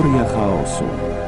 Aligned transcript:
Teoria 0.00 0.24
chaosu. 0.24 1.19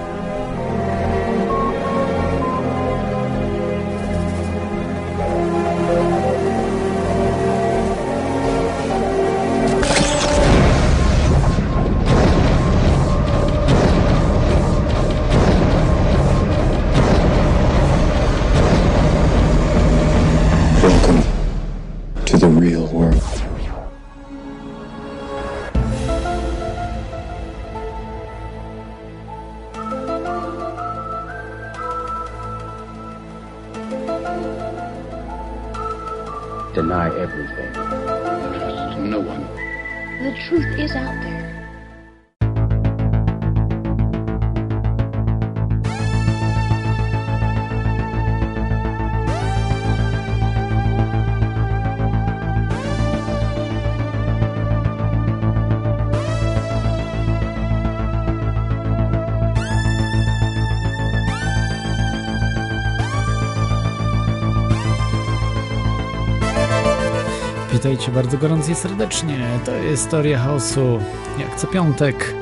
Witajcie 67.92 68.12
bardzo 68.12 68.38
gorąco 68.38 68.72
i 68.72 68.74
serdecznie. 68.74 69.38
To 69.64 69.74
jest 69.74 70.10
Teoria 70.10 70.38
Chaosu, 70.38 71.00
jak 71.38 71.56
co 71.56 71.66
piątek 71.66 72.34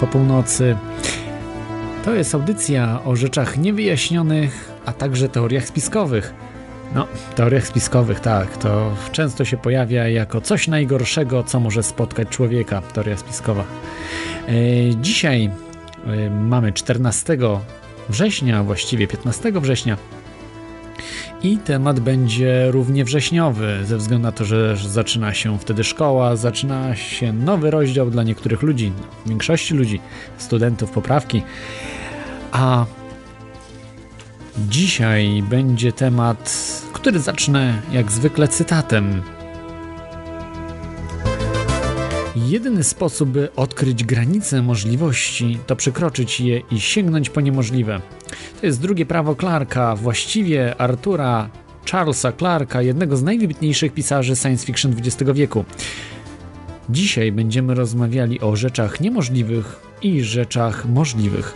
po 0.00 0.06
północy. 0.06 0.76
To 2.04 2.14
jest 2.14 2.34
audycja 2.34 3.00
o 3.04 3.16
rzeczach 3.16 3.58
niewyjaśnionych, 3.58 4.72
a 4.86 4.92
także 4.92 5.28
teoriach 5.28 5.66
spiskowych. 5.66 6.34
No, 6.94 7.06
teoriach 7.34 7.66
spiskowych, 7.66 8.20
tak, 8.20 8.56
to 8.56 8.94
często 9.12 9.44
się 9.44 9.56
pojawia 9.56 10.08
jako 10.08 10.40
coś 10.40 10.68
najgorszego, 10.68 11.42
co 11.42 11.60
może 11.60 11.82
spotkać 11.82 12.28
człowieka, 12.28 12.82
teoria 12.82 13.16
spiskowa. 13.16 13.64
E, 14.48 14.52
dzisiaj 14.96 15.50
e, 16.06 16.30
mamy 16.30 16.72
14 16.72 17.38
września, 18.08 18.62
właściwie 18.62 19.06
15 19.06 19.52
września 19.52 19.96
i 21.42 21.58
temat 21.58 22.00
będzie 22.00 22.70
równie 22.70 23.04
wrześniowy, 23.04 23.80
ze 23.84 23.96
względu 23.96 24.22
na 24.22 24.32
to, 24.32 24.44
że 24.44 24.76
zaczyna 24.76 25.34
się 25.34 25.58
wtedy 25.58 25.84
szkoła, 25.84 26.36
zaczyna 26.36 26.96
się 26.96 27.32
nowy 27.32 27.70
rozdział 27.70 28.10
dla 28.10 28.22
niektórych 28.22 28.62
ludzi, 28.62 28.92
większości 29.26 29.74
ludzi, 29.74 30.00
studentów 30.38 30.90
poprawki. 30.90 31.42
A 32.52 32.86
dzisiaj 34.58 35.42
będzie 35.50 35.92
temat, 35.92 36.72
który 36.92 37.20
zacznę 37.20 37.82
jak 37.92 38.12
zwykle 38.12 38.48
cytatem. 38.48 39.22
Jedyny 42.36 42.84
sposób, 42.84 43.28
by 43.28 43.48
odkryć 43.56 44.04
granice 44.04 44.62
możliwości, 44.62 45.58
to 45.66 45.76
przekroczyć 45.76 46.40
je 46.40 46.58
i 46.70 46.80
sięgnąć 46.80 47.30
po 47.30 47.40
niemożliwe. 47.40 48.00
To 48.60 48.66
jest 48.66 48.80
drugie 48.80 49.06
prawo 49.06 49.34
Clarka, 49.34 49.96
właściwie 49.96 50.80
Artura 50.80 51.50
Charlesa 51.90 52.32
Clarka, 52.32 52.82
jednego 52.82 53.16
z 53.16 53.22
najwybitniejszych 53.22 53.92
pisarzy 53.92 54.36
science 54.36 54.66
fiction 54.66 54.94
XX 54.98 55.30
wieku. 55.34 55.64
Dzisiaj 56.90 57.32
będziemy 57.32 57.74
rozmawiali 57.74 58.40
o 58.40 58.56
rzeczach 58.56 59.00
niemożliwych 59.00 59.80
i 60.02 60.22
rzeczach 60.22 60.86
możliwych. 60.88 61.54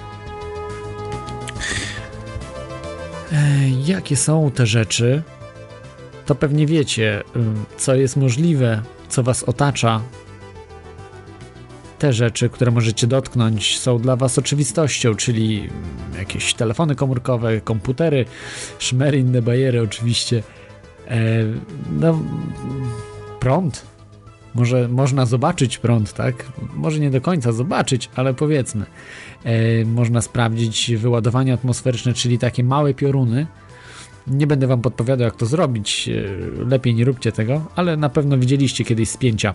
Jakie 3.87 4.17
są 4.17 4.51
te 4.51 4.67
rzeczy? 4.67 5.23
To 6.27 6.35
pewnie 6.35 6.67
wiecie, 6.67 7.23
co 7.77 7.95
jest 7.95 8.17
możliwe, 8.17 8.83
co 9.09 9.23
was 9.23 9.43
otacza, 9.43 10.01
te 12.01 12.13
rzeczy, 12.13 12.49
które 12.49 12.71
możecie 12.71 13.07
dotknąć, 13.07 13.79
są 13.79 13.99
dla 13.99 14.17
Was 14.17 14.39
oczywistością, 14.39 15.15
czyli 15.15 15.69
jakieś 16.19 16.55
telefony 16.55 16.95
komórkowe, 16.95 17.61
komputery, 17.61 18.25
szmery, 18.79 19.19
inne 19.19 19.43
bajery, 19.43 19.83
oczywiście. 19.83 20.43
E, 21.09 21.19
no, 22.01 22.23
prąd. 23.41 23.87
Może 24.55 24.89
można 24.89 25.27
zobaczyć 25.27 25.79
prąd, 25.79 26.13
tak? 26.13 26.53
Może 26.75 27.01
nie 27.01 27.11
do 27.11 27.21
końca 27.21 27.53
zobaczyć, 27.53 28.11
ale 28.17 28.35
powiedzmy. 28.35 28.87
E, 29.45 29.85
można 29.85 30.21
sprawdzić 30.21 30.93
wyładowanie 30.97 31.53
atmosferyczne, 31.53 32.15
czyli 32.15 32.39
takie 32.39 32.65
małe 32.65 32.95
pioruny. 32.95 33.47
Nie 34.27 34.47
będę 34.47 34.67
Wam 34.67 34.81
podpowiadał, 34.81 35.25
jak 35.25 35.37
to 35.37 35.47
zrobić. 35.47 36.09
E, 36.09 36.65
lepiej 36.65 36.95
nie 36.95 37.05
róbcie 37.05 37.33
tego, 37.33 37.67
ale 37.77 37.97
na 37.97 38.09
pewno 38.09 38.39
widzieliście 38.39 38.85
kiedyś 38.85 39.09
spięcia 39.09 39.55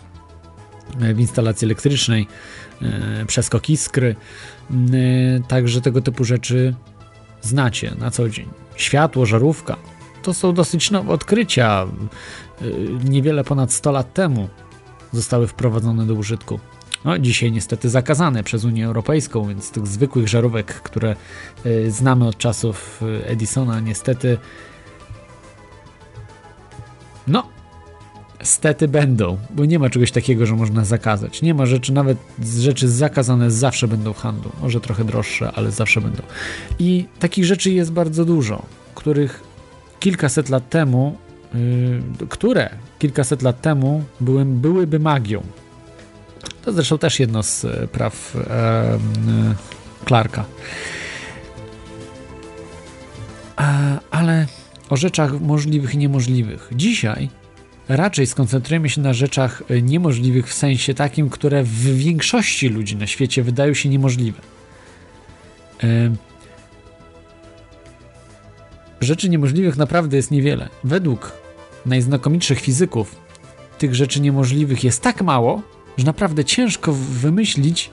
w 1.13 1.19
instalacji 1.19 1.65
elektrycznej, 1.65 2.27
e, 2.81 3.25
przeskok 3.25 3.69
iskry, 3.69 4.15
e, 4.71 4.75
także 5.47 5.81
tego 5.81 6.01
typu 6.01 6.23
rzeczy 6.23 6.75
znacie 7.41 7.95
na 7.99 8.11
co 8.11 8.29
dzień. 8.29 8.49
Światło, 8.75 9.25
żarówka 9.25 9.77
to 10.23 10.33
są 10.33 10.53
dosyć 10.53 10.91
nowe 10.91 11.13
odkrycia. 11.13 11.87
E, 12.61 12.65
niewiele 13.09 13.43
ponad 13.43 13.73
100 13.73 13.91
lat 13.91 14.13
temu 14.13 14.49
zostały 15.13 15.47
wprowadzone 15.47 16.05
do 16.05 16.13
użytku. 16.13 16.59
No, 17.05 17.19
dzisiaj 17.19 17.51
niestety 17.51 17.89
zakazane 17.89 18.43
przez 18.43 18.63
Unię 18.63 18.85
Europejską, 18.85 19.47
więc 19.47 19.71
tych 19.71 19.87
zwykłych 19.87 20.27
żarówek, 20.27 20.81
które 20.81 21.15
znamy 21.89 22.27
od 22.27 22.37
czasów 22.37 23.01
Edisona, 23.25 23.79
niestety 23.79 24.37
no, 27.27 27.54
stety 28.45 28.87
będą, 28.87 29.37
bo 29.49 29.65
nie 29.65 29.79
ma 29.79 29.89
czegoś 29.89 30.11
takiego, 30.11 30.45
że 30.45 30.55
można 30.55 30.85
zakazać. 30.85 31.41
Nie 31.41 31.53
ma 31.53 31.65
rzeczy, 31.65 31.93
nawet 31.93 32.17
rzeczy 32.59 32.89
zakazane 32.89 33.51
zawsze 33.51 33.87
będą 33.87 34.13
w 34.13 34.17
handlu. 34.17 34.51
Może 34.61 34.81
trochę 34.81 35.03
droższe, 35.03 35.51
ale 35.55 35.71
zawsze 35.71 36.01
będą. 36.01 36.23
I 36.79 37.05
takich 37.19 37.45
rzeczy 37.45 37.71
jest 37.71 37.91
bardzo 37.91 38.25
dużo, 38.25 38.65
których 38.95 39.43
kilkaset 39.99 40.49
lat 40.49 40.69
temu, 40.69 41.17
yy, 41.53 42.27
które 42.29 42.69
kilkaset 42.99 43.41
lat 43.41 43.61
temu 43.61 44.03
były, 44.19 44.45
byłyby 44.45 44.99
magią. 44.99 45.43
To 46.65 46.73
zresztą 46.73 46.97
też 46.97 47.19
jedno 47.19 47.43
z 47.43 47.65
e, 47.65 47.87
praw 47.87 48.35
e, 48.35 48.99
Clarka. 50.07 50.45
Ale 54.11 54.47
o 54.89 54.97
rzeczach 54.97 55.41
możliwych 55.41 55.93
i 55.93 55.97
niemożliwych. 55.97 56.69
Dzisiaj 56.71 57.29
raczej 57.89 58.27
skoncentrujemy 58.27 58.89
się 58.89 59.01
na 59.01 59.13
rzeczach 59.13 59.63
e, 59.69 59.81
niemożliwych 59.81 60.47
w 60.49 60.53
sensie 60.53 60.93
takim, 60.93 61.29
które 61.29 61.63
w 61.63 61.97
większości 61.97 62.69
ludzi 62.69 62.95
na 62.95 63.07
świecie 63.07 63.43
wydają 63.43 63.73
się 63.73 63.89
niemożliwe. 63.89 64.41
Rzeczy 69.01 69.29
niemożliwych 69.29 69.77
naprawdę 69.77 70.17
jest 70.17 70.31
niewiele. 70.31 70.69
Według 70.83 71.31
najznakomitszych 71.85 72.59
fizyków 72.59 73.15
tych 73.77 73.95
rzeczy 73.95 74.21
niemożliwych 74.21 74.83
jest 74.83 75.01
tak 75.01 75.21
mało, 75.21 75.61
że 75.97 76.05
naprawdę 76.05 76.45
ciężko 76.45 76.93
wymyślić 76.93 77.89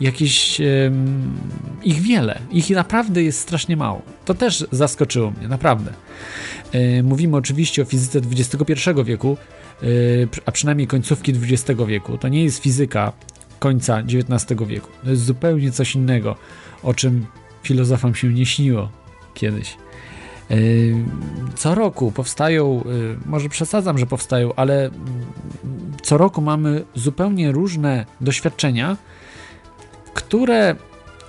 jakieś 0.00 0.60
ich 1.82 2.00
wiele. 2.00 2.38
Ich 2.50 2.70
naprawdę 2.70 3.22
jest 3.22 3.40
strasznie 3.40 3.76
mało. 3.76 4.02
To 4.24 4.34
też 4.34 4.66
zaskoczyło 4.72 5.30
mnie, 5.30 5.48
naprawdę. 5.48 5.92
E, 6.72 7.02
mówimy 7.02 7.36
oczywiście 7.36 7.82
o 7.82 7.84
fizyce 7.84 8.20
XXI 8.30 8.90
wieku, 9.04 9.36
e, 9.82 9.86
a 10.46 10.52
przynajmniej 10.52 10.86
końcówki 10.86 11.32
XX 11.32 11.80
wieku. 11.86 12.18
To 12.18 12.28
nie 12.28 12.44
jest 12.44 12.62
fizyka 12.62 13.12
końca 13.58 13.98
XIX 13.98 14.60
wieku. 14.66 14.88
To 15.04 15.10
jest 15.10 15.24
zupełnie 15.24 15.72
coś 15.72 15.94
innego, 15.94 16.36
o 16.82 16.94
czym 16.94 17.26
filozofom 17.62 18.14
się 18.14 18.28
nie 18.28 18.46
śniło 18.46 18.90
kiedyś. 19.34 19.76
E, 20.50 20.56
co 21.54 21.74
roku 21.74 22.12
powstają, 22.12 22.84
może 23.26 23.48
przesadzam, 23.48 23.98
że 23.98 24.06
powstają, 24.06 24.54
ale 24.54 24.90
co 26.02 26.18
roku 26.18 26.40
mamy 26.40 26.84
zupełnie 26.94 27.52
różne 27.52 28.06
doświadczenia, 28.20 28.96
które 30.16 30.76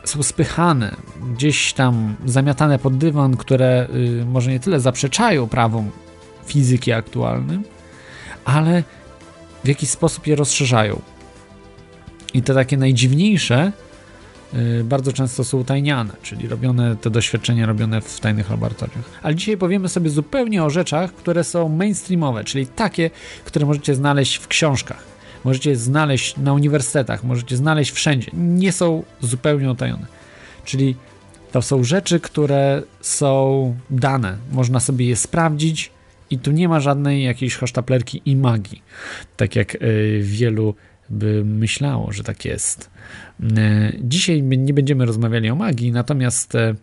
są 0.04 0.24
spychane, 0.24 0.96
gdzieś 1.34 1.74
tam 1.74 2.16
zamiatane 2.26 2.80
pod 2.80 2.98
dywan, 2.98 3.38
które 3.38 3.88
y, 4.22 4.26
może 4.26 4.52
nie 4.52 4.60
tyle 4.60 4.80
zaprzeczają 4.80 5.48
prawom 5.48 5.92
fizyki 6.46 6.92
aktualnym, 6.92 7.64
ale 8.46 8.84
w 9.64 9.68
jakiś 9.68 9.90
sposób 9.90 10.28
je 10.28 10.36
rozszerzają. 10.36 11.02
I 12.34 12.42
te 12.42 12.54
takie 12.54 12.78
najdziwniejsze 12.78 13.72
y, 14.54 14.84
bardzo 14.84 15.14
często 15.14 15.44
są 15.44 15.58
utajniane, 15.58 16.14
czyli 16.22 16.48
robione 16.48 16.96
te 16.96 17.10
doświadczenia 17.10 17.66
robione 17.66 18.02
w 18.02 18.20
tajnych 18.20 18.50
laboratoriach. 18.50 19.06
Ale 19.24 19.36
dzisiaj 19.36 19.58
powiemy 19.58 19.90
sobie 19.90 20.10
zupełnie 20.10 20.64
o 20.64 20.70
rzeczach, 20.70 21.14
które 21.14 21.44
są 21.44 21.70
mainstreamowe, 21.70 22.44
czyli 22.44 22.68
takie, 22.68 23.10
które 23.46 23.66
możecie 23.66 23.96
znaleźć 23.96 24.36
w 24.36 24.48
książkach, 24.48 25.17
możecie 25.44 25.76
znaleźć 25.76 26.38
na 26.38 26.54
uniwersytetach, 26.54 27.24
możecie 27.24 27.58
znaleźć 27.58 27.92
wszędzie. 27.92 28.32
Nie 28.34 28.72
są 28.72 29.04
zupełnie 29.22 29.72
utajone. 29.72 30.06
Czyli 30.66 30.96
to 31.52 31.62
są 31.62 31.84
rzeczy, 31.84 32.20
które 32.20 32.84
są 33.02 33.76
dane, 33.90 34.38
można 34.52 34.80
sobie 34.80 35.06
je 35.08 35.16
sprawdzić 35.16 35.92
i 36.30 36.40
tu 36.40 36.52
nie 36.52 36.70
ma 36.70 36.80
żadnej 36.80 37.24
jakiejś 37.24 37.56
hosztaplerki 37.56 38.22
i 38.26 38.36
magii, 38.36 38.82
tak 39.38 39.56
jak 39.56 39.76
y, 39.76 40.20
wielu 40.24 40.76
by 41.10 41.46
myślało, 41.46 42.12
że 42.12 42.24
tak 42.24 42.46
jest. 42.46 42.90
E, 43.58 43.92
dzisiaj 44.00 44.44
nie 44.44 44.74
będziemy 44.74 45.06
rozmawiali 45.06 45.50
o 45.50 45.56
magii, 45.56 45.92
natomiast 45.92 46.50
te, 46.50 46.76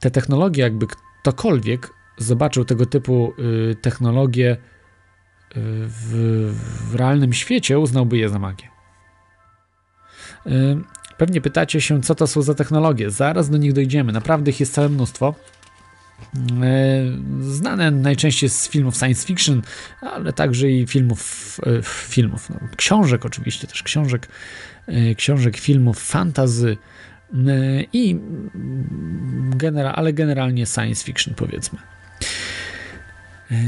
te 0.00 0.10
technologie, 0.10 0.62
jakby 0.62 0.86
ktokolwiek 1.22 1.90
zobaczył 2.18 2.64
tego 2.64 2.86
typu 2.86 3.32
y, 3.70 3.76
technologie 3.82 4.56
y, 4.56 4.69
w, 5.54 6.54
w 6.90 6.94
realnym 6.94 7.32
świecie, 7.32 7.78
uznałby 7.78 8.18
je 8.18 8.28
za 8.28 8.38
magię. 8.38 8.68
Pewnie 11.16 11.40
pytacie 11.40 11.80
się, 11.80 12.02
co 12.02 12.14
to 12.14 12.26
są 12.26 12.42
za 12.42 12.54
technologie. 12.54 13.10
Zaraz 13.10 13.50
do 13.50 13.58
nich 13.58 13.72
dojdziemy. 13.72 14.12
Naprawdę 14.12 14.50
ich 14.50 14.60
jest 14.60 14.74
całe 14.74 14.88
mnóstwo. 14.88 15.34
E, 16.62 17.04
znane 17.40 17.90
najczęściej 17.90 18.50
z 18.50 18.68
filmów 18.68 18.96
science 18.96 19.26
fiction, 19.26 19.62
ale 20.00 20.32
także 20.32 20.70
i 20.70 20.86
filmów, 20.86 21.60
e, 21.66 21.82
filmów 21.82 22.50
no, 22.50 22.56
książek 22.76 23.26
oczywiście, 23.26 23.66
też 23.66 23.82
książek, 23.82 24.28
e, 24.86 25.14
książek, 25.14 25.56
filmów, 25.56 25.98
fantazy 25.98 26.76
i 27.92 28.20
genera, 29.56 29.92
ale 29.92 30.12
generalnie 30.12 30.66
science 30.66 31.04
fiction 31.04 31.34
powiedzmy. 31.34 31.78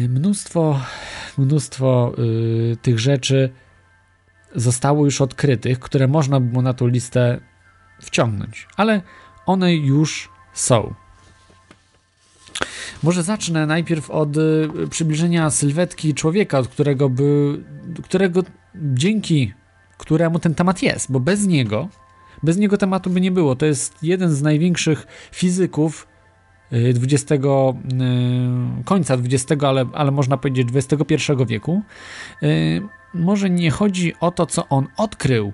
Mnóstwo, 0.09 0.81
mnóstwo 1.39 2.15
tych 2.83 2.99
rzeczy 2.99 3.51
zostało 4.55 5.05
już 5.05 5.21
odkrytych, 5.21 5.81
które 5.81 6.09
można 6.09 6.41
było 6.41 6.63
na 6.63 6.75
tą 6.75 6.87
listę 6.87 7.41
wciągnąć, 8.01 8.69
ale 8.77 9.03
one 9.47 9.75
już 9.75 10.31
są. 10.55 10.95
Może 13.03 13.23
zacznę 13.23 13.67
najpierw 13.67 14.11
od 14.11 14.37
y, 14.37 14.69
przybliżenia 14.91 15.51
sylwetki 15.51 16.15
człowieka, 16.15 16.59
od 16.59 16.69
którego 16.69 17.09
by, 17.09 17.59
którego 18.03 18.43
dzięki 18.75 19.53
któremu 19.99 20.39
ten 20.39 20.55
temat 20.55 20.83
jest, 20.83 21.13
bo 21.13 21.21
bez 21.21 21.47
niego, 21.47 21.89
bez 22.43 22.57
niego 22.57 22.79
tematu 22.79 23.11
by 23.11 23.21
nie 23.21 23.31
było. 23.31 23.57
To 23.57 23.67
jest 23.67 24.03
jeden 24.03 24.31
z 24.31 24.43
największych 24.43 25.07
fizyków 25.33 26.07
XX, 26.73 27.33
y, 27.33 27.37
y, 27.37 28.85
końca 28.85 29.15
XX, 29.15 29.65
ale, 29.65 29.87
ale 29.93 30.11
można 30.11 30.37
powiedzieć 30.37 30.69
XXI 30.75 31.33
wieku. 31.47 31.83
Może 33.15 33.51
nie 33.51 33.71
chodzi 33.71 34.13
o 34.21 34.31
to, 34.31 34.47
co 34.47 34.69
on 34.69 34.87
odkrył, 34.97 35.53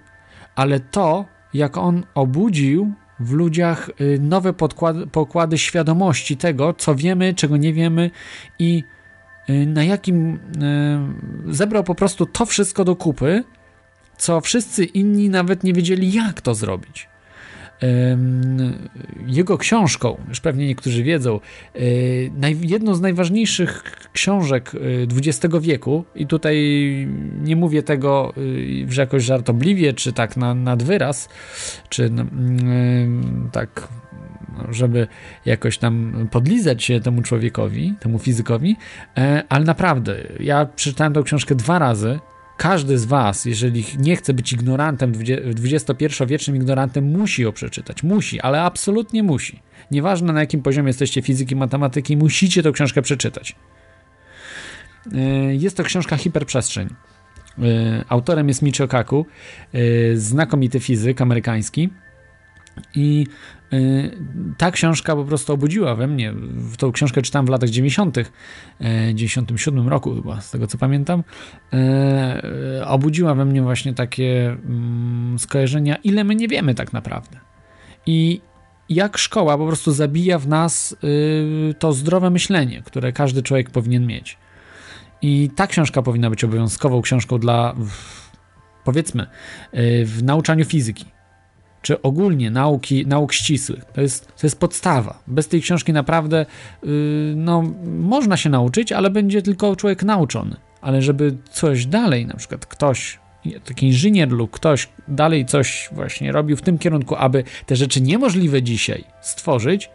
ale 0.55 0.81
to, 0.81 1.25
jak 1.55 1.79
on 1.79 2.05
obudził 2.15 2.93
w 3.20 3.32
ludziach 3.32 3.91
y, 4.00 4.19
nowe 4.20 4.53
podkłady, 4.53 5.06
pokłady 5.06 5.59
świadomości 5.59 6.37
tego, 6.37 6.75
co 6.75 6.94
wiemy, 6.94 7.35
czego 7.35 7.56
nie 7.56 7.73
wiemy 7.73 8.11
i 8.59 8.85
y, 9.50 9.67
na 9.67 9.85
jakim 9.85 10.35
y, 11.47 11.53
zebrał 11.55 11.85
po 11.85 11.94
prostu 11.94 12.26
to 12.26 12.47
wszystko 12.47 12.85
do 12.85 12.97
kupy, 12.97 13.44
co 14.17 14.41
wszyscy 14.41 14.85
inni 14.85 15.31
nawet 15.31 15.65
nie 15.65 15.73
wiedzieli, 15.73 16.12
jak 16.12 16.41
to 16.41 16.55
zrobić 16.55 17.09
jego 19.26 19.58
książką, 19.58 20.16
już 20.28 20.40
pewnie 20.40 20.66
niektórzy 20.66 21.02
wiedzą, 21.02 21.40
e, 21.75 21.80
jedną 22.60 22.94
z 22.94 23.00
najważniejszych 23.00 23.82
książek 24.12 24.72
XX 25.16 25.54
e, 25.54 25.60
wieku, 25.60 26.04
i 26.14 26.26
tutaj 26.26 26.56
nie 27.42 27.56
mówię 27.56 27.82
tego, 27.82 28.34
e, 28.86 28.92
że 28.92 29.00
jakoś 29.00 29.25
żartobliwie, 29.25 29.92
czy 29.92 30.12
tak 30.12 30.36
na, 30.36 30.54
nad 30.54 30.82
wyraz, 30.82 31.28
czy 31.88 32.10
tak, 33.52 33.88
żeby 34.69 35.08
jakoś 35.46 35.78
tam 35.78 36.28
podlizać 36.31 36.84
się 36.84 37.00
temu 37.00 37.22
człowiekowi, 37.22 37.94
temu 38.00 38.19
fizykowi, 38.19 38.76
ale 39.48 39.64
naprawdę, 39.64 40.16
ja 40.40 40.66
przeczytałem 40.66 41.12
tę 41.12 41.22
książkę 41.22 41.54
dwa 41.54 41.78
razy 41.78 42.19
każdy 42.58 42.99
z 42.99 43.05
Was, 43.05 43.44
jeżeli 43.44 43.84
nie 43.99 44.16
chce 44.16 44.34
być 44.34 44.52
ignorantem, 44.52 45.12
XXI-wiecznym 45.64 46.56
ignorantem, 46.56 47.05
musi 47.05 47.43
ją 47.43 47.52
przeczytać. 47.52 48.02
Musi, 48.02 48.40
ale 48.40 48.62
absolutnie 48.62 49.22
musi. 49.22 49.62
Nieważne 49.90 50.32
na 50.32 50.40
jakim 50.40 50.62
poziomie 50.62 50.88
jesteście 50.88 51.22
fizyki, 51.22 51.56
matematyki, 51.56 52.16
musicie 52.16 52.62
tę 52.62 52.72
książkę 52.72 53.02
przeczytać. 53.02 53.56
E, 55.14 55.55
jest 55.55 55.76
to 55.76 55.84
książka 55.84 56.16
Hiperprzestrzeń. 56.16 56.88
E, 57.58 58.05
autorem 58.08 58.49
jest 58.49 58.62
Michio 58.62 58.88
Kaku, 58.88 59.26
e, 59.72 60.16
znakomity 60.16 60.81
fizyk 60.81 61.20
amerykański. 61.20 61.90
I 62.94 63.26
ta 64.56 64.70
książka 64.70 65.17
po 65.17 65.25
prostu 65.25 65.53
obudziła 65.53 65.94
we 65.94 66.06
mnie. 66.06 66.35
Tą 66.79 66.93
książkę 66.93 67.23
czytałem 67.23 67.47
w 67.47 67.49
latach 67.49 67.69
90., 67.69 68.17
97 69.15 69.88
roku 69.88 70.15
chyba, 70.15 70.41
z 70.41 70.50
tego 70.50 70.67
co 70.67 70.79
pamiętam. 70.79 71.25
Y, 72.81 72.87
obudziła 72.87 73.35
we 73.35 73.44
mnie 73.44 73.62
właśnie 73.62 73.94
takie 73.94 74.50
mm, 74.50 75.38
skojarzenia, 75.38 75.97
ile 75.97 76.25
my 76.25 76.35
nie 76.35 76.49
wiemy 76.49 76.75
tak 76.75 76.93
naprawdę. 76.93 77.38
I 78.06 78.41
jak 78.88 79.19
szkoła 79.19 79.59
po 79.59 79.67
prostu 79.67 79.93
zabija 79.93 80.38
w 80.38 80.49
nas 80.49 80.97
y, 81.05 81.75
to 81.79 81.93
zdrowe 81.93 82.31
myślenie, 82.31 82.82
które 82.82 83.12
każdy 83.12 83.43
człowiek 83.43 83.70
powinien 83.70 84.06
mieć. 84.06 84.38
I 85.23 85.50
ta 85.56 85.67
książka 85.67 86.03
powinna 86.03 86.31
być 86.31 86.44
obowiązkową 86.44 87.03
książką 87.03 87.38
dla, 87.38 87.75
powiedzmy, 88.85 89.26
w 90.05 90.23
nauczaniu 90.23 90.65
fizyki 90.65 91.18
czy 91.82 92.02
ogólnie 92.02 92.50
nauki, 92.50 93.06
nauk 93.06 93.32
ścisłych. 93.32 93.84
To 93.84 94.00
jest, 94.00 94.26
to 94.26 94.46
jest 94.46 94.60
podstawa. 94.60 95.22
Bez 95.26 95.48
tej 95.48 95.62
książki 95.62 95.92
naprawdę 95.92 96.46
yy, 96.82 96.90
no, 97.36 97.62
można 97.84 98.36
się 98.36 98.50
nauczyć, 98.50 98.92
ale 98.92 99.10
będzie 99.10 99.42
tylko 99.42 99.76
człowiek 99.76 100.02
nauczony. 100.02 100.56
Ale 100.80 101.02
żeby 101.02 101.36
coś 101.50 101.86
dalej, 101.86 102.26
na 102.26 102.36
przykład 102.36 102.66
ktoś, 102.66 103.19
taki 103.64 103.86
inżynier 103.86 104.28
lub 104.28 104.50
ktoś 104.50 104.88
dalej 105.08 105.46
coś 105.46 105.88
właśnie 105.92 106.32
robił 106.32 106.56
w 106.56 106.62
tym 106.62 106.78
kierunku, 106.78 107.17
aby 107.17 107.44
te 107.67 107.76
rzeczy 107.76 108.00
niemożliwe 108.00 108.62
dzisiaj 108.62 109.05
stworzyć, 109.20 109.91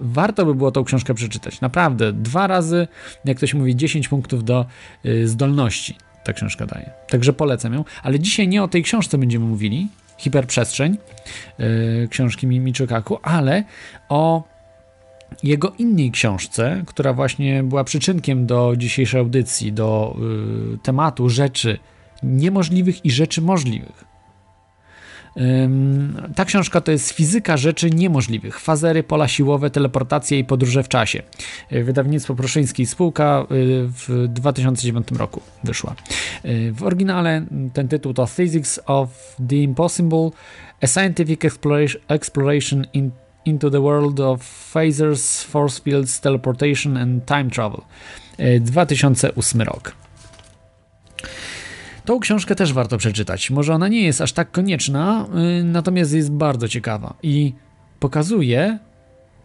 warto 0.00 0.46
by 0.46 0.54
było 0.54 0.72
tą 0.72 0.84
książkę 0.84 1.14
przeczytać. 1.14 1.60
Naprawdę, 1.60 2.12
dwa 2.12 2.46
razy, 2.46 2.88
jak 3.24 3.36
ktoś 3.36 3.54
mówi, 3.54 3.76
10 3.76 4.08
punktów 4.08 4.44
do 4.44 4.66
y, 5.06 5.28
zdolności 5.28 5.96
ta 6.24 6.32
książka 6.32 6.66
daje. 6.66 6.90
Także 7.08 7.32
polecam 7.32 7.74
ją. 7.74 7.84
Ale 8.02 8.20
dzisiaj 8.20 8.48
nie 8.48 8.62
o 8.62 8.68
tej 8.68 8.82
książce 8.82 9.18
będziemy 9.18 9.46
mówili, 9.46 9.88
Hiperprzestrzeń 10.20 10.98
yy, 11.58 12.08
książki 12.10 12.46
Michio 12.46 12.86
Kaku, 12.86 13.18
ale 13.22 13.64
o 14.08 14.50
jego 15.42 15.72
innej 15.78 16.10
książce, 16.10 16.82
która 16.86 17.12
właśnie 17.12 17.62
była 17.62 17.84
przyczynkiem 17.84 18.46
do 18.46 18.74
dzisiejszej 18.76 19.20
audycji, 19.20 19.72
do 19.72 20.16
y, 20.74 20.78
tematu 20.78 21.28
rzeczy 21.28 21.78
niemożliwych 22.22 23.04
i 23.04 23.10
rzeczy 23.10 23.42
możliwych. 23.42 24.09
Ta 26.36 26.44
książka 26.44 26.80
to 26.80 26.92
jest 26.92 27.10
Fizyka 27.10 27.56
rzeczy 27.56 27.90
niemożliwych. 27.90 28.60
Fazery, 28.60 29.02
pola 29.02 29.28
siłowe, 29.28 29.70
teleportacje 29.70 30.38
i 30.38 30.44
podróże 30.44 30.82
w 30.82 30.88
czasie. 30.88 31.22
E, 31.70 31.82
wydawnictwo 31.82 32.34
Proszyński 32.34 32.86
Spółka 32.86 33.40
e, 33.40 33.44
w 33.86 34.26
2009 34.28 35.08
roku 35.18 35.40
wyszła. 35.64 35.94
E, 36.42 36.72
w 36.72 36.82
oryginale 36.82 37.42
ten 37.72 37.88
tytuł 37.88 38.14
to 38.14 38.26
Physics 38.26 38.80
of 38.86 39.36
the 39.48 39.56
Impossible, 39.56 40.30
a 40.82 40.86
Scientific 40.86 41.44
Exploration 42.08 42.86
in, 42.92 43.10
into 43.44 43.70
the 43.70 43.80
World 43.80 44.20
of 44.20 44.42
Phasers, 44.74 45.44
Force 45.44 45.82
Fields, 45.82 46.20
Teleportation 46.20 46.96
and 46.96 47.26
Time 47.26 47.50
Travel. 47.50 47.80
2008 48.60 49.60
rok. 49.60 49.92
Tą 52.04 52.20
książkę 52.20 52.54
też 52.54 52.72
warto 52.72 52.98
przeczytać. 52.98 53.50
Może 53.50 53.74
ona 53.74 53.88
nie 53.88 54.02
jest 54.02 54.20
aż 54.20 54.32
tak 54.32 54.50
konieczna, 54.50 55.26
yy, 55.34 55.64
natomiast 55.64 56.12
jest 56.12 56.32
bardzo 56.32 56.68
ciekawa 56.68 57.14
i 57.22 57.52
pokazuje 58.00 58.78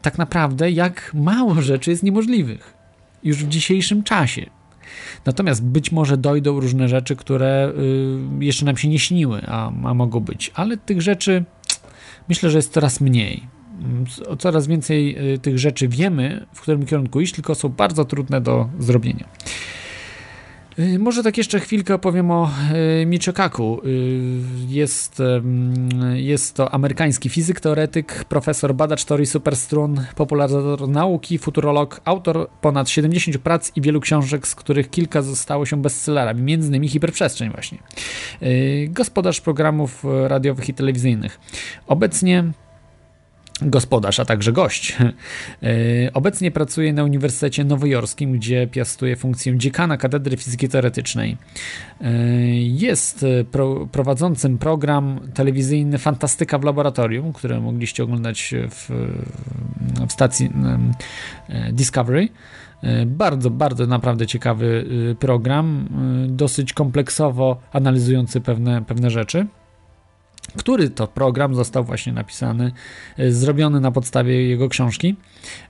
tak 0.01 0.17
naprawdę, 0.17 0.71
jak 0.71 1.11
mało 1.13 1.61
rzeczy 1.71 1.91
jest 1.91 2.03
niemożliwych 2.03 2.73
już 3.23 3.43
w 3.43 3.47
dzisiejszym 3.47 4.03
czasie. 4.03 4.45
Natomiast 5.25 5.63
być 5.63 5.91
może 5.91 6.17
dojdą 6.17 6.59
różne 6.59 6.87
rzeczy, 6.87 7.15
które 7.15 7.73
yy, 8.37 8.45
jeszcze 8.45 8.65
nam 8.65 8.77
się 8.77 8.87
nie 8.87 8.99
śniły, 8.99 9.41
a, 9.47 9.67
a 9.67 9.93
mogą 9.93 10.19
być, 10.19 10.51
ale 10.55 10.77
tych 10.77 11.01
rzeczy 11.01 11.43
myślę, 12.29 12.49
że 12.49 12.57
jest 12.57 12.73
coraz 12.73 13.01
mniej. 13.01 13.47
O 14.27 14.35
coraz 14.35 14.67
więcej 14.67 15.13
yy, 15.13 15.39
tych 15.39 15.59
rzeczy 15.59 15.87
wiemy, 15.87 16.45
w 16.53 16.61
którym 16.61 16.85
kierunku 16.85 17.21
iść, 17.21 17.33
tylko 17.33 17.55
są 17.55 17.69
bardzo 17.69 18.05
trudne 18.05 18.41
do 18.41 18.69
zrobienia. 18.79 19.27
Y, 20.79 20.99
może 20.99 21.23
tak 21.23 21.37
jeszcze 21.37 21.59
chwilkę 21.59 21.93
opowiem 21.93 22.31
o 22.31 22.49
y, 23.01 23.05
Michikaku. 23.05 23.81
Y, 23.85 24.41
jest, 24.67 25.21
jest 26.13 26.55
to 26.55 26.73
amerykański 26.73 27.29
fizyk, 27.29 27.59
teoretyk, 27.59 28.25
profesor, 28.29 28.75
badacz 28.75 29.03
teorii 29.03 29.25
superstrun, 29.25 30.05
popularyzator 30.15 30.89
nauki, 30.89 31.37
futurolog, 31.37 32.01
autor 32.05 32.49
ponad 32.61 32.89
70 32.89 33.37
prac 33.37 33.71
i 33.75 33.81
wielu 33.81 33.99
książek, 33.99 34.47
z 34.47 34.55
których 34.55 34.89
kilka 34.89 35.21
zostało 35.21 35.65
się 35.65 35.81
bestsellerami, 35.81 36.41
między 36.41 36.67
innymi 36.67 36.87
Hiperprzestrzeń 36.87 37.51
właśnie. 37.51 37.77
Gospodarz 38.89 39.41
programów 39.41 40.03
radiowych 40.27 40.69
i 40.69 40.73
telewizyjnych. 40.73 41.39
Obecnie 41.87 42.43
gospodarz, 43.61 44.19
a 44.19 44.25
także 44.25 44.51
gość. 44.51 44.97
E, 45.63 46.13
obecnie 46.13 46.51
pracuje 46.51 46.93
na 46.93 47.03
Uniwersytecie 47.03 47.63
Nowojorskim, 47.63 48.31
gdzie 48.33 48.67
piastuje 48.67 49.15
funkcję 49.15 49.57
dziekana 49.57 49.97
Katedry 49.97 50.37
Fizyki 50.37 50.69
Teoretycznej. 50.69 51.37
E, 52.01 52.11
jest 52.57 53.25
pro, 53.51 53.87
prowadzącym 53.91 54.57
program 54.57 55.19
telewizyjny 55.33 55.97
Fantastyka 55.97 56.57
w 56.57 56.63
Laboratorium, 56.63 57.33
który 57.33 57.61
mogliście 57.61 58.03
oglądać 58.03 58.53
w, 58.69 58.89
w 60.07 60.11
stacji 60.11 60.49
e, 61.49 61.73
Discovery. 61.73 62.29
Bardzo, 63.05 63.49
bardzo 63.49 63.87
naprawdę 63.87 64.27
ciekawy 64.27 64.85
program, 65.19 65.89
dosyć 66.27 66.73
kompleksowo 66.73 67.59
analizujący 67.73 68.41
pewne, 68.41 68.85
pewne 68.85 69.09
rzeczy 69.09 69.47
który 70.57 70.89
to 70.89 71.07
program 71.07 71.55
został 71.55 71.83
właśnie 71.83 72.13
napisany, 72.13 72.71
e, 73.17 73.31
zrobiony 73.31 73.79
na 73.79 73.91
podstawie 73.91 74.49
jego 74.49 74.69
książki. 74.69 75.15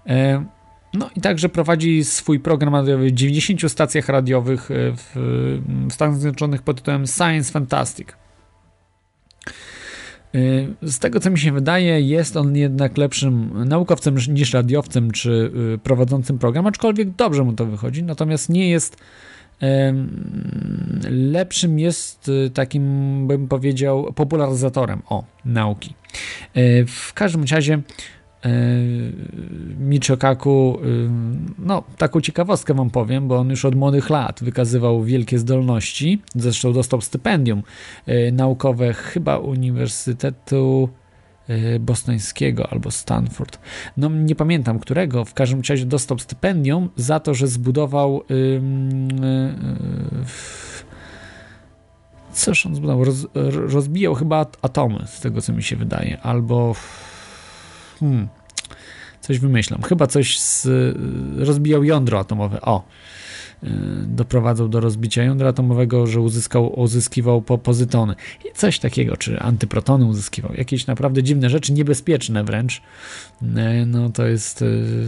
E, 0.08 0.46
no 0.94 1.10
i 1.16 1.22
także 1.22 1.50
prowadzi 1.50 2.04
swój 2.04 2.40
program 2.40 2.76
radiowy 2.76 3.08
w 3.08 3.12
90 3.12 3.72
stacjach 3.72 4.10
radiowych 4.10 4.72
e, 4.72 4.74
w 4.92 5.94
Stanach 5.94 6.16
Zjednoczonych 6.16 6.62
pod 6.62 6.78
tytułem 6.78 7.08
Science 7.08 7.52
Fantastic. 7.52 8.08
Z 10.82 11.00
tego 11.00 11.20
co 11.20 11.30
mi 11.30 11.40
się 11.40 11.52
wydaje, 11.52 12.02
jest 12.02 12.38
on 12.38 12.56
jednak 12.56 12.98
lepszym 12.98 13.64
naukowcem 13.66 14.16
niż 14.28 14.54
radiowcem 14.54 15.12
czy 15.12 15.52
prowadzącym 15.84 16.40
program, 16.40 16.68
aczkolwiek 16.68 17.10
dobrze 17.10 17.44
mu 17.44 17.54
to 17.54 17.66
wychodzi, 17.66 18.04
natomiast 18.04 18.50
nie 18.50 18.70
jest 18.70 18.98
lepszym 21.10 21.80
jest 21.80 22.30
y, 22.30 22.50
takim, 22.50 23.28
bym 23.28 23.48
powiedział, 23.48 24.14
popularyzatorem 24.14 25.02
o 25.10 25.24
nauki. 25.46 25.94
E, 26.54 26.86
w 26.86 27.14
każdym 27.14 27.44
razie 27.52 27.74
e, 27.74 28.50
Michikaku, 29.80 30.80
y, 30.84 31.10
no 31.60 31.84
taką 31.98 32.22
ciekawostkę 32.22 32.74
wam 32.74 32.90
powiem, 32.90 33.28
bo 33.28 33.38
on 33.38 33.50
już 33.50 33.66
od 33.66 33.76
młodych 33.76 34.10
lat 34.10 34.44
wykazywał 34.44 35.04
wielkie 35.04 35.40
zdolności, 35.40 36.22
zresztą 36.36 36.74
dostał 36.74 37.02
stypendium 37.02 37.64
e, 38.06 38.32
naukowe 38.32 38.94
chyba 38.94 39.38
Uniwersytetu 39.38 40.90
bostońskiego 41.80 42.70
albo 42.72 42.92
Stanford. 42.92 43.60
No 43.98 44.10
nie 44.10 44.36
pamiętam 44.36 44.80
którego, 44.80 45.26
w 45.26 45.34
każdym 45.34 45.62
razie 45.70 45.86
dostał 45.86 46.20
stypendium 46.20 46.90
za 46.96 47.20
to, 47.20 47.34
że 47.34 47.48
zbudował 47.48 48.24
yy, 48.30 48.62
yy, 49.22 50.26
Coś 52.34 52.66
on 52.66 52.76
zbudował? 52.76 53.04
Roz, 53.04 53.28
rozbijał 53.52 54.16
chyba 54.16 54.46
atomy, 54.62 55.08
z 55.08 55.20
tego 55.20 55.42
co 55.42 55.54
mi 55.54 55.64
się 55.64 55.76
wydaje, 55.76 56.22
albo 56.22 56.76
hmm, 58.00 58.28
coś 59.22 59.40
wymyślam. 59.40 59.82
Chyba 59.82 60.08
coś 60.08 60.40
z, 60.40 60.68
rozbijał 61.38 61.84
jądro 61.84 62.20
atomowe. 62.20 62.62
O, 62.62 62.84
Y, 62.84 63.25
doprowadzał 64.08 64.70
do 64.70 64.80
rozbicia 64.80 65.24
jądra 65.24 65.50
atomowego, 65.50 66.08
że 66.08 66.22
uzyskał, 66.22 66.80
uzyskiwał 66.80 67.42
po 67.42 67.58
pozytony. 67.58 68.16
I 68.46 68.54
coś 68.56 68.80
takiego, 68.80 69.18
czy 69.18 69.40
antyprotony 69.40 70.06
uzyskiwał. 70.06 70.54
Jakieś 70.54 70.88
naprawdę 70.88 71.24
dziwne 71.24 71.50
rzeczy, 71.50 71.74
niebezpieczne 71.74 72.44
wręcz. 72.44 72.82
Y, 73.42 73.86
no 73.86 74.10
to 74.10 74.26
jest... 74.26 74.62
Y, 74.62 75.08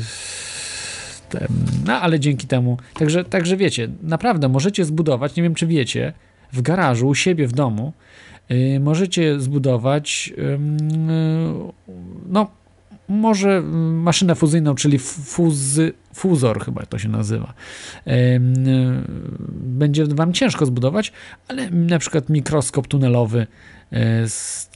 no 1.85 1.93
ale 1.93 2.19
dzięki 2.19 2.47
temu, 2.47 2.77
także, 2.93 3.23
także 3.23 3.57
wiecie, 3.57 3.87
naprawdę 4.01 4.49
możecie 4.49 4.85
zbudować, 4.85 5.35
nie 5.35 5.43
wiem 5.43 5.55
czy 5.55 5.67
wiecie, 5.67 6.13
w 6.53 6.61
garażu 6.61 7.07
u 7.07 7.15
siebie 7.15 7.47
w 7.47 7.53
domu, 7.53 7.93
możecie 8.79 9.39
zbudować 9.39 10.33
no 12.29 12.47
może 13.09 13.61
maszynę 14.01 14.35
fuzyjną, 14.35 14.75
czyli 14.75 14.99
fuzy, 14.99 15.93
fuzor 16.13 16.65
chyba 16.65 16.85
to 16.85 16.99
się 16.99 17.09
nazywa. 17.09 17.53
Będzie 19.49 20.05
Wam 20.05 20.33
ciężko 20.33 20.65
zbudować, 20.65 21.11
ale 21.47 21.69
na 21.69 21.99
przykład 21.99 22.29
mikroskop 22.29 22.87
tunelowy, 22.87 23.47
e, 23.91 24.25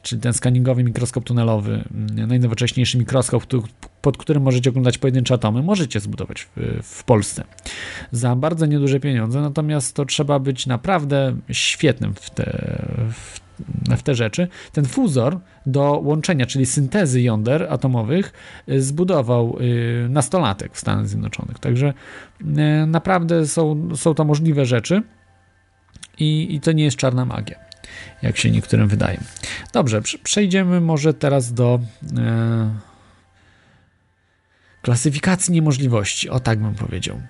czyli 0.01 0.21
ten 0.21 0.33
skaningowy 0.33 0.83
mikroskop 0.83 1.23
tunelowy, 1.23 1.83
najnowocześniejszy 2.27 2.97
mikroskop, 2.97 3.45
pod 4.01 4.17
którym 4.17 4.43
możecie 4.43 4.69
oglądać 4.69 4.97
pojedyncze 4.97 5.33
atomy, 5.33 5.63
możecie 5.63 5.99
zbudować 5.99 6.47
w, 6.55 6.79
w 6.83 7.03
Polsce 7.03 7.43
za 8.11 8.35
bardzo 8.35 8.65
nieduże 8.65 8.99
pieniądze, 8.99 9.41
natomiast 9.41 9.95
to 9.95 10.05
trzeba 10.05 10.39
być 10.39 10.67
naprawdę 10.67 11.35
świetnym 11.51 12.13
w 12.13 12.29
te, 12.29 12.77
w 13.13 13.50
w 13.97 14.03
te 14.03 14.15
rzeczy. 14.15 14.47
Ten 14.71 14.85
fuzor 14.85 15.39
do 15.65 15.81
łączenia, 16.03 16.45
czyli 16.45 16.65
syntezy 16.65 17.21
jąder 17.21 17.67
atomowych, 17.69 18.33
y, 18.69 18.81
zbudował 18.81 19.57
y, 19.61 20.07
nastolatek 20.09 20.73
w 20.73 20.79
Stanach 20.79 21.07
Zjednoczonych. 21.07 21.59
Także 21.59 21.93
y, 22.41 22.45
naprawdę 22.87 23.47
są, 23.47 23.89
są 23.95 24.13
to 24.13 24.25
możliwe 24.25 24.65
rzeczy 24.65 25.03
i, 26.19 26.55
i 26.55 26.59
to 26.59 26.71
nie 26.71 26.83
jest 26.83 26.97
czarna 26.97 27.25
magia, 27.25 27.59
jak 28.21 28.37
się 28.37 28.51
niektórym 28.51 28.87
wydaje. 28.87 29.19
Dobrze, 29.73 30.01
przejdziemy 30.23 30.81
może 30.81 31.13
teraz 31.13 31.53
do 31.53 31.79
e, 32.17 32.71
klasyfikacji 34.81 35.53
niemożliwości. 35.53 36.29
O 36.29 36.39
tak 36.39 36.59
bym 36.59 36.75
powiedział. 36.75 37.21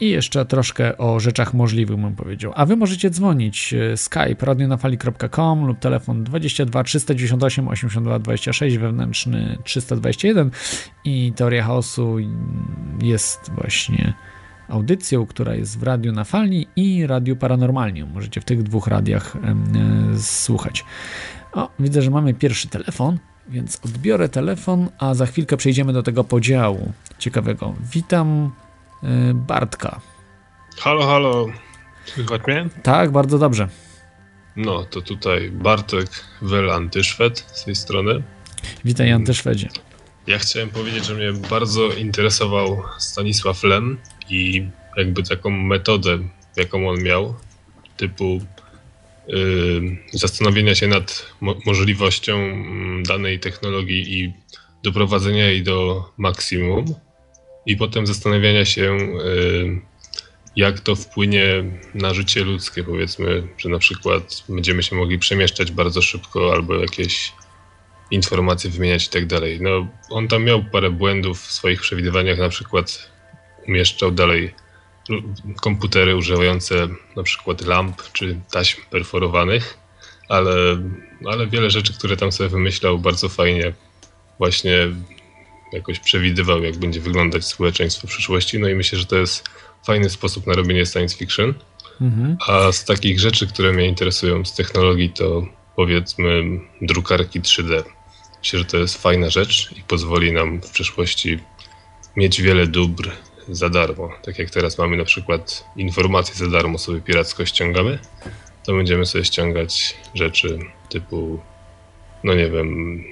I 0.00 0.10
jeszcze 0.10 0.46
troszkę 0.46 0.98
o 0.98 1.20
rzeczach 1.20 1.54
możliwych 1.54 1.96
bym 1.96 2.14
powiedział. 2.14 2.52
A 2.54 2.66
wy 2.66 2.76
możecie 2.76 3.10
dzwonić 3.10 3.74
e, 3.74 3.96
skype 3.96 4.46
radionafali.com 4.46 5.66
lub 5.66 5.78
telefon 5.78 6.24
22 6.24 6.84
398 6.84 7.68
82 7.68 8.18
26 8.18 8.76
wewnętrzny 8.76 9.58
321 9.64 10.50
i 11.04 11.32
Teoria 11.36 11.64
Chaosu 11.64 12.16
jest 13.02 13.50
właśnie 13.54 14.14
audycją, 14.68 15.26
która 15.26 15.54
jest 15.54 15.78
w 15.78 15.82
Radiu 15.82 16.12
na 16.12 16.24
Fali 16.24 16.66
i 16.76 17.06
Radiu 17.06 17.36
Paranormalnium. 17.36 18.10
Możecie 18.12 18.40
w 18.40 18.44
tych 18.44 18.62
dwóch 18.62 18.86
radiach 18.86 19.36
e, 19.36 20.18
słuchać. 20.18 20.84
O, 21.52 21.70
widzę, 21.78 22.02
że 22.02 22.10
mamy 22.10 22.34
pierwszy 22.34 22.68
telefon, 22.68 23.18
więc 23.48 23.80
odbiorę 23.84 24.28
telefon, 24.28 24.88
a 24.98 25.14
za 25.14 25.26
chwilkę 25.26 25.56
przejdziemy 25.56 25.92
do 25.92 26.02
tego 26.02 26.24
podziału 26.24 26.92
ciekawego. 27.18 27.74
Witam 27.92 28.50
Bartka. 29.34 30.00
Halo, 30.78 31.06
halo. 31.06 31.46
Słychać 32.04 32.46
mnie? 32.46 32.68
Tak, 32.82 33.10
bardzo 33.12 33.38
dobrze. 33.38 33.68
No, 34.56 34.84
to 34.84 35.00
tutaj 35.00 35.50
Bartek 35.50 36.08
Wel 36.42 36.70
Antyszwed 36.70 37.38
z 37.38 37.64
tej 37.64 37.74
strony. 37.74 38.22
Witaj 38.84 39.12
Antyszwedzie. 39.12 39.68
Ja 40.26 40.38
chciałem 40.38 40.68
powiedzieć, 40.68 41.04
że 41.04 41.14
mnie 41.14 41.32
bardzo 41.32 41.92
interesował 41.92 42.82
Stanisław 42.98 43.62
Lem 43.64 43.98
i 44.28 44.68
jakby 44.96 45.22
taką 45.22 45.50
metodę, 45.50 46.18
jaką 46.56 46.88
on 46.88 47.02
miał, 47.02 47.34
typu 47.96 48.40
yy, 49.28 49.96
zastanowienia 50.12 50.74
się 50.74 50.86
nad 50.86 51.26
mo 51.40 51.54
możliwością 51.66 52.36
mm, 52.36 53.02
danej 53.02 53.40
technologii 53.40 54.20
i 54.20 54.32
doprowadzenia 54.82 55.46
jej 55.46 55.62
do 55.62 56.04
maksimum 56.18 56.94
i 57.70 57.76
potem 57.76 58.06
zastanawiania 58.06 58.64
się, 58.64 58.82
y, 58.92 59.80
jak 60.56 60.80
to 60.80 60.96
wpłynie 60.96 61.64
na 61.94 62.14
życie 62.14 62.44
ludzkie, 62.44 62.84
powiedzmy, 62.84 63.48
że 63.58 63.68
na 63.68 63.78
przykład 63.78 64.44
będziemy 64.48 64.82
się 64.82 64.96
mogli 64.96 65.18
przemieszczać 65.18 65.72
bardzo 65.72 66.02
szybko 66.02 66.52
albo 66.52 66.74
jakieś 66.74 67.32
informacje 68.10 68.70
wymieniać 68.70 69.06
i 69.06 69.10
tak 69.10 69.26
dalej. 69.26 69.60
No, 69.60 69.88
on 70.10 70.28
tam 70.28 70.44
miał 70.44 70.64
parę 70.64 70.90
błędów 70.90 71.40
w 71.40 71.52
swoich 71.52 71.80
przewidywaniach, 71.80 72.38
na 72.38 72.48
przykład 72.48 73.10
umieszczał 73.68 74.10
dalej 74.10 74.54
komputery 75.62 76.16
używające 76.16 76.88
na 77.16 77.22
przykład 77.22 77.60
lamp 77.60 78.02
czy 78.12 78.40
taśm 78.52 78.80
perforowanych, 78.90 79.78
ale, 80.28 80.52
ale 81.26 81.46
wiele 81.46 81.70
rzeczy, 81.70 81.92
które 81.92 82.16
tam 82.16 82.32
sobie 82.32 82.48
wymyślał, 82.48 82.98
bardzo 82.98 83.28
fajnie. 83.28 83.72
Właśnie 84.38 84.74
jakoś 85.72 85.98
przewidywał, 85.98 86.62
jak 86.62 86.76
będzie 86.76 87.00
wyglądać 87.00 87.44
społeczeństwo 87.44 88.06
w 88.06 88.10
przyszłości. 88.10 88.58
No 88.58 88.68
i 88.68 88.74
myślę, 88.74 88.98
że 88.98 89.06
to 89.06 89.16
jest 89.16 89.48
fajny 89.86 90.10
sposób 90.10 90.46
na 90.46 90.52
robienie 90.52 90.86
science 90.86 91.16
fiction. 91.16 91.54
Mhm. 92.00 92.36
A 92.48 92.72
z 92.72 92.84
takich 92.84 93.20
rzeczy, 93.20 93.46
które 93.46 93.72
mnie 93.72 93.86
interesują 93.86 94.44
z 94.44 94.54
technologii, 94.54 95.10
to 95.10 95.46
powiedzmy 95.76 96.42
drukarki 96.82 97.40
3D. 97.40 97.82
Myślę, 98.38 98.58
że 98.58 98.64
to 98.64 98.76
jest 98.76 99.02
fajna 99.02 99.30
rzecz 99.30 99.72
i 99.78 99.82
pozwoli 99.82 100.32
nam 100.32 100.60
w 100.60 100.70
przyszłości 100.70 101.38
mieć 102.16 102.42
wiele 102.42 102.66
dóbr 102.66 103.10
za 103.48 103.68
darmo. 103.68 104.10
Tak 104.22 104.38
jak 104.38 104.50
teraz 104.50 104.78
mamy 104.78 104.96
na 104.96 105.04
przykład 105.04 105.64
informacje 105.76 106.34
za 106.34 106.46
darmo 106.50 106.78
sobie 106.78 107.00
piracko 107.00 107.46
ściągamy, 107.46 107.98
to 108.64 108.74
będziemy 108.74 109.06
sobie 109.06 109.24
ściągać 109.24 109.96
rzeczy 110.14 110.58
typu, 110.88 111.40
no 112.24 112.34
nie 112.34 112.50
wiem, 112.50 113.04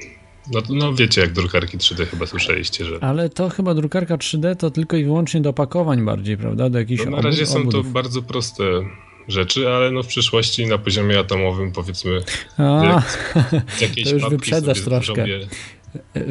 no, 0.52 0.60
no 0.68 0.94
wiecie 0.94 1.20
jak 1.20 1.32
drukarki 1.32 1.78
3D 1.78 2.06
chyba 2.06 2.26
słyszeliście, 2.26 2.84
że... 2.84 2.98
Ale 3.00 3.28
to 3.28 3.48
chyba 3.48 3.74
drukarka 3.74 4.16
3D 4.16 4.56
to 4.56 4.70
tylko 4.70 4.96
i 4.96 5.04
wyłącznie 5.04 5.40
do 5.40 5.50
opakowań 5.50 6.04
bardziej, 6.04 6.36
prawda? 6.36 6.70
Do 6.70 6.78
jakichś 6.78 7.04
No, 7.04 7.10
na 7.10 7.20
razie 7.20 7.46
są 7.46 7.68
to 7.68 7.82
bardzo 7.82 8.22
proste 8.22 8.64
rzeczy, 9.28 9.68
ale 9.68 9.90
no 9.90 10.02
w 10.02 10.06
przyszłości 10.06 10.66
na 10.66 10.78
poziomie 10.78 11.18
atomowym 11.18 11.72
powiedzmy 11.72 12.22
A, 12.58 13.02
to 14.04 14.10
już 14.10 14.28
wyprzedzasz 14.28 14.80
troszkę. 14.80 15.14
Zrobię, 15.14 15.46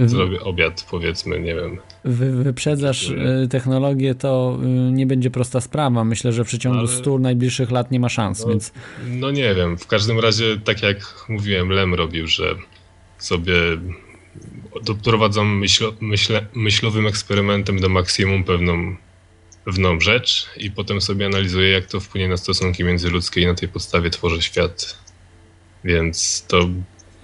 zrobię 0.06 0.42
obiad 0.42 0.88
powiedzmy, 0.92 1.40
nie 1.40 1.56
wiem. 1.56 1.78
Wy, 2.04 2.44
wyprzedzasz 2.44 3.10
y, 3.10 3.48
technologię, 3.50 4.16
to 4.16 4.60
y, 4.64 4.92
nie 4.92 5.06
będzie 5.06 5.30
prosta 5.30 5.62
sprawa. 5.62 6.04
Myślę, 6.04 6.34
że 6.34 6.44
w 6.44 6.48
przeciągu 6.48 6.80
Ale- 6.80 6.88
100 6.88 7.20
najbliższych 7.20 7.72
lat 7.72 7.92
nie 7.92 8.00
ma 8.00 8.10
szans, 8.10 8.42
No, 8.42 8.50
więc 8.50 8.74
No 9.08 9.32
nie 9.32 9.56
wiem, 9.56 9.78
w 9.78 9.88
każdym 9.88 10.20
razie 10.20 10.58
tak 10.64 10.84
jak 10.84 11.26
mówiłem, 11.30 11.70
Lem 11.70 11.94
robił, 11.94 12.28
że 12.28 12.56
sobie 13.18 13.54
myśle, 16.02 16.46
myślowym 16.54 17.08
eksperymentem 17.08 17.80
do 17.80 17.90
maksimum 17.90 18.44
pewną, 18.44 18.96
pewną 19.66 20.00
rzecz 20.00 20.50
i 20.58 20.72
potem 20.72 21.02
sobie 21.02 21.26
analizuje, 21.26 21.70
jak 21.70 21.86
to 21.86 22.00
wpłynie 22.00 22.28
na 22.28 22.38
stosunki 22.38 22.84
międzyludzkie 22.84 23.42
i 23.42 23.46
na 23.46 23.56
tej 23.56 23.70
podstawie 23.70 24.10
tworzy 24.10 24.42
świat. 24.42 24.98
Więc 25.84 26.46
to 26.48 26.70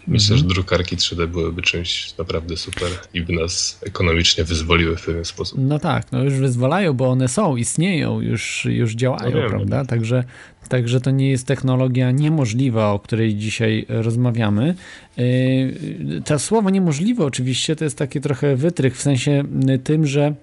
myślę, 0.07 0.37
że 0.37 0.43
drukarki 0.43 0.97
3D 0.97 1.27
byłyby 1.27 1.61
czymś 1.61 2.17
naprawdę 2.17 2.57
super 2.57 2.87
i 3.13 3.21
by 3.21 3.33
nas 3.33 3.79
ekonomicznie 3.85 4.43
wyzwoliły 4.43 4.97
w 4.97 5.05
pewien 5.05 5.25
sposób. 5.25 5.59
no 5.61 5.79
tak, 5.79 6.11
no 6.11 6.23
już 6.23 6.33
wyzwalają, 6.33 6.93
bo 6.93 7.09
one 7.09 7.27
są, 7.27 7.55
istnieją, 7.55 8.21
już, 8.21 8.65
już 8.65 8.95
działają, 8.95 9.41
No 9.41 9.49
prawda? 9.49 9.85
Także, 9.85 10.23
także 10.69 11.01
to 11.01 11.11
nie 11.11 11.29
jest 11.29 11.47
technologia 11.47 12.11
niemożliwa, 12.11 12.91
o 12.91 12.99
której 12.99 13.35
dzisiaj 13.35 13.85
rozmawiamy. 13.89 14.75
Yy, 15.17 16.21
To 16.25 16.39
słowo 16.39 16.69
niemożliwe 16.69 17.25
oczywiście 17.25 17.75
to 17.75 17.83
jest 17.83 17.97
taki 17.97 18.21
trochę 18.21 18.55
wytrych, 18.55 18.97
w 18.97 19.01
sensie 19.01 19.43
y, 19.69 19.79
tym, 19.79 20.07
że 20.07 20.35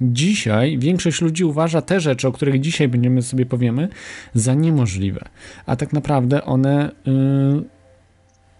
Dzisiaj 0.00 0.78
większość 0.78 1.20
ludzi 1.20 1.44
uważa 1.44 1.82
te 1.82 2.00
rzeczy, 2.00 2.28
o 2.28 2.32
których 2.32 2.60
dzisiaj 2.60 2.88
będziemy 2.88 3.22
sobie 3.22 3.46
powiemy, 3.46 3.88
za 4.34 4.54
niemożliwe. 4.54 5.28
A 5.66 5.76
tak 5.76 5.92
naprawdę 5.92 6.44
one 6.44 6.90
y, 6.90 7.75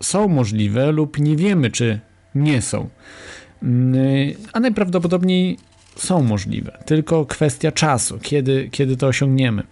są 0.00 0.28
możliwe 0.28 0.92
lub 0.92 1.18
nie 1.18 1.36
wiemy, 1.36 1.70
czy 1.70 2.00
nie 2.34 2.62
są. 2.62 2.88
Y, 3.62 4.36
a 4.52 4.60
najprawdopodobniej 4.60 5.58
są 5.96 6.22
możliwe. 6.22 6.78
Tylko 6.86 7.26
kwestia 7.26 7.72
czasu, 7.72 8.18
kiedy, 8.22 8.68
kiedy 8.72 8.96
to 8.96 9.06
osiągniemy. 9.06 9.62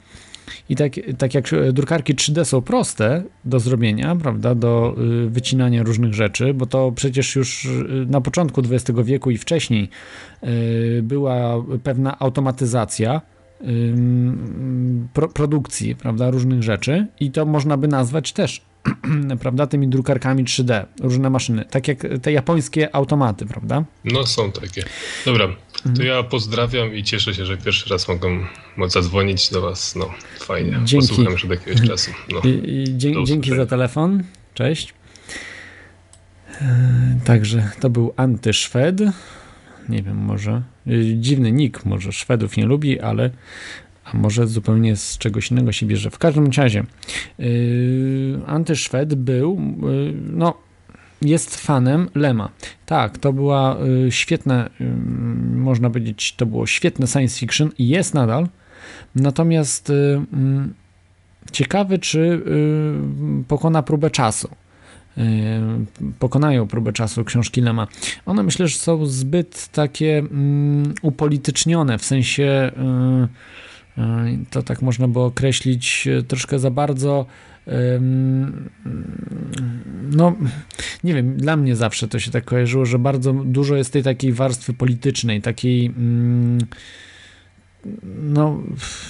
I 0.68 0.76
tak, 0.76 0.92
tak 1.18 1.34
jak 1.34 1.52
e, 1.52 1.72
drukarki 1.72 2.14
3D 2.14 2.44
są 2.44 2.62
proste 2.62 3.22
do 3.44 3.60
zrobienia, 3.60 4.16
prawda, 4.16 4.54
do 4.54 4.96
y, 5.26 5.30
wycinania 5.30 5.82
różnych 5.82 6.14
rzeczy, 6.14 6.54
bo 6.54 6.66
to 6.66 6.92
przecież 6.92 7.36
już 7.36 7.64
y, 7.64 8.06
na 8.08 8.20
początku 8.20 8.62
XX 8.70 9.00
wieku 9.04 9.30
i 9.30 9.38
wcześniej 9.38 9.88
była 11.02 11.64
pewna 11.82 12.18
automatyzacja 12.18 13.20
produkcji, 15.34 15.96
prawda, 15.96 16.30
różnych 16.30 16.62
rzeczy 16.62 17.06
i 17.20 17.30
to 17.30 17.46
można 17.46 17.76
by 17.76 17.88
nazwać 17.88 18.32
też 18.32 18.62
prawda, 19.40 19.66
tymi 19.66 19.88
drukarkami 19.88 20.44
3D, 20.44 20.84
różne 21.00 21.30
maszyny, 21.30 21.64
tak 21.70 21.88
jak 21.88 21.98
te 22.22 22.32
japońskie 22.32 22.94
automaty, 22.96 23.46
prawda? 23.46 23.84
No 24.04 24.26
są 24.26 24.52
takie. 24.52 24.82
Dobra, 25.24 25.48
to 25.96 26.02
ja 26.02 26.22
pozdrawiam 26.22 26.94
i 26.94 27.02
cieszę 27.02 27.34
się, 27.34 27.46
że 27.46 27.56
pierwszy 27.56 27.90
raz 27.90 28.08
mogę 28.08 28.28
móc 28.76 28.92
zadzwonić 28.92 29.50
do 29.50 29.60
was. 29.60 29.96
No 29.96 30.10
fajnie, 30.38 30.80
Dzięki. 30.84 31.08
posłucham 31.08 31.32
już 31.32 31.44
od 31.44 31.50
jakiegoś 31.50 31.88
czasu. 31.88 32.10
No. 32.32 32.40
Dzie, 32.88 33.24
dzięki 33.24 33.56
za 33.56 33.66
telefon. 33.66 34.22
Cześć. 34.54 34.94
E, 36.60 37.18
Także 37.24 37.70
to 37.80 37.90
był 37.90 38.12
antyszwed. 38.16 39.00
Nie 39.88 40.02
wiem, 40.02 40.16
może 40.16 40.62
y, 40.86 41.14
dziwny 41.16 41.52
nick, 41.52 41.84
może 41.84 42.12
Szwedów 42.12 42.56
nie 42.56 42.66
lubi, 42.66 43.00
ale 43.00 43.30
może 44.14 44.46
zupełnie 44.46 44.96
z 44.96 45.18
czegoś 45.18 45.50
innego 45.50 45.72
się 45.72 45.86
bierze. 45.86 46.10
W 46.10 46.18
każdym 46.18 46.46
razie 46.56 46.84
yy, 47.38 48.40
antyszwed 48.46 49.14
był, 49.14 49.60
yy, 49.82 50.14
no 50.32 50.54
jest 51.24 51.56
fanem 51.56 52.08
Lema. 52.14 52.50
Tak, 52.86 53.18
to 53.18 53.32
była 53.32 53.76
y, 54.06 54.12
świetne, 54.12 54.70
y, 54.80 54.84
można 55.56 55.90
powiedzieć, 55.90 56.34
to 56.36 56.46
było 56.46 56.66
świetne 56.66 57.06
science 57.06 57.38
fiction 57.38 57.70
i 57.78 57.88
jest 57.88 58.14
nadal. 58.14 58.48
Natomiast 59.14 59.90
y, 59.90 60.20
ciekawy, 61.52 61.98
czy 61.98 62.42
pokona 63.48 63.82
próbę 63.82 64.10
czasu. 64.10 64.48
Pokonają 66.18 66.66
próbę 66.66 66.92
czasu 66.92 67.24
książki 67.24 67.60
Lema. 67.60 67.86
One 68.26 68.42
myślę, 68.42 68.68
że 68.68 68.78
są 68.78 69.06
zbyt 69.06 69.68
takie 69.68 70.18
mm, 70.18 70.94
upolitycznione, 71.02 71.98
w 71.98 72.04
sensie 72.04 72.72
to 74.50 74.62
tak 74.62 74.82
można 74.82 75.08
było 75.08 75.26
określić 75.26 76.06
y, 76.06 76.22
troszkę 76.22 76.58
za 76.58 76.70
bardzo. 76.70 77.26
No, 80.10 80.36
nie 81.04 81.14
wiem, 81.14 81.36
dla 81.36 81.56
mnie 81.56 81.76
zawsze 81.76 82.08
to 82.08 82.18
się 82.18 82.30
tak 82.30 82.44
kojarzyło, 82.44 82.86
że 82.86 82.98
bardzo 82.98 83.32
dużo 83.32 83.76
jest 83.76 83.92
tej 83.92 84.02
takiej 84.02 84.32
warstwy 84.32 84.72
politycznej, 84.72 85.42
takiej. 85.42 85.86
mm, 85.86 86.58
No, 88.22 88.62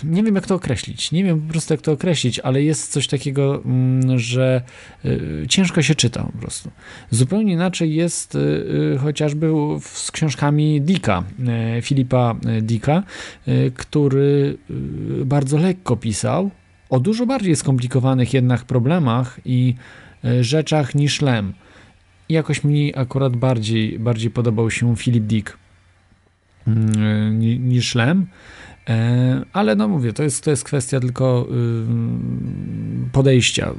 nie 0.05 0.23
wiem 0.23 0.35
jak 0.35 0.47
to 0.47 0.55
określić. 0.55 1.13
Nie 1.13 1.25
wiem 1.25 1.41
po 1.41 1.51
prostu 1.51 1.75
jak 1.75 1.81
to 1.81 1.93
określić, 1.93 2.39
ale 2.39 2.63
jest 2.63 2.93
coś 2.93 3.07
takiego, 3.07 3.63
mm, 3.65 4.19
że 4.19 4.63
y, 5.05 5.47
ciężko 5.49 5.83
się 5.83 5.95
czyta 5.95 6.25
po 6.25 6.39
prostu. 6.39 6.71
Zupełnie 7.11 7.53
inaczej 7.53 7.95
jest 7.95 8.35
y, 8.35 8.39
y, 8.95 8.99
chociażby 8.99 9.51
z 9.81 10.11
książkami 10.11 10.81
Dicka, 10.81 11.25
Filipa 11.83 12.35
Dicka, 12.63 13.03
który 13.75 14.59
bardzo 15.25 15.59
lekko 15.59 15.97
pisał 15.97 16.51
o 16.91 17.01
dużo 17.01 17.27
bardziej 17.27 17.57
skomplikowanych 17.57 18.35
jednak 18.35 18.65
problemach 18.65 19.41
i 19.45 19.75
rzeczach 20.41 20.95
niż 20.95 21.23
Lem. 21.23 21.53
Jakoś 22.29 22.65
mi 22.65 22.95
akurat 22.97 23.37
bardziej, 23.37 23.99
bardziej 23.99 24.31
podobał 24.31 24.71
się 24.71 24.97
Philip 24.97 25.25
Dick 25.25 25.59
mm, 26.67 27.39
ni- 27.39 27.61
niż 27.61 27.95
Lem. 27.95 28.27
E, 28.89 29.45
Ale 29.53 29.77
no 29.77 29.89
mówię, 29.89 30.13
to 30.13 30.23
jest, 30.23 30.45
to 30.45 30.51
jest 30.51 30.65
kwestia 30.65 31.01
tylko 31.01 31.49
podejścia. 33.13 33.71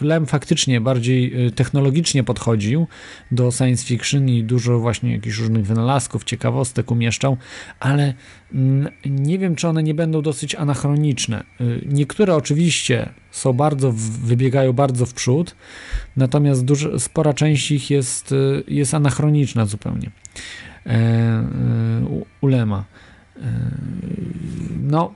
Lem 0.00 0.26
faktycznie 0.26 0.80
bardziej 0.80 1.46
y, 1.46 1.50
technologicznie 1.50 2.24
podchodził 2.24 2.86
do 3.30 3.50
science 3.50 3.86
fiction 3.86 4.28
i 4.28 4.44
dużo 4.44 4.78
właśnie 4.78 5.12
jakichś 5.12 5.38
różnych 5.38 5.66
wynalazków, 5.66 6.24
ciekawostek 6.24 6.90
umieszczał, 6.90 7.36
ale 7.80 8.14
mm, 8.54 8.88
nie 9.06 9.38
wiem, 9.38 9.56
czy 9.56 9.68
one 9.68 9.82
nie 9.82 9.94
będą 9.94 10.22
dosyć 10.22 10.54
anachroniczne. 10.54 11.44
Y, 11.60 11.80
Niektóre 11.86 12.34
oczywiście 12.34 13.08
są 13.30 13.52
bardzo, 13.52 13.92
wybiegają 14.24 14.72
bardzo 14.72 15.06
w 15.06 15.14
przód, 15.14 15.54
natomiast 16.16 16.64
dużo, 16.64 16.98
spora 16.98 17.34
część 17.34 17.70
ich 17.70 17.90
jest, 17.90 18.32
y, 18.32 18.62
jest 18.68 18.94
anachroniczna 18.94 19.66
zupełnie. 19.66 20.10
E, 20.86 21.40
y, 22.02 22.06
u- 22.06 22.26
u 22.40 22.46
Lema. 22.46 22.84
No, 24.82 25.14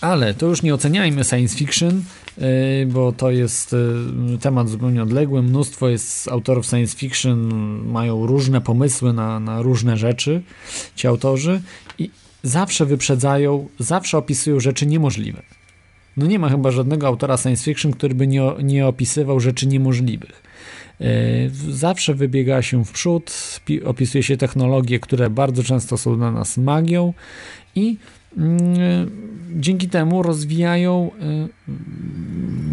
ale 0.00 0.34
to 0.34 0.46
już 0.46 0.62
nie 0.62 0.74
oceniajmy 0.74 1.24
science 1.24 1.56
fiction, 1.56 2.02
yy, 2.38 2.46
bo 2.86 3.12
to 3.12 3.30
jest 3.30 3.72
yy, 3.72 4.38
temat 4.38 4.68
zupełnie 4.68 5.02
odległy. 5.02 5.42
Mnóstwo 5.42 5.88
jest 5.88 6.28
autorów 6.28 6.66
science 6.66 6.96
fiction, 6.96 7.38
mają 7.86 8.26
różne 8.26 8.60
pomysły 8.60 9.12
na, 9.12 9.40
na 9.40 9.62
różne 9.62 9.96
rzeczy, 9.96 10.42
ci 10.96 11.06
autorzy, 11.06 11.60
i 11.98 12.10
zawsze 12.42 12.86
wyprzedzają, 12.86 13.68
zawsze 13.78 14.18
opisują 14.18 14.60
rzeczy 14.60 14.86
niemożliwe. 14.86 15.42
No 16.16 16.26
nie 16.26 16.38
ma 16.38 16.48
chyba 16.48 16.70
żadnego 16.70 17.06
autora 17.06 17.36
science 17.36 17.64
fiction, 17.64 17.92
który 17.92 18.14
by 18.14 18.26
nie, 18.26 18.42
nie 18.62 18.86
opisywał 18.86 19.40
rzeczy 19.40 19.66
niemożliwych. 19.66 20.49
Yy, 21.00 21.50
Zawsze 21.70 22.14
wybiega 22.14 22.62
się 22.62 22.84
w 22.84 22.92
przód, 22.92 23.60
pi- 23.64 23.84
opisuje 23.84 24.22
się 24.22 24.36
technologie, 24.36 24.98
które 24.98 25.30
bardzo 25.30 25.62
często 25.62 25.98
są 25.98 26.16
dla 26.16 26.30
nas 26.30 26.56
magią 26.56 27.14
i 27.74 27.96
mm, 28.36 28.60
dzięki 29.56 29.88
temu 29.88 30.22
rozwijają, 30.22 31.10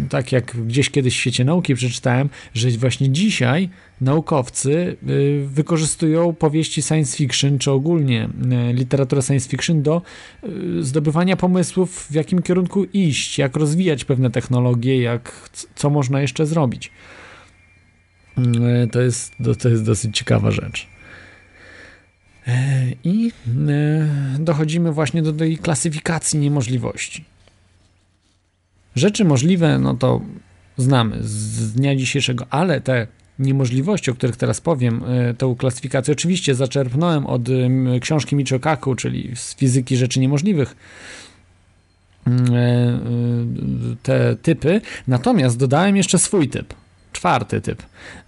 y, 0.06 0.08
tak 0.08 0.32
jak 0.32 0.56
gdzieś 0.66 0.90
kiedyś 0.90 1.14
w 1.14 1.16
świecie 1.20 1.44
nauki 1.44 1.74
przeczytałem, 1.74 2.28
że 2.54 2.70
właśnie 2.70 3.10
dzisiaj 3.10 3.68
naukowcy 4.00 4.96
y, 5.08 5.46
wykorzystują 5.46 6.32
powieści 6.32 6.82
science 6.82 7.16
fiction, 7.16 7.58
czy 7.58 7.70
ogólnie 7.70 8.28
literaturę 8.72 9.22
science 9.22 9.48
fiction 9.48 9.82
do 9.82 10.02
zdobywania 10.80 11.36
pomysłów, 11.36 12.06
w 12.10 12.14
jakim 12.14 12.42
kierunku 12.42 12.84
iść, 12.84 13.38
jak 13.38 13.56
rozwijać 13.56 14.04
pewne 14.04 14.30
technologie, 14.30 15.02
jak, 15.02 15.50
co 15.74 15.90
można 15.90 16.20
jeszcze 16.20 16.46
zrobić. 16.46 16.90
Y, 18.38 18.88
To 18.88 19.00
jest, 19.00 19.34
to 19.58 19.68
jest 19.68 19.84
dosyć 19.84 20.18
ciekawa 20.18 20.50
rzecz. 20.50 20.86
E, 22.48 22.86
I 23.04 23.32
e, 23.68 24.38
dochodzimy 24.38 24.92
właśnie 24.92 25.22
do 25.22 25.32
tej 25.32 25.58
klasyfikacji 25.58 26.38
niemożliwości. 26.38 27.24
Rzeczy 28.96 29.24
możliwe, 29.24 29.78
no 29.78 29.94
to 29.94 30.20
znamy 30.76 31.16
z 31.20 31.72
dnia 31.72 31.96
dzisiejszego, 31.96 32.46
ale 32.50 32.80
te 32.80 33.06
niemożliwości, 33.38 34.10
o 34.10 34.14
których 34.14 34.36
teraz 34.36 34.60
powiem, 34.60 35.02
e, 35.04 35.34
tą 35.34 35.56
klasyfikację 35.56 36.12
oczywiście 36.12 36.54
zaczerpnąłem 36.54 37.26
od 37.26 37.42
książki 38.00 38.36
Michio 38.36 38.60
Kaku, 38.60 38.94
czyli 38.94 39.30
z 39.36 39.54
fizyki 39.54 39.96
rzeczy 39.96 40.20
niemożliwych, 40.20 40.76
mm, 42.26 43.96
te 44.02 44.36
typy, 44.36 44.80
natomiast 45.08 45.58
dodałem 45.58 45.96
jeszcze 45.96 46.18
swój 46.18 46.48
typ, 46.48 46.74
czwarty 47.18 47.60
typ, 47.60 47.82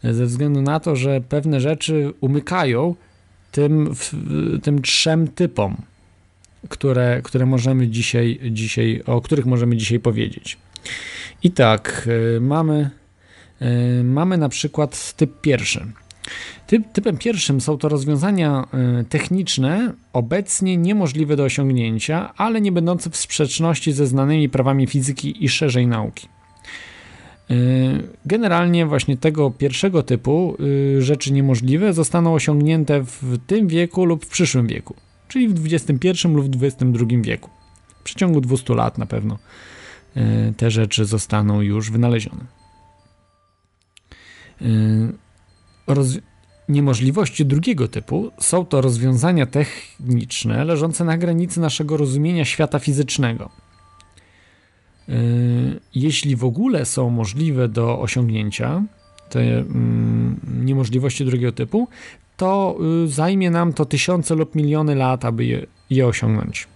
ze 0.04 0.26
względu 0.26 0.62
na 0.62 0.80
to, 0.80 0.96
że 0.96 1.20
pewne 1.20 1.60
rzeczy 1.60 2.12
umykają 2.20 2.94
tym, 3.52 3.94
tym 4.62 4.82
trzem 4.82 5.28
typom, 5.28 5.76
które, 6.68 7.20
które 7.22 7.46
możemy 7.46 7.88
dzisiaj, 7.88 8.40
dzisiaj, 8.50 9.02
o 9.06 9.20
których 9.20 9.46
możemy 9.46 9.76
dzisiaj 9.76 10.00
powiedzieć. 10.00 10.58
I 11.42 11.50
tak, 11.50 12.08
y, 12.36 12.40
mamy, 12.40 12.90
y, 13.62 14.04
mamy 14.04 14.38
na 14.38 14.48
przykład 14.48 15.12
typ 15.12 15.40
pierwszy. 15.40 15.86
Typ, 16.66 16.92
typem 16.92 17.18
pierwszym 17.18 17.60
są 17.60 17.78
to 17.78 17.88
rozwiązania 17.88 18.66
y, 19.00 19.04
techniczne, 19.04 19.92
obecnie 20.12 20.76
niemożliwe 20.76 21.36
do 21.36 21.44
osiągnięcia, 21.44 22.34
ale 22.36 22.60
nie 22.60 22.72
będące 22.72 23.10
w 23.10 23.16
sprzeczności 23.16 23.92
ze 23.92 24.06
znanymi 24.06 24.48
prawami 24.48 24.86
fizyki 24.86 25.44
i 25.44 25.48
szerzej 25.48 25.86
nauki. 25.86 26.28
Y, 27.50 28.08
generalnie 28.26 28.86
właśnie 28.86 29.16
tego 29.16 29.50
pierwszego 29.50 30.02
typu 30.02 30.56
y, 30.60 31.02
rzeczy 31.02 31.32
niemożliwe 31.32 31.92
zostaną 31.92 32.34
osiągnięte 32.34 33.02
w 33.02 33.38
tym 33.46 33.68
wieku 33.68 34.04
lub 34.04 34.24
w 34.24 34.28
przyszłym 34.28 34.66
wieku, 34.66 34.94
czyli 35.28 35.48
w 35.48 35.66
XXI 35.74 36.28
lub 36.28 36.46
XXI 36.62 37.16
wieku. 37.22 37.50
W 38.00 38.02
przeciągu 38.02 38.40
200 38.40 38.74
lat 38.74 38.98
na 38.98 39.06
pewno 39.06 39.38
y, 40.16 40.20
te 40.56 40.70
rzeczy 40.70 41.04
zostaną 41.04 41.60
już 41.60 41.90
wynalezione. 41.90 42.44
Roz... 45.86 46.18
Niemożliwości 46.68 47.46
drugiego 47.46 47.88
typu 47.88 48.30
są 48.38 48.66
to 48.66 48.80
rozwiązania 48.80 49.46
techniczne 49.46 50.64
leżące 50.64 51.04
na 51.04 51.18
granicy 51.18 51.60
naszego 51.60 51.96
rozumienia 51.96 52.44
świata 52.44 52.78
fizycznego 52.78 53.50
jeśli 55.94 56.36
w 56.36 56.44
ogóle 56.44 56.84
są 56.84 57.10
możliwe 57.10 57.68
do 57.68 58.00
osiągnięcia, 58.00 58.82
te 59.30 59.40
mm, 59.40 60.40
niemożliwości 60.64 61.24
drugiego 61.24 61.52
typu, 61.52 61.88
to 62.36 62.78
y, 63.04 63.08
zajmie 63.08 63.50
nam 63.50 63.72
to 63.72 63.84
tysiące 63.84 64.34
lub 64.34 64.54
miliony 64.54 64.94
lat, 64.94 65.24
aby 65.24 65.44
je, 65.44 65.66
je 65.90 66.06
osiągnąć. 66.06 66.68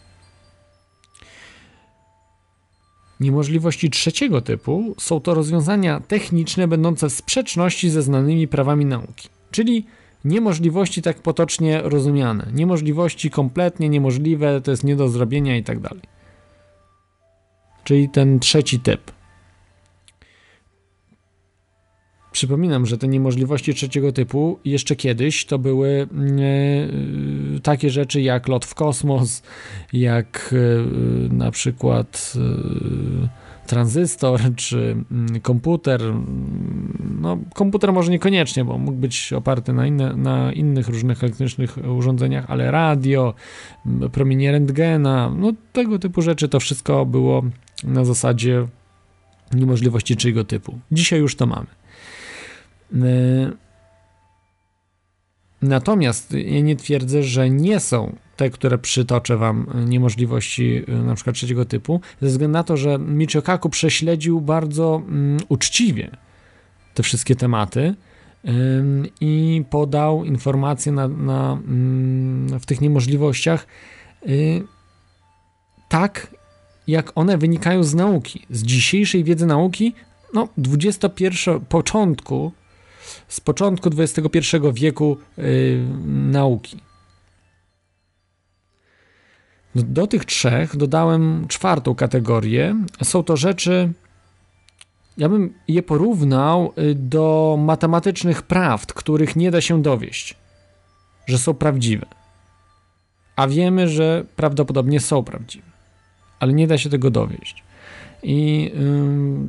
Niemożliwości 3.21 3.91
trzeciego 3.91 4.41
typu 4.41 4.95
są 4.99 5.21
to 5.21 5.35
rozwiązania 5.35 6.01
techniczne 6.01 6.69
będące 6.69 7.09
w 7.09 7.13
sprzeczności 7.13 7.91
ze 7.91 8.03
znanymi 8.03 8.49
prawami 8.49 8.85
nauki, 8.85 9.29
czyli 9.51 9.87
niemożliwości 10.25 11.03
tak 11.03 11.23
potocznie 11.23 11.81
rozumiane, 11.85 12.47
niemożliwości 12.55 13.31
kompletnie 13.31 13.89
niemożliwe, 13.89 14.61
to 14.61 14.71
jest 14.71 14.85
nie 14.85 14.97
do 14.97 15.09
zrobienia 15.09 15.57
i 15.57 15.63
tak 15.63 15.81
dalej 15.81 16.14
czyli 17.85 18.09
ten 18.09 18.41
trzeci 18.41 18.81
typ. 18.81 19.13
Przypominam, 22.35 22.87
że 22.87 22.99
te 22.99 23.09
niemożliwości 23.09 23.75
trzeciego 23.75 24.13
typu 24.13 24.59
jeszcze 24.65 24.97
kiedyś 24.97 25.45
to 25.45 25.59
były 25.59 25.89
e, 27.57 27.61
takie 27.61 27.91
rzeczy 27.91 28.23
jak 28.23 28.49
lot 28.49 28.65
w 28.65 28.75
kosmos, 28.75 29.43
jak 29.93 30.55
e, 30.55 31.35
na 31.35 31.51
przykład 31.51 32.33
e, 32.37 33.67
tranzystor 33.67 34.41
czy 34.57 34.97
mm, 35.11 35.41
komputer. 35.41 36.01
No, 37.21 37.39
komputer 37.55 37.93
może 37.93 38.11
niekoniecznie, 38.11 38.65
bo 38.65 38.79
mógł 38.79 38.99
być 38.99 39.33
oparty 39.33 39.73
na, 39.73 39.87
inne, 39.87 40.17
na 40.17 40.53
innych 40.53 40.89
różnych 40.89 41.25
elektrycznych 41.25 41.79
urządzeniach, 41.97 42.45
ale 42.49 42.71
radio, 42.71 43.35
promienie 44.13 44.53
rentgena, 44.53 45.33
no 45.37 45.53
tego 45.73 45.99
typu 45.99 46.23
rzeczy 46.23 46.49
to 46.49 46.61
wszystko 46.61 47.07
było 47.07 47.43
na 47.85 48.05
zasadzie 48.05 48.67
niemożliwości 49.55 50.17
czyjego 50.17 50.45
typu. 50.45 50.79
Dzisiaj 50.93 51.21
już 51.21 51.37
to 51.37 51.47
mamy. 51.47 51.67
E, 52.95 53.53
natomiast 55.63 56.33
ja 56.33 56.61
nie 56.61 56.77
twierdzę, 56.77 57.23
że 57.23 57.51
nie 57.51 57.81
są 57.81 58.17
te, 58.37 58.51
które 58.51 58.79
przytoczę 58.79 59.37
Wam, 59.37 59.67
niemożliwości 59.87 60.83
e, 60.89 60.93
na 60.93 61.15
przykład 61.15 61.37
trzeciego 61.37 61.65
typu, 61.65 62.01
ze 62.21 62.29
względu 62.29 62.53
na 62.53 62.65
to, 62.65 62.77
że 62.77 62.99
Michio 62.99 63.43
Kaku 63.43 63.71
prześledził 63.71 64.41
bardzo 64.41 64.91
um, 64.95 65.37
uczciwie 65.49 66.11
te 66.95 67.03
wszystkie 67.03 67.37
tematy 67.37 67.95
um, 68.45 69.07
i 69.21 69.65
podał 69.71 70.25
informacje 70.25 70.93
na, 70.93 71.09
na 71.09 71.53
um, 71.53 72.47
w 72.61 72.67
tych 72.67 72.81
niemożliwościach 72.81 73.67
y, 74.29 74.63
tak, 75.89 76.35
jak 76.87 77.13
one 77.15 77.39
wynikają 77.39 77.85
z 77.85 77.95
nauki, 77.95 78.47
z 78.51 78.63
dzisiejszej 78.63 79.25
wiedzy 79.25 79.47
nauki, 79.47 79.95
no 80.35 80.49
21 80.57 81.61
początku, 81.61 82.53
z 83.29 83.41
początku 83.41 83.91
XXI 83.99 84.57
wieku 84.73 85.19
yy, 85.37 85.45
nauki. 86.07 86.81
Do, 89.75 89.83
do 89.83 90.07
tych 90.07 90.25
trzech 90.25 90.77
dodałem 90.77 91.49
czwartą 91.49 91.95
kategorię. 91.95 92.77
Są 93.03 93.23
to 93.23 93.37
rzeczy, 93.37 93.93
ja 95.17 95.29
bym 95.29 95.55
je 95.69 95.83
porównał 95.83 96.73
y, 96.79 96.95
do 96.95 97.57
matematycznych 97.61 98.43
prawd, 98.43 98.93
których 98.93 99.37
nie 99.37 99.51
da 99.51 99.61
się 99.61 99.83
dowieść, 99.83 100.35
że 101.27 101.39
są 101.39 101.55
prawdziwe. 101.55 102.07
A 103.37 103.47
wiemy, 103.47 103.89
że 103.89 104.25
prawdopodobnie 104.37 105.01
są 105.01 105.25
prawdziwe 105.25 105.74
ale 106.45 106.53
nie 106.53 106.67
da 106.67 106.79
się 106.79 106.91
tego 106.91 107.11
dowieść. 107.11 107.65
I 108.23 108.73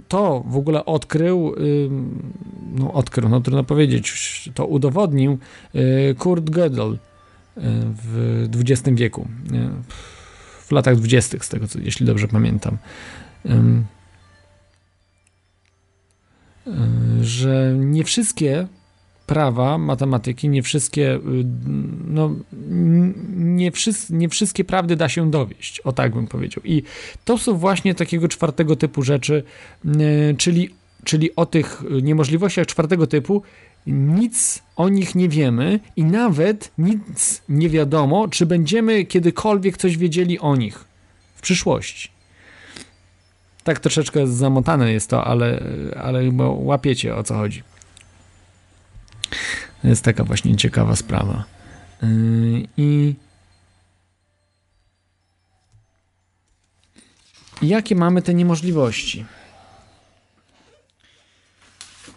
to 0.07 0.43
w 0.47 0.57
ogóle 0.57 0.85
odkrył, 0.85 1.55
no 2.75 2.93
odkrył, 2.93 3.29
no 3.29 3.41
trudno 3.41 3.63
powiedzieć, 3.63 4.49
to 4.53 4.65
udowodnił 4.65 5.37
y, 5.75 6.15
Kurt 6.19 6.43
Gödel 6.43 6.93
y, 6.93 6.97
w 8.03 8.47
XX 8.55 8.89
wieku, 8.99 9.27
w 10.65 10.71
latach 10.71 10.95
dwudziestych, 10.95 11.45
z 11.45 11.49
tego 11.49 11.67
co, 11.67 11.79
jeśli 11.79 12.05
dobrze 12.05 12.27
pamiętam. 12.27 12.77
Y, 13.45 13.83
że 17.21 17.73
nie 17.77 18.03
wszystkie 18.03 18.67
prawa 19.25 19.77
matematyki, 19.77 20.49
nie 20.49 20.63
wszystkie, 20.63 21.15
y, 21.15 21.19
no, 22.07 22.35
nie, 23.35 23.71
wszys 23.71 24.09
nie 24.09 24.29
wszystkie 24.29 24.63
prawdy 24.63 24.95
da 24.95 25.09
się 25.09 25.31
dowieść, 25.31 25.79
o 25.79 25.91
tak 25.91 26.13
bym 26.13 26.27
powiedział. 26.27 26.63
I 26.63 26.83
to 27.25 27.37
są 27.37 27.57
właśnie 27.57 27.95
takiego 27.95 28.27
czwartego 28.27 28.75
typu 28.75 29.03
rzeczy, 29.03 29.43
y, 29.85 30.35
czyli, 30.37 30.69
czyli 31.03 31.35
o 31.35 31.45
tych 31.45 31.83
niemożliwościach 32.01 32.67
czwartego 32.67 33.07
typu 33.07 33.41
nic 33.87 34.63
o 34.75 34.89
nich 34.89 35.15
nie 35.15 35.29
wiemy 35.29 35.79
i 35.95 36.03
nawet 36.03 36.71
nic 36.77 37.41
nie 37.49 37.69
wiadomo, 37.69 38.27
czy 38.27 38.45
będziemy 38.45 39.05
kiedykolwiek 39.05 39.77
coś 39.77 39.97
wiedzieli 39.97 40.39
o 40.39 40.55
nich 40.55 40.85
w 41.35 41.41
przyszłości. 41.41 42.09
Tak 43.63 43.79
troszeczkę 43.79 44.27
zamotane 44.27 44.91
jest 44.91 45.09
to, 45.09 45.23
ale, 45.23 45.63
ale 46.03 46.31
łapiecie 46.39 47.15
o 47.15 47.23
co 47.23 47.33
chodzi. 47.35 47.63
Jest 49.83 50.03
taka 50.03 50.23
właśnie 50.23 50.55
ciekawa 50.55 50.95
sprawa. 50.95 51.43
Yy, 52.01 52.67
I 52.77 53.15
jakie 57.61 57.95
mamy 57.95 58.21
te 58.21 58.33
niemożliwości? 58.33 59.25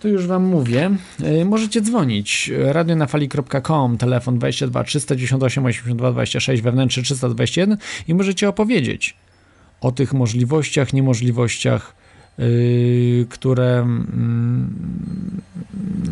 To 0.01 0.09
już 0.09 0.27
Wam 0.27 0.45
mówię. 0.45 0.91
Yy, 1.21 1.45
możecie 1.45 1.81
dzwonić. 1.81 2.51
radionafali.com, 2.57 3.99
telefon 3.99 4.39
22 4.39 4.85
398 4.85 5.67
82 5.67 6.13
26, 6.13 6.63
wewnętrzny 6.63 7.03
321 7.03 7.79
i 8.09 8.15
możecie 8.15 8.49
opowiedzieć 8.49 9.17
o 9.81 9.93
tych 9.93 10.13
możliwościach, 10.13 10.93
niemożliwościach 10.93 11.98
które, 13.29 13.79
mm, 13.79 15.41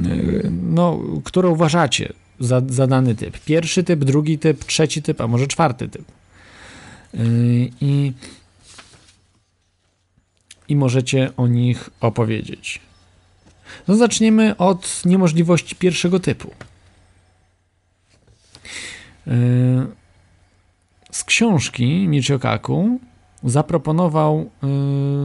y, 0.06 0.50
no, 0.62 1.00
które 1.24 1.48
uważacie 1.48 2.12
za, 2.40 2.62
za 2.68 2.86
dany 2.86 3.14
typ. 3.14 3.38
Pierwszy 3.44 3.84
typ, 3.84 4.04
drugi 4.04 4.38
typ, 4.38 4.64
trzeci 4.64 5.02
typ, 5.02 5.20
a 5.20 5.26
może 5.26 5.46
czwarty 5.46 5.88
typ. 5.88 6.04
Y, 7.14 7.70
I, 7.80 8.12
i 10.68 10.76
możecie 10.76 11.30
o 11.36 11.46
nich 11.46 11.90
opowiedzieć. 12.00 12.80
No 13.88 13.96
zaczniemy 13.96 14.56
od 14.56 15.02
niemożliwości 15.04 15.76
pierwszego 15.76 16.20
typu. 16.20 16.50
z 21.10 21.24
książki 21.24 22.08
Michio 22.08 22.38
Zaproponował 23.46 24.50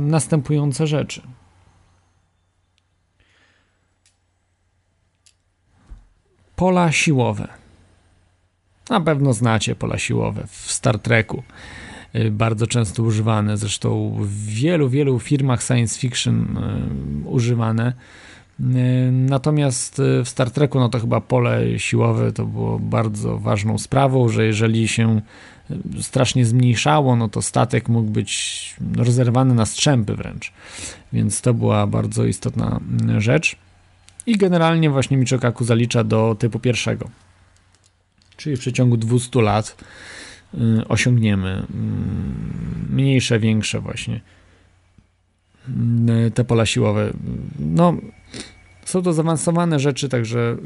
następujące 0.02 0.88
rzeczy. 0.88 1.22
Pola 6.56 6.92
siłowe. 6.92 7.48
Na 8.90 9.02
pewno 9.02 9.34
znacie 9.34 9.76
pola 9.76 9.98
siłowe 9.98 10.48
w 10.48 10.72
Star 10.72 11.00
Treku. 11.00 11.44
Y, 12.16 12.32
bardzo 12.32 12.68
często 12.68 13.04
używane, 13.04 13.58
zresztą 13.58 14.18
w 14.20 14.46
wielu, 14.46 14.90
wielu 14.90 15.20
firmach 15.20 15.64
science 15.64 16.00
fiction 16.00 16.58
y, 17.26 17.30
używane. 17.30 17.94
Y, 18.60 18.64
natomiast 19.12 20.02
w 20.26 20.30
Star 20.30 20.52
Treku, 20.52 20.80
no 20.80 20.90
to 20.90 21.00
chyba 21.00 21.22
pole 21.22 21.80
siłowe 21.80 22.32
to 22.32 22.46
było 22.46 22.80
bardzo 22.80 23.38
ważną 23.38 23.78
sprawą, 23.78 24.30
że 24.30 24.46
jeżeli 24.46 24.88
się 24.88 25.22
strasznie 26.02 26.46
zmniejszało, 26.46 27.16
no 27.16 27.30
to 27.30 27.42
statek 27.42 27.90
mógł 27.90 28.12
być 28.12 28.76
rozerwany 28.96 29.54
na 29.54 29.66
strzępy 29.66 30.16
wręcz. 30.16 30.52
Więc 31.14 31.42
to 31.42 31.54
była 31.54 31.88
bardzo 31.88 32.26
istotna 32.26 32.80
rzecz. 33.18 33.56
I 34.26 34.38
generalnie 34.38 34.90
właśnie 34.90 35.18
Michikaku 35.18 35.64
zalicza 35.64 36.04
do 36.04 36.36
typu 36.40 36.60
pierwszego. 36.60 37.10
Czyli 38.38 38.58
w 38.58 38.60
przeciągu 38.60 38.98
200 38.98 39.42
lat 39.42 39.78
y, 40.54 40.88
osiągniemy 40.88 41.64
y, 42.90 42.94
mniejsze, 42.94 43.40
większe 43.40 43.80
właśnie 43.80 44.22
y, 46.28 46.32
te 46.32 46.44
pola 46.44 46.66
siłowe. 46.66 47.14
No, 47.60 47.98
są 48.92 49.02
to 49.02 49.14
zaawansowane 49.14 49.80
rzeczy, 49.80 50.10
także 50.10 50.58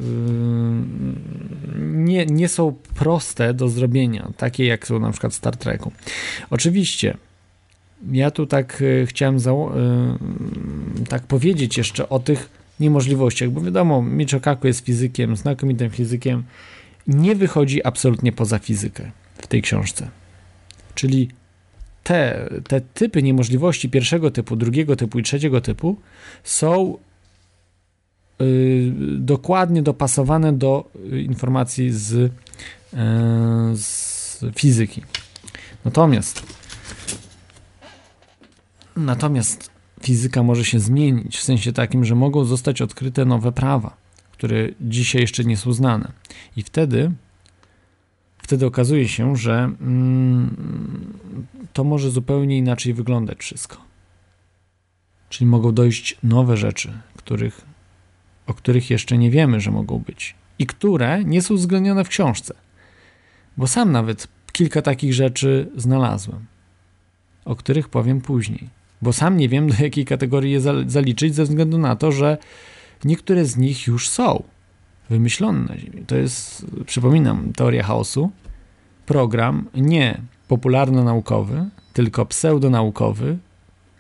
nie, 1.80 2.26
nie 2.26 2.48
są 2.48 2.76
proste 2.96 3.54
do 3.54 3.70
zrobienia, 3.70 4.32
takie 4.38 4.66
jak 4.66 4.88
są 4.88 5.00
na 5.00 5.12
przykład 5.12 5.34
w 5.34 5.36
Star 5.36 5.58
Treku. 5.58 5.92
Oczywiście, 6.50 7.18
ja 8.12 8.32
tu 8.32 8.46
tak 8.46 8.84
chciałem 9.06 9.38
tak 11.10 11.24
powiedzieć 11.24 11.78
jeszcze 11.78 12.10
o 12.10 12.20
tych 12.20 12.50
niemożliwościach, 12.80 13.50
bo 13.50 13.62
wiadomo, 13.62 14.02
Michio 14.02 14.40
Kaku 14.40 14.68
jest 14.68 14.86
fizykiem, 14.86 15.36
znakomitym 15.36 15.90
fizykiem, 15.90 16.44
nie 17.08 17.36
wychodzi 17.36 17.84
absolutnie 17.84 18.32
poza 18.32 18.60
fizykę 18.60 19.12
w 19.38 19.48
tej 19.48 19.62
książce. 19.62 20.10
Czyli 20.96 21.30
te, 22.04 22.50
te 22.68 22.82
typy 22.82 23.24
niemożliwości 23.24 23.90
pierwszego 23.90 24.32
typu, 24.32 24.56
drugiego 24.56 24.96
typu 24.96 25.20
i 25.20 25.24
trzeciego 25.24 25.62
typu 25.62 25.98
są 26.44 26.98
dokładnie 29.18 29.82
dopasowane 29.84 30.54
do 30.54 30.92
informacji 31.24 31.92
z, 31.92 32.12
yy, 32.14 32.30
z 33.74 34.46
fizyki. 34.56 35.02
Natomiast 35.86 36.44
natomiast 38.96 39.70
fizyka 40.02 40.44
może 40.44 40.66
się 40.66 40.80
zmienić 40.80 41.38
w 41.38 41.44
sensie 41.44 41.74
takim, 41.74 42.06
że 42.06 42.16
mogą 42.16 42.46
zostać 42.46 42.82
odkryte 42.82 43.26
nowe 43.26 43.52
prawa 43.52 44.06
które 44.38 44.70
dzisiaj 44.82 45.22
jeszcze 45.22 45.44
nie 45.44 45.58
są 45.58 45.74
znane. 45.74 46.12
I 46.56 46.64
wtedy, 46.64 47.12
wtedy 48.38 48.66
okazuje 48.66 49.08
się, 49.08 49.36
że 49.36 49.54
mm, 49.82 50.56
to 51.74 51.84
może 51.84 52.12
zupełnie 52.12 52.58
inaczej 52.58 52.94
wyglądać 52.94 53.38
wszystko. 53.38 53.78
Czyli 55.30 55.46
mogą 55.46 55.72
dojść 55.72 56.18
nowe 56.24 56.58
rzeczy, 56.58 56.94
których, 57.18 57.62
o 58.48 58.54
których 58.54 58.90
jeszcze 58.90 59.18
nie 59.18 59.32
wiemy, 59.32 59.60
że 59.60 59.72
mogą 59.72 60.00
być 60.00 60.36
i 60.60 60.66
które 60.66 61.24
nie 61.24 61.42
są 61.42 61.54
uwzględnione 61.54 62.04
w 62.04 62.10
książce. 62.10 62.54
Bo 63.58 63.68
sam 63.68 63.92
nawet 63.92 64.28
kilka 64.52 64.82
takich 64.82 65.14
rzeczy 65.14 65.72
znalazłem, 65.76 66.46
o 67.46 67.56
których 67.56 67.90
powiem 67.90 68.22
później. 68.22 68.70
Bo 69.02 69.14
sam 69.14 69.38
nie 69.38 69.50
wiem, 69.50 69.68
do 69.72 69.84
jakiej 69.84 70.06
kategorii 70.06 70.52
je 70.52 70.62
zaliczyć, 70.88 71.36
ze 71.36 71.44
względu 71.44 71.78
na 71.78 71.96
to, 71.96 72.12
że 72.12 72.38
niektóre 73.06 73.46
z 73.46 73.58
nich 73.58 73.88
już 73.88 74.10
są 74.10 74.44
wymyślone 75.10 75.60
na 75.60 75.78
Ziemi. 75.78 76.06
To 76.08 76.16
jest, 76.16 76.66
przypominam, 76.86 77.54
teoria 77.54 77.84
chaosu. 77.84 78.32
Program 79.06 79.70
nie 79.76 80.22
popularno-naukowy, 80.48 81.66
tylko 81.94 82.26
pseudonaukowy. 82.26 83.38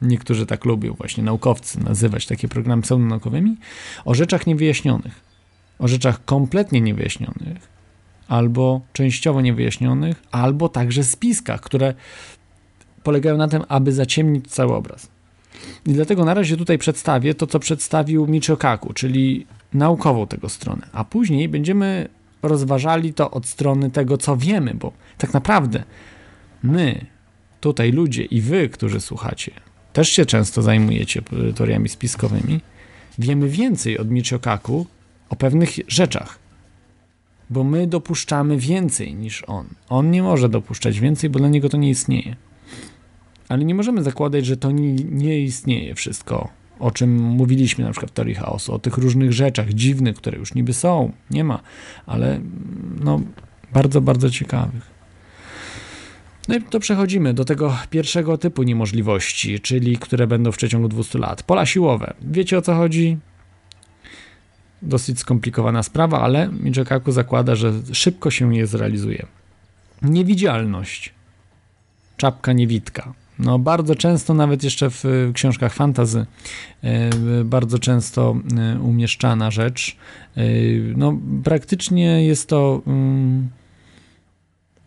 Niektórzy 0.01 0.45
tak 0.45 0.65
lubią 0.65 0.93
właśnie 0.93 1.23
naukowcy 1.23 1.83
nazywać 1.83 2.25
takie 2.25 2.47
programy 2.47 2.81
pseudonaukowymi 2.81 3.57
o 4.05 4.13
rzeczach 4.13 4.47
niewyjaśnionych, 4.47 5.21
o 5.79 5.87
rzeczach 5.87 6.25
kompletnie 6.25 6.81
niewyjaśnionych, 6.81 7.75
albo 8.27 8.81
częściowo 8.93 9.41
niewyjaśnionych, 9.41 10.23
albo 10.31 10.69
także 10.69 11.03
spiskach, 11.03 11.61
które 11.61 11.93
polegają 13.03 13.37
na 13.37 13.47
tym, 13.47 13.63
aby 13.67 13.91
zaciemnić 13.91 14.47
cały 14.47 14.73
obraz. 14.73 15.07
I 15.85 15.93
dlatego 15.93 16.25
na 16.25 16.33
razie 16.33 16.57
tutaj 16.57 16.77
przedstawię 16.77 17.33
to, 17.33 17.47
co 17.47 17.59
przedstawił 17.59 18.27
Michio 18.27 18.57
Kaku, 18.57 18.93
czyli 18.93 19.45
naukową 19.73 20.27
tego 20.27 20.49
stronę, 20.49 20.87
a 20.93 21.03
później 21.03 21.49
będziemy 21.49 22.09
rozważali 22.43 23.13
to 23.13 23.31
od 23.31 23.45
strony 23.45 23.91
tego, 23.91 24.17
co 24.17 24.37
wiemy, 24.37 24.73
bo 24.73 24.91
tak 25.17 25.33
naprawdę 25.33 25.83
my, 26.63 27.05
tutaj 27.61 27.91
ludzie 27.91 28.23
i 28.23 28.41
wy, 28.41 28.69
którzy 28.69 29.01
słuchacie, 29.01 29.51
też 29.95 30.09
się 30.09 30.25
często 30.25 30.61
zajmujecie 30.61 31.21
teoriami 31.55 31.89
spiskowymi, 31.89 32.61
wiemy 33.19 33.49
więcej 33.49 33.97
od 33.97 34.11
Michio 34.11 34.39
Kaku 34.39 34.85
o 35.29 35.35
pewnych 35.35 35.69
rzeczach, 35.87 36.39
bo 37.49 37.63
my 37.63 37.87
dopuszczamy 37.87 38.57
więcej 38.57 39.15
niż 39.15 39.43
on. 39.47 39.65
On 39.89 40.11
nie 40.11 40.23
może 40.23 40.49
dopuszczać 40.49 40.99
więcej, 40.99 41.29
bo 41.29 41.39
dla 41.39 41.47
niego 41.47 41.69
to 41.69 41.77
nie 41.77 41.89
istnieje. 41.89 42.35
Ale 43.49 43.65
nie 43.65 43.75
możemy 43.75 44.03
zakładać, 44.03 44.45
że 44.45 44.57
to 44.57 44.71
nie, 44.71 44.93
nie 44.95 45.39
istnieje 45.39 45.95
wszystko, 45.95 46.49
o 46.79 46.91
czym 46.91 47.19
mówiliśmy 47.19 47.83
na 47.83 47.91
przykład 47.91 48.11
w 48.11 48.13
teorii 48.13 48.35
chaosu, 48.35 48.73
o 48.73 48.79
tych 48.79 48.97
różnych 48.97 49.33
rzeczach 49.33 49.73
dziwnych, 49.73 50.15
które 50.15 50.37
już 50.37 50.53
niby 50.53 50.73
są, 50.73 51.11
nie 51.31 51.43
ma, 51.43 51.59
ale 52.05 52.39
no, 53.03 53.21
bardzo, 53.73 54.01
bardzo 54.01 54.29
ciekawych. 54.29 54.94
No 56.47 56.55
i 56.55 56.61
to 56.61 56.79
przechodzimy 56.79 57.33
do 57.33 57.45
tego 57.45 57.77
pierwszego 57.89 58.37
typu 58.37 58.63
niemożliwości, 58.63 59.59
czyli 59.59 59.97
które 59.97 60.27
będą 60.27 60.51
w 60.51 60.57
przeciągu 60.57 60.87
200 60.87 61.19
lat. 61.19 61.43
Pola 61.43 61.65
siłowe. 61.65 62.13
Wiecie 62.21 62.57
o 62.57 62.61
co 62.61 62.75
chodzi? 62.75 63.17
Dosyć 64.81 65.19
skomplikowana 65.19 65.83
sprawa, 65.83 66.21
ale 66.21 66.47
Michikaku 66.47 67.11
zakłada, 67.11 67.55
że 67.55 67.73
szybko 67.93 68.31
się 68.31 68.55
je 68.55 68.67
zrealizuje. 68.67 69.25
Niewidzialność. 70.01 71.13
Czapka 72.17 72.53
niewidka. 72.53 73.13
No, 73.39 73.59
bardzo 73.59 73.95
często, 73.95 74.33
nawet 74.33 74.63
jeszcze 74.63 74.89
w 74.89 75.03
książkach 75.33 75.73
fantazy, 75.73 76.25
e, 76.83 77.09
bardzo 77.43 77.79
często 77.79 78.35
e, 78.57 78.79
umieszczana 78.79 79.51
rzecz. 79.51 79.97
E, 80.37 80.43
no, 80.95 81.17
praktycznie 81.43 82.25
jest 82.25 82.49
to. 82.49 82.81
Mm, 82.87 83.49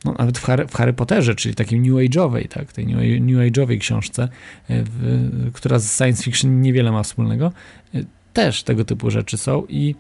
no, 0.04 0.14
nawet 0.18 0.38
w 0.38 0.44
Harry, 0.44 0.66
w 0.66 0.74
Harry 0.74 0.92
Potterze, 0.92 1.34
czyli 1.34 1.54
takiej 1.54 1.80
New 1.80 1.92
Age'owej, 1.92 2.48
tak, 2.48 2.72
tej 2.72 2.86
New, 2.86 2.96
New 3.20 3.38
Age'owej 3.38 3.78
książce, 3.78 4.28
w, 4.68 5.50
która 5.54 5.78
z 5.78 5.96
science 5.96 6.22
fiction 6.22 6.60
niewiele 6.60 6.92
ma 6.92 7.02
wspólnego, 7.02 7.52
też 8.32 8.62
tego 8.62 8.84
typu 8.84 9.10
rzeczy 9.10 9.38
są 9.38 9.66
i 9.68 9.94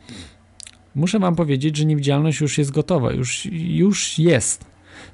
muszę 0.94 1.18
wam 1.18 1.36
powiedzieć, 1.36 1.76
że 1.76 1.84
niewidzialność 1.84 2.40
już 2.40 2.58
jest 2.58 2.70
gotowa, 2.70 3.12
już, 3.12 3.48
już 3.52 4.18
jest 4.18 4.64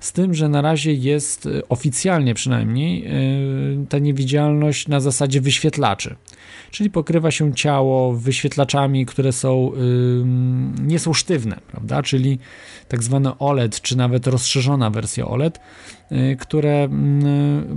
z 0.00 0.12
tym, 0.12 0.34
że 0.34 0.48
na 0.48 0.62
razie 0.62 0.92
jest 0.92 1.46
e, 1.46 1.68
oficjalnie 1.68 2.34
przynajmniej 2.34 3.06
e, 3.06 3.10
ta 3.88 3.98
niewidzialność 3.98 4.88
na 4.88 5.00
zasadzie 5.00 5.40
wyświetlaczy. 5.40 6.16
Czyli 6.74 6.90
pokrywa 6.90 7.30
się 7.30 7.54
ciało 7.54 8.12
wyświetlaczami, 8.12 9.06
które 9.06 9.32
są, 9.32 9.72
nie 10.80 10.98
są 10.98 11.12
sztywne, 11.12 11.60
prawda? 11.70 12.02
Czyli 12.02 12.38
tak 12.88 13.02
zwane 13.02 13.38
OLED, 13.38 13.80
czy 13.80 13.96
nawet 13.96 14.26
rozszerzona 14.26 14.90
wersja 14.90 15.26
OLED, 15.26 15.60
e, 16.10 16.36
które 16.36 16.88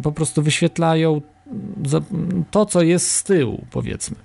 po 0.03 0.11
prostu 0.11 0.41
wyświetlają 0.43 1.21
to, 2.51 2.65
co 2.65 2.81
jest 2.81 3.11
z 3.11 3.23
tyłu, 3.23 3.65
powiedzmy 3.71 4.15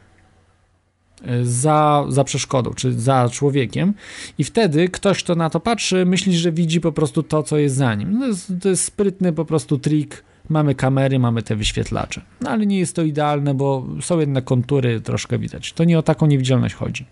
za, 1.43 2.05
za 2.09 2.25
przeszkodą, 2.25 2.71
czy 2.75 2.93
za 2.93 3.29
człowiekiem, 3.33 3.95
i 4.39 4.45
wtedy 4.45 4.89
ktoś, 4.89 5.23
kto 5.23 5.35
na 5.35 5.51
to 5.51 5.61
patrzy, 5.61 6.07
myśli, 6.07 6.39
że 6.39 6.53
widzi 6.53 6.81
po 6.81 6.93
prostu 6.93 7.23
to, 7.23 7.43
co 7.43 7.59
jest 7.59 7.77
za 7.77 7.95
nim. 7.95 8.21
To 8.21 8.27
jest, 8.27 8.53
to 8.63 8.69
jest 8.69 8.85
sprytny 8.85 9.33
po 9.33 9.45
prostu 9.45 9.79
trik. 9.79 10.25
Mamy 10.53 10.75
kamery, 10.75 11.19
mamy 11.19 11.43
te 11.43 11.57
wyświetlacze. 11.57 12.21
No 12.41 12.51
ale 12.51 12.67
nie 12.67 12.79
jest 12.79 12.97
to 12.97 13.03
idealne, 13.03 13.55
bo 13.55 13.87
są 14.01 14.19
jednak 14.19 14.45
kontury, 14.45 15.01
troszkę 15.01 15.39
widać. 15.39 15.73
To 15.73 15.85
nie 15.85 15.99
o 15.99 16.03
taką 16.03 16.27
niewidzialność 16.27 16.75
chodzi. 16.75 17.07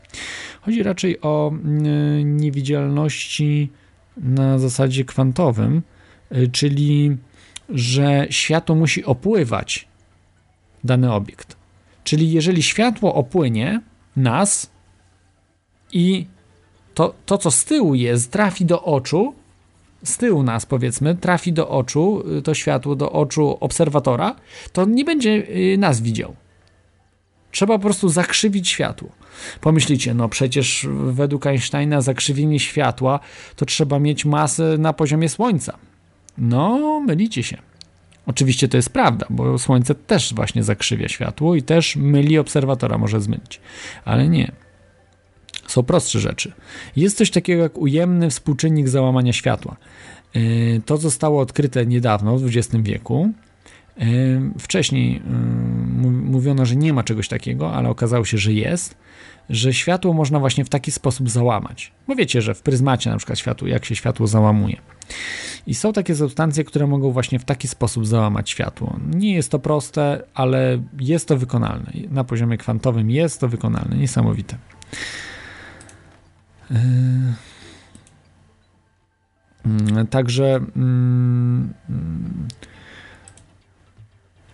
Chodzi 0.60 0.82
raczej 0.82 1.20
o 1.20 1.52
mm, 1.52 2.36
niewidzialności 2.36 3.70
na 4.16 4.58
zasadzie 4.58 5.04
kwantowym, 5.04 5.82
y, 6.32 6.48
czyli 6.48 7.16
że 7.68 8.26
światło 8.30 8.76
musi 8.76 9.04
opływać 9.04 9.88
dany 10.84 11.12
obiekt. 11.12 11.56
Czyli 12.04 12.32
jeżeli 12.32 12.62
światło 12.62 13.14
opłynie, 13.14 13.80
nas 14.16 14.70
i 15.92 16.26
to, 16.94 17.14
to, 17.26 17.38
co 17.38 17.50
z 17.50 17.64
tyłu 17.64 17.94
jest, 17.94 18.32
trafi 18.32 18.64
do 18.64 18.82
oczu, 18.82 19.34
z 20.02 20.16
tyłu 20.16 20.42
nas, 20.42 20.66
powiedzmy, 20.66 21.14
trafi 21.14 21.52
do 21.52 21.68
oczu, 21.68 22.22
y, 22.38 22.42
to 22.42 22.54
światło 22.54 22.96
do 22.96 23.12
oczu 23.12 23.56
obserwatora, 23.60 24.36
to 24.72 24.84
nie 24.84 25.04
będzie 25.04 25.30
y, 25.30 25.78
nas 25.78 26.00
widział. 26.00 26.36
Trzeba 27.50 27.78
po 27.78 27.82
prostu 27.82 28.08
zakrzywić 28.08 28.68
światło. 28.68 29.08
Pomyślicie, 29.60 30.14
no 30.14 30.28
przecież 30.28 30.86
według 30.90 31.46
Einsteina 31.46 32.00
zakrzywienie 32.00 32.60
światła 32.60 33.20
to 33.56 33.66
trzeba 33.66 33.98
mieć 33.98 34.24
masę 34.24 34.78
na 34.78 34.92
poziomie 34.92 35.28
Słońca. 35.28 35.78
No, 36.38 37.00
mylicie 37.06 37.42
się. 37.42 37.56
Oczywiście 38.26 38.68
to 38.68 38.76
jest 38.76 38.90
prawda, 38.90 39.26
bo 39.30 39.58
Słońce 39.58 39.94
też 39.94 40.34
właśnie 40.34 40.62
zakrzywia 40.62 41.08
światło 41.08 41.54
i 41.54 41.62
też 41.62 41.96
myli 41.96 42.38
obserwatora, 42.38 42.98
może 42.98 43.20
zmylić. 43.20 43.60
Ale 44.04 44.28
nie. 44.28 44.52
Są 45.70 45.82
prostsze 45.82 46.20
rzeczy. 46.20 46.52
Jest 46.96 47.16
coś 47.16 47.30
takiego 47.30 47.62
jak 47.62 47.78
ujemny 47.78 48.30
współczynnik 48.30 48.88
załamania 48.88 49.32
światła. 49.32 49.76
Yy, 50.34 50.80
to 50.86 50.96
zostało 50.96 51.40
odkryte 51.40 51.86
niedawno, 51.86 52.38
w 52.38 52.46
XX 52.46 52.76
wieku. 52.82 53.32
Yy, 53.96 54.06
wcześniej 54.58 55.14
yy, 55.14 56.10
mówiono, 56.10 56.66
że 56.66 56.76
nie 56.76 56.92
ma 56.92 57.02
czegoś 57.02 57.28
takiego, 57.28 57.72
ale 57.72 57.88
okazało 57.88 58.24
się, 58.24 58.38
że 58.38 58.52
jest, 58.52 58.96
że 59.50 59.74
światło 59.74 60.12
można 60.12 60.38
właśnie 60.40 60.64
w 60.64 60.68
taki 60.68 60.90
sposób 60.90 61.30
załamać. 61.30 61.92
Bo 62.08 62.14
wiecie, 62.14 62.42
że 62.42 62.54
w 62.54 62.62
pryzmacie 62.62 63.10
na 63.10 63.16
przykład 63.16 63.38
światło, 63.38 63.68
jak 63.68 63.84
się 63.84 63.96
światło 63.96 64.26
załamuje. 64.26 64.76
I 65.66 65.74
są 65.74 65.92
takie 65.92 66.14
substancje, 66.14 66.64
które 66.64 66.86
mogą 66.86 67.10
właśnie 67.10 67.38
w 67.38 67.44
taki 67.44 67.68
sposób 67.68 68.06
załamać 68.06 68.50
światło. 68.50 68.96
Nie 69.14 69.34
jest 69.34 69.50
to 69.50 69.58
proste, 69.58 70.22
ale 70.34 70.82
jest 71.00 71.28
to 71.28 71.36
wykonalne. 71.36 71.92
Na 72.10 72.24
poziomie 72.24 72.58
kwantowym 72.58 73.10
jest 73.10 73.40
to 73.40 73.48
wykonalne. 73.48 73.96
Niesamowite. 73.96 74.56
Yy, 76.70 76.76
także 80.10 80.60
mm, 80.76 81.74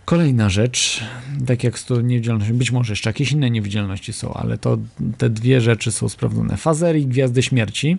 kolejna 0.05 0.49
rzecz, 0.49 1.03
tak 1.47 1.63
jak 1.63 1.79
z 1.79 1.85
tą 1.85 2.01
niewidzialnością, 2.01 2.53
być 2.53 2.71
może 2.71 2.91
jeszcze 2.91 3.09
jakieś 3.09 3.31
inne 3.31 3.49
niewidzialności 3.49 4.13
są, 4.13 4.33
ale 4.33 4.57
to 4.57 4.77
te 5.17 5.29
dwie 5.29 5.61
rzeczy 5.61 5.91
są 5.91 6.09
sprawdzone. 6.09 6.57
Fazery 6.57 6.99
i 6.99 7.05
gwiazdy 7.05 7.43
śmierci. 7.43 7.97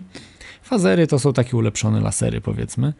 Fazery 0.63 1.07
to 1.07 1.19
są 1.19 1.33
takie 1.33 1.57
ulepszone 1.57 2.01
lasery, 2.01 2.41
powiedzmy. 2.41 2.93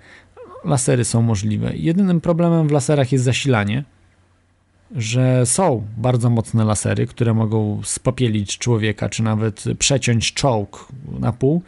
Lasery 0.66 1.06
są 1.06 1.22
możliwe. 1.22 1.72
Jedynym 1.76 2.22
problemem 2.22 2.68
w 2.68 2.72
laserach 2.72 3.12
jest 3.12 3.24
zasilanie 3.24 3.84
że 4.96 5.46
są 5.46 5.88
bardzo 5.98 6.30
mocne 6.30 6.66
lasery, 6.66 7.08
które 7.08 7.34
mogą 7.34 7.82
spopielić 7.84 8.58
człowieka, 8.58 9.10
czy 9.10 9.24
nawet 9.24 9.64
przeciąć 9.80 10.34
czołg 10.34 10.88
na 11.20 11.32
pół, 11.32 11.62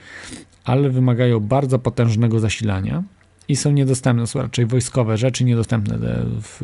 ale 0.64 0.90
wymagają 0.90 1.40
bardzo 1.40 1.80
potężnego 1.80 2.40
zasilania 2.40 3.04
i 3.48 3.56
są 3.56 3.72
niedostępne, 3.72 4.28
są 4.28 4.42
raczej 4.42 4.66
wojskowe 4.66 5.18
rzeczy, 5.18 5.44
niedostępne 5.44 5.98
w, 6.42 6.62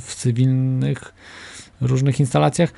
w 0.00 0.14
cywilnych 0.14 1.14
różnych 1.80 2.20
instalacjach. 2.20 2.72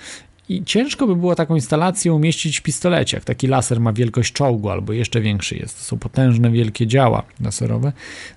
I 0.48 0.64
ciężko 0.64 1.06
by 1.06 1.16
było 1.16 1.34
taką 1.34 1.54
instalację 1.54 2.12
umieścić 2.12 2.60
w 2.60 2.62
pistolecie. 2.62 3.16
Jak 3.16 3.24
taki 3.24 3.46
laser 3.46 3.80
ma 3.80 3.92
wielkość 3.92 4.32
czołgu 4.32 4.70
albo 4.70 4.92
jeszcze 4.92 5.20
większy 5.20 5.56
jest. 5.56 5.78
To 5.78 5.84
są 5.84 5.98
potężne, 5.98 6.50
wielkie 6.50 6.86
działa 6.86 7.22
laserowe. 7.40 7.92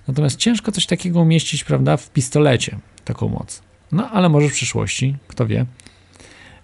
Natomiast 0.08 0.36
ciężko 0.36 0.72
coś 0.72 0.86
takiego 0.86 1.20
umieścić, 1.20 1.64
prawda, 1.64 1.96
w 1.96 2.10
pistolecie, 2.10 2.78
taką 3.04 3.28
moc. 3.28 3.69
No, 3.92 4.10
ale 4.10 4.28
może 4.28 4.48
w 4.48 4.52
przyszłości, 4.52 5.16
kto 5.28 5.46
wie. 5.46 5.66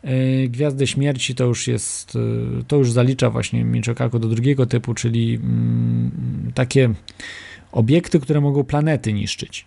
E, 0.03 0.49
Gwiazdy 0.49 0.87
Śmierci 0.87 1.35
to 1.35 1.45
już 1.45 1.69
jest, 1.69 2.17
e, 2.17 2.19
to 2.65 2.77
już 2.77 2.93
zalicza 2.93 3.31
właśnie 3.31 3.65
Michikaku 3.65 4.19
do 4.19 4.29
drugiego 4.29 4.67
typu, 4.67 4.95
czyli 4.95 5.35
mm, 5.35 6.53
takie 6.55 6.95
obiekty, 7.73 8.21
które 8.21 8.41
mogą 8.41 8.65
planety 8.65 9.13
niszczyć. 9.13 9.67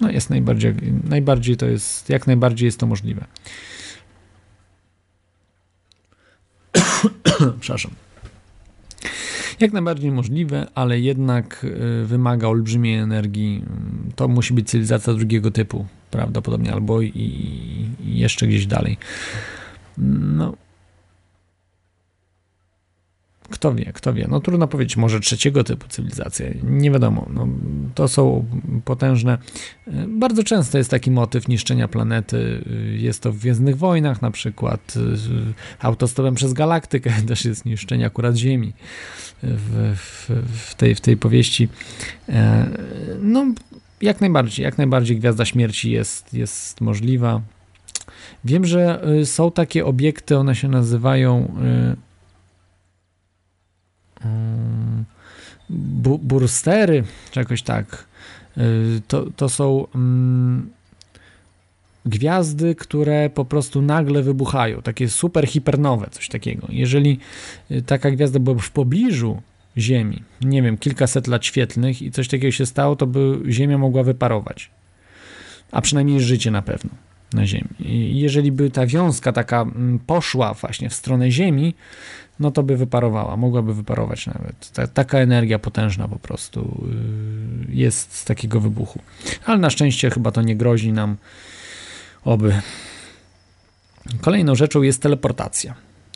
No 0.00 0.10
jest 0.10 0.30
najbardziej, 0.30 0.74
najbardziej 1.04 1.56
to 1.56 1.66
jest, 1.66 2.08
jak 2.10 2.26
najbardziej 2.26 2.66
jest 2.66 2.80
to 2.80 2.86
możliwe. 2.86 3.24
Przepraszam 7.60 8.05
jak 9.60 9.72
najbardziej 9.72 10.12
możliwe, 10.12 10.66
ale 10.74 11.00
jednak 11.00 11.66
e, 12.02 12.04
wymaga 12.04 12.48
olbrzymiej 12.48 12.98
energii. 12.98 13.64
To 14.16 14.28
musi 14.28 14.54
być 14.54 14.68
cywilizacja 14.68 15.14
drugiego 15.14 15.50
typu, 15.50 15.86
prawdopodobnie, 16.10 16.72
albo 16.72 17.00
i, 17.00 17.10
i 18.04 18.18
jeszcze 18.18 18.46
gdzieś 18.46 18.66
dalej. 18.66 18.96
No, 19.98 20.54
kto 23.50 23.74
wie, 23.74 23.92
kto 23.94 24.14
wie. 24.14 24.26
No 24.30 24.40
trudno 24.40 24.68
powiedzieć, 24.68 24.96
może 24.96 25.20
trzeciego 25.20 25.64
typu 25.64 25.88
cywilizacje. 25.88 26.54
Nie 26.62 26.90
wiadomo. 26.90 27.26
No, 27.34 27.48
to 27.94 28.08
są 28.08 28.44
potężne. 28.84 29.38
Bardzo 30.08 30.44
często 30.44 30.78
jest 30.78 30.90
taki 30.90 31.10
motyw 31.10 31.48
niszczenia 31.48 31.88
planety. 31.88 32.64
Jest 32.96 33.22
to 33.22 33.32
w 33.32 33.38
Gwiezdnych 33.38 33.78
Wojnach 33.78 34.22
na 34.22 34.30
przykład. 34.30 34.94
Autostopem 35.78 36.34
przez 36.34 36.52
galaktykę 36.52 37.10
też 37.28 37.44
jest 37.44 37.64
niszczenie 37.64 38.06
akurat 38.06 38.36
Ziemi 38.36 38.72
w, 39.42 39.94
w, 39.96 40.30
w, 40.58 40.74
tej, 40.74 40.94
w 40.94 41.00
tej 41.00 41.16
powieści. 41.16 41.68
E, 42.28 42.66
no, 43.22 43.46
jak 44.00 44.20
najbardziej, 44.20 44.64
jak 44.64 44.78
najbardziej 44.78 45.18
Gwiazda 45.18 45.44
Śmierci 45.44 45.90
jest, 45.90 46.34
jest 46.34 46.80
możliwa. 46.80 47.40
Wiem, 48.44 48.64
że 48.64 49.02
są 49.24 49.50
takie 49.50 49.86
obiekty, 49.86 50.36
one 50.36 50.54
się 50.54 50.68
nazywają 50.68 51.54
bu 55.70 56.18
burstery, 56.18 57.04
czy 57.30 57.40
jakoś 57.40 57.62
tak. 57.62 58.06
Y, 58.58 59.00
to, 59.08 59.26
to 59.36 59.48
są 59.48 59.86
mm, 59.94 60.70
gwiazdy, 62.06 62.74
które 62.74 63.30
po 63.30 63.44
prostu 63.44 63.82
nagle 63.82 64.22
wybuchają, 64.22 64.82
takie 64.82 65.08
super 65.08 65.46
hipernowe, 65.46 66.08
coś 66.10 66.28
takiego. 66.28 66.66
Jeżeli 66.70 67.18
y, 67.70 67.82
taka 67.82 68.10
gwiazda 68.10 68.38
byłaby 68.38 68.62
w 68.62 68.70
pobliżu 68.70 69.42
Ziemi, 69.78 70.22
nie 70.40 70.62
wiem, 70.62 70.78
kilkaset 70.78 71.26
lat 71.26 71.44
świetlnych 71.44 72.02
i 72.02 72.10
coś 72.10 72.28
takiego 72.28 72.50
się 72.50 72.66
stało, 72.66 72.96
to 72.96 73.06
by 73.06 73.38
Ziemia 73.48 73.78
mogła 73.78 74.02
wyparować. 74.02 74.70
A 75.72 75.80
przynajmniej 75.80 76.20
życie 76.20 76.50
na 76.50 76.62
pewno 76.62 76.90
na 77.32 77.46
Ziemi. 77.46 77.68
I 77.80 78.20
jeżeli 78.20 78.52
by 78.52 78.70
ta 78.70 78.86
wiązka 78.86 79.32
taka 79.32 79.62
mm, 79.62 79.98
poszła 79.98 80.54
właśnie 80.54 80.90
w 80.90 80.94
stronę 80.94 81.30
Ziemi, 81.30 81.74
no 82.40 82.50
to 82.50 82.62
by 82.62 82.76
wyparowała, 82.76 83.36
mogłaby 83.36 83.74
wyparować 83.74 84.26
nawet. 84.26 84.72
Ta, 84.72 84.86
taka 84.86 85.18
energia 85.18 85.58
potężna 85.58 86.08
po 86.08 86.18
prostu 86.18 86.86
yy, 87.68 87.74
jest 87.74 88.14
z 88.14 88.24
takiego 88.24 88.60
wybuchu. 88.60 89.00
Ale 89.44 89.58
na 89.58 89.70
szczęście 89.70 90.10
chyba 90.10 90.30
to 90.30 90.42
nie 90.42 90.56
grozi 90.56 90.92
nam, 90.92 91.16
oby. 92.24 92.60
Kolejną 94.20 94.54
rzeczą 94.54 94.82
jest 94.82 95.02
teleportacja. 95.02 95.74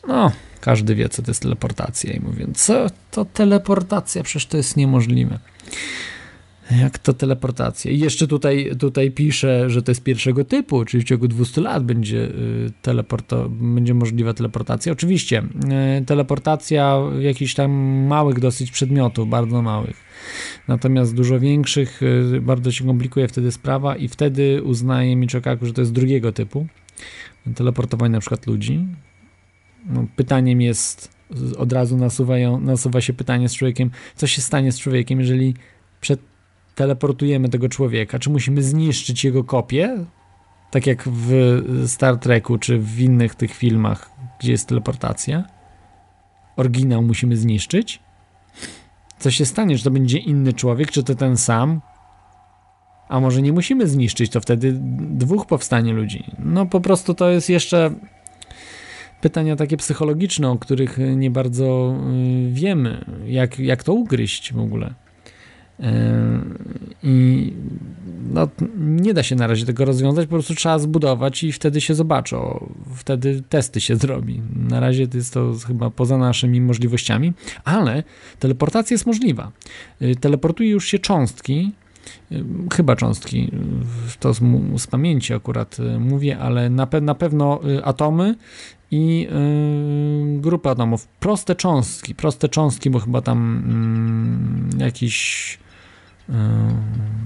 No, 0.09 0.33
każdy 0.61 0.95
wie, 0.95 1.09
co 1.09 1.23
to 1.23 1.31
jest 1.31 1.43
teleportacja 1.43 2.13
i 2.13 2.21
mówię, 2.21 2.47
co 2.55 2.87
to 3.11 3.25
teleportacja? 3.25 4.23
Przecież 4.23 4.47
to 4.47 4.57
jest 4.57 4.77
niemożliwe. 4.77 5.39
Jak 6.79 6.99
to 6.99 7.13
teleportacja? 7.13 7.91
I 7.91 7.99
jeszcze 7.99 8.27
tutaj, 8.27 8.71
tutaj 8.79 9.11
pisze, 9.11 9.71
że 9.71 9.83
to 9.83 9.91
jest 9.91 10.03
pierwszego 10.03 10.45
typu, 10.45 10.85
czyli 10.85 11.03
w 11.03 11.07
ciągu 11.07 11.29
200 11.29 11.61
lat 11.61 11.85
będzie, 11.85 12.19
y, 12.19 12.73
teleporto, 12.83 13.49
będzie 13.49 13.95
możliwa 13.95 14.35
teleportacja. 14.35 14.93
Oczywiście, 14.93 15.43
y, 16.01 16.05
teleportacja 16.05 16.99
jakichś 17.21 17.55
tam 17.55 17.71
małych 18.07 18.41
dosyć 18.41 18.71
przedmiotów, 18.71 19.29
bardzo 19.29 19.63
małych. 19.63 19.97
Natomiast 20.69 21.15
dużo 21.15 21.41
większych 21.41 22.03
y, 22.03 22.41
bardzo 22.41 22.73
się 22.73 22.85
komplikuje 22.85 23.29
wtedy 23.29 23.53
sprawa 23.53 23.97
i 23.97 24.09
wtedy 24.09 24.63
uznaje 24.63 25.17
Michikaku, 25.17 25.67
że 25.67 25.73
to 25.73 25.81
jest 25.81 25.93
drugiego 25.93 26.33
typu. 26.33 26.67
Teleportowanie 27.55 28.13
na 28.13 28.21
przykład 28.21 28.47
ludzi. 28.47 28.87
No, 29.87 30.07
pytaniem 30.17 30.61
jest, 30.61 31.11
od 31.59 31.73
razu 31.73 31.97
nasuwają, 31.97 32.61
nasuwa 32.61 33.01
się 33.01 33.13
pytanie 33.13 33.49
z 33.49 33.55
człowiekiem, 33.55 33.91
co 34.15 34.27
się 34.27 34.43
stanie 34.43 34.73
z 34.73 34.79
człowiekiem, 34.79 35.21
jeżeli 35.21 35.55
przed 36.01 36.30
teleportujemy 36.81 37.49
tego 37.49 37.69
człowieka, 37.69 38.19
czy 38.19 38.31
musimy 38.31 38.63
zniszczyć 38.63 39.25
jego 39.25 39.45
kopię, 39.45 40.05
tak 40.71 40.87
jak 40.87 41.09
w 41.09 41.53
Star 41.87 42.19
Treku, 42.19 42.59
czy 42.59 42.79
w 42.79 43.01
innych 43.01 43.35
tych 43.35 43.55
filmach, 43.55 44.11
gdzie 44.41 44.53
jest 44.53 44.69
teleportacja? 44.69 45.45
Oryginał 46.57 47.03
musimy 47.03 47.37
zniszczyć? 47.37 48.01
Co 49.19 49.31
się 49.31 49.47
stanie, 49.47 49.79
że 49.79 49.85
to 49.85 49.91
będzie 49.91 50.19
inny 50.19 50.53
człowiek, 50.53 50.91
czy 50.91 51.03
to 51.03 51.15
ten 51.15 51.37
sam? 51.37 51.81
A 53.09 53.21
może 53.21 53.43
nie 53.43 53.53
musimy 53.53 53.89
zniszczyć, 53.89 54.31
to 54.31 54.41
wtedy 54.41 54.79
dwóch 55.01 55.47
powstanie 55.47 55.93
ludzi. 55.93 56.25
No 56.39 56.67
po 56.67 56.81
prostu 56.81 57.15
to 57.15 57.31
jest 57.31 57.49
jeszcze 57.51 57.95
pytania 59.21 59.57
takie 59.57 59.77
psychologiczne, 59.77 60.51
o 60.51 60.59
których 60.59 60.99
nie 61.17 61.31
bardzo 61.31 61.97
y, 62.49 62.53
wiemy, 62.53 63.05
jak, 63.27 63.59
jak 63.59 63.83
to 63.83 63.93
ugryźć 63.93 64.53
w 64.53 64.59
ogóle. 64.59 64.95
I 67.03 67.53
no, 68.33 68.49
nie 68.79 69.15
da 69.15 69.23
się 69.23 69.37
na 69.37 69.47
razie 69.47 69.67
tego 69.67 69.85
rozwiązać, 69.85 70.27
po 70.27 70.31
prostu 70.31 70.55
trzeba 70.55 70.79
zbudować 70.79 71.43
i 71.43 71.53
wtedy 71.53 71.81
się 71.81 71.95
zobaczy, 71.95 72.37
o, 72.37 72.69
wtedy 72.95 73.43
testy 73.49 73.81
się 73.81 73.97
zrobi. 73.97 74.43
Na 74.69 74.81
razie 74.81 75.07
jest 75.15 75.35
to 75.35 75.55
chyba 75.67 75.91
poza 75.91 76.19
naszymi 76.19 76.61
możliwościami, 76.61 77.33
ale 77.65 78.03
teleportacja 78.39 78.95
jest 78.95 79.07
możliwa. 79.07 79.53
Y, 80.03 80.17
teleportuje 80.17 80.71
już 80.71 80.87
się 80.87 80.99
cząstki, 80.99 81.73
y, 82.33 82.45
chyba 82.73 82.97
cząstki, 82.97 83.51
to 84.21 84.35
z, 84.35 84.41
z 84.77 84.87
pamięci 84.87 85.35
akurat 85.35 85.79
y, 85.79 85.99
mówię, 85.99 86.39
ale 86.39 86.71
na, 86.71 86.87
pe 86.87 87.01
na 87.01 87.15
pewno 87.15 87.61
atomy 87.85 88.35
i 88.91 89.29
yy, 90.35 90.41
grupy 90.41 90.69
atomów. 90.69 91.07
Proste 91.07 91.55
cząstki, 91.55 92.15
proste 92.15 92.49
cząstki, 92.49 92.91
bo 92.91 92.99
chyba 92.99 93.23
tam 93.23 94.71
yy, 94.79 94.85
jakiś 94.85 95.59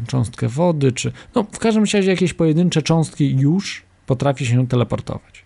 cząstkę 0.07 0.48
wody, 0.48 0.92
czy 0.92 1.12
no 1.34 1.42
w 1.52 1.59
każdym 1.59 1.84
razie 1.84 2.11
jakieś 2.11 2.34
pojedyncze 2.34 2.82
cząstki 2.82 3.36
już 3.36 3.82
potrafi 4.07 4.46
się 4.46 4.66
teleportować. 4.66 5.44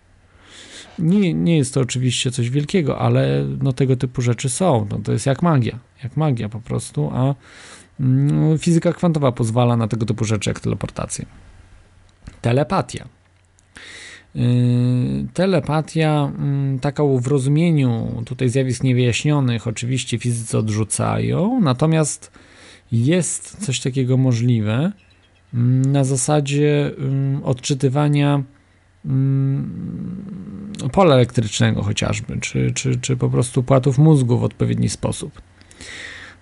Nie, 0.99 1.35
nie 1.35 1.57
jest 1.57 1.75
to 1.75 1.81
oczywiście 1.81 2.31
coś 2.31 2.51
wielkiego, 2.51 2.99
ale 2.99 3.47
no, 3.63 3.73
tego 3.73 3.97
typu 3.97 4.23
rzeczy 4.23 4.49
są. 4.49 4.87
No, 4.91 4.99
to 4.99 5.13
jest 5.13 5.27
jak 5.27 5.43
magia, 5.43 5.79
jak 6.03 6.17
magia 6.17 6.49
po 6.49 6.61
prostu, 6.61 7.11
a 7.15 7.35
no, 7.99 8.59
fizyka 8.59 8.93
kwantowa 8.93 9.33
pozwala 9.33 9.77
na 9.77 9.89
tego 9.89 10.07
typu 10.07 10.25
rzeczy 10.25 10.51
jak 10.51 10.61
teleportację. 10.61 11.27
Telepatia. 12.41 13.09
Yy, 14.35 14.45
telepatia, 15.35 16.33
yy, 16.73 16.79
taka 16.81 17.03
w 17.05 17.27
rozumieniu 17.27 18.23
tutaj 18.27 18.49
zjawisk 18.49 18.83
niewyjaśnionych, 18.83 19.67
oczywiście 19.67 20.19
fizycy 20.19 20.59
odrzucają, 20.59 21.61
natomiast 21.61 22.33
jest 22.93 23.65
coś 23.67 23.81
takiego 23.81 24.17
możliwe 24.17 24.93
mm, 25.55 25.93
na 25.93 26.05
zasadzie 26.05 26.91
mm, 26.99 27.45
odczytywania 27.45 28.43
mm, 29.05 30.89
pola 30.93 31.15
elektrycznego 31.15 31.83
chociażby, 31.83 32.41
czy, 32.41 32.73
czy, 32.73 33.01
czy 33.01 33.17
po 33.17 33.29
prostu 33.29 33.63
płatów 33.63 33.99
mózgu 33.99 34.39
w 34.39 34.45
odpowiedni 34.45 34.89
sposób. 34.89 35.43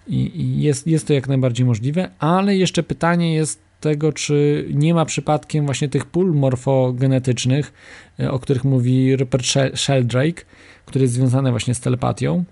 I 0.09 0.61
jest, 0.61 0.87
jest 0.87 1.07
to 1.07 1.13
jak 1.13 1.29
najbardziej 1.29 1.67
możliwe, 1.67 2.11
ale 2.19 2.57
jeszcze 2.57 2.83
pytanie 2.83 3.35
jest 3.35 3.67
tego, 3.81 4.13
czy 4.13 4.69
nie 4.75 4.95
ma 4.95 5.05
przypadkiem 5.05 5.67
właśnie 5.67 5.89
tych 5.89 6.07
pól 6.07 6.35
morfogenetycznych, 6.35 7.73
e, 8.21 8.31
o 8.31 8.39
których 8.39 8.65
mówi 8.65 9.17
Rupert 9.17 9.47
Sheldrake, 9.75 10.43
który 10.87 11.03
jest 11.03 11.15
związany 11.15 11.51
właśnie 11.51 11.75
z 11.75 11.81
telepatią. 11.81 12.45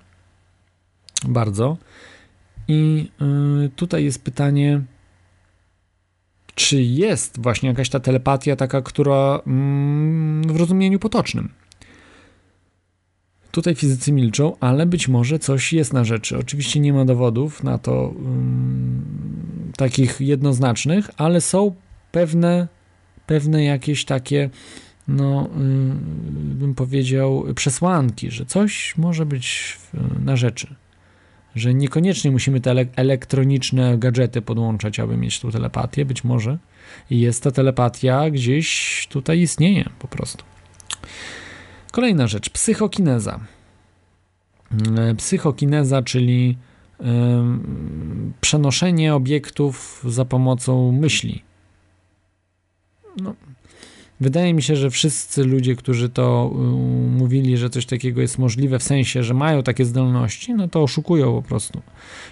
Bardzo. 1.28 1.76
I 2.68 3.10
y, 3.66 3.68
tutaj 3.68 4.04
jest 4.04 4.24
pytanie, 4.24 4.80
czy 6.54 6.82
jest 6.82 7.40
właśnie 7.40 7.68
jakaś 7.68 7.88
ta 7.88 8.00
telepatia 8.00 8.56
taka, 8.56 8.82
która 8.82 9.40
mm, 9.46 10.42
w 10.52 10.56
rozumieniu 10.56 10.98
potocznym. 10.98 11.48
Tutaj 13.50 13.74
fizycy 13.74 14.12
milczą, 14.12 14.56
ale 14.60 14.86
być 14.86 15.08
może 15.08 15.38
coś 15.38 15.72
jest 15.72 15.92
na 15.92 16.04
rzeczy. 16.04 16.38
Oczywiście 16.38 16.80
nie 16.80 16.92
ma 16.92 17.04
dowodów 17.04 17.62
na 17.62 17.78
to 17.78 18.08
um, 18.08 19.04
takich 19.76 20.20
jednoznacznych, 20.20 21.10
ale 21.16 21.40
są 21.40 21.74
pewne, 22.12 22.68
pewne 23.26 23.64
jakieś 23.64 24.04
takie, 24.04 24.50
no, 25.08 25.48
um, 25.54 25.98
bym 26.34 26.74
powiedział, 26.74 27.44
przesłanki, 27.54 28.30
że 28.30 28.46
coś 28.46 28.98
może 28.98 29.26
być 29.26 29.78
na 30.24 30.36
rzeczy 30.36 30.74
że 31.54 31.74
niekoniecznie 31.74 32.30
musimy 32.30 32.60
te 32.60 32.70
elektroniczne 32.96 33.98
gadżety 33.98 34.42
podłączać, 34.42 35.00
aby 35.00 35.16
mieć 35.16 35.40
tą 35.40 35.50
telepatię, 35.50 36.04
być 36.04 36.24
może 36.24 36.58
jest 37.10 37.42
ta 37.42 37.50
telepatia 37.50 38.30
gdzieś 38.30 39.06
tutaj 39.10 39.40
istnieje 39.40 39.90
po 39.98 40.08
prostu. 40.08 40.44
Kolejna 41.92 42.26
rzecz, 42.26 42.50
psychokineza. 42.50 43.40
E, 44.96 45.14
psychokineza, 45.14 46.02
czyli 46.02 46.56
przenoszenie 48.40 49.14
obiektów 49.14 50.04
za 50.08 50.24
pomocą 50.24 50.92
myśli. 50.92 51.42
No, 53.16 53.34
Wydaje 54.20 54.54
mi 54.54 54.62
się, 54.62 54.76
że 54.76 54.90
wszyscy 54.90 55.44
ludzie, 55.44 55.76
którzy 55.76 56.08
to 56.08 56.50
y, 56.52 56.56
mówili, 57.18 57.56
że 57.56 57.70
coś 57.70 57.86
takiego 57.86 58.20
jest 58.20 58.38
możliwe, 58.38 58.78
w 58.78 58.82
sensie, 58.82 59.22
że 59.22 59.34
mają 59.34 59.62
takie 59.62 59.84
zdolności, 59.84 60.54
no 60.54 60.68
to 60.68 60.82
oszukują 60.82 61.42
po 61.42 61.48
prostu. 61.48 61.82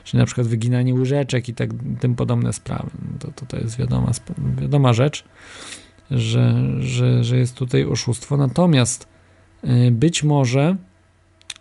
Czyli 0.04 0.18
na 0.18 0.26
przykład 0.26 0.46
wyginanie 0.46 0.94
łyżeczek 0.94 1.48
i 1.48 1.54
tak 1.54 1.70
tym 2.00 2.14
podobne 2.14 2.52
sprawy. 2.52 2.90
No 3.12 3.18
to, 3.18 3.28
to, 3.32 3.46
to 3.46 3.56
jest 3.56 3.78
wiadoma, 3.78 4.10
wiadoma 4.60 4.92
rzecz, 4.92 5.24
że, 6.10 6.54
że, 6.80 7.24
że 7.24 7.36
jest 7.36 7.56
tutaj 7.56 7.84
oszustwo. 7.84 8.36
Natomiast 8.36 9.08
y, 9.64 9.90
być 9.90 10.22
może 10.24 10.76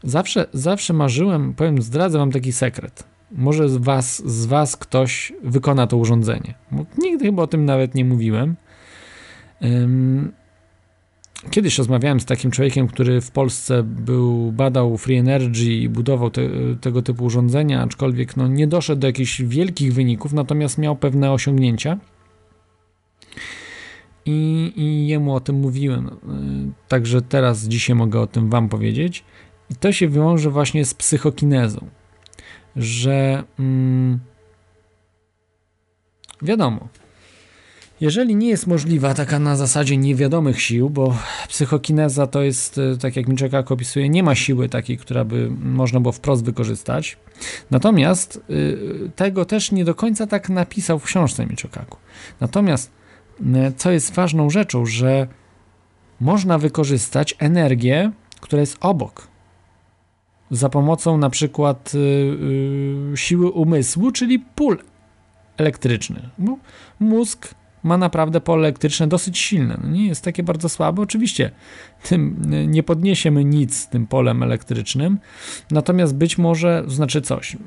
zawsze, 0.04 0.46
zawsze 0.54 0.94
marzyłem, 0.94 1.54
powiem, 1.54 1.82
zdradzę 1.82 2.18
wam 2.18 2.32
taki 2.32 2.52
sekret. 2.52 3.04
Może 3.32 3.70
z 3.70 3.78
was, 3.78 4.28
z 4.32 4.46
was 4.46 4.78
ktoś 4.78 5.34
wykona 5.44 5.88
to 5.88 5.98
urządzenie. 5.98 6.54
Nigdy 6.98 7.26
chyba 7.26 7.44
o 7.44 7.48
tym 7.48 7.66
nawet 7.66 7.96
nie 7.96 8.06
mówiłem 8.06 8.56
Kiedyś 11.50 11.78
rozmawiałem 11.78 12.20
z 12.20 12.26
takim 12.26 12.52
człowiekiem, 12.52 12.88
który 12.88 13.22
w 13.22 13.32
Polsce 13.32 13.84
był, 13.84 14.52
badał 14.52 14.98
free 14.98 15.16
energy 15.16 15.66
i 15.66 15.90
budował 15.90 16.30
te, 16.30 16.42
tego 16.82 17.02
typu 17.02 17.26
urządzenia, 17.26 17.82
aczkolwiek 17.82 18.38
no, 18.38 18.48
nie 18.48 18.68
doszedł 18.68 19.02
do 19.02 19.08
jakichś 19.08 19.42
wielkich 19.42 19.94
wyników, 19.94 20.34
natomiast 20.34 20.78
miał 20.78 20.96
pewne 20.96 21.32
osiągnięcia. 21.32 21.98
I, 24.26 24.74
I 24.76 25.08
jemu 25.08 25.36
o 25.36 25.40
tym 25.40 25.56
mówiłem. 25.56 26.08
E, 26.08 26.12
także 26.88 27.22
teraz, 27.22 27.64
dzisiaj 27.64 27.96
mogę 27.96 28.20
o 28.20 28.28
tym 28.28 28.50
Wam 28.50 28.70
powiedzieć. 28.70 29.24
I 29.70 29.76
to 29.76 29.92
się 29.92 30.08
wiąże 30.08 30.50
właśnie 30.50 30.86
z 30.86 30.94
psychokinezą, 30.94 31.88
że 32.76 33.44
mm, 33.60 34.20
wiadomo, 36.42 36.88
jeżeli 38.02 38.36
nie 38.36 38.50
jest 38.50 38.68
możliwa 38.68 39.14
taka 39.14 39.40
na 39.40 39.56
zasadzie 39.56 39.98
niewiadomych 39.98 40.62
sił, 40.62 40.90
bo 40.90 41.18
psychokineza 41.48 42.28
to 42.28 42.42
jest, 42.42 42.78
e, 42.78 42.98
tak 42.98 43.16
jak 43.16 43.28
Miczekak 43.28 43.72
opisuje, 43.72 44.10
nie 44.10 44.24
ma 44.24 44.36
siły 44.36 44.70
takiej, 44.70 44.98
która 44.98 45.26
by 45.26 45.52
można 45.52 46.00
było 46.00 46.12
wprost 46.12 46.44
wykorzystać. 46.44 47.18
Natomiast 47.72 48.42
y, 48.50 49.12
tego 49.16 49.46
też 49.46 49.72
nie 49.72 49.86
do 49.86 49.96
końca 49.96 50.28
tak 50.28 50.50
napisał 50.50 51.00
w 51.00 51.04
książce 51.04 51.46
Miczekaku. 51.46 51.98
Natomiast 52.40 52.92
co 53.78 53.92
jest 53.92 54.14
ważną 54.14 54.50
rzeczą, 54.50 54.86
że 54.86 55.28
można 56.20 56.58
wykorzystać 56.58 57.36
energię, 57.40 58.12
która 58.42 58.60
jest 58.60 58.78
obok. 58.82 59.28
Za 60.52 60.70
pomocą 60.70 61.18
na 61.18 61.30
przykład 61.30 61.92
y, 61.96 63.18
siły 63.18 63.52
umysłu, 63.52 64.12
czyli 64.12 64.40
pól 64.40 64.78
elektrycznych. 65.58 66.24
Mózg 67.00 67.56
ma 67.84 67.98
naprawdę 67.98 68.42
pole 68.42 68.68
elektryczne 68.68 69.08
dosyć 69.08 69.38
silne. 69.38 69.80
No 69.84 69.90
nie 69.90 70.08
jest 70.08 70.24
takie 70.24 70.44
bardzo 70.44 70.70
słabe. 70.70 71.02
Oczywiście 71.02 71.52
tym 72.04 72.42
nie 72.68 72.84
podniesiemy 72.84 73.46
nic 73.46 73.88
tym 73.88 74.08
polem 74.08 74.44
elektrycznym, 74.44 75.20
natomiast 75.72 76.16
być 76.16 76.38
może, 76.38 76.84
znaczy 76.88 77.22
coś, 77.22 77.58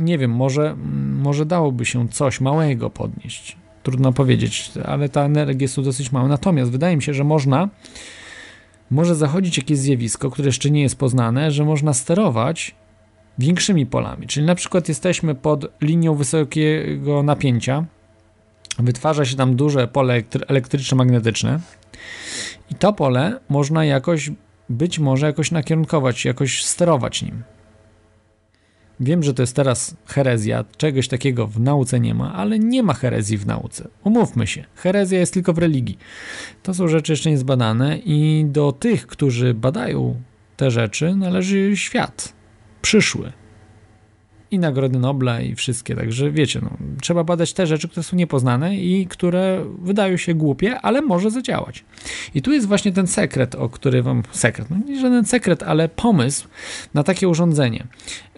nie 0.00 0.18
wiem, 0.18 0.30
może, 0.30 0.76
może 1.22 1.46
dałoby 1.46 1.84
się 1.86 2.08
coś 2.08 2.40
małego 2.40 2.90
podnieść. 2.90 3.56
Trudno 3.82 4.12
powiedzieć, 4.12 4.72
ale 4.84 5.08
ta 5.08 5.22
energia 5.22 5.64
jest 5.64 5.74
tu 5.74 5.82
dosyć 5.82 6.12
mała. 6.12 6.28
Natomiast 6.28 6.70
wydaje 6.70 6.96
mi 6.96 7.02
się, 7.02 7.14
że 7.14 7.24
można, 7.24 7.68
może 8.90 9.14
zachodzić 9.14 9.56
jakieś 9.56 9.78
zjawisko, 9.78 10.30
które 10.30 10.48
jeszcze 10.48 10.70
nie 10.70 10.82
jest 10.82 10.98
poznane, 10.98 11.50
że 11.50 11.64
można 11.64 11.94
sterować 11.94 12.74
większymi 13.38 13.86
polami. 13.86 14.26
Czyli 14.26 14.46
na 14.46 14.54
przykład 14.54 14.88
jesteśmy 14.88 15.34
pod 15.34 15.66
linią 15.80 16.14
wysokiego 16.14 17.22
napięcia, 17.22 17.84
wytwarza 18.78 19.24
się 19.24 19.36
tam 19.36 19.56
duże 19.56 19.88
pole 19.88 20.22
elektryczno-magnetyczne 20.48 21.58
i 22.70 22.74
to 22.74 22.92
pole 22.92 23.40
można 23.48 23.84
jakoś, 23.84 24.30
być 24.68 24.98
może 24.98 25.26
jakoś 25.26 25.50
nakierunkować, 25.50 26.24
jakoś 26.24 26.64
sterować 26.64 27.22
nim. 27.22 27.42
Wiem, 29.00 29.22
że 29.22 29.34
to 29.34 29.42
jest 29.42 29.56
teraz 29.56 29.96
herezja, 30.06 30.64
czegoś 30.76 31.08
takiego 31.08 31.46
w 31.46 31.60
nauce 31.60 32.00
nie 32.00 32.14
ma, 32.14 32.34
ale 32.34 32.58
nie 32.58 32.82
ma 32.82 32.94
herezji 32.94 33.38
w 33.38 33.46
nauce. 33.46 33.88
Umówmy 34.04 34.46
się, 34.46 34.64
herezja 34.74 35.18
jest 35.18 35.34
tylko 35.34 35.52
w 35.52 35.58
religii. 35.58 35.98
To 36.62 36.74
są 36.74 36.88
rzeczy 36.88 37.12
jeszcze 37.12 37.30
niezbadane 37.30 37.98
i 37.98 38.46
do 38.48 38.72
tych, 38.72 39.06
którzy 39.06 39.54
badają 39.54 40.22
te 40.56 40.70
rzeczy, 40.70 41.16
należy 41.16 41.76
świat 41.76 42.32
przyszły. 42.82 43.32
I 44.50 44.58
Nagrody 44.58 44.98
Nobla 44.98 45.40
i 45.40 45.54
wszystkie, 45.54 45.96
także 45.96 46.30
wiecie, 46.30 46.60
no, 46.62 46.70
trzeba 47.00 47.24
badać 47.24 47.52
te 47.52 47.66
rzeczy, 47.66 47.88
które 47.88 48.02
są 48.02 48.16
niepoznane 48.16 48.76
i 48.76 49.06
które 49.06 49.64
wydają 49.82 50.16
się 50.16 50.34
głupie, 50.34 50.80
ale 50.80 51.02
może 51.02 51.30
zadziałać. 51.30 51.84
I 52.34 52.42
tu 52.42 52.52
jest 52.52 52.66
właśnie 52.66 52.92
ten 52.92 53.06
sekret, 53.06 53.54
o 53.54 53.68
który 53.68 54.02
wam, 54.02 54.22
sekret, 54.30 54.70
no 54.70 54.76
nie 54.86 55.00
żaden 55.00 55.24
sekret, 55.24 55.62
ale 55.62 55.88
pomysł 55.88 56.48
na 56.94 57.02
takie 57.02 57.28
urządzenie. 57.28 57.86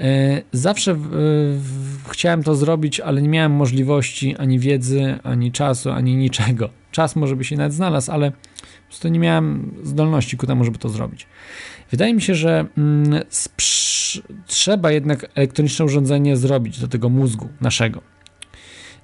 E, 0.01 0.43
zawsze 0.53 0.95
w, 0.95 2.09
chciałem 2.09 2.43
to 2.43 2.55
zrobić, 2.55 3.01
ale 3.01 3.23
nie 3.23 3.29
miałem 3.29 3.53
możliwości, 3.53 4.37
ani 4.37 4.59
wiedzy, 4.59 5.19
ani 5.23 5.53
czasu, 5.53 5.91
ani 5.91 6.17
niczego. 6.17 6.71
Czas 6.91 7.17
może 7.17 7.37
by 7.37 7.45
się 7.45 7.57
nawet 7.57 7.73
znalazł, 7.73 8.13
ale 8.13 8.31
po 8.31 8.89
prostu 8.89 9.09
nie 9.09 9.19
miałem 9.19 9.75
zdolności 9.83 10.37
ku 10.37 10.47
temu, 10.47 10.65
żeby 10.65 10.79
to 10.79 10.89
zrobić. 10.89 11.27
Wydaje 11.91 12.15
mi 12.15 12.23
się, 12.23 12.35
że 12.35 12.67
mm, 12.79 13.23
trzeba 14.47 14.91
jednak 14.91 15.27
elektroniczne 15.35 15.85
urządzenie 15.85 16.37
zrobić 16.37 16.81
do 16.81 16.89
tego 16.89 17.09
mózgu 17.09 17.49
naszego. 17.61 18.01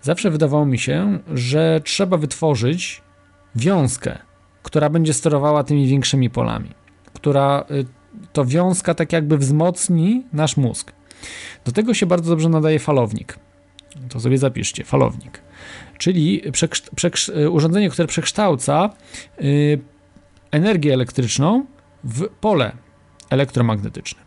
Zawsze 0.02 0.30
wydawało 0.30 0.66
mi 0.66 0.78
się, 0.78 1.18
że 1.34 1.80
trzeba 1.84 2.16
wytworzyć 2.16 3.02
wiązkę, 3.54 4.18
która 4.62 4.90
będzie 4.90 5.14
sterowała 5.14 5.64
tymi 5.64 5.86
większymi 5.86 6.30
polami, 6.30 6.70
która 7.14 7.64
y, 7.70 7.86
to 8.32 8.44
wiązka 8.44 8.94
tak 8.94 9.12
jakby 9.12 9.38
wzmocni 9.38 10.26
nasz 10.32 10.56
mózg. 10.56 10.92
Do 11.64 11.72
tego 11.72 11.94
się 11.94 12.06
bardzo 12.06 12.30
dobrze 12.30 12.48
nadaje 12.48 12.78
falownik. 12.78 13.38
To 14.08 14.20
sobie 14.20 14.38
zapiszcie, 14.38 14.84
falownik. 14.84 15.42
Czyli 15.98 16.42
y, 17.28 17.50
urządzenie, 17.50 17.90
które 17.90 18.08
przekształca 18.08 18.90
y, 19.40 19.78
energię 20.50 20.94
elektryczną 20.94 21.66
w 22.06 22.28
pole 22.40 22.72
elektromagnetyczne. 23.30 24.20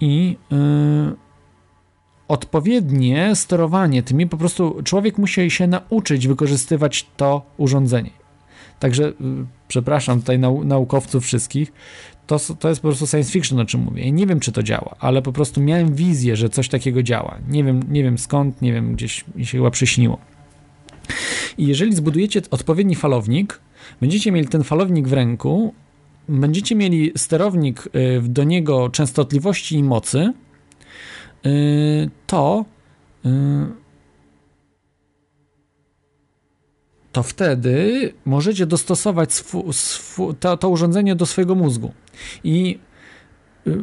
I 0.00 0.36
yy, 0.50 0.58
odpowiednie 2.28 3.36
sterowanie 3.36 4.02
tymi, 4.02 4.26
po 4.26 4.36
prostu 4.36 4.80
człowiek 4.84 5.18
musi 5.18 5.50
się 5.50 5.66
nauczyć 5.66 6.28
wykorzystywać 6.28 7.06
to 7.16 7.42
urządzenie. 7.56 8.10
Także, 8.78 9.02
yy, 9.02 9.14
przepraszam 9.68 10.20
tutaj 10.20 10.38
nau 10.38 10.64
naukowców 10.64 11.24
wszystkich, 11.24 11.72
to, 12.26 12.38
to 12.58 12.68
jest 12.68 12.80
po 12.80 12.88
prostu 12.88 13.06
science 13.06 13.32
fiction, 13.32 13.60
o 13.60 13.64
czym 13.64 13.80
mówię. 13.80 14.02
I 14.02 14.12
nie 14.12 14.26
wiem, 14.26 14.40
czy 14.40 14.52
to 14.52 14.62
działa, 14.62 14.96
ale 14.98 15.22
po 15.22 15.32
prostu 15.32 15.60
miałem 15.60 15.94
wizję, 15.94 16.36
że 16.36 16.48
coś 16.48 16.68
takiego 16.68 17.02
działa. 17.02 17.38
Nie 17.48 17.64
wiem, 17.64 17.82
nie 17.88 18.02
wiem 18.02 18.18
skąd, 18.18 18.62
nie 18.62 18.72
wiem, 18.72 18.94
gdzieś 18.94 19.24
mi 19.36 19.46
się 19.46 19.58
chyba 19.58 19.70
przyśniło. 19.70 20.18
I 21.58 21.66
jeżeli 21.66 21.94
zbudujecie 21.94 22.42
odpowiedni 22.50 22.94
falownik, 22.94 23.60
będziecie 24.00 24.32
mieli 24.32 24.48
ten 24.48 24.64
falownik 24.64 25.08
w 25.08 25.12
ręku, 25.12 25.74
będziecie 26.28 26.74
mieli 26.74 27.12
sterownik 27.16 27.86
y, 27.86 28.22
do 28.22 28.44
niego 28.44 28.90
częstotliwości 28.90 29.76
i 29.76 29.82
mocy, 29.82 30.32
y, 31.46 32.10
to 32.26 32.64
y, 33.26 33.28
to 37.12 37.22
wtedy 37.22 38.12
możecie 38.24 38.66
dostosować 38.66 39.32
swu, 39.32 39.72
swu, 39.72 40.34
to, 40.34 40.56
to 40.56 40.68
urządzenie 40.68 41.16
do 41.16 41.26
swojego 41.26 41.54
mózgu. 41.54 41.92
I 42.44 42.78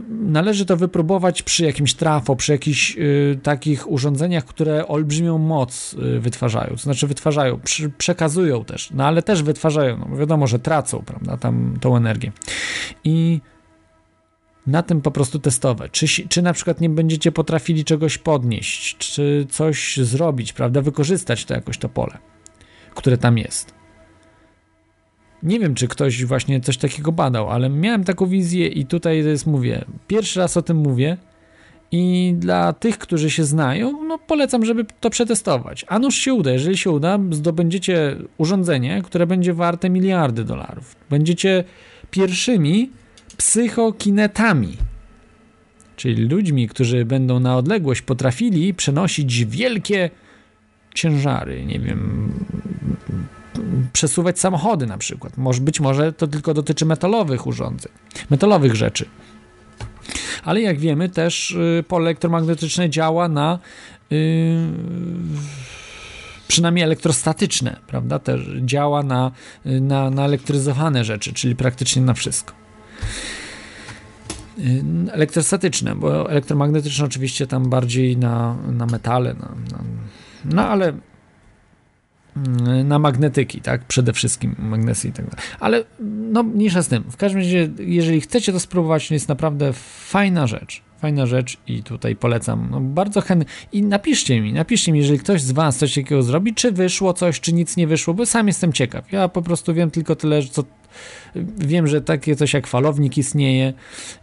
należy 0.09 0.65
to 0.65 0.77
wypróbować 0.77 1.43
przy 1.43 1.65
jakimś 1.65 1.93
trafo, 1.93 2.35
przy 2.35 2.51
jakichś 2.51 2.97
y, 2.97 3.39
takich 3.43 3.91
urządzeniach, 3.91 4.45
które 4.45 4.87
olbrzymią 4.87 5.37
moc 5.37 5.93
y, 5.93 6.19
wytwarzają, 6.19 6.69
to 6.69 6.77
znaczy 6.77 7.07
wytwarzają, 7.07 7.59
przy, 7.59 7.89
przekazują 7.89 8.65
też, 8.65 8.91
no 8.91 9.05
ale 9.05 9.21
też 9.21 9.43
wytwarzają, 9.43 10.05
no 10.09 10.17
wiadomo, 10.17 10.47
że 10.47 10.59
tracą, 10.59 11.03
prawda, 11.05 11.37
tam 11.37 11.77
tą 11.81 11.97
energię. 11.97 12.31
I 13.03 13.41
na 14.67 14.83
tym 14.83 15.01
po 15.01 15.11
prostu 15.11 15.39
testować. 15.39 15.91
Czy, 15.91 16.27
czy 16.27 16.41
na 16.41 16.53
przykład 16.53 16.81
nie 16.81 16.89
będziecie 16.89 17.31
potrafili 17.31 17.85
czegoś 17.85 18.17
podnieść, 18.17 18.97
czy 18.97 19.47
coś 19.49 19.97
zrobić, 19.97 20.53
prawda, 20.53 20.81
wykorzystać 20.81 21.45
to 21.45 21.53
jakoś 21.53 21.77
to 21.77 21.89
pole, 21.89 22.17
które 22.95 23.17
tam 23.17 23.37
jest. 23.37 23.74
Nie 25.45 25.59
wiem, 25.59 25.75
czy 25.75 25.87
ktoś 25.87 26.25
właśnie 26.25 26.61
coś 26.61 26.77
takiego 26.77 27.11
badał, 27.11 27.49
ale 27.49 27.69
miałem 27.69 28.03
taką 28.03 28.25
wizję 28.25 28.67
i 28.67 28.85
tutaj 28.85 29.17
jest, 29.17 29.47
mówię, 29.47 29.85
pierwszy 30.07 30.39
raz 30.39 30.57
o 30.57 30.61
tym 30.61 30.77
mówię 30.77 31.17
i 31.91 32.33
dla 32.37 32.73
tych, 32.73 32.97
którzy 32.97 33.29
się 33.29 33.43
znają, 33.43 34.03
no 34.03 34.17
polecam, 34.17 34.65
żeby 34.65 34.85
to 34.99 35.09
przetestować. 35.09 35.85
A 35.87 35.99
nuż 35.99 36.15
się 36.15 36.33
uda, 36.33 36.51
jeżeli 36.51 36.77
się 36.77 36.89
uda, 36.91 37.19
zdobędziecie 37.31 38.15
urządzenie, 38.37 39.01
które 39.05 39.27
będzie 39.27 39.53
warte 39.53 39.89
miliardy 39.89 40.43
dolarów. 40.43 40.95
Będziecie 41.09 41.63
pierwszymi 42.11 42.89
psychokinetami, 43.37 44.77
czyli 45.95 46.25
ludźmi, 46.25 46.67
którzy 46.67 47.05
będą 47.05 47.39
na 47.39 47.57
odległość 47.57 48.01
potrafili 48.01 48.73
przenosić 48.73 49.45
wielkie 49.45 50.09
ciężary, 50.95 51.65
nie 51.65 51.79
wiem, 51.79 52.33
przesuwać 53.93 54.39
samochody 54.39 54.87
na 54.87 54.97
przykład. 54.97 55.37
Może, 55.37 55.61
być 55.61 55.79
może 55.79 56.13
to 56.13 56.27
tylko 56.27 56.53
dotyczy 56.53 56.85
metalowych 56.85 57.47
urządzeń, 57.47 57.91
metalowych 58.29 58.75
rzeczy. 58.75 59.05
Ale 60.43 60.61
jak 60.61 60.79
wiemy, 60.79 61.09
też 61.09 61.51
y, 61.51 61.83
pole 61.87 62.03
elektromagnetyczne 62.03 62.89
działa 62.89 63.27
na 63.27 63.59
yy, 64.09 64.17
przynajmniej 66.47 66.83
elektrostatyczne, 66.83 67.79
prawda? 67.87 68.19
Też 68.19 68.41
działa 68.61 69.03
na, 69.03 69.31
y, 69.65 69.81
na, 69.81 70.09
na 70.09 70.25
elektryzowane 70.25 71.05
rzeczy, 71.05 71.33
czyli 71.33 71.55
praktycznie 71.55 72.01
na 72.01 72.13
wszystko. 72.13 72.53
Yy, 74.57 75.11
elektrostatyczne, 75.11 75.95
bo 75.95 76.31
elektromagnetyczne 76.31 77.05
oczywiście 77.05 77.47
tam 77.47 77.69
bardziej 77.69 78.17
na, 78.17 78.55
na 78.71 78.85
metale, 78.85 79.33
na, 79.33 79.49
na, 79.71 79.83
no 80.45 80.67
ale 80.67 80.93
na 82.85 82.99
magnetyki, 82.99 83.61
tak? 83.61 83.85
Przede 83.85 84.13
wszystkim 84.13 84.55
magnesy 84.59 85.07
i 85.07 85.11
tak 85.11 85.25
dalej. 85.25 85.45
Ale 85.59 85.83
no, 86.31 86.43
mniejsza 86.43 86.81
z 86.81 86.87
tym. 86.87 87.03
W 87.03 87.17
każdym 87.17 87.41
razie, 87.41 87.69
jeżeli 87.79 88.21
chcecie 88.21 88.51
to 88.51 88.59
spróbować, 88.59 89.07
to 89.07 89.13
jest 89.13 89.29
naprawdę 89.29 89.73
fajna 90.07 90.47
rzecz. 90.47 90.81
Fajna 90.99 91.25
rzecz 91.25 91.57
i 91.67 91.83
tutaj 91.83 92.15
polecam. 92.15 92.67
No, 92.71 92.81
bardzo 92.81 93.21
chętnie. 93.21 93.53
I 93.71 93.83
napiszcie 93.83 94.41
mi, 94.41 94.53
napiszcie 94.53 94.91
mi, 94.91 94.99
jeżeli 94.99 95.19
ktoś 95.19 95.41
z 95.41 95.51
Was 95.51 95.77
coś 95.77 95.95
takiego 95.95 96.23
zrobi, 96.23 96.53
czy 96.53 96.71
wyszło 96.71 97.13
coś, 97.13 97.39
czy 97.39 97.53
nic 97.53 97.77
nie 97.77 97.87
wyszło, 97.87 98.13
bo 98.13 98.25
sam 98.25 98.47
jestem 98.47 98.73
ciekaw. 98.73 99.11
Ja 99.11 99.27
po 99.27 99.41
prostu 99.41 99.73
wiem 99.73 99.91
tylko 99.91 100.15
tyle, 100.15 100.43
co 100.43 100.63
Wiem, 101.57 101.87
że 101.87 102.01
takie 102.01 102.35
coś 102.35 102.53
jak 102.53 102.67
falownik 102.67 103.17
istnieje 103.17 103.73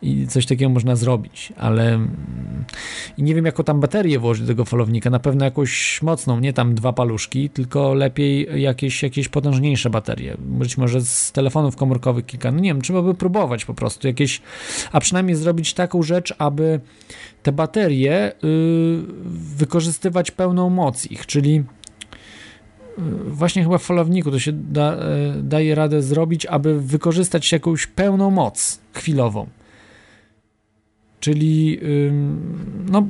i 0.03 0.27
coś 0.27 0.47
takiego 0.47 0.71
można 0.71 0.97
zrobić, 0.97 1.53
ale 1.57 1.95
mm, 1.95 2.65
i 3.19 3.23
nie 3.23 3.35
wiem, 3.35 3.45
jaką 3.47 3.65
tam 3.65 3.81
baterię 3.81 4.19
włożyć 4.19 4.43
do 4.43 4.49
tego 4.49 4.65
falownika. 4.65 5.11
Na 5.11 5.19
pewno 5.19 5.45
jakąś 5.45 6.03
mocną, 6.03 6.41
nie 6.41 6.53
tam 6.53 6.75
dwa 6.75 6.93
paluszki, 6.93 7.51
tylko 7.51 7.95
lepiej 7.95 8.63
jakieś, 8.63 9.03
jakieś 9.03 9.29
potężniejsze 9.29 9.91
baterie. 9.91 10.37
Być 10.39 10.79
może 10.79 11.01
z 11.01 11.33
telefonów 11.33 11.77
komórkowych 11.77 12.27
kilka. 12.27 12.53
No 12.53 12.61
nie 12.61 12.71
wiem, 12.71 12.83
trzeba 12.83 13.03
by 13.03 13.15
próbować 13.15 13.65
po 13.65 13.75
prostu 13.75 14.07
jakieś, 14.07 14.41
a 14.93 15.01
przynajmniej 15.01 15.37
zrobić 15.37 15.75
taką 15.75 16.03
rzecz, 16.03 16.35
aby 16.39 16.81
te 17.43 17.53
baterie 17.53 18.33
yy, 18.43 19.03
wykorzystywać 19.57 20.31
pełną 20.31 20.71
moc 20.71 21.07
ich, 21.07 21.27
czyli 21.27 21.65
właśnie 23.27 23.63
chyba 23.63 23.79
w 23.79 23.83
falowniku 23.83 24.31
to 24.31 24.39
się 24.39 24.53
da, 24.53 24.95
e, 24.95 25.43
daje 25.43 25.75
radę 25.75 26.03
zrobić, 26.03 26.47
aby 26.47 26.81
wykorzystać 26.81 27.53
jakąś 27.53 27.87
pełną 27.87 28.31
moc 28.31 28.79
chwilową. 28.93 29.47
Czyli 31.21 31.81
no, 32.91 33.07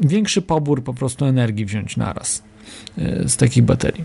większy 0.00 0.42
pobór 0.42 0.82
po 0.82 0.94
prostu 0.94 1.24
energii 1.24 1.64
wziąć 1.64 1.96
naraz 1.96 2.42
e, 2.98 3.28
z 3.28 3.36
takich 3.36 3.64
baterii. 3.64 4.04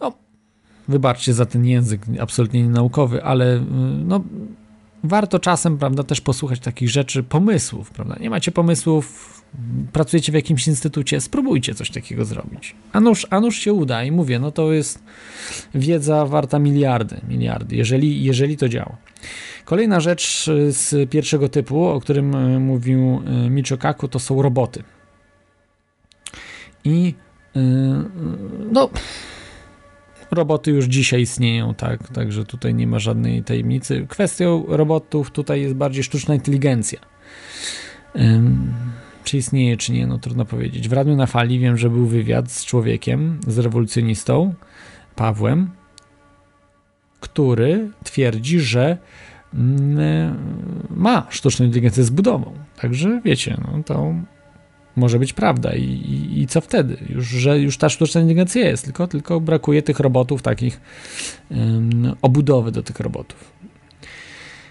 No, 0.00 0.12
wybaczcie 0.88 1.34
za 1.34 1.46
ten 1.46 1.66
język 1.66 2.02
absolutnie 2.20 2.62
nienaukowy, 2.62 3.24
ale 3.24 3.56
y, 3.56 3.60
no, 4.04 4.24
warto 5.04 5.38
czasem, 5.38 5.78
prawda, 5.78 6.02
też 6.02 6.20
posłuchać 6.20 6.60
takich 6.60 6.90
rzeczy, 6.90 7.22
pomysłów, 7.22 7.90
prawda. 7.90 8.16
Nie 8.20 8.30
macie 8.30 8.52
pomysłów, 8.52 9.43
pracujecie 9.92 10.32
w 10.32 10.34
jakimś 10.34 10.68
instytucie, 10.68 11.20
spróbujcie 11.20 11.74
coś 11.74 11.90
takiego 11.90 12.24
zrobić. 12.24 12.76
A 12.92 13.00
nuż, 13.00 13.26
a 13.30 13.40
nuż 13.40 13.56
się 13.56 13.72
uda 13.72 14.04
i 14.04 14.10
mówię, 14.10 14.38
no 14.38 14.50
to 14.50 14.72
jest 14.72 15.02
wiedza 15.74 16.26
warta 16.26 16.58
miliardy, 16.58 17.20
miliardy, 17.28 17.76
jeżeli, 17.76 18.24
jeżeli 18.24 18.56
to 18.56 18.68
działa. 18.68 18.96
Kolejna 19.64 20.00
rzecz 20.00 20.50
z 20.68 21.10
pierwszego 21.10 21.48
typu, 21.48 21.84
o 21.84 22.00
którym 22.00 22.34
e, 22.34 22.58
mówił 22.58 23.22
e, 23.26 23.50
Michio 23.50 23.78
Kaku, 23.78 24.08
to 24.08 24.18
są 24.18 24.42
roboty. 24.42 24.82
I 26.84 27.14
no 28.72 28.90
roboty 30.30 30.70
już 30.70 30.84
dzisiaj 30.84 31.20
istnieją, 31.20 31.74
tak, 31.74 32.08
także 32.08 32.44
tutaj 32.44 32.74
nie 32.74 32.86
ma 32.86 32.98
żadnej 32.98 33.42
tajemnicy. 33.42 34.06
Kwestią 34.08 34.64
robotów 34.68 35.30
tutaj 35.30 35.62
jest 35.62 35.74
bardziej 35.74 36.04
sztuczna 36.04 36.34
inteligencja. 36.34 36.98
Czy 39.24 39.36
istnieje, 39.36 39.76
czy 39.76 39.92
nie, 39.92 40.06
no 40.06 40.18
trudno 40.18 40.44
powiedzieć. 40.44 40.88
W 40.88 40.92
Radiu 40.92 41.16
na 41.16 41.26
Fali 41.26 41.58
wiem, 41.58 41.76
że 41.76 41.90
był 41.90 42.06
wywiad 42.06 42.52
z 42.52 42.64
człowiekiem, 42.64 43.40
z 43.46 43.58
rewolucjonistą, 43.58 44.54
Pawłem, 45.16 45.70
który 47.20 47.90
twierdzi, 48.04 48.60
że 48.60 48.98
mm, 49.54 50.36
ma 50.90 51.26
sztuczną 51.30 51.66
inteligencję 51.66 52.04
zbudową. 52.04 52.52
Także 52.80 53.20
wiecie, 53.24 53.60
no 53.72 53.82
to 53.82 54.14
może 54.96 55.18
być 55.18 55.32
prawda 55.32 55.74
i, 55.74 55.84
i, 55.84 56.40
i, 56.40 56.46
co 56.46 56.60
wtedy? 56.60 56.96
Już, 57.08 57.26
że 57.26 57.58
już 57.58 57.78
ta 57.78 57.88
sztuczna 57.88 58.20
inteligencja 58.20 58.68
jest, 58.68 58.84
tylko, 58.84 59.06
tylko 59.06 59.40
brakuje 59.40 59.82
tych 59.82 60.00
robotów, 60.00 60.42
takich 60.42 60.80
obudowy 62.22 62.72
do 62.72 62.82
tych 62.82 63.00
robotów. 63.00 63.52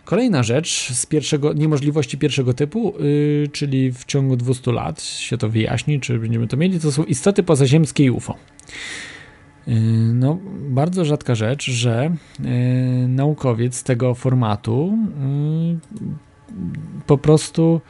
Kolejna 0.06 0.44
rzecz 0.44 0.94
z 0.94 1.06
pierwszego, 1.06 1.54
niemożliwości 1.54 2.18
pierwszego 2.18 2.54
typu, 2.54 2.94
yy, 3.00 3.48
czyli 3.52 3.92
w 3.92 4.06
ciągu 4.06 4.36
200 4.36 4.72
lat 4.72 5.02
się 5.02 5.38
to 5.38 5.50
wyjaśni, 5.50 6.00
czy 6.00 6.20
będziemy 6.20 6.48
to 6.48 6.58
mieli, 6.58 6.80
to 6.80 6.92
są 6.92 7.04
istoty 7.04 7.44
pozaziemskie 7.44 8.04
i 8.04 8.10
UFO. 8.10 8.36
Yy, 9.68 9.76
no, 10.14 10.40
bardzo 10.70 11.06
rzadka 11.06 11.36
rzecz, 11.36 11.72
że 11.72 12.16
yy, 12.40 12.48
naukowiec 13.08 13.84
tego 13.84 14.16
formatu 14.16 14.98
yy, 15.72 16.16
po 17.08 17.18
prostu 17.18 17.82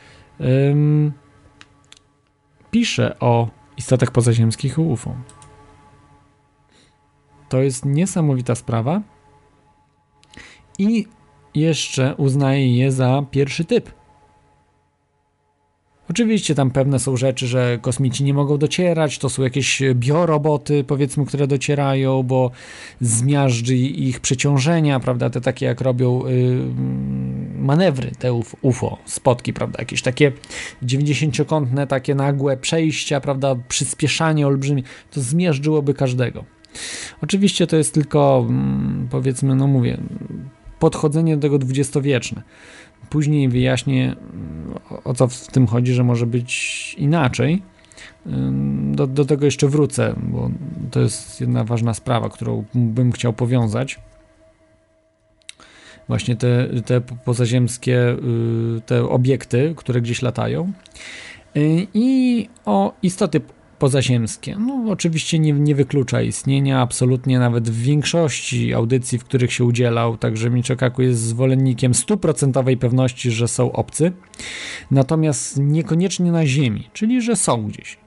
pisze 2.71 3.19
o 3.19 3.49
istotach 3.77 4.11
pozaziemskich 4.11 4.77
i 4.77 4.81
UFO. 4.81 5.15
To 7.49 7.61
jest 7.61 7.85
niesamowita 7.85 8.55
sprawa 8.55 9.01
i 10.79 11.07
jeszcze 11.55 12.15
uznaje 12.17 12.77
je 12.77 12.91
za 12.91 13.25
pierwszy 13.31 13.65
typ. 13.65 13.91
Oczywiście 16.09 16.55
tam 16.55 16.71
pewne 16.71 16.99
są 16.99 17.17
rzeczy, 17.17 17.47
że 17.47 17.79
kosmici 17.81 18.23
nie 18.23 18.33
mogą 18.33 18.57
docierać, 18.57 19.17
to 19.17 19.29
są 19.29 19.43
jakieś 19.43 19.81
bioroboty, 19.93 20.83
powiedzmy, 20.83 21.25
które 21.25 21.47
docierają, 21.47 22.23
bo 22.23 22.51
zmiażdży 23.01 23.75
ich 23.77 24.19
przeciążenia, 24.19 24.99
prawda, 24.99 25.29
te 25.29 25.41
takie 25.41 25.65
jak 25.65 25.81
robią 25.81 26.27
yy, 26.27 26.65
manewry, 27.55 28.11
te 28.19 28.33
UFO, 28.61 28.97
spotki, 29.05 29.53
prawda, 29.53 29.79
jakieś 29.79 30.01
takie 30.01 30.31
90-kątne, 30.83 31.87
takie 31.87 32.15
nagłe 32.15 32.57
przejścia, 32.57 33.21
prawda, 33.21 33.55
przyspieszanie 33.67 34.47
olbrzymie, 34.47 34.83
to 35.11 35.21
zmiażdżyłoby 35.21 35.93
każdego. 35.93 36.43
Oczywiście 37.21 37.67
to 37.67 37.75
jest 37.75 37.93
tylko, 37.93 38.45
mm, 38.49 39.07
powiedzmy, 39.11 39.55
no 39.55 39.67
mówię, 39.67 39.97
podchodzenie 40.83 41.35
do 41.35 41.41
tego 41.41 41.59
dwudziestowieczne. 41.59 42.41
Później 43.09 43.49
wyjaśnię, 43.49 44.15
o 45.03 45.13
co 45.13 45.27
w 45.27 45.47
tym 45.47 45.67
chodzi, 45.67 45.93
że 45.93 46.03
może 46.03 46.25
być 46.25 46.95
inaczej. 46.97 47.61
Do, 48.91 49.07
do 49.07 49.25
tego 49.25 49.45
jeszcze 49.45 49.67
wrócę, 49.67 50.15
bo 50.17 50.51
to 50.91 50.99
jest 50.99 51.41
jedna 51.41 51.63
ważna 51.63 51.93
sprawa, 51.93 52.29
którą 52.29 52.65
bym 52.73 53.11
chciał 53.11 53.33
powiązać. 53.33 53.99
Właśnie 56.07 56.35
te, 56.35 56.67
te 56.85 57.01
pozaziemskie 57.01 58.11
y, 58.11 58.81
te 58.85 59.09
obiekty, 59.09 59.73
które 59.77 60.01
gdzieś 60.01 60.21
latają. 60.21 60.71
Y, 61.57 61.87
I 61.93 62.49
o 62.65 62.93
istoty 63.03 63.41
pozaziemskie. 63.83 64.55
No, 64.59 64.91
oczywiście 64.91 65.39
nie, 65.39 65.53
nie 65.53 65.75
wyklucza 65.75 66.21
istnienia 66.21 66.81
absolutnie 66.81 67.39
nawet 67.39 67.69
w 67.69 67.81
większości 67.81 68.73
audycji, 68.73 69.19
w 69.19 69.23
których 69.23 69.53
się 69.53 69.63
udzielał, 69.63 70.17
także 70.17 70.49
Michikaku 70.49 71.01
jest 71.01 71.21
zwolennikiem 71.21 71.93
stuprocentowej 71.93 72.77
pewności, 72.77 73.31
że 73.31 73.47
są 73.47 73.71
obcy, 73.71 74.11
natomiast 74.91 75.59
niekoniecznie 75.59 76.31
na 76.31 76.45
Ziemi, 76.45 76.89
czyli 76.93 77.21
że 77.21 77.35
są 77.35 77.67
gdzieś. 77.67 77.97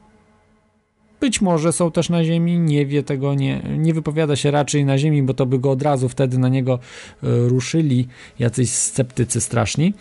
Być 1.20 1.40
może 1.40 1.72
są 1.72 1.90
też 1.90 2.08
na 2.08 2.24
Ziemi, 2.24 2.58
nie 2.58 2.86
wie 2.86 3.02
tego, 3.02 3.34
nie, 3.34 3.62
nie 3.78 3.94
wypowiada 3.94 4.36
się 4.36 4.50
raczej 4.50 4.84
na 4.84 4.98
Ziemi, 4.98 5.22
bo 5.22 5.34
to 5.34 5.46
by 5.46 5.58
go 5.58 5.70
od 5.70 5.82
razu 5.82 6.08
wtedy 6.08 6.38
na 6.38 6.48
niego 6.48 6.78
y, 7.24 7.48
ruszyli 7.48 8.08
jacyś 8.38 8.70
sceptycy 8.70 9.40
straszni. 9.40 9.94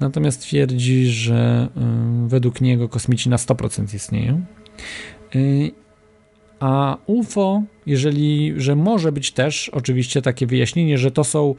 Natomiast 0.00 0.42
twierdzi, 0.42 1.06
że 1.06 1.68
y, 2.24 2.28
według 2.28 2.60
niego 2.60 2.88
kosmici 2.88 3.28
na 3.28 3.36
100% 3.36 3.94
istnieją. 3.94 4.44
Y, 5.36 5.70
a 6.60 6.96
UFO, 7.06 7.62
jeżeli, 7.86 8.54
że 8.56 8.76
może 8.76 9.12
być 9.12 9.32
też 9.32 9.68
oczywiście 9.68 10.22
takie 10.22 10.46
wyjaśnienie, 10.46 10.98
że 10.98 11.10
to 11.10 11.24
są, 11.24 11.54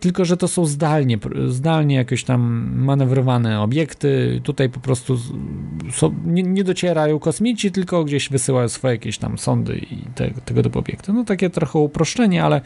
tylko 0.00 0.24
że 0.24 0.36
to 0.36 0.48
są 0.48 0.66
zdalnie, 0.66 1.18
zdalnie 1.48 1.96
jakieś 1.96 2.24
tam 2.24 2.70
manewrowane 2.76 3.60
obiekty, 3.60 4.40
tutaj 4.44 4.68
po 4.68 4.80
prostu 4.80 5.18
są, 5.92 6.14
nie, 6.26 6.42
nie, 6.42 6.64
docierają 6.64 7.18
kosmici, 7.18 7.70
tylko 7.72 8.04
gdzieś 8.04 8.28
wysyłają 8.28 8.68
swoje 8.68 8.94
jakieś 8.94 9.18
tam 9.18 9.38
sondy 9.38 9.78
i 9.78 9.96
te, 10.14 10.30
tego 10.30 10.62
typu 10.62 10.78
obiekty. 10.78 11.12
No 11.12 11.24
takie 11.24 11.50
trochę 11.50 11.78
uproszczenie, 11.78 12.44
ale, 12.44 12.60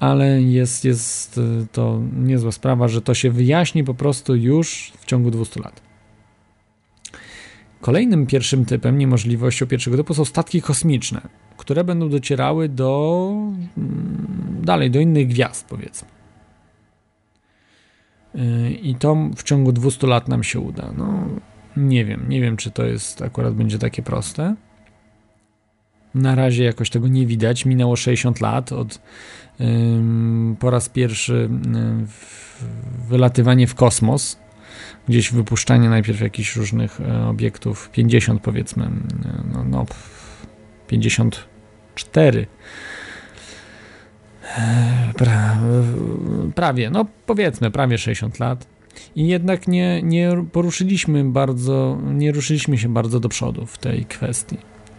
ale 0.00 0.42
jest, 0.42 0.84
jest 0.84 1.40
to 1.72 2.00
niezła 2.16 2.52
sprawa, 2.52 2.88
że 2.88 3.02
to 3.02 3.14
się 3.14 3.30
wyjaśni 3.30 3.84
po 3.84 3.94
prostu 3.94 4.36
już 4.36 4.92
w 4.98 5.06
ciągu 5.06 5.30
200 5.30 5.60
lat. 5.60 5.91
Kolejnym 7.82 8.26
pierwszym 8.26 8.64
typem, 8.64 8.98
niemożliwością 8.98 9.66
pierwszego 9.66 9.96
typu 9.96 10.14
są 10.14 10.24
statki 10.24 10.62
kosmiczne, 10.62 11.20
które 11.56 11.84
będą 11.84 12.08
docierały 12.08 12.68
do 12.68 13.32
mm, 13.78 14.60
dalej, 14.62 14.90
do 14.90 15.00
innych 15.00 15.28
gwiazd, 15.28 15.66
powiedzmy. 15.68 16.08
Y, 18.34 18.70
I 18.70 18.94
to 18.94 19.16
w 19.36 19.42
ciągu 19.42 19.72
200 19.72 20.06
lat 20.06 20.28
nam 20.28 20.42
się 20.42 20.60
uda. 20.60 20.92
No, 20.96 21.24
nie 21.76 22.04
wiem, 22.04 22.28
nie 22.28 22.40
wiem, 22.40 22.56
czy 22.56 22.70
to 22.70 22.84
jest 22.84 23.22
akurat 23.22 23.54
będzie 23.54 23.78
takie 23.78 24.02
proste. 24.02 24.54
Na 26.14 26.34
razie 26.34 26.64
jakoś 26.64 26.90
tego 26.90 27.08
nie 27.08 27.26
widać. 27.26 27.66
Minęło 27.66 27.96
60 27.96 28.40
lat 28.40 28.72
od 28.72 29.00
po 30.58 30.70
raz 30.70 30.88
pierwszy 30.88 31.48
wylatywanie 33.08 33.66
w 33.66 33.74
kosmos 33.74 34.41
gdzieś 35.08 35.32
wypuszczanie 35.32 35.88
najpierw 35.88 36.20
jakichś 36.20 36.56
różnych 36.56 37.00
e, 37.00 37.26
obiektów, 37.26 37.90
50 37.90 38.42
powiedzmy, 38.42 38.90
no, 39.52 39.64
no 39.64 39.86
54 40.88 42.46
e, 44.58 45.12
pra, 45.16 45.58
prawie, 46.54 46.90
no 46.90 47.06
powiedzmy 47.26 47.70
prawie 47.70 47.98
60 47.98 48.38
lat 48.38 48.66
i 49.16 49.28
jednak 49.28 49.68
nie, 49.68 50.02
nie 50.02 50.44
poruszyliśmy 50.52 51.24
bardzo, 51.24 51.98
nie 52.14 52.32
ruszyliśmy 52.32 52.78
się 52.78 52.88
bardzo 52.88 53.20
do 53.20 53.28
przodu 53.28 53.66
w 53.66 53.78
tej 53.78 54.04
kwestii. 54.04 54.56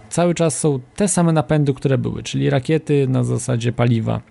Cały 0.09 0.33
czas 0.35 0.59
są 0.59 0.79
te 0.95 1.07
same 1.07 1.33
napędy, 1.33 1.73
które 1.73 1.97
były, 1.97 2.23
czyli 2.23 2.49
rakiety 2.49 3.07
na 3.07 3.23
zasadzie 3.23 3.71
paliwa 3.71 4.21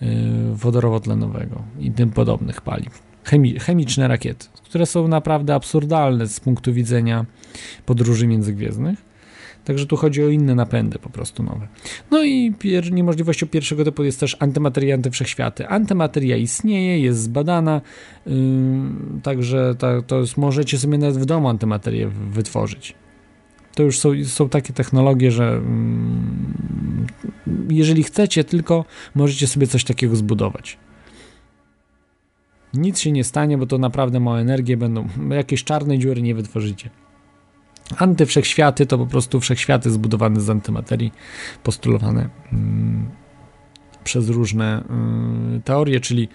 yy, 0.00 0.08
wodorowotlenowego 0.52 1.62
i 1.80 1.90
tym 1.90 2.10
podobnych 2.10 2.60
paliw. 2.60 3.13
Chemi 3.24 3.58
chemiczne 3.58 4.08
rakiety 4.08 4.46
które 4.74 4.86
są 4.86 5.08
naprawdę 5.08 5.54
absurdalne 5.54 6.26
z 6.26 6.40
punktu 6.40 6.72
widzenia 6.72 7.26
podróży 7.86 8.26
międzygwiezdnych. 8.26 8.98
Także 9.64 9.86
tu 9.86 9.96
chodzi 9.96 10.24
o 10.24 10.28
inne 10.28 10.54
napędy 10.54 10.98
po 10.98 11.10
prostu 11.10 11.42
nowe. 11.42 11.68
No 12.10 12.24
i 12.24 12.54
niemożliwością 12.92 13.46
pierwszego 13.46 13.84
typu 13.84 14.04
jest 14.04 14.20
też 14.20 14.36
antymateria, 14.40 14.94
antywszechświaty. 14.94 15.68
Antymateria 15.68 16.36
istnieje, 16.36 16.98
jest 16.98 17.20
zbadana, 17.20 17.80
yy, 18.26 18.32
także 19.22 19.74
ta, 19.78 20.02
to 20.02 20.20
jest, 20.20 20.36
możecie 20.36 20.78
sobie 20.78 20.98
nawet 20.98 21.16
w 21.16 21.24
domu 21.24 21.48
antymaterię 21.48 22.08
wytworzyć. 22.08 22.94
To 23.74 23.82
już 23.82 23.98
są, 23.98 24.10
są 24.24 24.48
takie 24.48 24.72
technologie, 24.72 25.30
że 25.30 25.60
yy, 27.46 27.54
jeżeli 27.70 28.02
chcecie 28.02 28.44
tylko, 28.44 28.84
możecie 29.14 29.46
sobie 29.46 29.66
coś 29.66 29.84
takiego 29.84 30.16
zbudować. 30.16 30.78
Nic 32.74 33.00
się 33.00 33.12
nie 33.12 33.24
stanie, 33.24 33.58
bo 33.58 33.66
to 33.66 33.78
naprawdę 33.78 34.20
małe 34.20 34.40
energie 34.40 34.76
będą. 34.76 35.08
Jakieś 35.30 35.64
czarne 35.64 35.98
dziury 35.98 36.22
nie 36.22 36.34
wytworzycie. 36.34 36.90
Antywszechświaty 37.96 38.86
to 38.86 38.98
po 38.98 39.06
prostu 39.06 39.40
wszechświaty 39.40 39.90
zbudowane 39.90 40.40
z 40.40 40.50
antymaterii, 40.50 41.12
postulowane 41.62 42.28
mm, 42.52 43.06
przez 44.04 44.28
różne 44.28 44.84
mm, 44.88 45.62
teorie, 45.62 46.00
czyli 46.00 46.28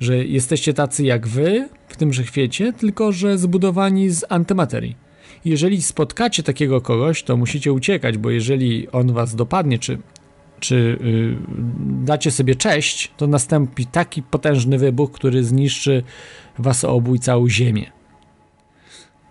że 0.00 0.24
jesteście 0.24 0.74
tacy 0.74 1.04
jak 1.04 1.28
wy 1.28 1.68
w 1.88 1.96
tym 1.96 2.12
wszechświecie, 2.12 2.72
tylko 2.72 3.12
że 3.12 3.38
zbudowani 3.38 4.10
z 4.10 4.24
antymaterii. 4.28 4.96
Jeżeli 5.44 5.82
spotkacie 5.82 6.42
takiego 6.42 6.80
kogoś, 6.80 7.22
to 7.22 7.36
musicie 7.36 7.72
uciekać, 7.72 8.18
bo 8.18 8.30
jeżeli 8.30 8.88
on 8.88 9.12
was 9.12 9.34
dopadnie, 9.34 9.78
czy 9.78 9.98
czy 10.60 10.74
y, 10.76 11.36
dacie 12.04 12.30
sobie 12.30 12.54
cześć, 12.54 13.12
to 13.16 13.26
nastąpi 13.26 13.86
taki 13.86 14.22
potężny 14.22 14.78
wybuch, 14.78 15.12
który 15.12 15.44
zniszczy 15.44 16.02
was 16.58 16.84
obu 16.84 17.14
i 17.14 17.18
całą 17.18 17.48
Ziemię. 17.48 17.92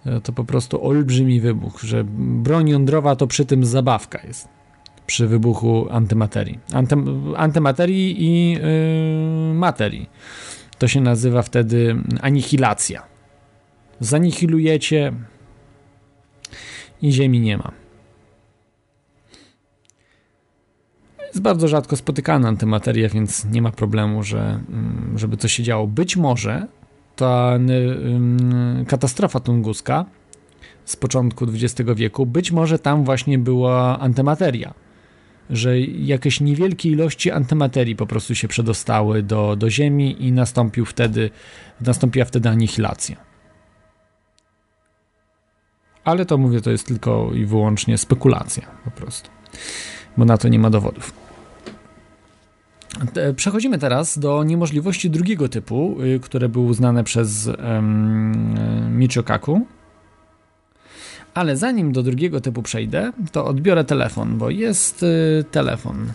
E, 0.06 0.22
to 0.22 0.34
po 0.34 0.44
prostu 0.44 0.86
olbrzymi 0.86 1.40
wybuch, 1.40 1.80
że 1.82 2.04
broń 2.18 2.70
jądrowa 2.70 3.16
to 3.16 3.28
przy 3.28 3.46
tym 3.46 3.66
zabawka 3.66 4.28
jest. 4.28 4.48
Przy 5.06 5.28
wybuchu 5.28 5.88
antymaterii. 5.92 6.60
Antym, 6.74 7.34
antymaterii 7.38 8.24
i 8.24 8.52
yy, 8.52 9.54
materii. 9.54 10.10
To 10.78 10.88
się 10.88 11.02
nazywa 11.02 11.42
wtedy 11.42 11.96
anihilacja. 12.22 13.04
Zanihilujecie 14.00 15.14
i 17.02 17.12
Ziemi 17.12 17.40
nie 17.40 17.58
ma. 17.58 17.72
Jest 21.38 21.44
bardzo 21.44 21.68
rzadko 21.68 21.96
spotykana 21.96 22.48
antymateria, 22.48 23.10
więc 23.10 23.46
nie 23.46 23.62
ma 23.62 23.72
problemu, 23.72 24.24
że, 24.24 24.40
mm, 24.40 25.14
żeby 25.18 25.38
coś 25.38 25.54
się 25.54 25.64
działo. 25.64 25.88
Być 25.88 26.18
może 26.18 26.68
ta 27.16 27.56
ym, 27.56 28.86
katastrofa 28.88 29.40
tunguska 29.40 30.06
z 30.86 30.96
początku 30.96 31.46
XX 31.46 31.90
wieku, 31.96 32.26
być 32.26 32.52
może 32.52 32.80
tam 32.80 33.04
właśnie 33.04 33.40
była 33.40 34.00
antymateria, 34.00 34.74
że 35.50 35.80
jakieś 35.80 36.42
niewielkie 36.42 36.90
ilości 36.90 37.32
antymaterii 37.32 37.96
po 37.96 38.08
prostu 38.08 38.36
się 38.36 38.48
przedostały 38.48 39.24
do, 39.24 39.56
do 39.56 39.70
Ziemi 39.70 40.26
i 40.26 40.32
nastąpił 40.32 40.86
wtedy, 40.86 41.30
nastąpiła 41.82 42.26
wtedy 42.26 42.50
anihilacja. 42.50 43.16
Ale 46.04 46.26
to 46.26 46.38
mówię, 46.38 46.62
to 46.62 46.72
jest 46.72 46.88
tylko 46.88 47.32
i 47.34 47.46
wyłącznie 47.46 47.98
spekulacja 47.98 48.64
po 48.86 48.92
prostu, 48.92 49.30
bo 50.18 50.26
na 50.26 50.38
to 50.38 50.48
nie 50.48 50.60
ma 50.60 50.70
dowodów. 50.70 51.27
Przechodzimy 53.36 53.78
teraz 53.78 54.20
do 54.20 54.44
niemożliwości 54.44 55.10
drugiego 55.10 55.50
typu, 55.50 55.98
y, 56.02 56.20
które 56.20 56.50
były 56.50 56.66
uznane 56.66 57.04
przez 57.04 57.48
um, 57.48 58.98
Michio 58.98 59.24
Kaku. 59.24 59.66
Ale 61.34 61.58
zanim 61.58 61.92
do 61.92 62.04
drugiego 62.04 62.42
typu 62.42 62.62
przejdę, 62.62 63.12
to 63.32 63.46
odbiorę 63.46 63.84
telefon, 63.84 64.38
bo 64.38 64.50
jest 64.50 65.04
y, 65.04 65.46
telefon. 65.52 66.12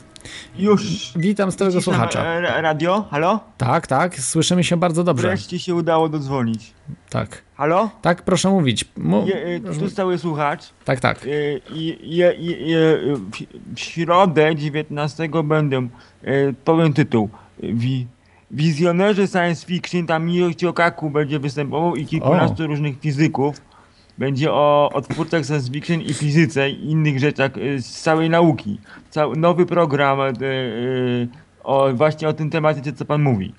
Już. 0.58 1.12
Witam 1.16 1.52
stałego 1.52 1.80
słuchacza. 1.82 2.40
ra- 2.40 2.60
Radio? 2.60 3.04
Halo? 3.10 3.40
Tak, 3.58 3.86
tak, 3.86 4.18
słyszymy 4.20 4.64
się 4.64 4.76
bardzo 4.76 5.04
dobrze. 5.04 5.28
Wreszcie 5.28 5.58
się 5.58 5.74
udało 5.74 6.08
dodzwonić. 6.08 6.72
Tak. 7.10 7.42
Halo? 7.54 7.90
Tak, 8.02 8.22
proszę 8.22 8.50
mówić. 8.50 8.84
Mu... 8.96 9.26
Je, 9.26 9.46
y, 9.46 9.60
tu 9.78 9.90
stały 9.90 10.18
słuchacz. 10.18 10.62
Tak, 10.84 11.00
tak. 11.00 11.26
Y, 11.26 11.60
je, 11.74 11.94
je, 12.02 12.34
je, 12.66 12.98
w- 13.16 13.78
środę 13.80 14.56
19 14.56 15.28
będę, 15.44 15.88
y, 16.24 16.54
powiem 16.64 16.92
tytuł, 16.92 17.28
Wi, 17.62 18.06
Wizjonerzy 18.50 19.26
science 19.28 19.66
fiction, 19.66 20.06
tam 20.06 20.26
Michio 20.26 20.72
Kaku 20.72 21.10
będzie 21.10 21.38
występował 21.38 21.96
i 21.96 22.06
kilkunastu 22.06 22.66
różnych 22.66 23.00
fizyków. 23.00 23.56
Będzie 24.18 24.52
o, 24.52 24.90
o 24.92 25.00
twórcach 25.00 25.44
science 25.44 25.72
fiction 25.72 26.00
i 26.00 26.14
fizyce 26.14 26.70
i 26.70 26.90
innych 26.90 27.18
rzeczach 27.18 27.56
y, 27.56 27.82
z 27.82 28.00
całej 28.00 28.30
nauki. 28.30 28.78
Cały, 29.10 29.36
nowy 29.36 29.66
program 29.66 30.20
y, 30.20 30.44
y, 30.44 31.28
o, 31.64 31.92
właśnie 31.94 32.28
o 32.28 32.32
tym 32.32 32.50
temacie, 32.50 32.92
co 32.92 33.04
pan 33.04 33.22
mówi. 33.22 33.54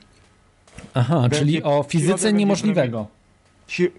Aha, 0.94 1.22
będzie- 1.22 1.38
czyli 1.40 1.64
o 1.64 1.84
fizyce 1.84 2.34
niemożliwego. 2.34 3.08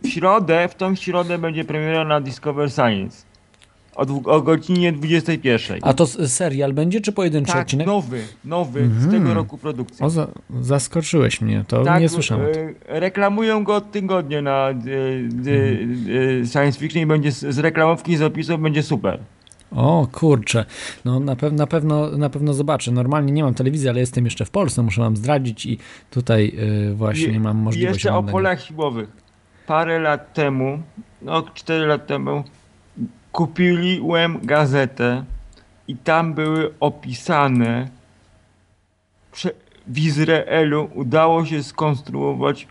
W 0.03 0.09
środę, 0.09 0.69
w 0.69 0.75
tą 0.75 0.95
środę 0.95 1.39
będzie 1.39 1.65
premiera 1.65 2.05
na 2.05 2.21
Discover 2.21 2.71
Science. 2.73 3.25
O, 3.97 4.07
o 4.31 4.43
godzinie 4.43 4.93
21. 4.93 5.79
A 5.83 5.95
to 5.95 6.07
serial 6.07 6.73
będzie, 6.73 7.01
czy 7.01 7.13
pojedynczy 7.13 7.53
Tak, 7.53 7.63
odcinek? 7.63 7.87
nowy, 7.87 8.21
nowy, 8.45 8.81
z 8.81 9.05
Mhm. 9.05 9.11
tego 9.11 9.35
roku 9.35 9.59
produkcji. 9.59 10.05
O, 10.05 10.11
za, 10.11 10.29
zaskoczyłeś 10.61 11.41
mnie, 11.41 11.65
to 11.69 11.83
tak, 11.85 12.01
nie 12.01 12.09
słyszałem. 12.09 12.47
e, 12.89 13.01
reklamują 13.01 13.65
go 13.65 13.75
od 13.77 13.91
tygodnia 13.93 14.43
na 14.43 14.71
e, 14.71 14.73
e, 14.73 14.75
e, 16.43 16.47
Science 16.47 16.79
Fiction 16.79 17.03
i 17.03 17.07
będzie 17.07 17.33
z, 17.33 17.41
z 17.55 17.59
reklamówki, 17.59 18.17
z 18.17 18.23
opisów 18.23 18.61
będzie 18.61 18.83
super. 18.83 19.19
O 19.71 20.07
kurczę, 20.13 20.65
no 21.05 21.21
na, 21.21 21.37
pew 21.37 21.53
na, 21.53 21.67
pewno, 21.67 22.11
na 22.11 22.31
pewno 22.31 22.55
zobaczę. 22.55 22.93
Normalnie 22.93 23.33
nie 23.33 23.43
mam 23.45 23.55
telewizji, 23.55 23.89
ale 23.89 24.01
jestem 24.01 24.25
jeszcze 24.25 24.45
w 24.45 24.51
Polsce, 24.51 24.83
muszę 24.83 25.01
wam 25.01 25.17
zdradzić 25.17 25.67
i 25.67 25.79
tutaj 26.11 26.53
y, 26.91 26.95
właśnie 26.95 27.27
I- 27.33 27.41
mam 27.41 27.61
I 27.61 27.63
możliwość 27.63 27.95
jeszcze 28.05 28.15
o 28.15 28.23
polach 28.23 28.63
siłowych. 28.63 29.09
Parę 29.67 29.99
lat 30.01 30.35
temu, 30.35 30.79
no 31.23 31.43
4 31.55 31.87
lat 31.87 32.07
temu, 32.07 32.45
kupiłem 33.35 34.39
gazetę 34.43 35.25
i 35.89 35.97
tam 35.97 36.35
były 36.35 36.75
opisane 36.81 37.89
w 39.87 39.99
Izraelu 39.99 40.91
udało 40.95 41.47
się 41.47 41.63
skonstruować 41.63 42.69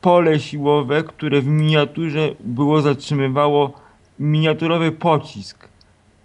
pole 0.00 0.40
siłowe, 0.40 1.02
które 1.02 1.40
w 1.40 1.46
miniaturze 1.46 2.28
było 2.40 2.82
zatrzymywało 2.82 3.72
miniaturowy 4.18 4.92
pocisk. 4.92 5.68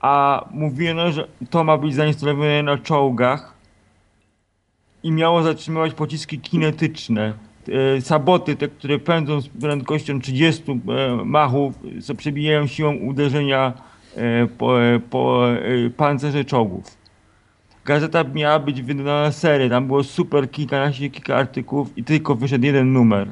A 0.02 0.46
mówiono, 0.52 1.12
że 1.12 1.28
to 1.50 1.64
ma 1.64 1.78
być 1.78 1.96
zainstalowane 1.96 2.64
na 2.64 2.78
czołgach 2.78 3.54
i 5.04 5.12
miało 5.12 5.44
zatrzymywać 5.44 5.94
pociski 5.94 6.40
kinetyczne. 6.40 7.34
E, 7.70 8.02
Saboty, 8.02 8.56
te, 8.56 8.68
które 8.68 9.00
pędzą 9.00 9.42
z 9.42 9.48
prędkością 9.48 10.20
30 10.22 10.64
e, 10.72 10.76
machów, 11.26 11.74
co 12.04 12.16
przebijają 12.16 12.68
siłą 12.68 12.96
uderzenia 12.96 13.74
e, 14.16 14.48
po, 14.48 14.78
po 15.10 15.48
pancerze 15.98 16.46
czołgów. 16.46 16.98
Gazeta 17.86 18.24
miała 18.24 18.60
być 18.60 18.82
wydana 18.82 19.22
na 19.22 19.32
serię, 19.32 19.70
tam 19.70 19.88
było 19.88 20.04
super 20.04 20.52
kilkanaście, 20.52 21.10
kilka 21.10 21.36
artykułów 21.36 21.98
i 21.98 22.04
tylko 22.04 22.36
wyszedł 22.36 22.66
jeden 22.66 22.94
numer. 22.94 23.28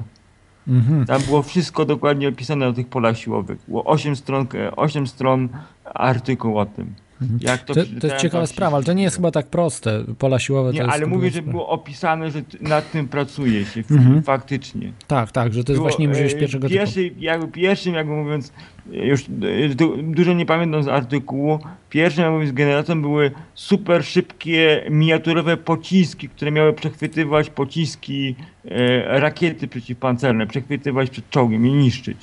Mhm. 0.67 1.05
Tam 1.05 1.21
było 1.21 1.41
wszystko 1.43 1.85
dokładnie 1.85 2.27
opisane 2.27 2.67
o 2.67 2.73
tych 2.73 2.87
polach 2.87 3.17
siłowych. 3.17 3.57
Było 3.67 3.83
8 3.83 4.15
stron, 4.15 4.47
8 4.75 5.07
stron 5.07 5.49
artykuł 5.85 6.59
o 6.59 6.65
tym. 6.65 6.93
Jak 7.41 7.61
To, 7.63 7.73
to, 7.73 7.81
to 8.01 8.07
jest 8.07 8.19
ciekawa 8.21 8.45
sprawa, 8.47 8.75
ale 8.77 8.85
to 8.85 8.93
nie 8.93 9.03
jest 9.03 9.15
chyba 9.15 9.31
tak 9.31 9.47
proste. 9.47 10.03
Pola 10.19 10.39
siłowe 10.39 10.69
to 10.69 10.73
Nie, 10.73 10.79
jest... 10.81 10.93
ale 10.93 11.05
mówię, 11.05 11.29
że 11.31 11.41
było 11.41 11.69
opisane, 11.69 12.31
że 12.31 12.41
nad 12.61 12.91
tym 12.91 13.07
pracuje 13.07 13.65
się 13.65 13.83
Mhm. 13.91 14.23
faktycznie. 14.23 14.91
Tak, 15.07 15.31
tak, 15.31 15.53
że 15.53 15.63
to 15.63 15.71
jest 15.71 15.79
Było, 15.79 15.89
właśnie 15.89 16.07
możliwość 16.07 16.35
e, 16.35 16.39
pierwszego 16.39 16.67
typu. 16.67 16.79
pierwszy, 16.79 17.11
jakby 17.19 17.47
Pierwszym, 17.47 17.93
jakby 17.93 18.13
mówiąc, 18.13 18.53
już 18.91 19.21
e, 19.21 19.75
du- 19.75 19.97
dużo 20.03 20.33
nie 20.33 20.45
pamiętam 20.45 20.83
z 20.83 20.87
artykułu, 20.87 21.59
pierwszym 21.89 22.23
jakby 22.23 22.47
z 22.47 22.51
generacją 22.51 23.01
były 23.01 23.31
super 23.53 24.05
szybkie, 24.05 24.83
miniaturowe 24.89 25.57
pociski, 25.57 26.29
które 26.29 26.51
miały 26.51 26.73
przechwytywać 26.73 27.49
pociski, 27.49 28.35
e, 28.65 29.19
rakiety 29.19 29.67
przeciwpancerne, 29.67 30.47
przechwytywać 30.47 31.09
przed 31.09 31.29
czołgiem 31.29 31.67
i 31.67 31.71
niszczyć. 31.73 32.17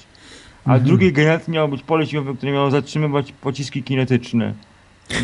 A 0.64 0.70
Mhm. 0.72 0.84
drugiej 0.88 1.12
generacji 1.12 1.52
miało 1.52 1.68
być 1.68 1.82
pole 1.82 2.06
siłowe, 2.06 2.34
które 2.34 2.52
miało 2.52 2.70
zatrzymywać 2.70 3.32
pociski 3.32 3.82
kinetyczne. 3.82 4.54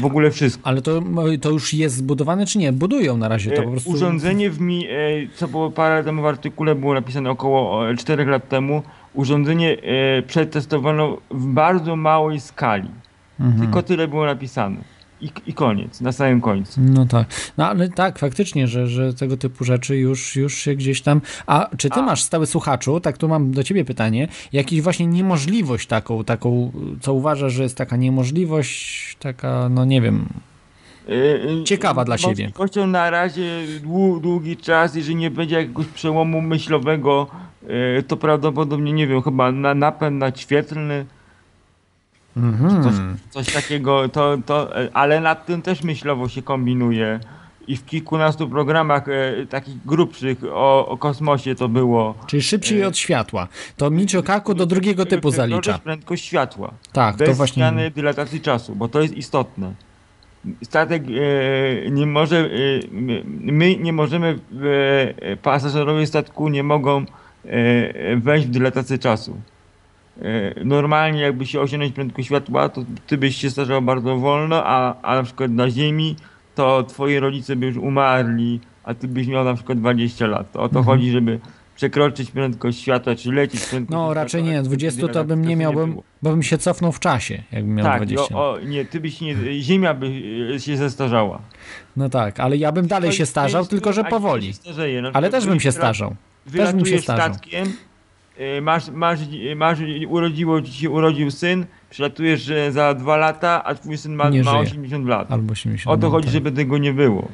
W 0.00 0.04
ogóle 0.04 0.30
wszystko. 0.30 0.66
Ale 0.68 0.82
to, 0.82 1.02
to 1.40 1.50
już 1.50 1.74
jest 1.74 1.96
zbudowane, 1.96 2.46
czy 2.46 2.58
nie? 2.58 2.72
Budują 2.72 3.16
na 3.16 3.28
razie 3.28 3.50
to 3.50 3.62
po 3.62 3.68
E, 3.68 3.70
prostu. 3.70 3.90
Urządzenie 3.90 4.50
w 4.50 4.60
mi, 4.60 4.86
e, 4.86 4.90
co 5.34 5.48
było 5.48 5.70
parę 5.70 6.04
temu 6.04 6.22
w 6.22 6.26
artykule, 6.26 6.74
było 6.74 6.94
napisane 6.94 7.30
około 7.30 7.90
e, 7.90 7.96
4 7.96 8.24
lat 8.24 8.48
temu. 8.48 8.82
Urządzenie 9.14 9.76
e, 9.82 10.22
przetestowano 10.22 11.16
w 11.30 11.46
bardzo 11.46 11.96
małej 11.96 12.40
skali. 12.40 12.88
Mhm. 13.40 13.60
Tylko 13.62 13.82
tyle 13.82 14.08
było 14.08 14.26
napisane. 14.26 14.76
I, 15.20 15.30
I 15.46 15.54
koniec, 15.54 16.00
na 16.00 16.12
samym 16.12 16.40
końcu. 16.40 16.80
No 16.80 17.06
tak. 17.06 17.26
No 17.58 17.68
ale 17.68 17.88
tak, 17.88 18.18
faktycznie, 18.18 18.66
że, 18.66 18.86
że 18.86 19.14
tego 19.14 19.36
typu 19.36 19.64
rzeczy 19.64 19.96
już, 19.96 20.36
już 20.36 20.54
się 20.54 20.74
gdzieś 20.74 21.02
tam. 21.02 21.20
A 21.46 21.68
czy 21.76 21.90
ty 21.90 22.00
A. 22.00 22.02
masz 22.02 22.22
stały 22.22 22.46
słuchaczu? 22.46 23.00
Tak, 23.00 23.18
tu 23.18 23.28
mam 23.28 23.50
do 23.52 23.62
ciebie 23.62 23.84
pytanie. 23.84 24.28
Jakiś 24.52 24.80
właśnie 24.82 25.06
niemożliwość 25.06 25.86
taką, 25.86 26.24
taką, 26.24 26.72
co 27.00 27.14
uważasz, 27.14 27.52
że 27.52 27.62
jest 27.62 27.76
taka 27.76 27.96
niemożliwość, 27.96 29.16
taka, 29.20 29.68
no 29.68 29.84
nie 29.84 30.00
wiem. 30.00 30.28
E, 31.08 31.12
e, 31.60 31.64
Ciekawa 31.64 32.04
dla 32.04 32.18
siebie. 32.18 32.44
Możliwością 32.44 32.86
na 32.86 33.10
razie 33.10 33.50
dłu, 33.82 34.20
długi 34.20 34.56
czas, 34.56 34.94
jeżeli 34.94 35.16
nie 35.16 35.30
będzie 35.30 35.56
jakiegoś 35.56 35.86
przełomu 35.86 36.40
myślowego, 36.40 37.26
e, 37.98 38.02
to 38.02 38.16
prawdopodobnie, 38.16 38.92
nie 38.92 39.06
wiem, 39.06 39.22
chyba 39.22 39.52
na 39.52 39.74
napęd 39.74 40.18
naćwietlny, 40.18 41.06
Mhm. 42.36 42.82
Coś, 42.82 42.92
coś 43.30 43.54
takiego, 43.54 44.08
to, 44.08 44.38
to, 44.46 44.82
e, 44.82 44.88
ale 44.92 45.20
nad 45.20 45.46
tym 45.46 45.62
też 45.62 45.82
myślowo 45.82 46.28
się 46.28 46.42
kombinuje. 46.42 47.20
I 47.68 47.76
w 47.76 47.86
kilkunastu 47.86 48.48
programach 48.48 49.08
e, 49.08 49.46
takich 49.46 49.84
grubszych 49.86 50.38
o, 50.52 50.86
o 50.88 50.96
kosmosie 50.96 51.54
to 51.54 51.68
było. 51.68 52.14
Czyli 52.26 52.42
szybciej 52.42 52.80
e, 52.80 52.86
od 52.86 52.98
światła. 52.98 53.48
To 53.76 53.90
Michio 53.90 54.22
Kaku 54.22 54.54
do 54.54 54.66
drugiego 54.66 55.06
typu 55.06 55.30
zalicza. 55.30 55.78
Prędkość 55.78 56.24
światła. 56.24 56.70
Tak, 56.92 57.16
to 57.16 57.24
bez 57.24 57.36
właśnie. 57.36 57.54
zmiany 57.60 57.90
dylatacji 57.90 58.40
czasu, 58.40 58.74
bo 58.76 58.88
to 58.88 59.00
jest 59.00 59.14
istotne. 59.16 59.72
Statek 60.62 61.02
e, 61.02 61.90
nie 61.90 62.06
może, 62.06 62.38
e, 62.38 62.48
my- 63.52 63.76
nie 63.76 63.92
możemy, 63.92 64.38
e, 65.20 65.36
pasażerowie 65.36 66.06
statku 66.06 66.48
nie 66.48 66.62
mogą 66.62 67.04
e, 67.44 68.16
wejść 68.16 68.46
w 68.46 68.50
dylatację 68.50 68.98
czasu. 68.98 69.40
E, 70.22 70.64
Normalnie 70.64 71.20
jakby 71.20 71.46
się 71.46 71.60
osiągnąć 71.60 71.92
prędkość 71.94 72.26
światła, 72.28 72.68
to 72.68 72.84
ty 73.06 73.18
byś 73.18 73.36
się 73.36 73.50
starzał 73.50 73.82
bardzo 73.82 74.16
wolno, 74.16 74.62
a, 74.66 75.02
a 75.02 75.14
na 75.14 75.22
przykład 75.22 75.50
na 75.50 75.70
Ziemi 75.70 76.16
to 76.54 76.82
twoi 76.82 77.18
rodzice 77.18 77.56
by 77.56 77.66
już 77.66 77.76
umarli, 77.76 78.60
a 78.84 78.94
ty 78.94 79.08
byś 79.08 79.26
miał 79.26 79.44
na 79.44 79.54
przykład 79.54 79.78
20 79.78 80.26
lat. 80.26 80.52
To 80.52 80.62
o 80.62 80.68
to 80.68 80.78
Mhm. 80.78 80.84
chodzi, 80.84 81.10
żeby 81.10 81.40
przekroczyć 81.76 82.30
prędkość 82.30 82.80
światła, 82.80 83.14
czy 83.14 83.32
lecieć 83.32 83.60
prędkość 83.66 83.92
No 83.92 83.98
światła. 84.06 84.14
raczej 84.22 84.42
nie, 84.42 84.58
a 84.58 84.62
20 84.62 85.08
to 85.08 85.24
bym 85.24 85.42
nie 85.42 85.46
czasu 85.48 85.60
miałbym, 85.60 85.90
było. 85.90 86.02
bo 86.22 86.30
bym 86.30 86.42
się 86.42 86.58
cofnął 86.58 86.92
w 86.92 87.00
czasie, 87.00 87.42
jakbym 87.52 87.74
miał 87.74 87.86
Tak, 87.86 87.96
20. 88.06 88.34
o, 88.36 88.50
o, 88.52 88.60
nie, 88.60 88.84
ty 88.84 89.00
byś 89.00 89.20
nie, 89.20 89.36
Ziemia 89.62 89.94
by 89.94 90.10
się 90.58 90.76
zestarzała. 90.76 91.38
No 91.96 92.08
tak, 92.08 92.40
ale 92.40 92.56
ja 92.56 92.72
bym 92.72 92.86
dalej 92.86 93.12
się 93.12 93.26
starzał, 93.26 93.66
tylko 93.66 93.92
że 93.92 94.02
nie 94.02 94.08
powoli. 94.08 94.52
starzeje. 94.52 95.02
Ale 95.12 95.30
też 95.30 95.46
bym 95.46 95.60
się 95.60 95.72
starzał. 95.72 96.14
Też 96.56 96.72
bym 96.72 96.86
się 96.86 96.98
starzał. 96.98 97.34
statkiem, 97.34 97.72
masz, 98.62 98.88
masz, 98.90 99.20
masz, 99.56 99.78
urodziło 100.08 100.62
ci 100.62 100.72
się, 100.72 100.90
urodził 100.90 101.30
syn, 101.30 101.66
przylatujesz 101.90 102.50
za 102.70 102.94
dwa 102.94 103.16
lata, 103.16 103.64
a 103.64 103.74
twój 103.74 103.96
syn 103.98 104.14
ma, 104.14 104.28
Nie 104.28 104.42
ma 104.42 104.50
żyje. 104.50 104.62
80 104.62 105.06
lat. 105.08 105.32
Albo 105.32 105.52
80. 105.52 105.96
O 105.96 106.00
to 106.00 106.06
no, 106.06 106.10
chodzi, 106.10 106.26
tak. 106.26 106.32
żeby 106.32 106.52
tego 106.52 106.78
nie 106.78 106.92
było. 106.92 107.28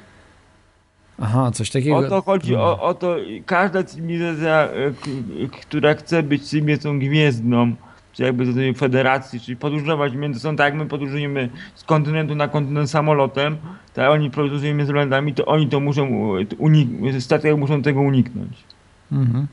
Aha, 1.21 1.51
coś 1.51 1.71
takiego. 1.71 1.97
O 1.97 2.03
to 2.03 2.23
chodzi, 2.23 2.53
No. 2.53 2.63
o, 2.63 2.81
o 2.83 2.95
to 2.95 3.17
każda 3.47 3.83
cywilizacja, 3.83 4.69
k- 5.03 5.59
która 5.61 5.95
chce 5.95 6.23
być 6.23 6.43
cywilizacją 6.49 6.99
gwiezdną, 6.99 7.75
czy 8.13 8.23
jakby 8.23 8.47
do 8.47 8.55
tej 8.55 8.75
federacji, 8.75 9.41
czyli 9.41 9.57
podróżować 9.57 10.15
między, 10.15 10.41
są 10.41 10.57
tak 10.57 10.65
jak 10.65 10.75
my 10.83 10.87
podróżujemy 10.87 11.49
z 11.75 11.85
kontynentu 11.85 12.35
na 12.35 12.49
kontynent 12.49 12.91
samolotem, 12.91 13.57
tak 13.95 14.11
oni 14.11 14.31
podróżują 14.31 14.75
między 14.75 14.93
lądami, 14.93 15.35
to 15.35 15.45
oni 15.47 15.69
to 15.69 15.81
muszą, 15.81 16.03
e, 16.37 16.45
unik- 16.45 17.21
statek 17.21 17.57
muszą 17.57 17.83
tego 17.83 18.01
uniknąć. 18.01 18.65
Mhm. 19.13 19.47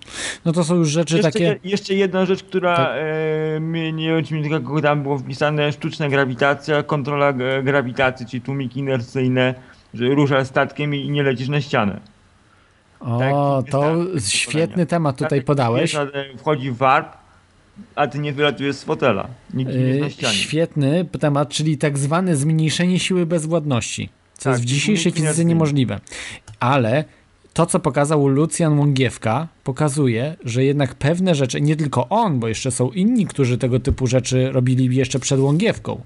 No 0.46 0.52
to 0.52 0.64
są 0.64 0.76
już 0.76 0.90
rzeczy 0.90 1.16
Jeszcze, 1.16 1.32
takie. 1.32 1.44
je, 1.44 1.60
jeszcze 1.64 1.94
jedna 1.94 2.26
rzecz, 2.26 2.44
która 2.44 2.76
Tak. 2.76 2.90
e, 3.56 3.60
mnie 3.60 3.94
nie 3.94 4.08
wiem, 4.10 4.24
czy 4.24 4.42
tylko 4.42 4.82
tam 4.82 5.04
było 5.04 5.18
wpisane, 5.18 5.72
sztuczna 5.72 6.10
grawitacja, 6.10 6.84
kontrola 6.84 7.30
e, 7.30 7.64
grawitacji, 7.64 8.26
czyli 8.26 8.42
tłumiki 8.42 8.80
inercyjne, 8.80 9.56
że 9.94 10.06
ruszasz 10.10 10.48
statkiem 10.48 10.96
i 10.96 11.10
nie 11.10 11.24
lecisz 11.24 11.48
na 11.50 11.62
ścianę. 11.62 12.00
tak, 13.00 13.34
O, 13.34 13.64
nie 13.66 13.72
to 13.72 13.96
świetny 14.30 14.86
temat 14.86 15.16
tutaj 15.16 15.28
Statek 15.40 15.46
podałeś. 15.46 15.96
e, 15.96 16.08
Wchodzi 16.38 16.72
w 16.72 16.78
warp, 16.78 17.18
a 17.96 18.08
ty 18.08 18.20
nie 18.20 18.34
wylatujesz 18.34 18.76
z 18.76 18.84
fotela. 18.84 19.28
Nikt 19.54 19.72
nie 19.72 19.78
jest 19.80 20.00
na 20.00 20.06
Yy, 20.06 20.12
ścianie. 20.12 20.34
Świetny 20.34 21.06
temat, 21.20 21.50
czyli 21.50 21.78
tak 21.78 21.98
zwane 21.98 22.36
zmniejszenie 22.36 23.00
siły 23.00 23.26
bezwładności, 23.26 24.10
co 24.38 24.44
Tak, 24.44 24.52
jest 24.54 24.64
w 24.64 24.66
dzisiejszej 24.66 25.12
fizyce 25.12 25.46
niemożliwe. 25.46 26.00
Ale 26.60 27.04
to, 27.60 27.66
co 27.66 27.80
pokazał 27.80 28.28
Lucjan 28.28 28.80
Łągiewka, 28.80 29.48
pokazuje, 29.64 30.36
że 30.46 30.64
jednak 30.64 30.96
pewne 30.96 31.36
rzeczy, 31.36 31.62
nie 31.62 31.76
tylko 31.76 32.10
on, 32.10 32.40
bo 32.40 32.48
jeszcze 32.48 32.72
są 32.72 32.90
inni, 32.90 33.26
którzy 33.26 33.58
tego 33.58 33.80
typu 33.80 34.08
rzeczy 34.08 34.52
robili 34.52 34.96
jeszcze 34.96 35.20
przed 35.20 35.40
Łągiewką, 35.40 36.02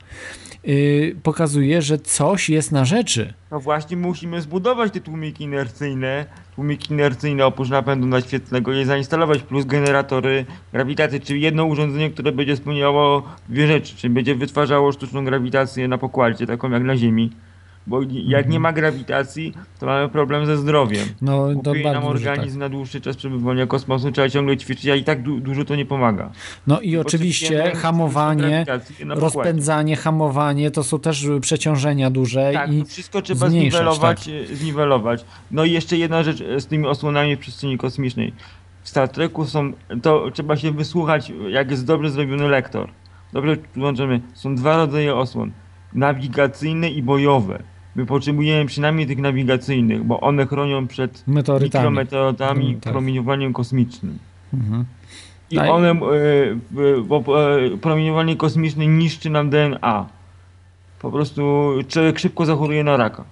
yy, 0.63 1.15
pokazuje, 1.23 1.81
że 1.81 1.97
coś 1.97 2.49
jest 2.49 2.71
na 2.71 2.85
rzeczy. 2.85 3.33
No 3.51 3.59
właśnie 3.59 3.97
musimy 3.97 4.41
zbudować 4.41 4.93
te 4.93 4.99
tłumiki 4.99 5.43
inercyjne. 5.43 6.25
Tłumiki 6.55 6.93
inercyjne 6.93 7.45
oprócz 7.45 7.69
napędu 7.69 8.07
naświetlnego 8.07 8.73
je 8.73 8.85
zainstalować 8.85 9.43
plus 9.43 9.65
generatory 9.65 10.45
grawitacji, 10.71 11.21
czyli 11.21 11.41
jedno 11.41 11.65
urządzenie, 11.65 12.09
które 12.09 12.31
będzie 12.31 12.55
spełniało 12.55 13.23
dwie 13.49 13.67
rzeczy, 13.67 13.95
czyli 13.95 14.13
będzie 14.13 14.35
wytwarzało 14.35 14.91
sztuczną 14.91 15.25
grawitację 15.25 15.87
na 15.87 15.97
pokładzie, 15.97 16.47
taką 16.47 16.71
jak 16.71 16.83
na 16.83 16.97
Ziemi. 16.97 17.31
Bo 17.87 17.99
jak 18.25 18.49
nie 18.49 18.59
ma 18.59 18.73
grawitacji, 18.73 19.53
to 19.79 19.85
mamy 19.85 20.09
problem 20.09 20.45
ze 20.45 20.57
zdrowiem. 20.57 21.05
No, 21.21 21.47
to 21.49 21.55
Kupuje 21.55 21.83
nam 21.83 21.93
tak. 22.03 22.11
organizm 22.11 22.59
na 22.59 22.69
dłuższy 22.69 23.01
czas 23.01 23.15
przebywania 23.17 23.67
kosmosu, 23.67 24.11
trzeba 24.11 24.29
ciągle 24.29 24.57
ćwiczyć, 24.57 24.87
a 24.87 24.95
i 24.95 25.03
tak 25.03 25.23
du- 25.23 25.39
dużo 25.39 25.65
to 25.65 25.75
nie 25.75 25.85
pomaga. 25.85 26.31
No 26.67 26.81
i 26.81 26.97
oczywiście 26.97 27.71
hamowanie, 27.75 28.65
rozpędzanie, 29.09 29.95
hamowanie, 29.95 30.71
to 30.71 30.83
są 30.83 30.99
też 30.99 31.27
przeciążenia 31.41 32.09
duże 32.09 32.51
Tak, 32.53 32.73
i 32.73 32.79
to 32.79 32.85
wszystko 32.89 33.21
trzeba 33.21 33.49
zmniejszać, 33.49 33.71
zniwelować, 33.81 34.25
tak. 34.25 34.51
e, 34.51 34.55
zniwelować. 34.55 35.25
No 35.51 35.65
i 35.65 35.71
jeszcze 35.71 35.97
jedna 35.97 36.23
rzecz 36.23 36.41
e, 36.41 36.59
z 36.59 36.67
tymi 36.67 36.87
osłonami 36.87 37.35
w 37.35 37.39
przestrzeni 37.39 37.77
kosmicznej. 37.77 38.33
W 38.83 38.89
Star 38.89 39.09
Treku 39.09 39.45
są, 39.45 39.73
to 40.01 40.31
trzeba 40.33 40.55
się 40.57 40.71
wysłuchać, 40.71 41.33
jak 41.49 41.71
jest 41.71 41.85
dobrze 41.85 42.09
zrobiony 42.09 42.47
lektor. 42.47 42.89
Dobrze 43.33 43.57
włączymy. 43.75 44.21
Są 44.33 44.55
dwa 44.55 44.77
rodzaje 44.77 45.15
osłon. 45.15 45.51
Nawigacyjne 45.93 46.89
i 46.89 47.03
bojowe. 47.03 47.63
My 47.95 48.05
potrzebujemy 48.05 48.65
przynajmniej 48.65 49.07
tych 49.07 49.17
nawigacyjnych, 49.17 50.03
bo 50.03 50.19
one 50.19 50.45
chronią 50.47 50.87
przed 50.87 51.23
meteorytami. 51.27 51.83
mikrometeorami, 51.89 52.65
Mm, 52.67 52.79
tak. 52.81 52.93
promieniowaniem 52.93 53.53
kosmicznym. 53.53 54.17
Mhm. 54.53 54.85
I 55.51 55.59
A 55.59 55.65
i- 55.65 55.69
one, 55.69 55.89
e, 55.91 55.95
bo 57.07 57.23
e, 57.57 57.77
promieniowanie 57.77 58.35
kosmiczne 58.35 58.87
niszczy 58.87 59.29
nam 59.29 59.49
DNA. 59.49 60.05
Po 61.01 61.11
prostu 61.11 61.71
człowiek 61.87 62.19
szybko 62.19 62.45
zachoruje 62.45 62.83
na 62.83 62.97
raka. 62.97 63.23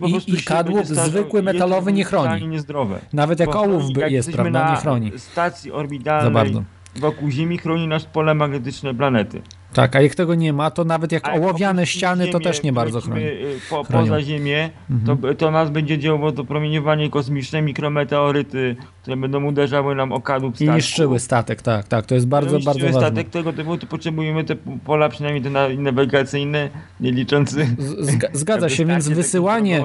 Po 0.00 0.06
I- 0.06 0.10
prostu 0.10 0.32
i 0.32 0.42
kadłub 0.42 0.86
zwykły 0.86 1.42
metalowy 1.42 1.92
nie 1.92 2.04
chroni. 2.04 2.46
niezdrowe. 2.48 2.98
Nawet 3.12 3.40
jak 3.40 3.56
ołów 3.56 3.84
jak 3.96 4.12
jest, 4.12 4.32
prawda, 4.32 4.64
na 4.64 4.70
nie 4.70 4.76
chroni 4.76 5.12
stacji 5.16 5.72
orbitalnej 5.72 6.54
wokół 6.96 7.30
Ziemi 7.30 7.58
chroni 7.58 7.88
nas 7.88 8.04
pole 8.04 8.34
magnetyczne 8.34 8.94
planety. 8.94 9.42
Tak, 9.72 9.96
a 9.96 10.00
jak 10.00 10.14
tego 10.14 10.34
nie 10.34 10.52
ma, 10.52 10.70
to 10.70 10.84
nawet 10.84 11.12
jak 11.12 11.28
A 11.28 11.32
ołowiane 11.32 11.86
ściany, 11.86 12.26
to 12.26 12.32
Ziemię, 12.32 12.44
też 12.44 12.62
nie 12.62 12.72
bardzo 12.72 13.00
chroni. 13.00 13.22
y, 13.24 13.58
Po, 13.70 13.84
Chronią. 13.84 14.04
poza 14.06 14.22
Ziemię, 14.22 14.70
to, 15.06 15.34
to 15.34 15.50
nas 15.50 15.70
będzie 15.70 15.98
działo 15.98 16.32
to 16.32 16.44
promieniowanie 16.44 17.10
kosmiczne, 17.10 17.62
mikrometeoryty, 17.62 18.76
które 19.02 19.16
będą 19.16 19.44
uderzały 19.44 19.94
nam 19.94 20.12
o 20.12 20.20
kadłub 20.20 20.54
I 20.54 20.56
statku. 20.56 20.74
niszczyły 20.74 21.18
statek, 21.18 21.62
tak, 21.62 21.88
tak, 21.88 22.06
to 22.06 22.14
jest 22.14 22.26
bardzo, 22.26 22.58
bardzo 22.60 22.86
ważne. 22.86 23.00
statek 23.00 23.28
tego 23.30 23.52
typu, 23.52 23.78
to 23.78 23.86
potrzebujemy 23.86 24.44
te 24.44 24.56
pola, 24.84 25.08
przynajmniej 25.08 25.42
te 25.44 25.50
na- 25.50 25.68
nawigacyjne, 25.68 26.68
nie 27.00 27.12
liczący... 27.12 27.66
Zga, 28.00 28.28
zgadza 28.42 28.68
się, 28.68 28.84
więc 28.86 29.08
wysyłanie, 29.08 29.82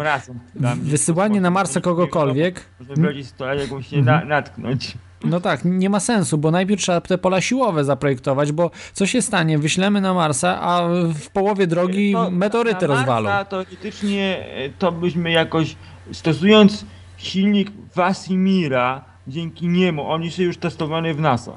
tam, 0.61 0.79
wysyłanie 0.81 1.41
na 1.41 1.49
Marsa 1.51 1.81
kogokolwiek, 1.81 2.65
Można 2.79 3.07
to 3.37 3.53
jakąś 3.53 3.87
się 3.87 4.01
na, 4.01 4.25
natknąć. 4.25 4.93
No 5.23 5.39
tak, 5.41 5.61
nie 5.65 5.89
ma 5.89 5.99
sensu, 5.99 6.37
bo 6.37 6.51
najpierw 6.51 6.81
trzeba 6.81 7.01
te 7.01 7.17
pola 7.17 7.41
siłowe 7.41 7.83
zaprojektować, 7.83 8.51
bo 8.51 8.71
co 8.93 9.05
się 9.05 9.21
stanie, 9.21 9.57
wyślemy 9.59 10.01
na 10.01 10.13
Marsa, 10.13 10.61
a 10.61 10.87
w 11.13 11.29
połowie 11.29 11.67
drogi 11.67 12.13
To 12.13 12.31
meteoryty 12.31 12.87
na 12.87 12.93
Marsa 12.93 12.99
rozwalą. 13.05 13.45
Teoretycznie 13.49 14.45
e, 14.49 14.69
to 14.69 14.91
byśmy 14.91 15.31
jakoś, 15.31 15.75
stosując 16.11 16.85
silnik 17.17 17.71
Wasimira, 17.95 19.05
dzięki 19.27 19.67
niemu, 19.67 20.09
on 20.11 20.23
jest 20.23 20.39
już 20.39 20.57
testowany 20.57 21.13
w 21.13 21.19
NASA. 21.19 21.51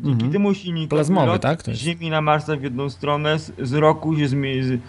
Dzięki 0.00 0.12
Mhm. 0.14 0.32
temu 0.32 0.54
silnikowi 0.54 0.88
Plazmowy, 0.88 1.26
lot 1.26 1.42
tak? 1.42 1.62
To 1.62 1.74
z. 1.74 1.76
Ziemi 1.76 2.10
na 2.10 2.20
Marsa 2.20 2.56
w 2.56 2.62
jedną 2.62 2.90
stronę 2.90 3.38
z, 3.38 3.52
z 3.58 3.72
roku 3.74 4.16
się 4.18 4.26
zmi- 4.26 4.62
z, 4.62 4.80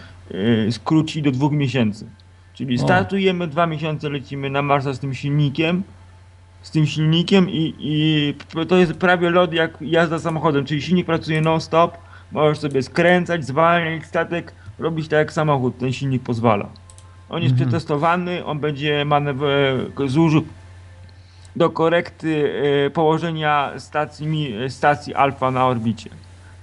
e, 0.68 0.72
skróci 0.72 1.22
do 1.22 1.30
dwóch 1.30 1.52
miesięcy. 1.52 2.06
Czyli 2.54 2.76
O. 2.76 2.78
startujemy, 2.78 3.46
dwa 3.46 3.66
miesiące 3.66 4.08
lecimy 4.10 4.50
na 4.50 4.62
Marsa 4.62 4.92
z 4.92 4.98
tym 4.98 5.14
silnikiem, 5.14 5.82
z 6.66 6.70
tym 6.70 6.86
silnikiem 6.86 7.50
i, 7.50 7.74
i 7.78 8.34
to 8.68 8.76
jest 8.76 8.92
prawie 8.92 9.30
lot 9.30 9.52
jak 9.52 9.78
jazda 9.80 10.18
samochodem, 10.18 10.64
czyli 10.64 10.82
silnik 10.82 11.06
pracuje 11.06 11.40
non-stop, 11.40 11.98
możesz 12.32 12.58
sobie 12.58 12.82
skręcać, 12.82 13.44
zwalniać 13.46 14.06
statek, 14.06 14.52
robić 14.78 15.08
tak 15.08 15.16
jak 15.18 15.32
samochód, 15.32 15.78
ten 15.78 15.92
silnik 15.92 16.22
pozwala. 16.22 16.68
On 17.28 17.42
jest 17.42 17.52
Mhm. 17.52 17.68
przetestowany, 17.70 18.44
on 18.44 18.58
będzie 18.58 19.04
manewr, 19.04 19.46
zużył 20.06 20.42
do 21.56 21.70
korekty 21.70 22.52
e, 22.86 22.90
położenia 22.90 23.72
stacji, 23.78 24.54
stacji 24.68 25.14
alfa 25.14 25.50
na 25.50 25.66
orbicie. 25.66 26.10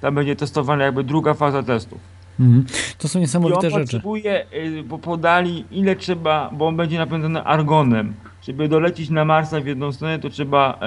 Tam 0.01 0.15
będzie 0.15 0.35
testowana 0.35 0.83
jakby 0.83 1.03
druga 1.03 1.33
faza 1.33 1.63
testów. 1.63 1.99
Mhm. 2.39 2.65
To 2.97 3.07
są 3.07 3.19
I 3.19 3.19
on 3.19 3.21
niesamowite 3.21 3.69
rzeczy. 3.69 3.81
potrzebuje, 3.81 4.45
y, 4.53 4.83
bo 4.83 4.97
podali 4.97 5.65
ile 5.71 5.95
trzeba, 5.95 6.49
bo 6.53 6.67
on 6.67 6.75
będzie 6.77 6.97
napędzany 6.97 7.43
argonem. 7.43 8.13
Żeby 8.47 8.67
dolecieć 8.67 9.09
na 9.09 9.25
Marsa 9.25 9.61
w 9.61 9.65
jedną 9.65 9.91
stronę, 9.91 10.19
to 10.19 10.29
trzeba 10.29 10.79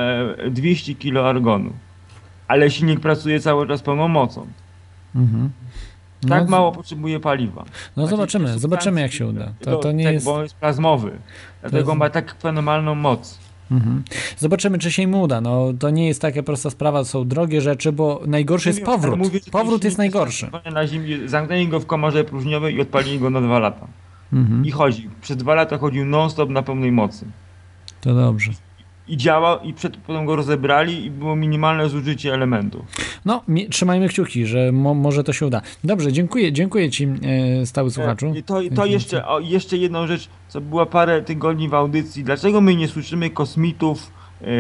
e, 0.46 0.50
200 0.50 0.94
kg 0.94 1.26
argonu. 1.26 1.72
Ale 2.48 2.70
silnik 2.70 3.00
pracuje 3.00 3.40
cały 3.40 3.68
czas 3.68 3.82
pełną 3.82 4.08
mocą. 4.08 4.46
Mhm. 5.14 5.50
Tak 6.28 6.44
No, 6.44 6.50
mało 6.50 6.72
potrzebuje 6.72 7.20
paliwa. 7.20 7.64
No 7.96 8.06
zobaczymy, 8.06 8.58
zobaczymy 8.58 9.00
jak 9.00 9.12
się 9.12 9.26
uda. 9.26 9.52
To, 9.60 9.76
to 9.76 9.92
nie 9.92 10.04
tak, 10.04 10.12
jest... 10.14 10.26
Bo 10.26 10.34
on 10.34 10.42
jest 10.42 10.54
plazmowy. 10.54 11.10
Dlatego 11.60 11.90
jest- 11.90 11.98
ma 11.98 12.10
tak 12.10 12.36
fenomenalną 12.40 12.94
moc. 12.94 13.38
Mhm. 13.70 14.02
Zobaczymy, 14.38 14.78
czy 14.78 14.92
się 14.92 15.02
im 15.02 15.14
uda. 15.14 15.40
No, 15.40 15.72
to 15.78 15.90
nie 15.90 16.06
jest 16.08 16.22
taka 16.22 16.42
prosta 16.42 16.70
sprawa, 16.70 17.04
są 17.04 17.28
drogie 17.28 17.60
rzeczy, 17.60 17.92
bo 17.92 18.20
najgorszy 18.26 18.68
jest 18.68 18.80
Mówię, 18.80 18.92
ale 18.92 18.98
powrót. 19.02 19.18
mówię, 19.18 19.40
Powrót 19.50 19.84
jest 19.84 19.98
najgorszy. 19.98 20.50
Na 20.72 20.86
ziemi, 20.86 21.28
zamknęli 21.28 21.68
go 21.68 21.80
w 21.80 21.86
komorze 21.86 22.24
próżniowej 22.24 22.74
i 22.74 22.80
odpalili 22.80 23.18
go 23.18 23.30
na 23.30 23.40
dwa 23.40 23.58
lata. 23.58 23.86
Mhm. 24.32 24.64
I 24.64 24.70
chodzi. 24.70 25.10
Przez 25.20 25.36
dwa 25.36 25.54
lata 25.54 25.78
chodził 25.78 26.04
non-stop 26.04 26.50
na 26.50 26.62
pełnej 26.62 26.92
mocy. 26.92 27.26
To 28.06 28.14
dobrze. 28.14 28.50
I 29.08 29.16
działał, 29.16 29.60
i 29.62 29.72
przed, 29.74 29.96
potem 29.96 30.26
go 30.26 30.36
rozebrali 30.36 31.04
i 31.04 31.10
było 31.10 31.36
minimalne 31.36 31.88
zużycie 31.88 32.34
elementu. 32.34 32.84
No, 33.24 33.42
mi, 33.48 33.68
trzymajmy 33.68 34.08
kciuki, 34.08 34.46
że 34.46 34.72
mo, 34.72 34.94
może 34.94 35.24
to 35.24 35.32
się 35.32 35.46
uda. 35.46 35.62
Dobrze, 35.84 36.12
dziękuję, 36.12 36.52
dziękuję 36.52 36.90
Ci, 36.90 37.08
e, 37.62 37.66
stały 37.66 37.90
słuchaczu. 37.90 38.34
E, 38.38 38.42
To, 38.42 38.60
to 38.74 38.86
jeszcze, 38.86 39.26
o, 39.26 39.40
jeszcze 39.40 39.76
jedną 39.76 40.06
rzecz, 40.06 40.28
co 40.48 40.60
była 40.60 40.86
parę 40.86 41.22
tygodni 41.22 41.68
w 41.68 41.74
audycji. 41.74 42.24
Dlaczego 42.24 42.60
my 42.60 42.76
nie 42.76 42.88
słyszymy 42.88 43.30
kosmitów 43.30 44.10
e, 44.42 44.46
e, 44.46 44.50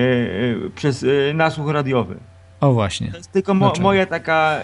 przez 0.74 1.04
e, 1.04 1.34
nasłuch 1.34 1.70
radiowy? 1.70 2.16
O 2.60 2.72
właśnie. 2.72 3.10
To 3.10 3.16
jest 3.16 3.32
tylko 3.32 3.54
mo, 3.54 3.72
moja 3.80 4.06
taka 4.06 4.60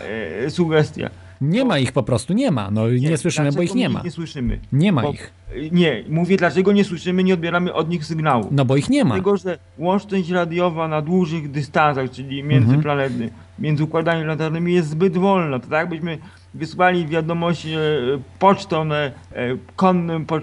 e, 0.46 0.50
sugestia. 0.50 1.10
Nie 1.42 1.64
ma 1.64 1.78
ich 1.78 1.92
po 1.92 2.02
prostu, 2.02 2.32
nie 2.32 2.50
ma. 2.50 2.70
No 2.70 2.88
nie, 2.90 3.16
słyszymy, 3.16 3.52
bo 3.52 3.62
ich 3.62 3.74
nie 3.74 3.88
ma. 3.88 4.02
Nie 4.02 4.10
słyszymy. 4.10 4.58
Nie 4.72 4.92
ma 4.92 5.02
Bo- 5.02 5.12
ich. 5.12 5.32
Nie, 5.72 6.04
mówię 6.08 6.36
dlaczego 6.36 6.72
nie 6.72 6.84
słyszymy, 6.84 7.24
nie 7.24 7.34
odbieramy 7.34 7.72
od 7.74 7.88
nich 7.88 8.04
sygnału. 8.04 8.48
No 8.50 8.64
bo 8.64 8.76
ich 8.76 8.90
nie 8.90 9.04
ma. 9.04 9.08
Dlatego, 9.14 9.36
że 9.36 9.58
łączność 9.78 10.30
radiowa 10.30 10.88
na 10.88 11.02
dużych 11.02 11.50
dystansach, 11.50 12.10
czyli 12.10 12.42
między 12.42 12.64
Mhm. 12.74 12.82
planety, 12.82 13.30
między 13.58 13.84
układami 13.84 14.22
planetarnymi 14.22 14.74
jest 14.74 14.88
zbyt 14.88 15.16
wolna. 15.18 15.58
To 15.58 15.66
tak 15.68 15.78
jakbyśmy 15.80 16.18
wysłali 16.54 17.06
wiadomość 17.06 17.66
e, 17.66 17.78
pocztą 18.38 18.92
e, 18.92 19.12
e, 19.32 19.56
konnym, 19.76 20.26
po, 20.26 20.36
e, 20.38 20.40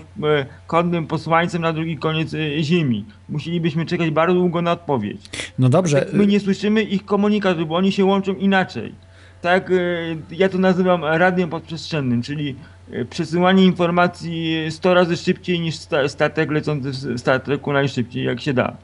konnym 0.68 1.08
posłańcem 1.08 1.62
na 1.62 1.74
drugi 1.74 1.98
koniec 1.98 2.34
e, 2.34 2.64
Ziemi. 2.64 3.06
Musielibyśmy 3.30 3.86
czekać 3.86 4.10
bardzo 4.12 4.34
długo 4.34 4.62
na 4.62 4.72
odpowiedź. 4.72 5.22
No 5.60 5.70
dobrze, 5.70 6.06
My 6.14 6.28
nie 6.28 6.40
słyszymy 6.40 6.84
ich 6.84 7.06
komunikatu, 7.06 7.66
bo 7.66 7.76
oni 7.76 7.92
się 7.92 8.06
łączą 8.06 8.34
inaczej. 8.34 8.94
Tak, 9.42 9.72
y, 9.72 10.18
ja 10.32 10.50
to 10.50 10.58
nazywam 10.58 11.04
radiem 11.04 11.50
podprzestrzennym, 11.50 12.22
czyli 12.22 12.56
y, 12.94 13.06
przesyłanie 13.06 13.66
informacji 13.66 14.66
100 14.70 14.94
razy 14.94 15.18
szybciej 15.18 15.60
niż 15.60 15.76
sta, 15.76 16.08
statek 16.08 16.52
lecący 16.52 16.92
w 16.92 17.20
statku 17.20 17.74
najszybciej, 17.74 18.24
jak 18.24 18.42
się 18.42 18.54
da. 18.54 18.78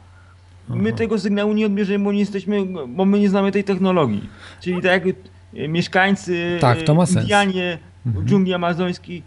My 0.69 0.93
tego 0.93 1.19
sygnału 1.19 1.53
nie 1.53 1.65
odbierzemy, 1.65 2.03
bo 2.03 2.11
nie 2.11 2.19
jesteśmy, 2.19 2.65
bo 2.87 3.05
my 3.05 3.19
nie 3.19 3.29
znamy 3.29 3.51
tej 3.51 3.63
technologii. 3.63 4.29
Czyli 4.61 4.81
tak 4.81 5.05
jak 5.05 5.15
y, 5.53 5.67
mieszkańcy, 5.67 6.57
Tak, 6.61 6.81
to. 6.81 7.05
Indianie 7.21 7.77
dżungli 8.25 8.53
amazońskiej, 8.53 9.23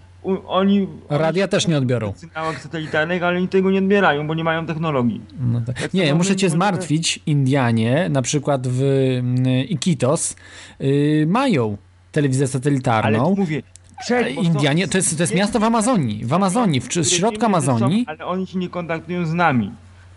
oni... 0.47 0.89
Radia 1.09 1.45
oni 1.45 1.51
też 1.51 1.67
nie 1.69 1.79
odbiorą. 1.79 2.13
w 2.13 2.19
sygnałach 2.19 2.63
satelitarnych, 2.63 3.23
ale 3.23 3.37
oni 3.37 3.49
tego 3.49 3.71
nie 3.71 3.79
odbierają, 3.79 4.27
bo 4.27 4.35
nie 4.35 4.45
mają 4.45 4.67
technologii. 4.67 5.21
No 5.41 5.61
tak. 5.61 5.95
Nie, 5.95 6.07
ja 6.07 6.15
muszę 6.15 6.37
cię 6.37 6.51
zmartwić. 6.51 7.21
Indianie, 7.27 8.09
na 8.11 8.23
przykład 8.23 8.69
w 8.69 8.83
mm, 8.83 9.45
Iquitos, 9.69 10.37
y, 10.81 11.27
mają 11.29 11.77
telewizję 12.13 12.43
Ale 12.45 12.49
satelitarną. 12.53 13.35
mówię, 13.39 13.63
przed, 14.01 14.31
Indianie, 14.37 14.89
to 14.89 14.99
jest, 14.99 15.17
to 15.17 15.23
jest 15.23 15.35
miasto 15.35 15.61
w 15.61 15.65
Amazonii, 15.65 16.25
w 16.25 16.33
Amazonii, 16.33 16.81
w, 16.81 16.89
w 16.89 17.09
środku 17.09 17.45
Amazonii. 17.47 18.05
Ale 18.09 18.27
oni 18.27 18.47
się 18.47 18.59
nie 18.59 18.69
kontaktują 18.69 19.27
z 19.27 19.35
nami. 19.35 19.71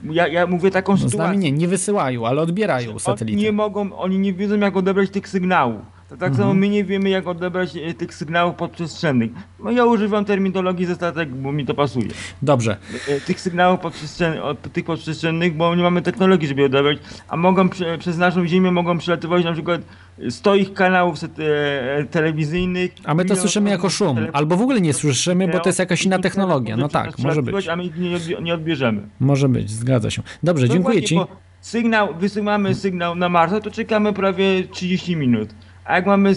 Ja, 0.04 0.28
ja 0.28 0.48
mówię 0.48 0.72
taką 0.72 0.92
No 0.92 0.98
z 0.98 1.02
sytuację. 1.02 1.28
nami 1.28 1.38
nie, 1.38 1.52
nie 1.52 1.68
wysyłają, 1.68 2.28
ale 2.28 2.42
odbierają 2.42 2.90
Oni 2.92 3.00
satelity. 3.00 3.38
nie 3.42 3.52
mogą, 3.52 3.96
oni 3.96 4.20
nie 4.20 4.34
wiedzą 4.34 4.58
jak 4.58 4.78
odebrać 4.78 5.10
tych 5.10 5.28
sygnałów. 5.28 5.82
To 6.12 6.18
tak 6.18 6.30
Mhm. 6.30 6.38
samo 6.44 6.54
my 6.54 6.70
nie 6.70 6.84
wiemy 6.84 7.10
jak 7.10 7.28
odebrać 7.28 7.78
e, 7.78 7.94
tych 7.94 8.14
sygnałów 8.14 8.56
podprzestrzennych. 8.56 9.32
No 9.64 9.72
ja 9.72 9.86
używam 9.86 10.26
terminologii 10.26 10.86
ze 10.86 10.96
statek, 10.96 11.30
bo 11.30 11.52
mi 11.52 11.66
to 11.66 11.74
pasuje. 11.74 12.08
Dobrze, 12.42 12.78
E, 13.08 13.20
Tych 13.22 13.42
sygnałów 13.42 13.80
podprzestrzennych, 13.80 14.44
od 14.44 14.74
tych 14.74 14.86
podprzestrzennych, 14.86 15.56
bo 15.56 15.76
nie 15.76 15.84
mamy 15.84 16.02
technologii, 16.02 16.48
żeby 16.48 16.62
je 16.62 16.66
odebrać, 16.66 16.98
a 17.28 17.38
mogą 17.38 17.70
prze, 17.70 17.98
przez 17.98 18.18
naszą 18.18 18.48
ziemię 18.48 18.72
mogą 18.72 18.98
przelatywać 18.98 19.44
na 19.44 19.54
przykład 19.54 19.82
100 20.30 20.56
ich 20.56 20.74
kanałów 20.74 21.16
e, 21.24 22.06
telewizyjnych. 22.06 22.92
a 23.04 23.14
my 23.14 23.26
to 23.26 23.36
słyszymy 23.36 23.70
jako 23.70 23.90
szum, 23.90 24.18
albo 24.34 24.56
w 24.58 24.62
ogóle 24.62 24.82
nie 24.82 24.94
słyszymy, 24.94 25.48
bo 25.48 25.60
to 25.60 25.70
jest 25.70 25.80
jakaś 25.80 26.04
inna 26.06 26.20
technologia. 26.20 26.78
No 26.78 26.88
tak, 26.90 27.20
może 27.20 27.44
być. 27.44 27.68
A 27.68 27.76
my 27.76 27.84
ich 27.84 27.98
nie, 27.98 28.10
odbie- 28.18 28.42
nie 28.42 28.54
odbierzemy. 28.54 29.02
Może 29.20 29.50
być, 29.50 29.70
zgadza 29.72 30.10
się. 30.10 30.22
Dobrze, 30.44 30.68
No 30.68 30.74
dziękuję 30.74 31.02
ci. 31.04 31.20
Sygnał, 31.62 32.16
wysyłamy 32.20 32.76
sygnał 32.76 33.16
na 33.16 33.30
Marsa, 33.30 33.60
to 33.60 33.72
czekamy 33.72 34.14
prawie 34.14 34.64
30 34.72 35.16
minut. 35.16 35.50
A 35.86 35.96
jak 35.96 36.06
mamy 36.06 36.36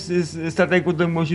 statek 0.51 0.85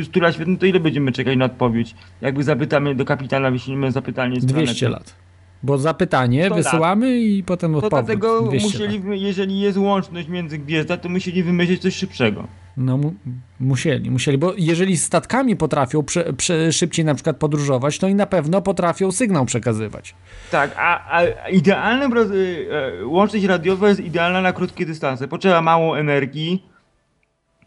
100 0.03 0.20
lat 0.20 0.34
świetny, 0.36 0.57
to 0.57 0.66
ile 0.66 0.80
będziemy 0.80 1.12
czekać 1.12 1.38
na 1.38 1.45
odpowiedź? 1.45 1.95
Jakby 2.22 2.43
zapytamy 2.43 2.95
do 2.95 3.05
kapitana, 3.05 3.51
wyślimy 3.51 3.91
zapytanie 3.91 4.41
z 4.41 4.45
200 4.45 4.86
planety. 4.86 4.89
lat. 4.89 5.16
Bo 5.64 5.78
zapytanie 5.78 6.45
100 6.45 6.55
lat. 6.55 6.64
wysyłamy 6.64 7.18
i 7.20 7.43
potem 7.43 7.72
To 7.72 7.78
odpowiedź. 7.78 8.05
dlatego 8.05 8.41
200 8.41 8.68
lat. 8.68 8.93
musieli, 8.93 9.22
jeżeli 9.22 9.60
jest 9.60 9.78
łączność 9.78 10.28
między 10.28 10.57
gwiazda, 10.57 10.97
to 10.97 11.10
musieli 11.10 11.43
wymyślić 11.43 11.82
coś 11.82 11.95
szybszego. 11.95 12.47
No 12.78 12.97
mu, 12.97 13.14
musieli, 13.60 14.12
musieli, 14.12 14.38
bo 14.38 14.53
jeżeli 14.57 14.97
statkami 14.97 15.55
potrafią 15.55 16.03
prze, 16.03 16.34
prze, 16.34 16.72
szybciej 16.72 17.05
na 17.05 17.16
przykład 17.16 17.38
podróżować, 17.38 17.97
to 17.99 18.07
i 18.07 18.16
na 18.16 18.26
pewno 18.26 18.62
potrafią 18.62 19.12
sygnał 19.12 19.45
przekazywać. 19.45 20.16
Tak, 20.51 20.76
a, 20.78 21.18
a 21.18 21.49
idealnym 21.49 22.14
roz, 22.14 22.28
e, 22.32 23.05
łączność 23.05 23.45
radiowa 23.45 23.89
jest 23.89 23.99
idealna 23.99 24.41
na 24.41 24.53
krótkie 24.53 24.86
dystanse. 24.86 25.28
Potrzeba 25.28 25.62
mało 25.62 25.99
energii, 25.99 26.64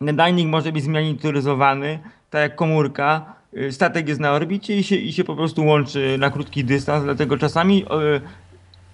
nadajnik 0.03 0.49
może 0.49 0.73
być 0.73 0.85
zmianituryzowany, 0.85 1.99
tak 2.31 2.43
jak 2.43 2.57
komórka. 2.57 3.35
E, 3.57 3.73
Statek 3.73 4.09
jest 4.09 4.21
na 4.21 4.33
orbicie 4.33 4.77
i 4.77 4.83
się, 4.83 4.97
i 4.97 5.13
się 5.13 5.25
po 5.25 5.37
prostu 5.37 5.67
łączy 5.67 6.17
na 6.19 6.31
krótki 6.31 6.65
dystans, 6.65 7.05
dlatego 7.05 7.39
czasami 7.39 7.85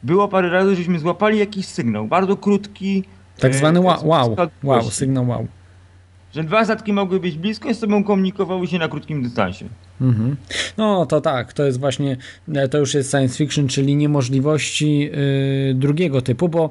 było 0.03 0.29
parę 0.29 0.49
razy, 0.49 0.77
żeśmy 0.77 0.99
złapali 0.99 1.39
jakiś 1.39 1.67
sygnał, 1.67 2.07
bardzo 2.07 2.37
krótki. 2.37 3.05
Tak 3.39 3.51
e, 3.51 3.55
zwany 3.55 3.81
wow, 3.81 4.09
wow, 4.09 4.37
wow, 4.63 4.91
sygnał 4.91 5.29
wow. 5.29 5.47
Że 6.35 6.45
dwa 6.45 6.65
statki 6.65 6.93
mogły 6.93 7.21
być 7.21 7.39
blisko 7.39 7.69
i 7.69 7.75
z 7.75 7.79
sobą 7.79 8.05
komunikowały 8.05 8.67
się 8.67 8.79
na 8.79 8.89
krótkim 8.89 9.23
dystansie. 9.23 9.67
Mhm. 10.01 10.37
No 10.77 11.07
to 11.07 11.21
tak, 11.21 11.53
to 11.53 11.65
jest 11.65 11.81
właśnie, 11.81 12.17
e, 12.55 12.69
to 12.69 12.79
już 12.79 12.95
jest 12.95 13.11
science 13.11 13.37
fiction, 13.37 13.69
czyli 13.69 13.97
niemożliwości 13.97 15.11
y, 15.71 15.75
drugiego 15.75 16.23
typu, 16.23 16.49
bo 16.49 16.71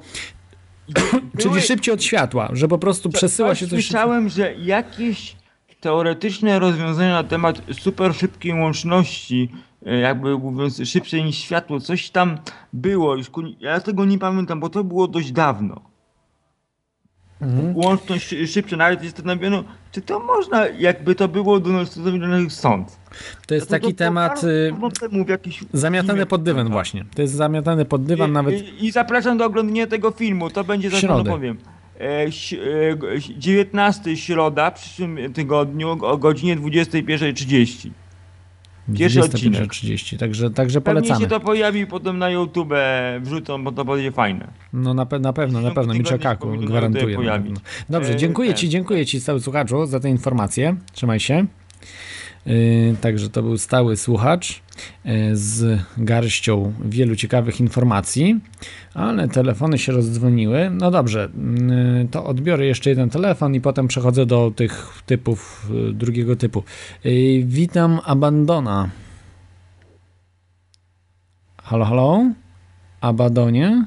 czyli 1.40 1.62
szybciej 1.62 1.94
od 1.94 2.04
światła, 2.04 2.50
że 2.54 2.68
po 2.68 2.78
prostu 2.78 3.10
przesyła 3.10 3.56
się 3.56 3.66
coś 3.66 3.70
szybciej. 3.70 3.84
Słyszałem, 3.84 4.30
że 4.30 4.56
jakieś 4.56 5.36
teoretyczne 5.80 6.60
rozwiązania 6.60 7.14
na 7.14 7.24
temat 7.24 7.62
super 7.72 8.16
szybkiej 8.16 8.54
łączności, 8.54 9.50
e, 9.86 9.98
jakby 9.98 10.38
mówiąc 10.38 10.82
szybszej 10.86 11.24
niż 11.24 11.38
światło, 11.38 11.80
coś 11.80 12.10
tam 12.10 12.38
było. 12.74 13.16
Już 13.16 13.28
ja 13.60 13.80
tego 13.80 14.06
nie 14.06 14.20
pamiętam, 14.20 14.60
bo 14.60 14.70
to 14.70 14.84
było 14.84 15.08
dość 15.08 15.32
dawno. 15.32 15.82
Mhm. 17.42 17.76
Łączność 17.76 18.28
szy- 18.28 18.48
szybsza, 18.48 18.78
nawet 18.78 19.04
zastanawiano, 19.04 19.64
czy 19.92 20.02
to 20.02 20.20
można, 20.20 20.68
jakby 20.68 21.16
to 21.16 21.28
było 21.28 21.60
do 21.60 21.70
nas 21.70 21.98
sąd. 22.50 22.98
To 23.48 23.56
jest 23.56 23.70
taki 23.70 23.94
to- 23.94 23.98
temat 23.98 24.44
y, 24.44 24.74
jakiś 25.28 25.64
zamiatany 25.74 26.26
pod 26.26 26.44
dywan 26.44 26.70
właśnie. 26.70 27.06
To 27.16 27.22
jest 27.22 27.34
zamiatany 27.34 27.86
pod 27.86 28.04
dywan 28.06 28.30
I, 28.30 28.34
nawet. 28.34 28.56
I, 28.82 28.86
I 28.86 28.92
zapraszam 28.92 29.38
do 29.38 29.46
oglądania 29.46 29.88
tego 29.88 30.12
filmu, 30.12 30.50
to 30.50 30.64
będzie 30.64 30.90
za 30.90 30.98
chwilę 30.98 31.14
powiem. 31.32 31.58
E, 32.00 32.24
ś- 32.24 32.54
e, 32.54 32.96
g- 32.96 33.20
19 33.38 34.18
środa 34.18 34.72
w 34.72 34.74
przyszłym 34.74 35.34
tygodniu 35.34 35.90
o 36.06 36.18
godzinie 36.18 36.58
21.30. 36.58 37.90
Pierwszy 38.96 39.20
odcinek. 39.22 39.62
21.30, 39.64 40.18
także, 40.18 40.50
także 40.50 40.82
Pewnie 40.82 41.02
polecamy. 41.02 41.22
się 41.26 41.30
to 41.30 41.40
pojawi 41.40 41.88
potem 41.88 42.18
na 42.18 42.30
YouTube 42.30 42.74
wrzucą, 43.22 43.64
bo 43.64 43.72
to 43.72 43.86
będzie 43.86 44.12
fajne. 44.12 44.48
No 44.74 44.94
na, 44.94 45.06
pe- 45.06 45.20
na 45.22 45.34
pewno, 45.34 45.62
na 45.62 45.72
pewno, 45.72 45.94
powinno 46.40 46.68
gwarantuję. 46.68 47.18
na 47.18 47.32
pewno. 47.32 47.60
Dobrze, 47.90 48.14
E, 48.14 48.16
dziękuję 48.16 48.50
ten. 48.50 48.58
Ci, 48.58 48.70
dziękuję 48.70 49.06
Ci 49.06 49.20
stały 49.20 49.40
słuchaczu 49.40 49.86
za 49.86 50.00
tę 50.00 50.10
informację. 50.10 50.76
Trzymaj 50.94 51.20
się. 51.20 51.46
Yy, 52.48 52.95
także 53.02 53.30
to 53.30 53.43
był 53.43 53.58
stały 53.58 53.98
słuchacz 53.98 54.62
yy, 55.06 55.38
z 55.38 55.82
garścią 55.98 56.74
wielu 56.86 57.16
ciekawych 57.16 57.60
informacji, 57.60 58.39
ale 58.93 59.28
telefony 59.28 59.78
się 59.78 59.91
rozdzwoniły. 59.91 60.70
No 60.70 60.91
dobrze, 60.91 61.30
yy, 62.00 62.08
to 62.12 62.26
odbiorę 62.26 62.66
jeszcze 62.66 62.89
jeden 62.89 63.10
telefon 63.10 63.56
i 63.56 63.62
potem 63.62 63.88
przechodzę 63.88 64.26
do 64.26 64.52
tych 64.56 65.04
typów 65.06 65.72
drugiego 65.93 66.36
typu. 66.36 66.64
Witam 67.43 68.00
Abandona. 68.06 68.89
Halo, 71.64 71.86
halo? 71.86 72.32
Abadonie? 73.02 73.86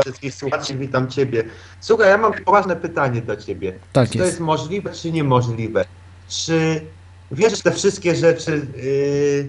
Wszystkich 0.00 0.34
słuchaczy, 0.34 0.74
witam 0.74 1.10
Ciebie. 1.10 1.44
Słuchaj, 1.80 2.08
ja 2.08 2.18
mam 2.18 2.32
poważne 2.32 2.76
pytanie 2.76 3.22
do 3.22 3.36
Ciebie. 3.36 3.72
Tak 3.92 4.10
czy 4.10 4.18
to 4.18 4.24
jest 4.24 4.40
możliwe, 4.40 4.92
czy 4.92 5.12
niemożliwe? 5.12 5.84
Czy 6.28 6.80
wiesz 7.30 7.62
te 7.62 7.70
wszystkie 7.70 8.14
rzeczy, 8.14 8.66
yy, 8.76 9.48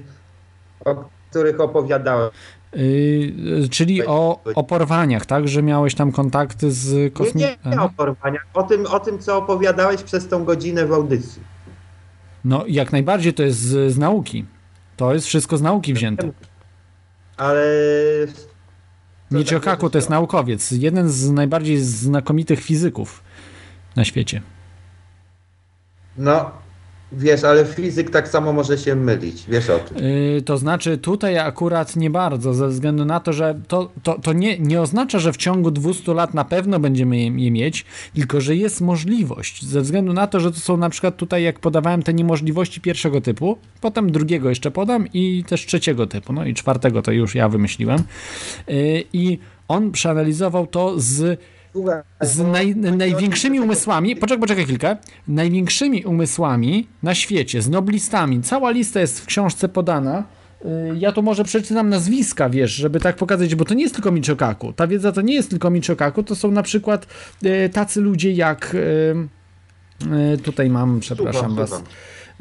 o 0.86 1.10
których 1.30 1.60
opowiadałem? 1.60 2.30
Yy, 2.74 3.70
czyli 3.70 4.06
o, 4.06 4.40
o 4.56 4.64
porwaniach, 4.64 5.26
tak? 5.26 5.48
Że 5.48 5.64
miałeś 5.64 5.96
tam 5.96 6.12
kontakty 6.12 6.72
z 6.72 6.94
Nie, 6.94 7.12
kosmitami. 7.12 7.58
nie, 7.66 7.72
nie 7.72 7.82
o 7.82 7.90
porwaniach, 7.90 8.48
o 8.54 8.64
tym, 8.64 8.86
o 8.86 9.00
tym, 9.00 9.20
co 9.20 9.38
opowiadałeś 9.38 10.04
przez 10.04 10.28
tą 10.28 10.46
godzinę 10.46 10.86
w 10.86 10.94
audycji. 10.94 11.42
No, 12.46 12.64
jak 12.68 12.92
najbardziej 12.92 13.34
to 13.34 13.44
jest 13.44 13.60
z, 13.60 13.94
z 13.94 13.98
nauki. 13.98 14.46
To 14.98 15.14
jest 15.14 15.28
wszystko 15.28 15.58
z 15.58 15.62
nauki 15.62 15.94
wzięte. 15.94 16.30
Ale... 17.38 17.64
co 19.30 19.38
Michio 19.38 19.60
Kaku 19.60 19.90
to 19.90 19.98
jest 19.98 20.08
chciałem? 20.08 20.22
naukowiec, 20.22 20.72
jeden 20.72 21.10
z 21.10 21.30
najbardziej 21.30 21.78
znakomitych 21.78 22.62
fizyków 22.62 23.24
na 23.96 24.06
świecie. 24.06 24.42
No, 26.18 26.52
wiesz, 27.18 27.44
ale 27.44 27.66
fizyk 27.66 28.10
tak 28.10 28.28
samo 28.28 28.54
może 28.54 28.78
się 28.78 28.96
mylić, 28.96 29.44
wiesz 29.48 29.70
o 29.70 29.80
tym. 29.80 29.98
Yy, 29.98 30.42
to 30.42 30.58
znaczy 30.58 30.98
tutaj 30.98 31.38
akurat 31.38 31.96
nie 31.96 32.10
bardzo, 32.10 32.54
ze 32.54 32.68
względu 32.68 33.06
na 33.06 33.20
to, 33.20 33.34
że 33.34 33.60
to, 33.68 33.90
to, 34.04 34.20
to 34.20 34.34
nie, 34.34 34.60
nie 34.60 34.82
oznacza, 34.82 35.20
że 35.20 35.34
w 35.34 35.38
ciągu 35.38 35.72
200 35.72 36.14
lat 36.14 36.34
na 36.34 36.46
pewno 36.46 36.80
będziemy 36.80 37.18
je, 37.18 37.26
je 37.26 37.52
mieć, 37.52 37.86
tylko 38.14 38.42
że 38.42 38.56
jest 38.56 38.82
możliwość, 38.82 39.66
ze 39.66 39.82
względu 39.82 40.14
na 40.14 40.28
to, 40.28 40.40
że 40.40 40.52
to 40.52 40.60
są 40.60 40.78
na 40.78 40.90
przykład 40.90 41.18
tutaj, 41.18 41.44
jak 41.44 41.60
podawałem 41.60 42.04
te 42.04 42.14
niemożliwości 42.14 42.82
pierwszego 42.82 43.22
typu, 43.22 43.58
potem 43.82 44.12
drugiego 44.12 44.50
jeszcze 44.50 44.72
podam 44.72 45.08
i 45.14 45.44
też 45.48 45.66
trzeciego 45.66 46.08
typu, 46.08 46.34
no 46.34 46.46
i 46.46 46.54
czwartego 46.54 47.02
to 47.02 47.12
już 47.12 47.36
ja 47.36 47.50
wymyśliłem. 47.50 48.04
Yy, 48.68 49.04
I 49.14 49.40
on 49.68 49.92
przeanalizował 49.92 50.68
to 50.68 50.94
z 50.98 51.40
z 52.22 52.40
naj, 52.40 52.76
największymi 52.76 53.60
umysłami, 53.60 54.16
poczekaj, 54.16 54.42
poczekaj 54.42 54.64
chwilkę, 54.64 54.98
największymi 55.28 56.06
umysłami 56.06 56.88
na 57.04 57.16
świecie, 57.16 57.62
z 57.62 57.70
noblistami, 57.70 58.42
cała 58.42 58.72
lista 58.72 59.00
jest 59.00 59.22
w 59.22 59.26
książce 59.26 59.70
podana, 59.70 60.24
Y, 60.66 60.98
ja 60.98 61.12
tu 61.12 61.24
może 61.24 61.44
przeczytam 61.44 61.90
nazwiska, 61.90 62.50
wiesz, 62.50 62.72
żeby 62.72 63.00
tak 63.00 63.16
pokazać, 63.16 63.56
bo 63.56 63.66
to 63.66 63.74
nie 63.74 63.84
jest 63.84 63.96
tylko 63.96 64.12
Michio 64.12 64.36
Kaku, 64.36 64.74
ta 64.74 64.88
wiedza 64.88 65.12
to 65.12 65.22
nie 65.22 65.34
jest 65.34 65.50
tylko 65.50 65.70
Michio 65.70 65.96
Kaku, 65.96 66.24
to 66.24 66.36
są 66.36 66.52
na 66.52 66.64
przykład 66.64 67.08
y, 67.46 67.70
tacy 67.70 68.02
ludzie 68.02 68.32
jak, 68.32 68.76
y, 68.76 70.38
tutaj 70.44 70.70
mam, 70.70 71.00
przepraszam 71.00 71.56
Słucham, 71.56 71.56
was. 71.56 71.84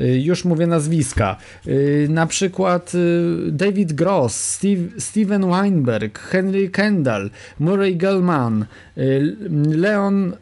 Y, 0.01 0.21
Już 0.21 0.45
mówię 0.45 0.67
nazwiska. 0.67 1.37
Y, 1.67 2.07
Na 2.11 2.27
przykład 2.27 2.93
y, 2.95 3.53
David 3.53 3.93
Gross, 3.93 4.35
Steve, 4.35 4.83
Steven 4.99 5.51
Weinberg, 5.51 6.19
Henry 6.19 6.69
Kendall, 6.69 7.31
Murray 7.59 7.97
Gell-Mann, 7.99 8.65
y, 8.99 9.37
Leon 9.77 10.33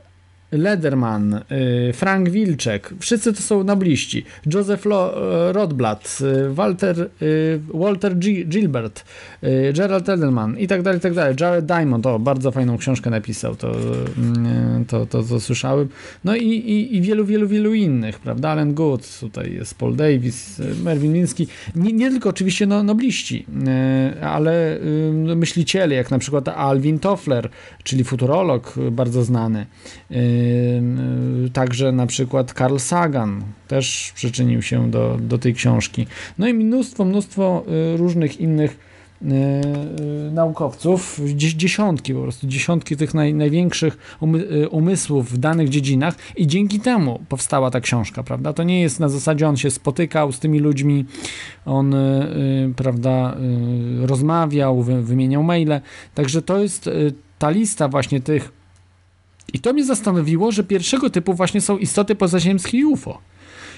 Lederman, 0.53 1.35
y, 1.35 1.93
Frank 1.93 2.29
Wilczek, 2.29 2.95
wszyscy 3.01 3.33
to 3.33 3.43
są 3.43 3.65
nobliści. 3.65 4.25
Joseph 4.55 4.87
y, 4.87 4.91
Rodblatt, 5.53 6.19
y, 6.21 6.55
Walter, 6.55 7.11
Walter 7.75 8.19
G, 8.19 8.45
Gilbert, 8.45 9.05
Gerald 9.75 10.09
Edelman 10.09 10.59
i 10.59 10.69
tak 10.69 10.83
dalej, 10.83 11.01
tak 11.01 11.15
dalej. 11.15 11.35
Jared 11.41 11.67
Diamond, 11.67 12.07
o, 12.07 12.19
bardzo 12.19 12.51
fajną 12.51 12.79
książkę 12.79 13.11
napisał, 13.11 13.57
to, 13.57 13.73
y, 13.73 14.85
to, 14.89 15.07
to, 15.07 15.23
to 15.23 15.41
słyszałem. 15.41 15.89
No 16.25 16.37
i, 16.37 16.47
i, 16.47 16.97
i 16.97 17.01
wielu, 17.01 17.25
wielu, 17.25 17.49
wielu 17.49 17.75
innych, 17.75 18.19
prawda? 18.19 18.49
Alan 18.49 18.75
Good, 18.75 19.21
tutaj 19.21 19.53
jest 19.53 19.75
Paul 19.75 19.97
Davis, 19.97 20.63
Mervyn 20.85 21.13
Minsky. 21.13 21.47
Nie, 21.75 21.93
nie 21.93 22.11
tylko 22.11 22.29
oczywiście 22.29 22.67
no, 22.67 22.83
nobliści, 22.83 23.47
ale 24.23 24.77
y, 24.77 25.37
myśliciele, 25.37 25.95
jak 25.95 26.11
na 26.11 26.19
przykład 26.19 26.49
Alvin 26.49 26.99
Toffler, 26.99 27.49
czyli 27.83 28.05
futurolog 28.05 28.75
bardzo 28.91 29.25
znany. 29.25 29.67
Także 31.53 31.93
na 31.93 32.07
przykład 32.07 32.53
Carl 32.59 32.76
Sagan 32.78 33.43
też 33.68 34.12
przyczynił 34.14 34.62
się 34.62 34.90
do, 34.90 35.18
do 35.20 35.38
tej 35.38 35.55
książki. 35.55 36.07
No 36.38 36.49
i 36.49 36.55
mnóstwo, 36.55 37.05
mnóstwo 37.05 37.64
y, 37.95 37.97
różnych 37.97 38.40
innych 38.40 38.78
y, 39.22 39.26
y, 39.26 40.32
naukowców, 40.32 41.20
dzie- 41.34 41.57
dziesiątki 41.57 42.14
po 42.14 42.22
prostu, 42.22 42.47
dziesiątki 42.47 42.97
tych 42.97 43.14
naj, 43.14 43.34
największych 43.34 44.16
umy, 44.20 44.68
umysłów 44.68 45.32
w 45.32 45.38
danych 45.38 45.68
dziedzinach 45.68 46.14
i 46.36 46.47
dzięki 46.47 46.80
temu 46.80 47.20
powstała 47.28 47.70
ta 47.70 47.80
książka, 47.80 48.22
prawda? 48.22 48.53
To 48.53 48.62
nie 48.62 48.80
jest 48.80 49.01
na 49.01 49.09
zasadzie 49.09 49.49
on 49.49 49.57
się 49.57 49.70
spotykał 49.70 50.32
z 50.32 50.38
tymi 50.38 50.59
ludźmi, 50.59 51.05
on, 51.66 51.95
prawda, 52.76 53.36
rozmawiał, 54.01 54.82
wy, 54.82 55.03
wymieniał 55.03 55.43
maile, 55.43 55.80
także 56.14 56.43
to 56.43 56.59
jest 56.59 56.90
ta 57.38 57.51
lista 57.51 57.88
właśnie 57.88 58.20
tych 58.20 58.62
i 59.53 59.59
to 59.59 59.72
mnie 59.72 59.84
zastanowiło, 59.84 60.53
że 60.53 60.64
pierwszego 60.64 61.11
typu 61.11 61.34
właśnie 61.34 61.61
są 61.61 61.78
istoty 61.78 62.14
pozaziemskie 62.14 62.78
i 62.78 62.84
UFO. 62.84 63.18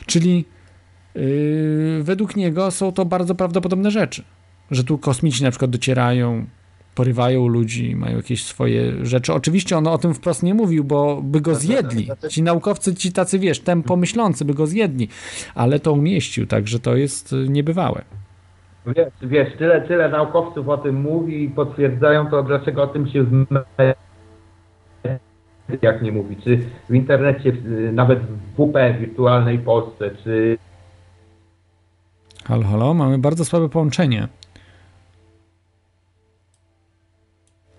Czyli 0.07 0.45
yy, 1.15 2.03
według 2.03 2.37
niego 2.37 2.71
są 2.71 2.93
to 2.93 3.05
bardzo 3.05 3.35
prawdopodobne 3.35 3.91
rzeczy. 3.91 4.23
Że 4.71 4.85
tu 4.85 4.99
kosmici 4.99 5.43
na 5.43 5.51
przykład 5.51 5.71
docierają, 5.71 6.47
porywają 6.95 7.49
ludzi, 7.49 7.97
mają 7.97 8.17
jakieś 8.17 8.45
swoje 8.45 9.07
rzeczy. 9.07 9.33
Oczywiście 9.33 9.77
on 9.79 9.87
o 9.87 9.99
tym 9.99 10.15
wprost 10.15 10.43
nie 10.43 10.55
mówił, 10.55 10.85
bo 10.85 11.23
by 11.23 11.41
go 11.41 11.55
zjedli. 11.55 12.09
Ci 12.29 12.43
naukowcy, 12.43 12.95
ci 12.95 13.13
tacy, 13.13 13.39
wiesz, 13.39 13.61
tempo 13.61 13.97
myślący 13.97 14.45
by 14.45 14.55
go 14.55 14.67
zjedli, 14.67 15.09
ale 15.55 15.81
to 15.81 15.93
umieścił, 15.93 16.47
także 16.47 16.79
to 16.79 16.97
jest 16.97 17.33
y, 17.33 17.47
niebywałe. 17.49 18.05
Wiesz, 18.87 19.09
wiesz 19.23 19.59
tyle, 19.59 19.81
tyle 19.89 20.09
naukowców 20.09 20.69
o 20.69 20.79
tym 20.79 21.01
mówi 21.01 21.45
i 21.45 21.49
potwierdzają 21.49 22.27
to, 22.27 22.43
dlaczego 22.43 22.83
o 22.83 22.87
tym 22.87 23.09
się 23.09 23.23
w 23.23 23.47
jak 25.83 26.03
nie 26.03 26.13
mówi, 26.13 26.37
czy 26.37 26.59
w 26.91 26.95
internecie, 26.95 27.49
y, 27.51 27.93
nawet 27.93 28.19
w 28.21 28.55
WP 28.55 28.99
wirtualnej 29.01 29.59
Polsce, 29.59 30.11
czy 30.25 30.59
Halo, 32.45 32.63
halo, 32.63 32.95
mamy 32.95 33.19
bardzo 33.19 33.45
słabe 33.45 33.69
połączenie. 33.69 34.29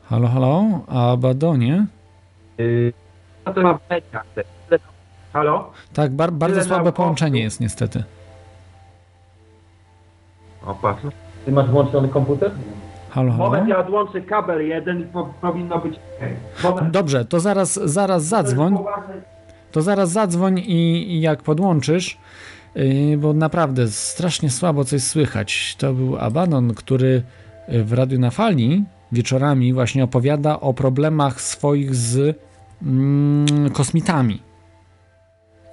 Halo, 0.04 0.28
halo, 0.28 0.64
Abadonie? 0.88 1.86
y, 2.60 2.94
no 3.46 3.54
to 3.54 3.62
ma 3.62 3.80
Halo? 5.34 5.72
Tak, 5.94 6.12
bar, 6.12 6.32
bardzo 6.32 6.56
Tyle 6.56 6.68
słabe 6.68 6.92
połączenie 6.92 7.42
jest 7.42 7.60
niestety. 7.60 8.04
O, 10.66 10.76
patrz. 10.76 11.02
Ty 11.46 11.52
masz 11.52 11.70
włączony 11.70 12.08
komputer? 12.10 12.52
Halo, 13.16 13.32
halo. 13.32 13.44
Moment, 13.44 13.68
ja 13.68 13.78
odłączę 13.78 14.22
kabel 14.22 14.68
jeden 14.68 15.02
i 15.02 15.04
po, 15.04 15.34
powinno 15.42 15.80
być. 15.80 16.00
Moment. 16.64 16.92
Dobrze, 16.92 17.26
to 17.26 17.40
zaraz, 17.40 17.74
zaraz 17.74 18.24
zadzwoń. 18.24 18.78
To 19.72 19.82
zaraz 19.82 20.10
zadzwoń 20.12 20.60
i, 20.60 21.12
i 21.14 21.22
jak 21.22 21.44
podłączysz, 21.44 22.18
yy, 22.76 23.18
bo 23.18 23.34
naprawdę 23.34 23.88
strasznie 23.88 24.50
słabo 24.50 24.86
coś 24.86 25.04
słychać. 25.04 25.76
To 25.76 25.94
był 25.94 26.18
Abaddon, 26.18 26.74
który 26.74 27.24
yy, 27.68 27.84
w 27.84 27.94
Radiu 27.94 28.20
na 28.20 28.32
Fali 28.32 28.84
wieczorami 29.12 29.74
właśnie 29.74 30.04
opowiada 30.04 30.60
o 30.60 30.74
problemach 30.74 31.42
swoich 31.42 31.96
z 31.96 32.38
mm, 32.84 33.70
kosmitami. 33.70 34.42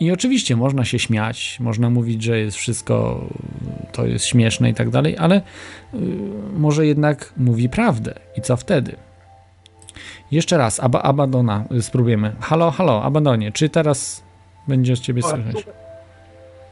I 0.03 0.13
oczywiście 0.13 0.57
można 0.57 0.85
się 0.85 0.99
śmiać, 0.99 1.57
można 1.61 1.91
mówić, 1.91 2.23
że 2.23 2.39
jest 2.39 2.57
wszystko 2.57 3.21
to 3.93 4.07
jest 4.07 4.25
śmieszne 4.25 4.71
i 4.71 4.75
tak 4.75 4.91
dalej, 4.91 5.19
ale 5.19 5.35
yy, 5.95 6.01
może 6.57 6.87
jednak 6.87 7.33
mówi 7.37 7.69
prawdę. 7.69 8.15
I 8.37 8.41
co 8.41 8.57
wtedy? 8.57 8.97
Jeszcze 10.31 10.59
raz, 10.59 10.81
Ab 10.81 10.97
Abadona 11.03 11.65
y, 11.73 11.83
spróbujemy. 11.83 12.33
Halo, 12.41 12.71
halo, 12.71 13.03
Abadonie, 13.03 13.53
czy 13.53 13.69
teraz 13.69 14.23
będzie 14.69 14.97
z 14.97 15.01
ciebie 15.01 15.23
O, 15.25 15.29
słychać? 15.29 15.67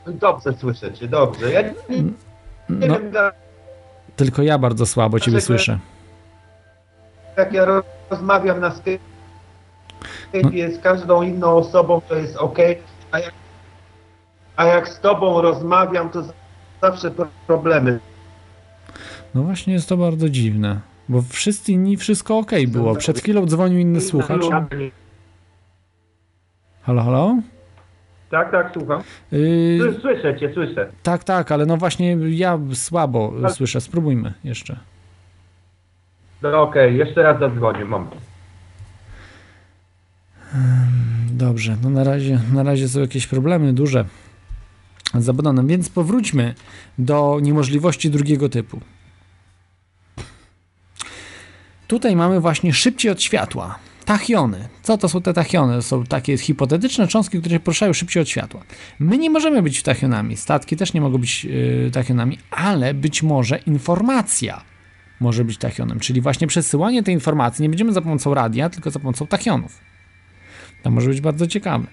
Dobrze 0.06 0.52
słyszę 0.52 0.92
cię, 0.92 1.08
dobrze. 1.08 1.52
Ja 1.52 1.62
nie, 1.62 1.72
nie 2.70 2.88
No, 2.88 2.98
wiem, 3.00 3.12
tylko 4.16 4.42
ja 4.42 4.58
bardzo 4.58 4.86
słabo 4.86 5.20
ciebie 5.20 5.30
Dlaczego- 5.32 5.46
słyszę. 5.46 5.78
jak 7.36 7.52
ja 7.52 7.64
ro- 7.64 7.82
rozmawiam 8.10 8.60
na 8.60 8.70
Skype'ie 8.70 8.98
No. 10.34 10.50
z 10.78 10.82
każdą 10.82 11.22
inną 11.22 11.56
osobą, 11.56 12.00
to 12.08 12.14
jest 12.16 12.36
ok, 12.36 12.58
a 13.12 13.18
jak, 13.18 13.32
a 14.56 14.64
jak 14.64 14.88
z 14.88 15.00
tobą 15.00 15.42
rozmawiam, 15.42 16.10
to 16.10 16.22
zawsze 16.82 17.10
pro- 17.10 17.28
problemy. 17.46 17.98
No 19.34 19.42
właśnie 19.42 19.72
jest 19.72 19.88
to 19.88 19.96
bardzo 19.96 20.28
dziwne, 20.28 20.80
bo 21.08 21.22
wszyscy 21.22 21.72
inni 21.72 21.96
wszystko 21.96 22.38
ok 22.38 22.50
było. 22.68 22.94
Przed 22.94 23.18
chwilą 23.20 23.46
dzwonił 23.46 23.78
inny 23.78 24.00
słuchacz. 24.00 24.42
Halo, 26.82 27.02
halo? 27.02 27.36
Tak, 28.30 28.50
tak, 28.50 28.70
słucham. 28.78 29.02
Yy, 29.32 29.78
Sły- 29.78 30.00
Słyszę 30.00 30.38
cię, 30.40 30.50
słyszę. 30.54 30.88
tak, 31.02 31.24
tak, 31.24 31.52
ale 31.52 31.66
no 31.66 31.76
właśnie 31.76 32.16
ja 32.30 32.58
słabo 32.74 33.32
y, 33.46 33.50
słyszę. 33.50 33.80
Spróbujmy 33.80 34.32
jeszcze. 34.44 34.76
No 36.42 36.62
okej, 36.62 36.96
jeszcze 36.96 37.22
raz 37.22 37.40
zadzwonię, 37.40 37.84
moment. 37.84 38.14
Dobrze, 41.30 41.76
no 41.82 41.90
na 41.90 42.04
razie, 42.04 42.40
na 42.52 42.62
razie 42.62 42.88
są 42.88 43.00
jakieś 43.00 43.26
problemy 43.26 43.72
duże 43.72 44.04
z 45.14 45.28
Abadonem, 45.28 45.66
więc 45.66 45.88
powróćmy 45.88 46.54
do 46.98 47.38
niemożliwości 47.42 48.10
drugiego 48.10 48.48
typu. 48.48 48.80
Tutaj 51.86 52.16
mamy 52.16 52.40
właśnie 52.40 52.72
szybciej 52.72 53.12
od 53.12 53.22
światła. 53.22 53.78
Tachiony. 54.04 54.68
Co 54.82 54.98
to 54.98 55.08
są 55.08 55.22
te 55.22 55.34
tachiony? 55.34 55.82
Są 55.82 56.04
takie 56.04 56.38
hipotetyczne 56.38 57.08
cząstki, 57.08 57.40
które 57.40 57.56
się 57.56 57.60
poruszają 57.60 57.92
szybciej 57.92 58.22
od 58.22 58.28
światła. 58.28 58.60
My 58.98 59.18
nie 59.18 59.30
możemy 59.30 59.62
być 59.62 59.82
tachionami, 59.82 60.36
statki 60.36 60.76
też 60.76 60.92
nie 60.92 61.00
mogą 61.00 61.18
być 61.18 61.44
yy, 61.44 61.90
tachionami, 61.92 62.38
ale 62.50 62.94
być 62.94 63.22
może 63.22 63.58
informacja 63.58 64.62
może 65.20 65.44
być 65.44 65.58
tachionem, 65.58 66.00
czyli 66.00 66.20
właśnie 66.20 66.46
przesyłanie 66.46 67.02
tej 67.02 67.14
informacji 67.14 67.62
nie 67.62 67.68
będziemy 67.68 67.92
za 67.92 68.00
pomocą 68.00 68.34
radia, 68.34 68.70
tylko 68.70 68.90
za 68.90 68.98
pomocą 68.98 69.26
tachionów. 69.26 69.89
To 70.82 70.90
może 70.90 71.10
być 71.10 71.20
bardzo 71.20 71.46
ciekawe. 71.46 71.86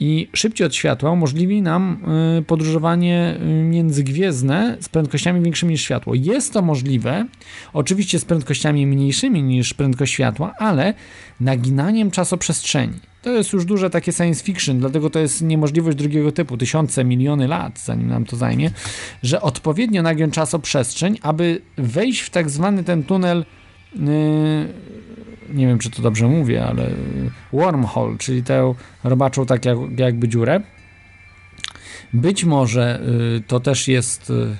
I 0.00 0.28
szybciej 0.32 0.66
od 0.66 0.74
światła 0.74 1.10
umożliwi 1.10 1.62
nam 1.62 1.98
y, 2.38 2.42
podróżowanie 2.42 3.38
y, 3.42 3.62
międzygwiezdne 3.62 4.76
z 4.80 4.88
prędkościami 4.88 5.40
większymi 5.40 5.72
niż 5.72 5.82
światło. 5.82 6.14
Jest 6.14 6.52
to 6.52 6.62
możliwe, 6.62 7.26
oczywiście 7.72 8.18
z 8.18 8.24
prędkościami 8.24 8.86
mniejszymi 8.86 9.42
niż 9.42 9.74
prędkość 9.74 10.12
światła, 10.12 10.54
ale 10.58 10.94
naginaniem 11.40 12.10
czasoprzestrzeni. 12.10 13.00
To 13.22 13.30
jest 13.30 13.52
już 13.52 13.64
duże 13.64 13.90
takie 13.90 14.12
science 14.12 14.44
fiction, 14.44 14.78
dlatego 14.78 15.10
to 15.10 15.18
jest 15.18 15.42
niemożliwość 15.42 15.96
drugiego 15.96 16.32
typu, 16.32 16.56
tysiące, 16.56 17.04
miliony 17.04 17.48
lat, 17.48 17.80
zanim 17.80 18.08
nam 18.08 18.24
to 18.24 18.36
zajmie, 18.36 18.70
że 19.22 19.40
odpowiednio 19.40 20.02
nagiąć 20.02 20.34
czasoprzestrzeń, 20.34 21.18
aby 21.22 21.60
wejść 21.78 22.20
w 22.20 22.30
tak 22.30 22.50
zwany 22.50 22.84
ten 22.84 23.04
tunel 23.04 23.44
y, 23.94 23.98
nie 25.54 25.66
wiem 25.66 25.78
czy 25.78 25.90
to 25.90 26.02
dobrze 26.02 26.28
mówię, 26.28 26.64
ale 26.64 26.90
wormhole, 27.52 28.16
czyli 28.18 28.42
tę 28.42 28.74
robaczą 29.04 29.46
tak 29.46 29.64
jak, 29.64 29.78
jakby 29.96 30.28
dziurę. 30.28 30.60
Być 32.12 32.44
może 32.44 33.00
y, 33.36 33.42
to 33.46 33.60
też 33.60 33.88
jest 33.88 34.30
y, 34.30 34.56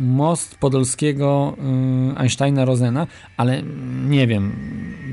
most 0.00 0.54
Podolskiego 0.58 1.56
y, 1.58 2.18
Einsteina-Rosena, 2.18 3.06
ale 3.36 3.62
nie 4.08 4.26
wiem, 4.26 4.52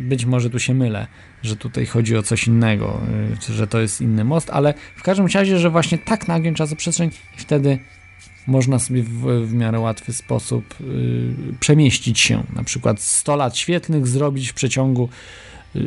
być 0.10 0.26
może 0.26 0.50
tu 0.50 0.60
się 0.60 0.74
mylę, 0.74 1.08
że 1.44 1.56
tutaj 1.56 1.86
chodzi 1.86 2.18
o 2.18 2.24
coś 2.24 2.48
innego, 2.48 3.02
y, 3.50 3.54
że 3.54 3.68
to 3.68 3.80
jest 3.80 4.02
inny 4.02 4.24
most, 4.24 4.50
ale 4.50 4.74
w 4.96 5.04
każdym 5.04 5.28
razie, 5.28 5.60
że 5.60 5.70
właśnie 5.70 5.98
tak 5.98 6.28
nagiąć 6.28 6.58
czasoprzestrzeń 6.58 7.10
i 7.38 7.40
wtedy 7.40 7.80
można 8.48 8.80
sobie 8.80 9.04
w, 9.04 9.48
w 9.48 9.54
miarę 9.54 9.80
łatwy 9.80 10.14
sposób 10.14 10.76
y, 10.82 11.34
przemieścić 11.60 12.20
się. 12.20 12.44
Na 12.56 12.64
przykład 12.64 13.02
100 13.02 13.36
lat 13.36 13.58
świetlnych 13.58 14.08
zrobić 14.08 14.50
w 14.50 14.54
przeciągu 14.54 15.10
y, 15.76 15.80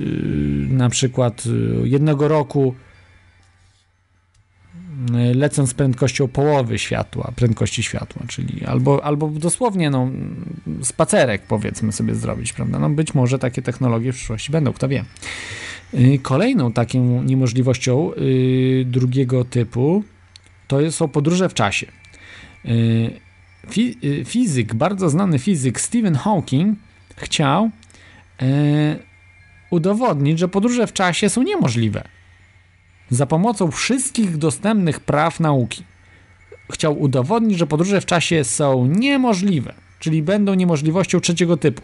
na 0.68 0.88
przykład 0.88 1.44
y, 1.46 1.88
jednego 1.88 2.28
roku 2.28 2.74
y, 5.10 5.34
lecąc 5.34 5.70
z 5.70 5.74
prędkością 5.74 6.28
połowy 6.28 6.78
światła, 6.78 7.32
prędkości 7.36 7.82
światła, 7.82 8.22
czyli 8.28 8.64
albo, 8.64 9.04
albo 9.04 9.28
dosłownie 9.28 9.90
no, 9.90 10.10
spacerek 10.82 11.42
powiedzmy 11.42 11.92
sobie 11.92 12.14
zrobić, 12.14 12.52
prawda? 12.52 12.78
No 12.78 12.90
być 12.90 13.14
może 13.14 13.38
takie 13.38 13.62
technologie 13.62 14.12
w 14.12 14.16
przyszłości 14.16 14.52
będą, 14.52 14.72
kto 14.72 14.88
wie. 14.88 15.04
Y, 15.94 16.18
Kolejną 16.22 16.72
taką 16.72 17.22
niemożliwością 17.22 18.10
drugiego 18.84 19.44
typu 19.44 20.04
to 20.68 20.92
są 20.92 21.08
podróże 21.08 21.48
w 21.48 21.54
czasie. 21.54 21.86
Y, 22.68 23.20
fi- 23.70 23.96
y, 24.04 24.24
Fizyk, 24.24 24.74
bardzo 24.74 25.10
znany 25.10 25.38
fizyk 25.38 25.80
Stephen 25.80 26.14
Hawking 26.14 26.78
chciał 27.16 27.70
y, 28.42 28.98
udowodnić, 29.70 30.38
że 30.38 30.48
podróże 30.48 30.86
w 30.86 30.92
czasie 30.92 31.28
są 31.28 31.42
niemożliwe. 31.42 32.08
Za 33.10 33.26
pomocą 33.26 33.70
wszystkich 33.70 34.36
dostępnych 34.36 35.00
praw 35.00 35.40
nauki. 35.40 35.84
Chciał 36.72 37.00
udowodnić, 37.00 37.58
że 37.58 37.66
podróże 37.66 38.00
w 38.00 38.06
czasie 38.06 38.44
są 38.44 38.86
niemożliwe, 38.86 39.74
czyli 39.98 40.22
będą 40.22 40.54
niemożliwością 40.54 41.20
trzeciego 41.20 41.56
typu. 41.56 41.82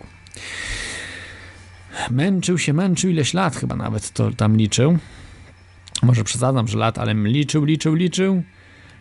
Męczył 2.11 2.59
się, 2.59 2.73
męczył 2.73 3.11
ileś 3.11 3.35
lat 3.35 3.57
chyba 3.57 3.77
nawet 3.77 4.11
to 4.11 4.31
tam 4.31 4.57
liczył. 4.57 4.99
Może 6.03 6.25
przesadzam, 6.25 6.69
że 6.69 6.79
lat, 6.79 6.99
ale 6.99 7.15
liczył, 7.15 7.65
liczył, 7.65 7.95
liczył. 7.95 8.43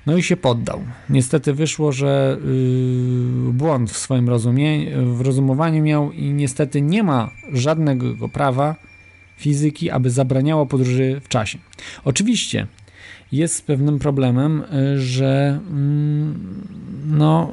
No 0.05 0.17
i 0.17 0.23
się 0.23 0.37
poddał. 0.37 0.81
Niestety 1.09 1.53
wyszło, 1.53 1.91
że 1.91 2.37
yy, 3.45 3.53
błąd 3.53 3.91
w 3.91 3.97
swoim 3.97 4.29
rozumie, 4.29 4.97
w 5.05 5.21
rozumowaniu 5.21 5.83
miał 5.83 6.11
i 6.11 6.33
niestety 6.33 6.81
nie 6.81 7.03
ma 7.03 7.31
żadnego 7.53 8.29
prawa 8.29 8.75
fizyki, 9.37 9.89
aby 9.89 10.09
zabraniało 10.09 10.65
podróży 10.65 11.21
w 11.23 11.27
czasie. 11.27 11.57
Oczywiście 12.05 12.67
jest 13.31 13.65
pewnym 13.65 13.99
problemem, 13.99 14.61
y, 14.61 14.99
że 14.99 15.59
mm, 15.69 16.67
no, 17.05 17.51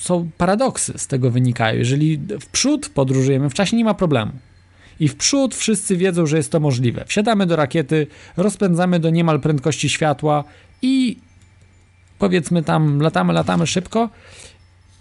są 0.00 0.30
paradoksy 0.38 0.92
z 0.96 1.06
tego 1.06 1.30
wynikają. 1.30 1.78
Jeżeli 1.78 2.18
w 2.40 2.46
przód 2.46 2.88
podróżujemy 2.88 3.50
w 3.50 3.54
czasie, 3.54 3.76
nie 3.76 3.84
ma 3.84 3.94
problemu. 3.94 4.32
I 5.00 5.08
w 5.08 5.16
przód 5.16 5.54
wszyscy 5.54 5.96
wiedzą, 5.96 6.26
że 6.26 6.36
jest 6.36 6.52
to 6.52 6.60
możliwe. 6.60 7.04
Wsiadamy 7.06 7.46
do 7.46 7.56
rakiety, 7.56 8.06
rozpędzamy 8.36 9.00
do 9.00 9.10
niemal 9.10 9.40
prędkości 9.40 9.88
światła 9.88 10.44
i 10.82 11.18
powiedzmy 12.18 12.62
tam 12.62 13.00
latamy, 13.00 13.32
latamy 13.32 13.66
szybko 13.66 14.08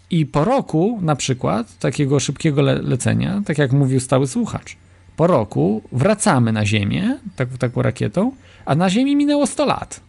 i 0.10 0.26
po 0.26 0.46
roku 0.46 1.00
na 1.02 1.16
przykład 1.16 1.78
takiego 1.80 2.20
szybkiego 2.20 2.62
le 2.62 2.82
lecenia, 2.82 3.42
tak 3.46 3.58
jak 3.58 3.72
mówił 3.72 4.00
stały 4.00 4.28
słuchacz, 4.28 4.78
po 5.16 5.28
roku 5.28 5.82
wracamy 5.92 6.52
na 6.52 6.66
Ziemię 6.66 7.18
tak, 7.36 7.58
taką 7.58 7.82
rakietą, 7.82 8.32
a 8.66 8.76
na 8.76 8.90
Ziemi 8.90 9.16
minęło 9.16 9.48
100 9.48 9.66
lat, 9.66 10.02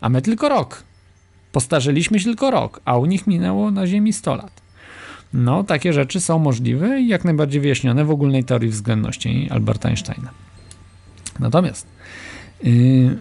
a 0.00 0.08
my 0.08 0.22
tylko 0.22 0.48
rok. 0.48 0.82
Postarzyliśmy 1.52 2.18
się 2.18 2.24
tylko 2.24 2.50
rok, 2.50 2.80
a 2.84 2.96
u 2.96 3.06
nich 3.06 3.26
minęło 3.26 3.70
na 3.70 3.86
Ziemi 3.86 4.12
100 4.12 4.34
lat. 4.34 4.60
No, 5.32 5.64
takie 5.64 5.92
rzeczy 5.92 6.20
są 6.20 6.38
możliwe 6.38 7.00
i 7.00 7.08
jak 7.08 7.24
najbardziej 7.24 7.60
wyjaśnione 7.60 8.04
w 8.04 8.10
ogólnej 8.10 8.44
teorii 8.44 8.70
względności 8.70 9.48
Alberta 9.50 9.88
Einsteina. 9.88 10.30
Natomiast 11.38 11.86
yy, 12.62 13.18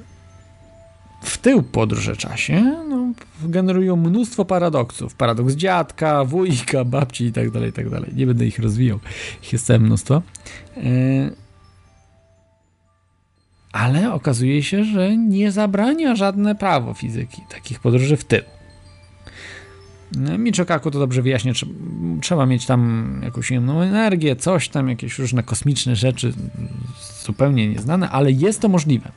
w 1.22 1.38
tył 1.38 1.64
podróże 1.64 2.15
czasie 2.15 2.61
no, 2.89 3.14
generują 3.41 3.95
mnóstwo 3.95 4.45
paradoksów. 4.45 5.15
Paradoks 5.15 5.53
dziadka, 5.53 6.26
wujka, 6.26 6.85
babci 6.85 7.26
i 7.26 7.31
tak 7.31 7.52
dalej, 7.52 7.73
tak 7.73 7.89
dalej. 7.89 8.11
Nie 8.15 8.27
będę 8.27 8.45
ich 8.45 8.60
rozwijał. 8.60 8.99
Ich 9.44 9.53
jest 9.53 9.65
całe 9.65 9.80
mnóstwo. 9.80 10.22
Yy, 10.77 10.84
ale 13.72 14.14
okazuje 14.14 14.64
się, 14.64 14.84
że 14.84 15.18
nie 15.18 15.52
zabrania 15.52 16.15
żadne 16.15 16.56
prawo 16.56 16.94
fizyki 16.94 17.41
takich 17.49 17.80
podróży 17.80 18.18
w 18.18 18.23
tył. 18.23 18.41
Michikaku 20.38 20.91
to 20.91 20.99
dobrze 20.99 21.22
wyjaśnia, 21.22 21.53
trzeba 22.22 22.45
mieć 22.45 22.65
tam 22.65 23.22
jakąś 23.23 23.52
inną 23.52 23.81
energię, 23.81 24.35
coś 24.35 24.69
tam, 24.69 24.89
jakieś 24.89 25.19
różne 25.19 25.44
kosmiczne 25.44 25.95
rzeczy, 25.95 26.34
zupełnie 27.26 27.68
nieznane, 27.68 28.10
ale 28.10 28.31
jest 28.31 28.61
to 28.61 28.69
możliwe. 28.69 29.11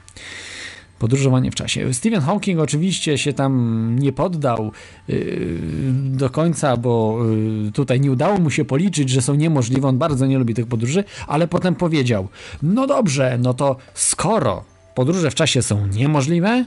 Podróżowanie 1.00 1.50
w 1.50 1.54
czasie. 1.54 1.94
Stephen 1.94 2.20
Hawking 2.20 2.60
oczywiście 2.60 3.18
się 3.18 3.32
tam 3.32 3.96
nie 3.98 4.12
poddał 4.12 4.72
yy, 5.08 5.58
do 5.92 6.30
końca, 6.30 6.76
bo 6.76 7.18
yy, 7.64 7.72
tutaj 7.72 8.00
nie 8.00 8.10
udało 8.10 8.38
mu 8.38 8.50
się 8.50 8.64
policzyć, 8.64 9.10
że 9.10 9.22
są 9.22 9.34
niemożliwe. 9.34 9.88
On 9.88 9.98
bardzo 9.98 10.26
nie 10.26 10.38
lubi 10.38 10.54
tych 10.54 10.66
podróży, 10.66 11.04
ale 11.26 11.48
potem 11.48 11.74
powiedział: 11.74 12.28
No 12.62 12.86
dobrze, 12.86 13.38
no 13.42 13.54
to 13.54 13.76
skoro 13.94 14.64
podróże 14.94 15.30
w 15.30 15.34
czasie 15.34 15.62
są 15.62 15.86
niemożliwe, 15.86 16.64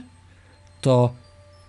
to 0.80 1.14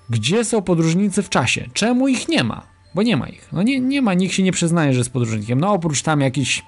gdzie 0.09 0.45
są 0.45 0.61
podróżnicy 0.61 1.23
w 1.23 1.29
czasie? 1.29 1.69
Czemu 1.73 2.07
ich 2.07 2.27
nie 2.27 2.43
ma? 2.43 2.61
Bo 2.95 3.03
nie 3.03 3.17
ma 3.17 3.27
ich. 3.27 3.47
No 3.51 3.63
nie, 3.63 3.79
nie 3.79 4.01
ma, 4.01 4.13
nikt 4.13 4.33
się 4.33 4.43
nie 4.43 4.51
przyznaje, 4.51 4.93
że 4.93 4.99
jest 4.99 5.09
podróżnikiem. 5.09 5.59
No 5.59 5.73
oprócz 5.73 6.01
tam 6.01 6.21
jakichś 6.21 6.63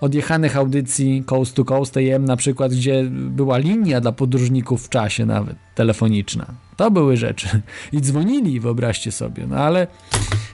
odjechanych 0.00 0.56
audycji 0.56 1.22
Coast 1.26 1.54
to 1.54 1.64
Coast 1.64 1.96
AM 1.96 2.24
na 2.24 2.36
przykład, 2.36 2.72
gdzie 2.72 3.04
była 3.10 3.58
linia 3.58 4.00
dla 4.00 4.12
podróżników 4.12 4.86
w 4.86 4.88
czasie 4.88 5.26
nawet, 5.26 5.56
telefoniczna. 5.74 6.46
To 6.76 6.90
były 6.90 7.16
rzeczy. 7.16 7.62
I 7.92 8.00
dzwonili, 8.00 8.60
wyobraźcie 8.60 9.12
sobie. 9.12 9.46
No 9.46 9.56
ale 9.56 9.86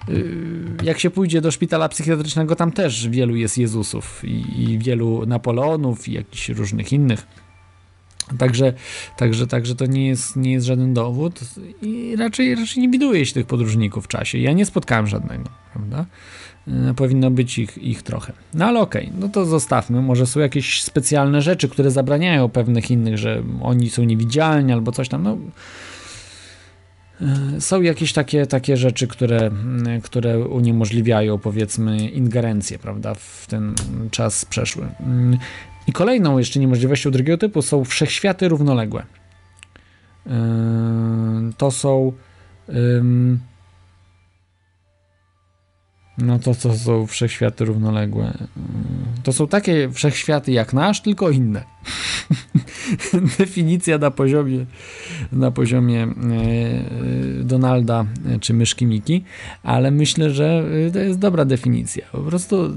yy, 0.09 0.25
jak 0.83 0.99
się 0.99 1.11
pójdzie 1.11 1.41
do 1.41 1.51
szpitala 1.51 1.89
psychiatrycznego, 1.89 2.57
tam 2.57 2.73
też 2.73 3.09
wielu 3.09 3.37
jest 3.37 3.59
Jezusów 3.59 4.25
i, 4.25 4.63
i 4.63 4.79
wielu 4.79 5.27
Napoleonów 5.27 6.09
i 6.09 6.13
jakichś 6.13 6.49
różnych 6.49 6.93
innych. 6.93 7.27
Także, 8.39 8.73
także, 9.17 9.47
także 9.47 9.75
to 9.75 9.87
nie 9.87 10.09
jest, 10.09 10.37
nie 10.37 10.53
jest 10.53 10.67
żaden 10.67 10.95
dowód 10.95 11.41
i 11.83 12.17
raczej, 12.17 12.55
raczej 12.55 12.83
nie 12.83 12.89
widuje 12.89 13.27
się 13.27 13.35
tych 13.35 13.47
podróżników 13.47 14.05
w 14.05 14.09
czasie. 14.09 14.39
Ja 14.39 14.53
nie 14.53 14.67
spotkałem 14.67 15.07
żadnego, 15.07 15.51
prawda? 15.73 16.07
E, 16.69 16.95
powinno 16.95 17.31
być 17.31 17.59
ich, 17.59 17.79
ich 17.79 18.03
trochę. 18.03 18.33
No 18.55 18.67
ale 18.67 18.81
okej, 18.81 19.07
okay, 19.07 19.21
no 19.21 19.29
to 19.29 19.45
zostawmy. 19.45 20.03
Może 20.03 20.27
są 20.27 20.41
jakieś 20.41 20.83
specjalne 20.83 21.43
rzeczy, 21.43 21.69
które 21.69 21.91
zabraniają 21.91 22.49
pewnych 22.49 22.91
innych, 22.91 23.19
że 23.19 23.43
oni 23.63 23.91
są 23.91 24.05
niewidzialni 24.05 24.73
albo 24.73 24.93
coś 24.93 25.09
tam. 25.09 25.23
No, 25.23 25.39
e, 27.21 27.61
są 27.61 27.83
jakieś 27.83 28.13
takie, 28.13 28.47
takie 28.47 28.77
rzeczy, 28.77 29.07
które, 29.07 29.51
które 30.03 30.39
uniemożliwiają, 30.39 31.39
powiedzmy, 31.39 32.09
ingerencję, 32.09 32.79
prawda, 32.79 33.15
w 33.15 33.47
ten 33.49 33.75
czas 34.11 34.45
przeszły. 34.45 34.87
I 35.87 35.93
kolejną 35.93 36.39
jeszcze 36.39 36.61
niemożliwością 36.61 37.11
drugiego 37.11 37.39
typu 37.39 37.63
są 37.63 37.85
wszechświaty 37.85 38.49
równoległe. 38.49 39.05
Yy, 40.27 40.33
to 41.57 41.71
są. 41.71 42.13
No 46.19 46.39
to 46.39 46.55
co 46.55 46.75
są 46.75 47.07
wszechświaty 47.07 47.65
równoległe? 47.65 48.39
To 49.23 49.33
są 49.33 49.49
takie 49.49 49.91
wszechświaty 49.91 50.53
jak 50.53 50.73
nasz, 50.73 51.01
tylko 51.03 51.31
inne. 51.31 51.65
Definicja 53.39 53.99
na 53.99 54.11
poziomie, 54.11 54.67
na 55.33 55.51
poziomie 55.51 56.09
yy, 57.39 57.45
Donalda 57.45 58.07
czy 58.41 58.55
myszki 58.55 58.87
Miki, 58.87 59.25
ale 59.63 59.91
myślę, 59.91 60.31
że 60.31 60.65
to 60.93 60.99
jest 60.99 61.19
dobra 61.19 61.45
definicja. 61.45 62.07
Po 62.13 62.19
prostu 62.19 62.77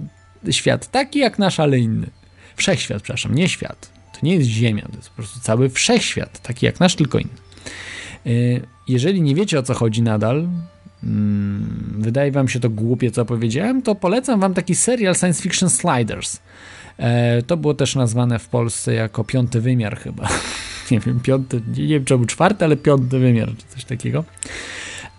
świat 0.52 0.92
taki 0.92 1.20
jak 1.20 1.40
nasz, 1.40 1.60
ale 1.60 1.80
inny. 1.80 2.10
Wszechświat, 2.56 3.02
przepraszam, 3.02 3.36
nie 3.36 3.50
świat. 3.50 3.92
To 4.14 4.20
nie 4.24 4.36
jest 4.36 4.50
Ziemia, 4.50 4.82
to 4.92 4.96
jest 4.96 5.10
po 5.10 5.16
prostu 5.16 5.40
cały 5.40 5.70
wszechświat, 5.70 6.42
taki 6.42 6.66
jak 6.66 6.80
nasz, 6.80 6.96
tylko 6.96 7.20
inny. 7.20 7.38
Jeżeli 8.88 9.22
nie 9.22 9.36
wiecie 9.36 9.60
o 9.60 9.64
co 9.64 9.74
chodzi 9.74 10.02
nadal, 10.02 10.48
wydaje 11.98 12.32
wam 12.32 12.48
się 12.48 12.60
to 12.60 12.70
głupie, 12.70 13.12
co 13.12 13.26
powiedziałem, 13.26 13.82
to 13.82 13.96
polecam 13.96 14.40
wam 14.40 14.54
taki 14.54 14.76
serial 14.76 15.16
Science 15.16 15.42
Fiction 15.44 15.70
Sliders. 15.70 16.40
E, 16.98 17.42
to 17.42 17.58
było 17.58 17.74
też 17.74 17.96
nazwane 17.96 18.40
w 18.40 18.50
Polsce 18.50 18.94
jako 18.94 19.24
piąty 19.24 19.62
wymiar 19.62 19.98
chyba. 19.98 20.28
Nie 20.92 21.00
wiem, 21.00 21.20
piąty, 21.20 21.62
nie 21.78 21.88
wiem 21.88 22.06
czemu 22.06 22.26
czwarty, 22.26 22.66
ale 22.66 22.78
piąty 22.78 23.20
wymiar, 23.20 23.50
czy 23.58 23.76
coś 23.76 23.86
takiego. 23.86 24.24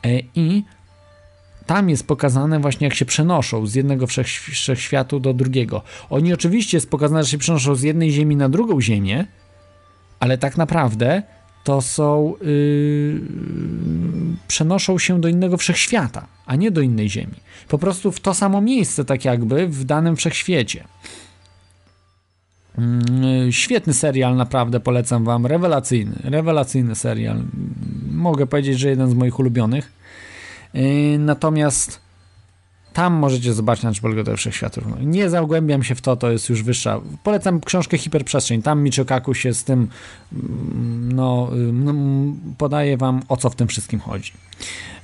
E, 0.05 0.20
I 0.34 0.64
tam 1.66 1.90
jest 1.90 2.06
pokazane 2.06 2.60
właśnie 2.60 2.86
jak 2.86 2.94
się 2.94 3.05
przenoszą 3.05 3.66
z 3.66 3.74
jednego 3.74 4.06
wszechświatu 4.06 5.20
do 5.20 5.34
drugiego. 5.34 5.82
Oni 6.10 6.32
oczywiście 6.32 6.76
jest 6.76 6.90
pokazane, 6.90 7.24
że 7.24 7.30
się 7.30 7.38
przenoszą 7.38 7.74
z 7.74 7.82
jednej 7.82 8.10
ziemi 8.10 8.36
na 8.36 8.48
drugą 8.48 8.80
ziemię, 8.80 9.26
ale 10.20 10.38
tak 10.38 10.56
naprawdę 10.56 11.22
to 11.68 11.82
są 11.82 12.34
yy, 12.42 13.20
przenoszą 14.48 14.98
się 14.98 15.20
do 15.20 15.28
innego 15.28 15.56
wszechświata, 15.56 16.26
a 16.46 16.56
nie 16.56 16.70
do 16.70 16.80
innej 16.80 17.10
ziemi. 17.10 17.34
Po 17.68 17.78
prostu 17.78 18.12
w 18.12 18.20
to 18.20 18.34
samo 18.34 18.60
miejsce, 18.60 19.04
tak 19.04 19.24
jakby 19.24 19.66
w 19.66 19.84
danym 19.84 20.16
wszechświecie. 20.16 20.84
Yy, 22.78 23.52
świetny 23.52 23.94
serial, 23.94 24.36
naprawdę 24.36 24.80
polecam 24.80 25.24
wam. 25.24 25.46
Rewelacyjny, 25.46 26.16
rewelacyjny 26.24 26.94
serial. 26.94 27.42
Mogę 28.12 28.46
powiedzieć, 28.46 28.78
że 28.78 28.88
jeden 28.88 29.10
z 29.10 29.14
moich 29.14 29.38
ulubionych. 29.38 29.92
Yy, 30.74 31.18
natomiast 31.18 32.00
tam 32.98 33.12
możecie 33.12 33.54
zobaczyć, 33.54 33.84
na 33.84 33.92
to 34.24 34.36
wszechświatów. 34.36 34.84
No, 34.90 34.96
nie 35.00 35.30
zagłębiam 35.30 35.82
się 35.82 35.94
w 35.94 36.00
to, 36.00 36.16
to 36.16 36.30
jest 36.30 36.48
już 36.48 36.62
wyższa. 36.62 37.00
Polecam 37.22 37.60
książkę 37.60 37.98
Hiperprzestrzeń. 37.98 38.62
Tam 38.62 38.82
Michio 38.82 39.04
Kaku 39.04 39.34
się 39.34 39.54
z 39.54 39.64
tym 39.64 39.88
mm, 40.32 41.12
no, 41.12 41.50
no, 41.72 41.94
podaje 42.58 42.96
wam, 42.96 43.22
o 43.28 43.36
co 43.36 43.50
w 43.50 43.56
tym 43.56 43.68
wszystkim 43.68 44.00
chodzi. 44.00 44.32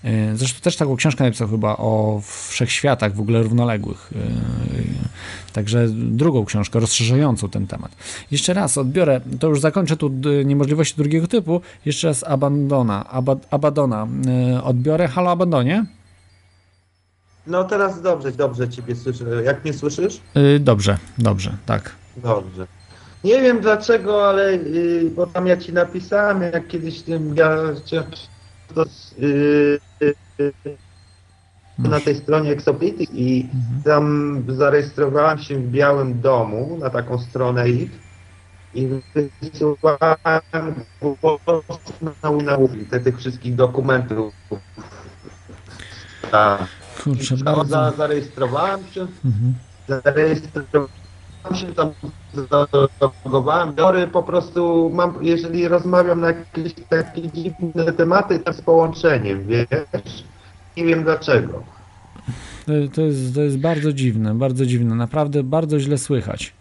E, 0.04 0.36
Zresztą 0.36 0.60
też 0.60 0.76
taką 0.76 0.96
książkę 0.96 1.24
napisał 1.24 1.48
chyba 1.48 1.76
o 1.76 2.20
wszechświatach 2.48 3.14
w 3.14 3.20
ogóle 3.20 3.42
równoległych. 3.42 4.10
E, 4.16 5.52
Także 5.52 5.88
drugą 5.88 6.44
książkę 6.44 6.80
rozszerzającą 6.80 7.48
ten 7.48 7.66
temat. 7.66 7.96
Jeszcze 8.30 8.54
raz 8.54 8.78
odbiorę, 8.78 9.20
to 9.40 9.48
już 9.48 9.60
zakończę 9.60 9.96
tu 9.96 10.10
niemożliwości 10.44 10.96
drugiego 10.96 11.26
typu. 11.26 11.60
Jeszcze 11.84 12.08
raz 12.08 12.24
Abandona. 12.24 13.10
Aba, 13.10 13.36
Abadona. 13.50 14.06
E, 14.54 14.62
Odbiorę. 14.62 15.08
Halo 15.08 15.30
Abandonie? 15.30 15.86
No 17.46 17.64
teraz 17.64 18.02
dobrze, 18.02 18.32
dobrze 18.32 18.68
ciebie 18.68 18.96
słyszę. 18.96 19.24
Jak 19.44 19.64
mnie 19.64 19.72
słyszysz? 19.72 20.20
Y, 20.36 20.60
Dobrze, 20.60 20.98
dobrze, 21.18 21.56
tak. 21.66 21.92
Dobrze. 22.16 22.66
Nie 23.24 23.42
wiem 23.42 23.60
dlaczego, 23.60 24.28
ale 24.28 24.52
y, 24.52 25.10
bo 25.16 25.26
tam 25.26 25.46
ja 25.46 25.56
ci 25.56 25.72
napisałem, 25.72 26.42
jak 26.42 26.68
kiedyś 26.68 27.02
tym 27.02 27.36
ja 27.36 27.56
to, 28.74 28.84
y, 29.22 29.80
y, 30.02 30.14
y, 30.40 30.52
na 31.78 32.00
tej 32.00 32.16
stronie 32.16 32.50
Exopolitics 32.52 33.12
i 33.14 33.48
tam 33.84 34.44
zarejestrowałem 34.48 35.38
się 35.38 35.56
w 35.56 35.70
Białym 35.70 36.20
Domu 36.20 36.78
na 36.80 36.90
taką 36.90 37.18
stronę 37.18 37.68
ich 37.68 37.90
i 38.74 38.88
wysyłałem 39.42 40.74
głos 41.00 41.40
na 42.02 42.30
nauki 42.30 42.86
tych 43.04 43.18
wszystkich 43.18 43.54
dokumentów. 43.54 44.34
Tak. 46.30 46.83
Kurczę, 47.02 47.36
Za, 47.36 47.44
bardzo. 47.44 47.92
zarejestrowałem 47.96 48.80
się, 48.86 49.00
Mhm. 49.24 49.54
zarejestrowałem 50.04 50.88
się 51.54 51.66
tam, 51.74 51.90
zalogowałem. 52.50 53.74
Biorę 53.74 54.06
po 54.06 54.22
prostu, 54.22 54.90
mam, 54.94 55.14
jeżeli 55.24 55.68
rozmawiam 55.68 56.20
na 56.20 56.26
jakieś 56.26 56.74
takie 56.88 57.28
dziwne 57.28 57.92
tematy, 57.92 58.38
to 58.38 58.52
z 58.52 58.60
połączeniem, 58.60 59.46
wiesz? 59.46 60.24
Nie 60.76 60.84
wiem 60.84 61.02
dlaczego. 61.04 61.62
To, 62.66 62.72
to, 62.94 63.00
jest, 63.00 63.34
to 63.34 63.40
jest 63.40 63.58
bardzo 63.58 63.92
dziwne, 63.92 64.34
bardzo 64.34 64.66
dziwne. 64.66 64.94
Naprawdę 64.94 65.42
bardzo 65.42 65.80
źle 65.80 65.98
słychać. 65.98 66.52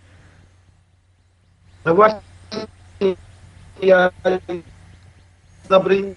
No 1.85 1.95
właśnie, 1.95 2.21
ja 3.83 4.09
dobry 5.69 6.15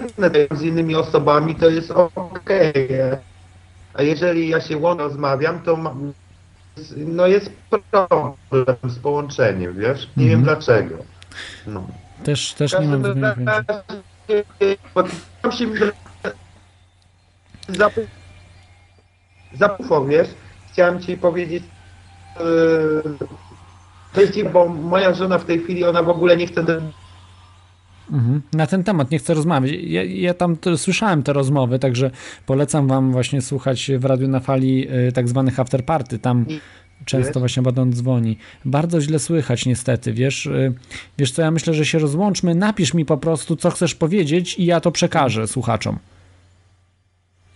internet 0.00 0.48
z 0.58 0.62
innymi 0.62 0.94
osobami, 0.94 1.54
to 1.54 1.68
jest 1.70 1.90
okej. 1.90 2.88
A 3.94 4.02
jeżeli 4.02 4.48
ja 4.48 4.60
się 4.60 4.76
łączę, 4.76 5.02
rozmawiam, 5.04 5.60
to 5.60 5.76
mam, 5.76 6.12
no 6.96 7.26
jest 7.26 7.50
problem 7.70 8.76
z 8.84 8.98
połączeniem, 8.98 9.78
wiesz? 9.78 10.08
Nie 10.16 10.28
wiem 10.28 10.38
Mhm. 10.40 10.56
dlaczego. 10.56 10.94
No. 11.66 11.86
Też, 12.24 12.52
też 12.54 12.72
nie 12.80 12.86
mam. 12.86 13.02
Tam 15.42 15.52
się 15.52 15.66
zapufał, 19.54 20.06
wiesz? 20.06 20.28
Chciałem 20.72 21.00
ci 21.00 21.16
powiedzieć, 21.16 21.64
yy, 24.16 24.44
bo 24.52 24.68
moja 24.68 25.14
żona 25.14 25.38
w 25.38 25.44
tej 25.44 25.58
chwili, 25.60 25.84
ona 25.84 26.02
w 26.02 26.08
ogóle 26.08 26.36
nie 26.36 26.46
chce 26.46 26.64
Mhm. 28.12 28.42
Na 28.52 28.66
ten 28.66 28.84
temat 28.84 29.10
nie 29.10 29.18
chcę 29.18 29.34
rozmawiać. 29.34 29.72
Ja, 29.82 30.04
ja 30.04 30.34
tam 30.34 30.56
to, 30.56 30.78
słyszałem 30.78 31.22
te 31.22 31.32
rozmowy, 31.32 31.78
także 31.78 32.10
polecam 32.46 32.88
wam 32.88 33.12
właśnie 33.12 33.42
słuchać 33.42 33.90
w 33.98 34.04
Radiu 34.04 34.28
na 34.28 34.40
Fali 34.40 34.88
y, 35.08 35.12
tak 35.12 35.28
zwanych 35.28 35.60
afterparty. 35.60 36.18
Tam 36.18 36.46
często 37.04 37.32
Wiesz? 37.32 37.38
właśnie 37.38 37.62
Badon 37.62 37.92
dzwoni. 37.92 38.36
Bardzo 38.64 39.00
źle 39.00 39.18
słychać 39.18 39.66
niestety, 39.66 40.12
wiesz? 40.12 40.46
y, 40.46 40.74
Wiesz 41.18 41.32
co, 41.32 41.42
ja 41.42 41.50
myślę, 41.50 41.74
że 41.74 41.84
się 41.86 41.98
rozłączmy. 41.98 42.54
Napisz 42.54 42.94
mi 42.94 43.04
po 43.04 43.16
prostu, 43.16 43.56
co 43.56 43.70
chcesz 43.70 43.94
powiedzieć 43.94 44.58
i 44.58 44.64
ja 44.64 44.80
to 44.80 44.90
przekażę 44.90 45.46
słuchaczom. 45.48 45.98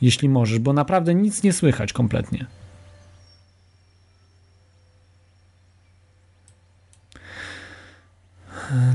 Jeśli 0.03 0.29
możesz, 0.29 0.59
bo 0.59 0.73
naprawdę 0.73 1.15
nic 1.15 1.43
nie 1.43 1.53
słychać 1.53 1.93
kompletnie. 1.93 2.47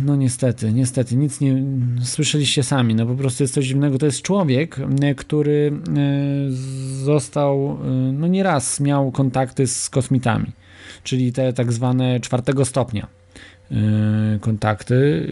No 0.06 0.16
niestety, 0.16 0.74
niestety, 0.74 1.16
nic 1.16 1.42
nie 1.42 1.64
słyszeliście 2.02 2.64
sami, 2.64 2.96
no 2.96 3.06
po 3.06 3.16
prostu 3.16 3.44
jest 3.44 3.54
coś 3.54 3.68
dziwnego. 3.68 3.98
To 3.98 4.06
jest 4.06 4.22
człowiek, 4.22 4.80
e, 5.02 5.16
który 5.16 5.72
e, 5.72 6.52
został, 7.04 7.78
e, 7.84 7.90
no 8.14 8.28
nieraz 8.28 8.80
miał 8.80 9.12
kontakty 9.12 9.68
z 9.68 9.90
kosmitami, 9.90 10.52
czyli 11.04 11.34
te 11.34 11.54
tak 11.54 11.74
zwane 11.74 12.20
czwartego 12.20 12.66
stopnia 12.66 13.08
kontakty, 14.42 15.28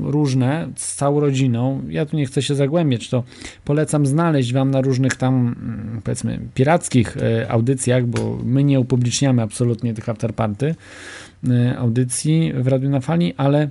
różne, 0.00 0.68
z 0.76 0.94
całą 0.94 1.20
rodziną. 1.20 1.82
Ja 1.88 2.06
tu 2.06 2.16
nie 2.16 2.26
chcę 2.26 2.42
się 2.42 2.54
zagłębiać, 2.54 3.08
to 3.08 3.24
polecam 3.64 4.06
znaleźć 4.06 4.52
wam 4.52 4.70
na 4.70 4.80
różnych 4.80 5.16
tam, 5.16 5.56
powiedzmy, 6.04 6.40
pirackich 6.54 7.16
audycjach, 7.48 8.06
bo 8.06 8.38
my 8.44 8.64
nie 8.64 8.80
upubliczniamy 8.80 9.42
absolutnie 9.42 9.94
tych 9.94 10.08
afterparty, 10.08 10.74
audycji 11.78 12.52
w 12.54 12.66
Radiu 12.66 12.90
na 12.90 13.00
Fali, 13.00 13.34
ale 13.36 13.68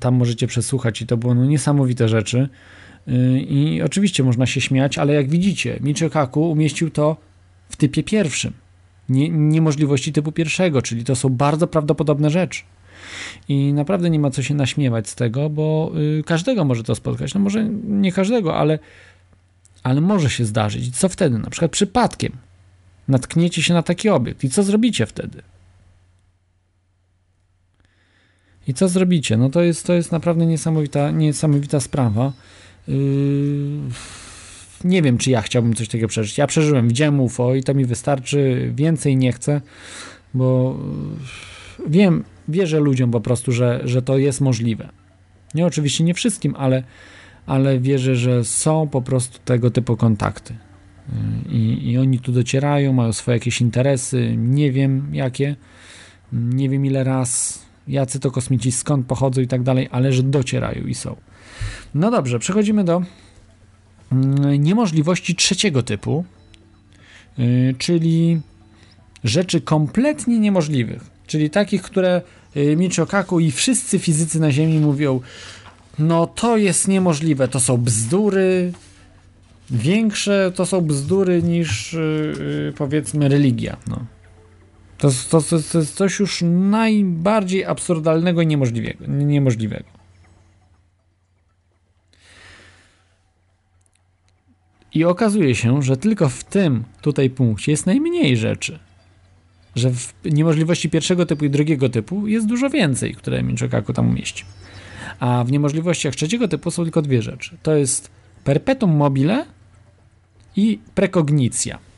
tam 0.00 0.14
możecie 0.14 0.46
przesłuchać 0.46 1.02
i 1.02 1.06
to 1.06 1.16
było 1.16 1.34
no, 1.34 1.44
niesamowite 1.44 2.08
rzeczy. 2.08 2.48
Y, 3.08 3.40
I 3.40 3.82
oczywiście 3.82 4.22
można 4.22 4.46
się 4.46 4.60
śmiać, 4.60 4.98
ale 4.98 5.14
jak 5.14 5.28
widzicie, 5.28 5.78
Michio 5.80 6.10
Kaku 6.10 6.50
umieścił 6.50 6.90
to 6.90 7.16
w 7.68 7.76
typie 7.76 8.02
pierwszym. 8.02 8.52
Nie, 9.08 9.28
niemożliwości 9.28 10.12
typu 10.12 10.32
pierwszego, 10.32 10.82
czyli 10.82 11.04
to 11.04 11.16
są 11.16 11.28
bardzo 11.28 11.66
prawdopodobne 11.66 12.30
rzeczy. 12.30 12.62
I 13.48 13.72
naprawdę 13.72 14.10
nie 14.10 14.18
ma 14.18 14.30
co 14.30 14.42
się 14.42 14.54
naśmiewać 14.54 15.08
z 15.08 15.14
tego, 15.14 15.50
bo 15.50 15.92
y, 16.18 16.22
każdego 16.22 16.64
może 16.64 16.82
to 16.82 16.94
spotkać. 16.94 17.34
No 17.34 17.40
może 17.40 17.64
nie 17.84 18.12
każdego, 18.12 18.56
ale, 18.56 18.78
ale 19.82 20.00
może 20.00 20.30
się 20.30 20.44
zdarzyć. 20.44 20.96
Co 20.96 21.08
wtedy? 21.08 21.38
Na 21.38 21.50
przykład 21.50 21.70
przypadkiem 21.70 22.32
natkniecie 23.08 23.62
się 23.62 23.74
na 23.74 23.82
taki 23.82 24.08
obiekt. 24.08 24.44
I 24.44 24.50
co 24.50 24.62
zrobicie 24.62 25.06
wtedy? 25.06 25.42
I 28.66 28.74
co 28.74 28.88
zrobicie? 28.88 29.36
No 29.36 29.50
to 29.50 29.62
jest, 29.62 29.86
to 29.86 29.92
jest 29.92 30.12
naprawdę 30.12 30.46
niesamowita, 30.46 31.10
niesamowita 31.10 31.80
sprawa. 31.80 32.32
Yy, 32.88 32.96
nie 34.84 35.02
wiem, 35.02 35.18
czy 35.18 35.30
ja 35.30 35.42
chciałbym 35.42 35.74
coś 35.74 35.88
takiego 35.88 36.08
przeżyć. 36.08 36.38
Ja 36.38 36.46
przeżyłem, 36.46 36.88
widziałem 36.88 37.20
UFO 37.20 37.54
i 37.54 37.62
to 37.62 37.74
mi 37.74 37.84
wystarczy. 37.84 38.72
Więcej 38.74 39.16
nie 39.16 39.32
chcę, 39.32 39.60
bo 40.34 40.78
yy, 41.78 41.90
wiem, 41.90 42.24
wierzę 42.48 42.80
ludziom 42.80 43.10
po 43.10 43.20
prostu, 43.20 43.52
że, 43.52 43.80
że 43.84 44.02
to 44.02 44.18
jest 44.18 44.40
możliwe. 44.40 44.88
Nie 45.54 45.66
oczywiście 45.66 46.04
nie 46.04 46.14
wszystkim, 46.14 46.54
ale, 46.56 46.82
ale 47.46 47.80
wierzę, 47.80 48.16
że 48.16 48.44
są 48.44 48.88
po 48.88 49.02
prostu 49.02 49.38
tego 49.44 49.70
typu 49.70 49.96
kontakty. 49.96 50.54
Yy, 51.08 51.52
I, 51.52 51.90
I 51.90 51.98
oni 51.98 52.18
tu 52.18 52.32
docierają, 52.32 52.92
mają 52.92 53.12
swoje 53.12 53.36
jakieś 53.36 53.60
interesy, 53.60 54.34
nie 54.36 54.72
wiem 54.72 55.14
jakie, 55.14 55.56
nie 56.32 56.68
wiem 56.68 56.86
ile 56.86 57.04
raz, 57.04 57.62
jacy 57.88 58.20
to 58.20 58.30
kosmici, 58.30 58.72
skąd 58.72 59.06
pochodzą 59.06 59.40
i 59.40 59.46
tak 59.46 59.62
dalej, 59.62 59.88
ale 59.92 60.12
że 60.12 60.22
docierają 60.22 60.86
i 60.86 60.94
są. 60.94 61.16
No 61.94 62.10
dobrze, 62.10 62.38
przechodzimy 62.38 62.84
do 62.84 63.02
mm, 64.12 64.62
niemożliwości 64.62 65.34
trzeciego 65.34 65.82
typu, 65.82 66.24
yy, 67.38 67.74
czyli 67.78 68.40
rzeczy 69.24 69.60
kompletnie 69.60 70.38
niemożliwych, 70.38 71.10
czyli 71.26 71.50
takich, 71.50 71.82
które 71.82 72.22
yy, 72.54 72.76
Michio 72.76 73.06
Kaku 73.06 73.40
i 73.40 73.50
wszyscy 73.50 73.98
fizycy 73.98 74.40
na 74.40 74.52
Ziemi 74.52 74.78
mówią, 74.78 75.20
no 75.98 76.26
to 76.26 76.56
jest 76.56 76.88
niemożliwe, 76.88 77.48
to 77.48 77.60
są 77.60 77.76
bzdury, 77.76 78.72
większe 79.70 80.52
to 80.54 80.66
są 80.66 80.80
bzdury 80.80 81.42
niż 81.42 81.92
yy, 81.92 82.72
powiedzmy 82.76 83.28
religia, 83.28 83.76
no. 83.86 84.21
To, 85.02 85.08
to, 85.30 85.42
to, 85.42 85.56
to 85.72 85.78
jest 85.78 85.94
coś 85.94 86.18
już 86.18 86.42
najbardziej 86.46 87.64
absurdalnego 87.64 88.42
i 88.42 88.46
niemożliwego. 88.46 89.04
niemożliwego. 89.08 89.84
I 94.94 95.04
okazuje 95.04 95.54
się, 95.54 95.82
że 95.82 95.96
tylko 95.96 96.28
w 96.28 96.44
tym 96.44 96.84
tutaj 97.00 97.30
punkcie 97.30 97.72
jest 97.72 97.86
najmniej 97.86 98.36
rzeczy. 98.36 98.78
Że 99.74 99.90
w 99.90 100.14
niemożliwości 100.24 100.90
pierwszego 100.90 101.26
typu 101.26 101.44
i 101.44 101.50
drugiego 101.50 101.88
typu 101.88 102.26
jest 102.26 102.46
dużo 102.46 102.70
więcej, 102.70 103.14
które 103.14 103.42
Minchokaku 103.42 103.92
tam 103.92 104.08
umieścił. 104.08 104.46
A 105.20 105.44
w 105.44 105.52
niemożliwościach 105.52 106.14
trzeciego 106.14 106.48
typu 106.48 106.70
są 106.70 106.82
tylko 106.82 107.02
dwie 107.02 107.22
rzeczy. 107.22 107.56
To 107.62 107.74
jest 107.74 108.10
perpetuum 108.44 108.96
mobile 108.96 109.44
i 110.56 110.78
prekognicja. 110.94 111.91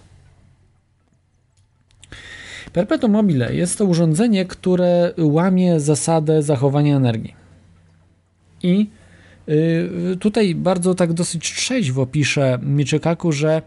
Perpetuum 2.75 3.13
mobile 3.13 3.55
jest 3.55 3.79
to 3.79 3.85
urządzenie, 3.85 4.45
które 4.45 5.13
łamie 5.19 5.81
zasadę 5.81 6.43
zachowania 6.43 6.97
energii. 6.97 7.35
I 8.63 8.91
y, 9.49 10.17
tutaj 10.21 10.55
bardzo 10.55 10.95
tak 10.95 11.13
dosyć 11.13 11.53
trzeźwo 11.53 12.07
pisze 12.07 12.59
Michikaku, 12.63 13.33
że 13.33 13.63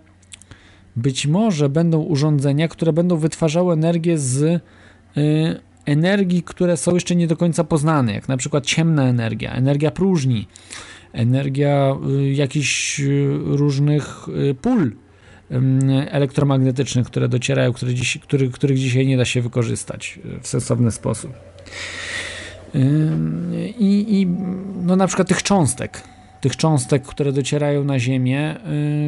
być 0.96 1.28
może 1.28 1.70
będą 1.70 2.02
urządzenia, 2.02 2.68
które 2.68 2.94
będą 2.94 3.18
wytwarzały 3.18 3.74
energię 3.74 4.18
z 4.18 4.42
y, 4.44 4.60
energii, 5.86 6.44
które 6.44 6.78
są 6.78 6.94
jeszcze 6.94 7.16
nie 7.16 7.28
do 7.28 7.38
końca 7.38 7.64
poznane, 7.64 8.14
jak 8.14 8.28
na 8.28 8.38
przykład 8.38 8.66
ciemna 8.66 9.04
energia, 9.04 9.54
energia 9.54 9.92
próżni, 9.92 10.48
energia 11.14 11.96
y, 12.10 12.34
jakichś 12.34 13.02
różnych 13.46 14.28
pól 14.62 14.92
elektromagnetycznych, 16.10 17.07
które 17.07 17.30
docierają, 17.30 17.74
które 17.74 17.94
dziś, 17.94 18.18
który, 18.18 18.49
których 18.49 18.78
dzisiaj 18.78 19.07
nie 19.07 19.18
da 19.18 19.26
się 19.26 19.41
wykorzystać 19.41 20.19
w 20.41 20.48
sensowny 20.48 20.91
sposób. 20.91 21.34
I, 23.80 24.06
i 24.10 24.28
no 24.84 24.95
na 24.95 25.07
przykład 25.07 25.28
tych 25.28 25.44
cząstek, 25.44 26.03
tych 26.41 26.56
cząstek, 26.56 27.03
które 27.03 27.32
docierają 27.32 27.84
na 27.84 27.99
Ziemię, 27.99 28.56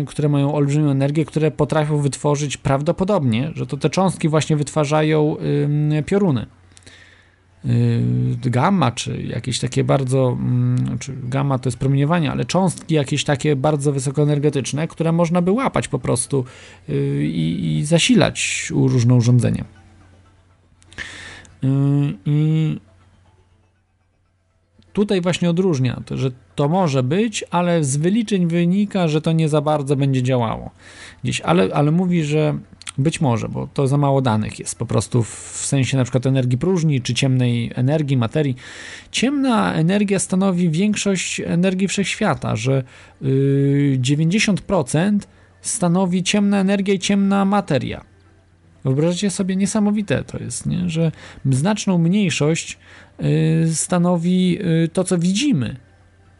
które 0.07 0.29
mają 0.29 0.53
olbrzymią 0.53 0.89
energię, 0.89 1.25
które 1.25 1.51
potrafią 1.51 1.97
wytworzyć 1.97 2.57
prawdopodobnie, 2.57 3.51
że 3.55 3.67
to 3.67 3.77
te 3.77 3.89
cząstki 3.89 4.29
właśnie 4.29 4.55
wytwarzają 4.55 5.37
pioruny. 6.05 6.45
Y, 7.65 8.49
gamma, 8.49 8.91
czy 8.91 9.21
jakieś 9.21 9.59
takie 9.59 9.83
bardzo, 9.83 10.37
mm, 10.39 10.97
czy 10.99 11.13
gamma 11.23 11.59
to 11.59 11.67
jest 11.67 11.77
promieniowanie, 11.77 12.31
ale 12.31 12.45
cząstki 12.45 12.95
jakieś 12.95 13.23
takie 13.23 13.55
bardzo 13.55 13.91
wysokoenergetyczne, 13.91 14.87
które 14.87 15.11
można 15.11 15.41
by 15.41 15.51
łapać 15.51 15.87
po 15.87 15.99
prostu 15.99 16.45
y, 16.89 17.25
i, 17.25 17.77
i 17.77 17.85
zasilać 17.85 18.67
różne 18.75 19.15
urządzenia. 19.15 19.65
Y, 21.63 21.67
I 22.25 22.79
tutaj 24.93 25.21
właśnie 25.21 25.49
odróżnia 25.49 26.01
że 26.11 26.31
to 26.55 26.69
może 26.69 27.03
być, 27.03 27.43
ale 27.51 27.83
z 27.83 27.97
wyliczeń 27.97 28.47
wynika, 28.47 29.07
że 29.07 29.21
to 29.21 29.31
nie 29.31 29.49
za 29.49 29.61
bardzo 29.61 29.95
będzie 29.95 30.23
działało 30.23 30.71
gdzieś, 31.23 31.41
ale, 31.41 31.69
ale 31.73 31.91
mówi, 31.91 32.23
że 32.23 32.59
być 32.97 33.21
może, 33.21 33.49
bo 33.49 33.67
to 33.73 33.87
za 33.87 33.97
mało 33.97 34.21
danych 34.21 34.59
jest 34.59 34.79
po 34.79 34.85
prostu 34.85 35.23
w 35.23 35.61
sensie 35.65 35.97
na 35.97 36.03
przykład 36.03 36.25
energii 36.25 36.57
próżni 36.57 37.01
czy 37.01 37.13
ciemnej 37.13 37.71
energii, 37.75 38.17
materii. 38.17 38.55
Ciemna 39.11 39.73
energia 39.73 40.19
stanowi 40.19 40.69
większość 40.69 41.39
energii 41.39 41.87
wszechświata, 41.87 42.55
że 42.55 42.83
90% 43.21 45.15
y, 45.15 45.19
stanowi 45.61 46.23
ciemna 46.23 46.59
energia 46.59 46.93
i 46.93 46.99
ciemna 46.99 47.45
materia. 47.45 48.05
Wyobraźcie 48.83 49.29
sobie, 49.29 49.55
niesamowite 49.55 50.23
to 50.23 50.37
jest, 50.37 50.65
nie? 50.65 50.89
że 50.89 51.11
znaczną 51.51 51.97
mniejszość 51.97 52.77
y, 53.65 53.75
stanowi 53.75 54.59
y, 54.83 54.87
to, 54.87 55.03
co 55.03 55.17
widzimy 55.17 55.75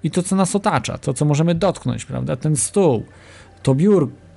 i 0.04 0.12
to, 0.12 0.24
co 0.24 0.36
nas 0.36 0.56
otacza, 0.56 0.98
to, 0.98 1.14
co 1.14 1.26
możemy 1.26 1.56
dotknąć, 1.56 2.06
prawda? 2.06 2.36
Ten 2.36 2.56
stół, 2.56 3.06
to 3.64 3.76
biurko, 3.76 4.29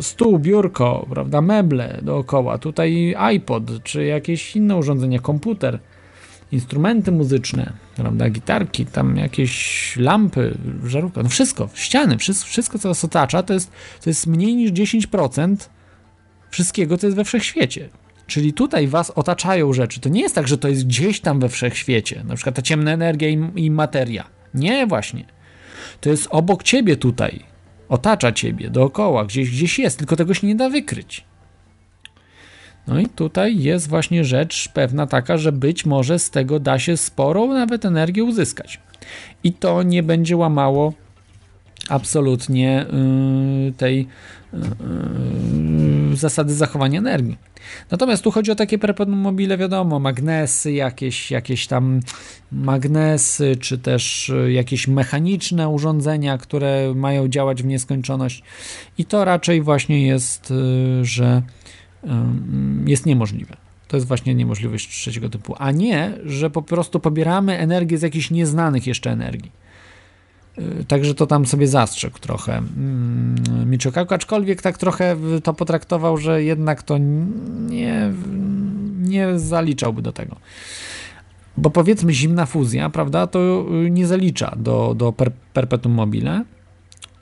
stół, 0.00 0.38
biurko, 0.38 1.06
prawda, 1.10 1.40
meble 1.40 1.98
dookoła, 2.02 2.58
tutaj 2.58 3.14
iPod, 3.18 3.82
czy 3.82 4.04
jakieś 4.04 4.56
inne 4.56 4.76
urządzenie, 4.76 5.20
komputer, 5.20 5.78
instrumenty 6.52 7.12
muzyczne, 7.12 7.72
prawda, 7.96 8.30
gitarki, 8.30 8.86
tam 8.86 9.16
jakieś 9.16 9.96
lampy, 9.96 10.58
żarówka, 10.84 11.22
no 11.22 11.28
wszystko, 11.28 11.68
ściany, 11.74 12.18
wszystko, 12.18 12.48
wszystko 12.48 12.78
co 12.78 12.88
nas 12.88 13.04
otacza, 13.04 13.42
to 13.42 13.54
jest, 13.54 13.72
to 14.04 14.10
jest 14.10 14.26
mniej 14.26 14.56
niż 14.56 14.72
10% 14.72 15.56
wszystkiego, 16.50 16.98
co 16.98 17.06
jest 17.06 17.16
we 17.16 17.24
wszechświecie. 17.24 17.88
Czyli 18.26 18.52
tutaj 18.52 18.88
was 18.88 19.10
otaczają 19.10 19.72
rzeczy. 19.72 20.00
To 20.00 20.08
nie 20.08 20.20
jest 20.20 20.34
tak, 20.34 20.48
że 20.48 20.58
to 20.58 20.68
jest 20.68 20.86
gdzieś 20.86 21.20
tam 21.20 21.40
we 21.40 21.48
wszechświecie, 21.48 22.24
na 22.24 22.34
przykład 22.34 22.56
ta 22.56 22.62
ciemna 22.62 22.92
energia 22.92 23.28
i, 23.28 23.50
i 23.56 23.70
materia. 23.70 24.24
Nie, 24.54 24.86
właśnie. 24.86 25.24
To 26.00 26.10
jest 26.10 26.28
obok 26.30 26.62
ciebie 26.62 26.96
tutaj 26.96 27.49
otacza 27.90 28.32
ciebie 28.32 28.70
dookoła, 28.70 29.24
gdzieś, 29.24 29.50
gdzieś 29.50 29.78
jest, 29.78 29.98
tylko 29.98 30.16
tego 30.16 30.34
się 30.34 30.46
nie 30.46 30.54
da 30.54 30.70
wykryć. 30.70 31.24
No 32.86 33.00
i 33.00 33.06
tutaj 33.06 33.62
jest 33.62 33.88
właśnie 33.88 34.24
rzecz 34.24 34.68
pewna 34.68 35.06
taka, 35.06 35.38
że 35.38 35.52
być 35.52 35.86
może 35.86 36.18
z 36.18 36.30
tego 36.30 36.60
da 36.60 36.78
się 36.78 36.96
sporą 36.96 37.48
nawet 37.48 37.84
energię 37.84 38.24
uzyskać. 38.24 38.80
I 39.44 39.52
to 39.52 39.82
nie 39.82 40.02
będzie 40.02 40.36
łamało 40.36 40.92
absolutnie 41.88 42.86
yy, 43.64 43.72
tej 43.72 44.06
yy, 44.52 46.16
zasady 46.16 46.54
zachowania 46.54 46.98
energii. 46.98 47.38
Natomiast 47.90 48.24
tu 48.24 48.30
chodzi 48.30 48.50
o 48.50 48.54
takie 48.54 48.78
perpetuum 48.78 49.36
wiadomo, 49.36 49.98
magnesy, 49.98 50.72
jakieś, 50.72 51.30
jakieś 51.30 51.66
tam 51.66 52.00
magnesy, 52.52 53.56
czy 53.56 53.78
też 53.78 54.32
jakieś 54.48 54.88
mechaniczne 54.88 55.68
urządzenia, 55.68 56.38
które 56.38 56.92
mają 56.94 57.28
działać 57.28 57.62
w 57.62 57.66
nieskończoność. 57.66 58.42
I 58.98 59.04
to 59.04 59.24
raczej 59.24 59.62
właśnie 59.62 60.06
jest, 60.06 60.52
że 61.02 61.42
jest 62.86 63.06
niemożliwe. 63.06 63.56
To 63.88 63.96
jest 63.96 64.06
właśnie 64.06 64.34
niemożliwość 64.34 64.88
trzeciego 64.88 65.28
typu, 65.28 65.54
a 65.58 65.70
nie, 65.70 66.12
że 66.24 66.50
po 66.50 66.62
prostu 66.62 67.00
pobieramy 67.00 67.58
energię 67.58 67.98
z 67.98 68.02
jakichś 68.02 68.30
nieznanych 68.30 68.86
jeszcze 68.86 69.10
energii. 69.10 69.52
Y, 70.58 70.84
także 70.84 71.14
to 71.14 71.26
tam 71.26 71.46
sobie 71.46 71.68
zastrzegł 71.68 72.18
trochę 72.18 72.58
mm, 72.58 73.70
Michikaku, 73.70 74.14
aczkolwiek 74.14 74.62
tak 74.62 74.78
trochę 74.78 75.16
to 75.42 75.54
potraktował, 75.54 76.16
że 76.16 76.42
jednak 76.42 76.82
to 76.82 76.98
nie, 77.68 78.12
nie 79.00 79.38
zaliczałby 79.38 80.02
do 80.02 80.12
tego. 80.12 80.36
Bo 81.56 81.70
powiedzmy 81.70 82.14
zimna 82.14 82.46
fuzja, 82.46 82.90
prawda, 82.90 83.26
to 83.26 83.66
nie 83.90 84.06
zalicza 84.06 84.56
do, 84.56 84.94
do 84.94 85.12
per, 85.12 85.32
perpetuum 85.32 85.94
mobile, 85.94 86.44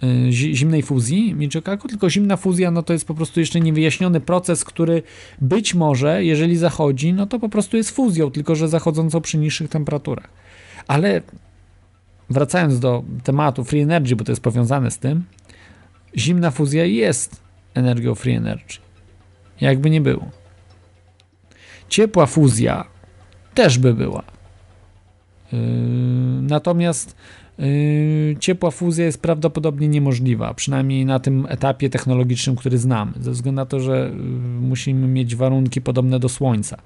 y, 0.03 0.33
zimnej 0.33 0.83
fuzji 0.83 1.35
Michikaku, 1.35 1.89
tylko 1.89 2.11
zimna 2.11 2.37
fuzja 2.37 2.71
no 2.71 2.83
to 2.83 2.93
jest 2.93 3.05
po 3.05 3.15
prostu 3.15 3.41
jeszcze 3.41 3.61
niewyjaśniony 3.61 4.21
proces, 4.21 4.65
który 4.65 5.03
być 5.41 5.75
może, 5.75 6.25
jeżeli 6.25 6.57
zachodzi, 6.57 7.13
no 7.13 7.27
to 7.27 7.39
po 7.39 7.49
prostu 7.49 7.77
jest 7.77 7.91
fuzją, 7.91 8.31
tylko 8.31 8.55
że 8.55 8.69
zachodzącą 8.69 9.21
przy 9.21 9.39
niższych 9.39 9.69
temperaturach. 9.69 10.29
Ale 10.87 11.23
wracając 12.31 12.81
do 12.81 13.05
tematu 13.25 13.65
free 13.65 13.81
energy, 13.81 14.17
bo 14.17 14.25
to 14.25 14.33
jest 14.33 14.43
powiązane 14.43 14.91
z 14.91 14.99
tym, 14.99 15.25
zimna 16.17 16.51
fuzja 16.51 16.85
jest 16.85 17.41
energią 17.75 18.15
free 18.15 18.35
energy. 18.35 18.79
Jakby 19.61 19.91
nie 19.91 20.01
było. 20.01 20.31
Ciepła 21.89 22.27
fuzja 22.27 22.85
też 23.55 23.79
by 23.79 23.95
była. 23.95 24.23
Yy, 25.53 25.59
natomiast 26.43 27.17
ciepła 28.41 28.71
fuzja 28.71 29.05
jest 29.05 29.23
prawdopodobnie 29.23 29.89
niemożliwa, 29.89 30.55
przynajmniej 30.55 31.05
na 31.05 31.19
tym 31.19 31.47
etapie 31.49 31.91
technologicznym, 31.91 32.57
który 32.57 32.79
znamy, 32.79 33.13
ze 33.21 33.31
względu 33.31 33.57
na 33.57 33.67
to, 33.67 33.81
że 33.81 34.13
yy, 34.15 34.23
musimy 34.69 35.09
mieć 35.09 35.37
warunki 35.37 35.81
podobne 35.81 36.19
do 36.19 36.29
Słońca. 36.29 36.79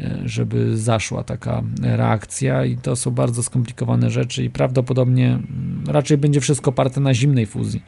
E, 0.00 0.18
żeby 0.24 0.76
zaszła 0.76 1.24
taka 1.24 1.62
reakcja 1.82 2.64
i 2.64 2.76
to 2.76 2.96
są 2.96 3.10
bardzo 3.10 3.42
skomplikowane 3.42 4.10
rzeczy 4.10 4.44
i 4.44 4.50
prawdopodobnie 4.50 5.26
mm, 5.26 5.84
raczej 5.86 6.18
będzie 6.18 6.40
wszystko 6.40 6.70
oparte 6.70 7.00
na 7.00 7.14
zimnej 7.14 7.46
fuzji, 7.46 7.82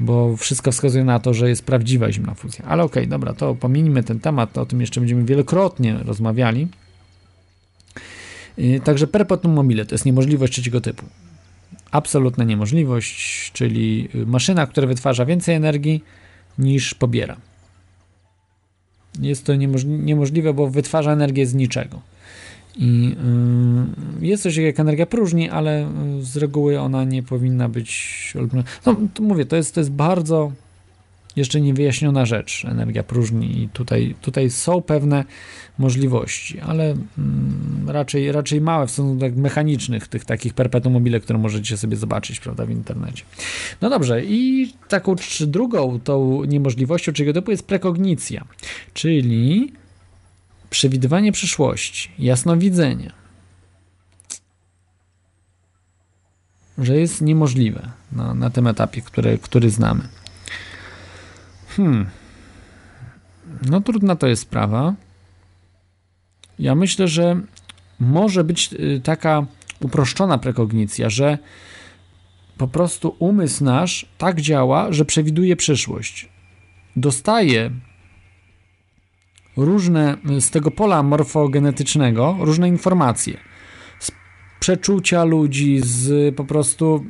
bo 0.00 0.36
wszystko 0.36 0.72
wskazuje 0.72 1.04
na 1.04 1.18
to, 1.18 1.34
że 1.34 1.48
jest 1.48 1.64
prawdziwa 1.64 2.12
zimna 2.12 2.34
fuzja. 2.34 2.64
Ale 2.64 2.82
okej, 2.82 3.02
okay, 3.02 3.10
dobra, 3.10 3.34
to 3.34 3.54
pominijmy 3.54 4.02
ten 4.02 4.20
temat, 4.20 4.58
o 4.58 4.66
tym 4.66 4.80
jeszcze 4.80 5.00
będziemy 5.00 5.24
wielokrotnie 5.24 5.98
rozmawiali. 6.04 6.68
Także 8.84 9.06
perpetuum 9.06 9.54
mobile 9.54 9.86
to 9.86 9.94
jest 9.94 10.06
niemożliwość 10.06 10.52
trzeciego 10.52 10.80
typu. 10.80 11.04
Absolutna 11.90 12.44
niemożliwość, 12.44 13.50
czyli 13.52 14.08
maszyna, 14.26 14.66
która 14.66 14.86
wytwarza 14.86 15.24
więcej 15.24 15.54
energii 15.54 16.04
niż 16.58 16.94
pobiera. 16.94 17.36
Jest 19.20 19.44
to 19.44 19.54
niemożliwe, 19.84 20.54
bo 20.54 20.70
wytwarza 20.70 21.12
energię 21.12 21.46
z 21.46 21.54
niczego. 21.54 22.00
I 22.76 23.16
y, 24.22 24.26
jest 24.26 24.42
coś 24.42 24.56
jak 24.56 24.80
energia 24.80 25.06
próżni, 25.06 25.50
ale 25.50 25.86
y, 25.86 25.88
z 26.22 26.36
reguły 26.36 26.80
ona 26.80 27.04
nie 27.04 27.22
powinna 27.22 27.68
być. 27.68 28.34
No, 28.86 28.96
mówię, 29.20 29.46
to 29.46 29.56
jest, 29.56 29.74
to 29.74 29.80
jest 29.80 29.90
bardzo 29.90 30.52
jeszcze 31.38 31.60
niewyjaśniona 31.60 32.26
rzecz, 32.26 32.64
energia 32.64 33.02
próżni, 33.02 33.62
i 33.62 33.68
tutaj, 33.68 34.14
tutaj 34.20 34.50
są 34.50 34.82
pewne 34.82 35.24
możliwości, 35.78 36.60
ale 36.60 36.84
mm, 37.18 37.86
raczej, 37.86 38.32
raczej 38.32 38.60
małe 38.60 38.86
w 38.86 38.90
stosunku 38.90 39.20
tak 39.20 39.36
mechanicznych, 39.36 40.08
tych 40.08 40.24
takich 40.24 40.54
perpetuum 40.54 40.92
mobile, 40.92 41.20
które 41.20 41.38
możecie 41.38 41.76
sobie 41.76 41.96
zobaczyć 41.96 42.40
prawda, 42.40 42.66
w 42.66 42.70
internecie. 42.70 43.24
No 43.80 43.90
dobrze, 43.90 44.24
i 44.24 44.72
taką 44.88 45.16
drugą 45.40 46.00
tą 46.00 46.44
niemożliwością 46.44 47.12
czego 47.12 47.32
typu 47.32 47.50
jest 47.50 47.66
prekognicja, 47.66 48.44
czyli 48.94 49.72
przewidywanie 50.70 51.32
przyszłości, 51.32 52.10
jasnowidzenie. 52.18 53.12
Że 56.78 56.96
jest 56.96 57.20
niemożliwe 57.20 57.90
na, 58.12 58.34
na 58.34 58.50
tym 58.50 58.66
etapie, 58.66 59.02
który, 59.02 59.38
który 59.38 59.70
znamy. 59.70 60.08
Hmm. 61.78 62.06
No 63.70 63.80
trudna 63.80 64.16
to 64.16 64.26
jest 64.26 64.42
sprawa. 64.42 64.94
Ja 66.58 66.74
myślę, 66.74 67.08
że 67.08 67.40
może 68.00 68.44
być 68.44 68.72
y, 68.72 69.00
taka 69.04 69.46
uproszczona 69.80 70.38
prekognicja, 70.38 71.10
że 71.10 71.38
po 72.56 72.68
prostu 72.68 73.16
umysł 73.18 73.64
nasz 73.64 74.06
tak 74.18 74.40
działa, 74.40 74.92
że 74.92 75.04
przewiduje 75.04 75.56
przyszłość. 75.56 76.28
dostaje 76.96 77.70
różne 79.56 80.16
z 80.40 80.50
tego 80.50 80.70
pola 80.70 81.02
morfogenetycznego 81.02 82.36
różne 82.40 82.68
informacje 82.68 83.36
z 84.00 84.10
przeczucia 84.60 85.24
ludzi, 85.24 85.80
z 85.84 86.34
po 86.36 86.44
prostu 86.44 87.04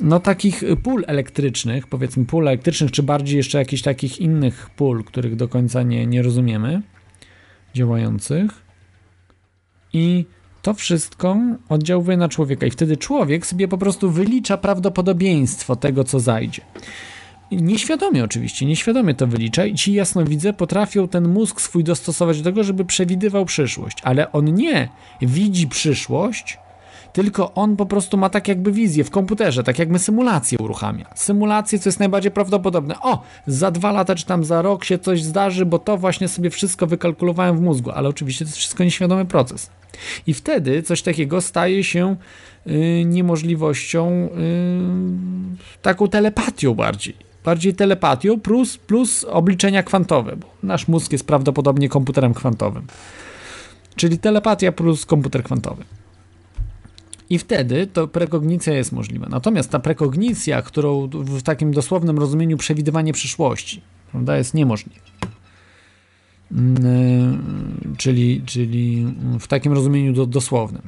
no 0.00 0.20
takich 0.20 0.64
pól 0.82 1.04
elektrycznych, 1.06 1.86
powiedzmy 1.86 2.24
pól 2.24 2.48
elektrycznych, 2.48 2.90
czy 2.90 3.02
bardziej 3.02 3.36
jeszcze 3.36 3.58
jakichś 3.58 3.82
takich 3.82 4.20
innych 4.20 4.70
pól, 4.76 5.04
których 5.04 5.36
do 5.36 5.48
końca 5.48 5.82
nie, 5.82 6.06
nie 6.06 6.22
rozumiemy, 6.22 6.82
działających. 7.74 8.50
I 9.92 10.24
to 10.62 10.74
wszystko 10.74 11.36
oddziałuje 11.68 12.16
na 12.16 12.28
człowieka, 12.28 12.66
i 12.66 12.70
wtedy 12.70 12.96
człowiek 12.96 13.46
sobie 13.46 13.68
po 13.68 13.78
prostu 13.78 14.10
wylicza 14.10 14.56
prawdopodobieństwo 14.56 15.76
tego, 15.76 16.04
co 16.04 16.20
zajdzie. 16.20 16.62
Nieświadomie 17.52 18.24
oczywiście, 18.24 18.66
nieświadomie 18.66 19.14
to 19.14 19.26
wylicza 19.26 19.66
i 19.66 19.74
ci 19.74 19.92
jasnowidze 19.92 20.52
potrafią 20.52 21.08
ten 21.08 21.28
mózg 21.28 21.60
swój 21.60 21.84
dostosować 21.84 22.38
do 22.38 22.44
tego, 22.44 22.64
żeby 22.64 22.84
przewidywał 22.84 23.44
przyszłość, 23.44 23.98
ale 24.02 24.32
on 24.32 24.54
nie 24.54 24.88
widzi 25.22 25.68
przyszłość, 25.68 26.58
tylko 27.12 27.54
on 27.54 27.76
po 27.76 27.86
prostu 27.86 28.16
ma 28.16 28.30
tak 28.30 28.48
jakby 28.48 28.72
wizję 28.72 29.04
w 29.04 29.10
komputerze, 29.10 29.64
tak 29.64 29.78
jak 29.78 29.88
my 29.88 29.98
symulację 29.98 30.58
uruchamia. 30.58 31.06
Symulację, 31.14 31.78
co 31.78 31.88
jest 31.88 31.98
najbardziej 31.98 32.32
prawdopodobne. 32.32 32.94
O, 33.00 33.22
za 33.46 33.70
dwa 33.70 33.92
lata 33.92 34.14
czy 34.14 34.26
tam 34.26 34.44
za 34.44 34.62
rok 34.62 34.84
się 34.84 34.98
coś 34.98 35.22
zdarzy, 35.22 35.66
bo 35.66 35.78
to 35.78 35.96
właśnie 35.96 36.28
sobie 36.28 36.50
wszystko 36.50 36.86
wykalkulowałem 36.86 37.56
w 37.56 37.60
mózgu, 37.60 37.90
ale 37.90 38.08
oczywiście 38.08 38.44
to 38.44 38.48
jest 38.48 38.58
wszystko 38.58 38.84
nieświadomy 38.84 39.24
proces. 39.24 39.70
I 40.26 40.34
wtedy 40.34 40.82
coś 40.82 41.02
takiego 41.02 41.40
staje 41.40 41.84
się 41.84 42.16
yy, 42.66 43.04
niemożliwością, 43.04 44.10
yy, 44.10 44.28
taką 45.82 46.08
telepatią 46.08 46.74
bardziej. 46.74 47.14
Bardziej 47.44 47.74
telepatią 47.74 48.40
plus, 48.40 48.78
plus 48.78 49.24
obliczenia 49.24 49.82
kwantowe, 49.82 50.36
bo 50.36 50.46
nasz 50.62 50.88
mózg 50.88 51.12
jest 51.12 51.26
prawdopodobnie 51.26 51.88
komputerem 51.88 52.34
kwantowym. 52.34 52.86
Czyli 53.96 54.18
telepatia 54.18 54.72
plus 54.72 55.06
komputer 55.06 55.42
kwantowy. 55.42 55.84
I 57.30 57.38
wtedy 57.38 57.86
to 57.86 58.08
prekognicja 58.08 58.72
jest 58.72 58.92
możliwa. 58.92 59.26
Natomiast 59.28 59.70
ta 59.70 59.78
prekognicja, 59.78 60.62
którą 60.62 61.08
w 61.08 61.42
takim 61.42 61.72
dosłownym 61.72 62.18
rozumieniu 62.18 62.56
przewidywanie 62.56 63.12
przyszłości, 63.12 63.80
prawda, 64.10 64.36
jest 64.36 64.54
niemożliwa. 64.54 65.00
Yy, 66.50 66.58
czyli, 67.96 68.42
czyli 68.46 69.06
w 69.40 69.46
takim 69.46 69.72
rozumieniu 69.72 70.12
do, 70.12 70.26
dosłownym. 70.26 70.82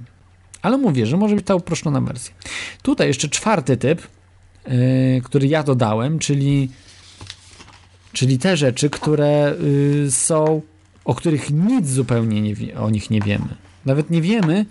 Ale 0.63 0.79
mówię, 0.79 1.07
że 1.07 1.17
może 1.17 1.35
być 1.35 1.47
ta 1.47 1.55
uproszczona 1.55 2.01
wersja. 2.01 2.35
Tutaj 2.83 3.07
jeszcze 3.09 3.29
czwarty 3.29 3.77
typ, 3.77 4.03
yy, 4.67 4.73
który 5.25 5.47
ja 5.47 5.63
dodałem, 5.63 6.19
czyli, 6.19 6.71
czyli 8.13 8.39
te 8.39 8.57
rzeczy, 8.57 8.91
które 8.91 9.55
yy, 10.03 10.11
są, 10.11 10.63
o 11.05 11.15
których 11.15 11.51
nic 11.51 11.89
zupełnie 11.89 12.41
nie 12.43 12.81
o 12.81 12.91
nich 12.91 13.11
nie 13.11 13.21
wiemy. 13.21 13.49
Nawet 13.85 14.11
nie 14.11 14.23
wiemy, 14.23 14.67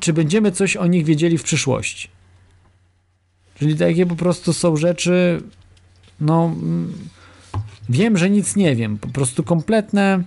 czy 0.00 0.12
będziemy 0.12 0.52
coś 0.52 0.76
o 0.76 0.86
nich 0.86 1.04
wiedzieli 1.04 1.38
w 1.38 1.42
przyszłości. 1.42 2.08
Czyli 3.54 3.76
takie 3.76 4.06
po 4.06 4.16
prostu 4.16 4.52
są 4.52 4.76
rzeczy, 4.76 5.42
no, 6.20 6.54
wiem, 7.88 8.16
że 8.16 8.30
nic 8.30 8.56
nie 8.56 8.76
wiem, 8.76 8.98
po 8.98 9.08
prostu 9.08 9.42
kompletne 9.42 10.22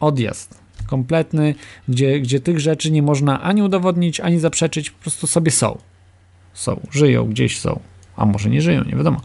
odjazd. 0.00 0.60
Kompletny, 0.86 1.54
gdzie, 1.88 2.20
gdzie 2.20 2.40
tych 2.40 2.60
rzeczy 2.60 2.90
nie 2.90 3.02
można 3.02 3.42
ani 3.42 3.62
udowodnić, 3.62 4.20
ani 4.20 4.38
zaprzeczyć, 4.38 4.90
po 4.90 5.02
prostu 5.02 5.26
sobie 5.26 5.50
są. 5.50 5.78
Są, 6.54 6.80
żyją, 6.90 7.26
gdzieś 7.26 7.58
są. 7.58 7.80
A 8.16 8.26
może 8.26 8.50
nie 8.50 8.62
żyją, 8.62 8.84
nie 8.84 8.96
wiadomo. 8.96 9.20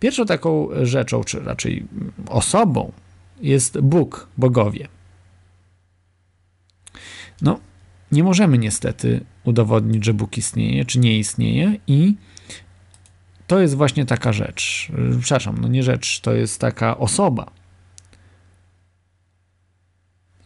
Pierwszą 0.00 0.26
taką 0.26 0.68
rzeczą, 0.82 1.24
czy 1.24 1.40
raczej 1.40 1.84
osobą, 2.28 2.92
jest 3.40 3.80
Bóg, 3.80 4.28
bogowie. 4.38 4.88
No, 7.42 7.60
nie 8.12 8.24
możemy 8.24 8.58
niestety 8.58 9.24
udowodnić, 9.44 10.04
że 10.04 10.14
Bóg 10.14 10.38
istnieje, 10.38 10.84
czy 10.84 10.98
nie 10.98 11.18
istnieje 11.18 11.76
i 11.86 12.14
to 13.46 13.60
jest 13.60 13.74
właśnie 13.74 14.06
taka 14.06 14.32
rzecz. 14.32 14.88
Przepraszam, 15.20 15.58
no 15.60 15.68
nie 15.68 15.82
rzecz, 15.82 16.20
to 16.20 16.32
jest 16.32 16.60
taka 16.60 16.98
osoba. 16.98 17.50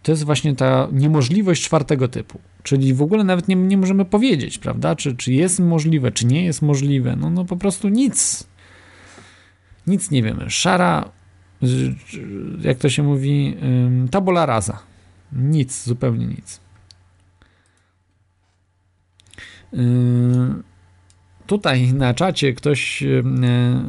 To 0.03 0.13
jest 0.13 0.25
właśnie 0.25 0.57
ta 0.57 0.89
niemożliwość 0.93 1.63
czwartego 1.63 2.09
typu. 2.09 2.41
Czyli 2.63 2.95
w 2.95 3.03
ogóle 3.03 3.25
nawet 3.25 3.49
nie, 3.49 3.57
nie 3.57 3.77
możemy 3.77 4.05
powiedzieć, 4.05 4.59
prawda, 4.59 4.97
czy, 4.97 5.17
czy 5.17 5.33
jest 5.33 5.61
możliwe, 5.61 6.13
czy 6.13 6.27
nie 6.27 6.45
jest 6.45 6.63
możliwe. 6.63 7.17
No, 7.17 7.31
no 7.31 7.45
po 7.45 7.57
prostu 7.57 7.89
nic. 7.89 8.47
Nic 9.87 10.11
nie 10.11 10.23
wiemy. 10.23 10.51
Szara, 10.51 11.11
jak 12.61 12.79
to 12.79 12.89
się 12.89 13.03
mówi, 13.03 13.57
tabula 14.11 14.47
rasa. 14.47 14.79
Nic, 15.33 15.85
zupełnie 15.85 16.27
nic. 16.27 16.61
Yy, 19.37 19.49
tutaj 21.47 21.93
na 21.93 22.15
czacie 22.15 22.53
ktoś, 22.53 23.03
yy, 23.03 23.23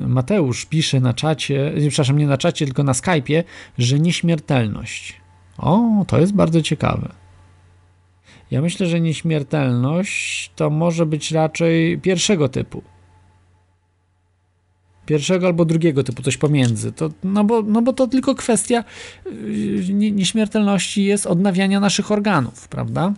Mateusz 0.07 0.65
pisze 0.65 0.99
na 0.99 1.13
czacie, 1.13 1.73
przepraszam, 1.89 2.17
nie 2.17 2.27
na 2.27 2.37
czacie, 2.37 2.65
tylko 2.65 2.83
na 2.83 2.91
Skype'ie, 2.91 3.43
że 3.77 3.99
nieśmiertelność. 3.99 5.21
O, 5.57 6.05
to 6.07 6.19
jest 6.19 6.33
bardzo 6.33 6.61
ciekawe. 6.61 7.09
Ja 8.51 8.61
myślę, 8.61 8.87
że 8.87 8.99
nieśmiertelność 8.99 10.51
to 10.55 10.69
może 10.69 11.05
być 11.05 11.31
raczej 11.31 11.99
pierwszego 11.99 12.49
typu. 12.49 12.83
Pierwszego 15.05 15.47
albo 15.47 15.65
drugiego 15.65 16.03
typu, 16.03 16.21
coś 16.21 16.37
pomiędzy. 16.37 16.91
To, 16.91 17.09
no, 17.23 17.43
bo, 17.43 17.61
no 17.61 17.81
bo 17.81 17.93
to 17.93 18.07
tylko 18.07 18.35
kwestia 18.35 18.83
nieśmiertelności 19.93 21.03
jest 21.03 21.27
odnawiania 21.27 21.79
naszych 21.79 22.11
organów, 22.11 22.67
prawda? 22.67 23.13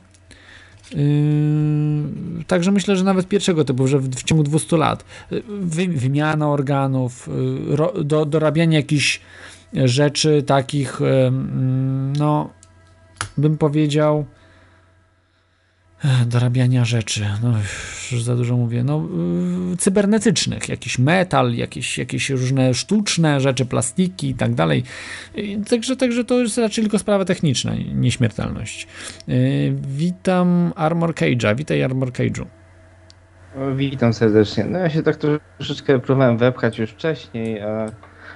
Yy, 0.94 2.44
także 2.48 2.72
myślę, 2.72 2.96
że 2.96 3.04
nawet 3.04 3.28
pierwszego 3.28 3.66
typu, 3.66 3.88
że 3.88 4.00
w, 4.00 4.10
w 4.10 4.24
ciągu 4.24 4.44
200 4.44 4.78
lat. 4.78 5.06
Yy, 5.32 5.44
wy, 5.48 5.88
wymiana 5.88 6.50
organów, 6.50 7.30
yy, 7.68 7.76
ro, 7.76 7.94
do, 8.04 8.26
dorabianie 8.26 8.78
jakichś 8.78 9.22
rzeczy 9.74 10.44
takich, 10.44 11.00
yy, 11.00 11.32
no, 12.20 12.50
bym 13.38 13.58
powiedział, 13.58 14.26
dorabiania 16.26 16.86
rzeczy, 16.86 17.26
no 17.44 17.54
już 18.12 18.24
za 18.24 18.36
dużo 18.36 18.58
mówię, 18.58 18.84
no 18.84 19.08
cybernetycznych, 19.78 20.70
jakiś 20.70 21.00
metal, 21.00 21.54
jakieś, 21.54 21.98
jakieś 21.98 22.30
różne 22.30 22.74
sztuczne 22.74 23.42
rzeczy, 23.42 23.66
plastiki 23.66 24.30
i 24.30 24.34
tak 24.36 24.54
dalej. 24.54 24.84
Także, 25.70 25.96
także 25.96 26.24
to 26.24 26.40
jest 26.40 26.58
raczej 26.58 26.84
tylko 26.84 27.00
sprawa 27.00 27.26
techniczna, 27.26 27.72
nieśmiertelność. 27.96 28.88
Witam 29.88 30.74
Armor 30.76 31.14
Cage'a, 31.14 31.56
witaj 31.56 31.84
Armor 31.84 32.12
Cage'u. 32.12 32.46
Witam 33.76 34.14
serdecznie. 34.14 34.64
No 34.64 34.80
ja 34.80 34.90
się 34.90 35.04
tak 35.04 35.16
troszeczkę 35.16 36.00
próbowałem 36.00 36.38
wepchać 36.38 36.80
już 36.80 36.90
wcześniej, 36.90 37.62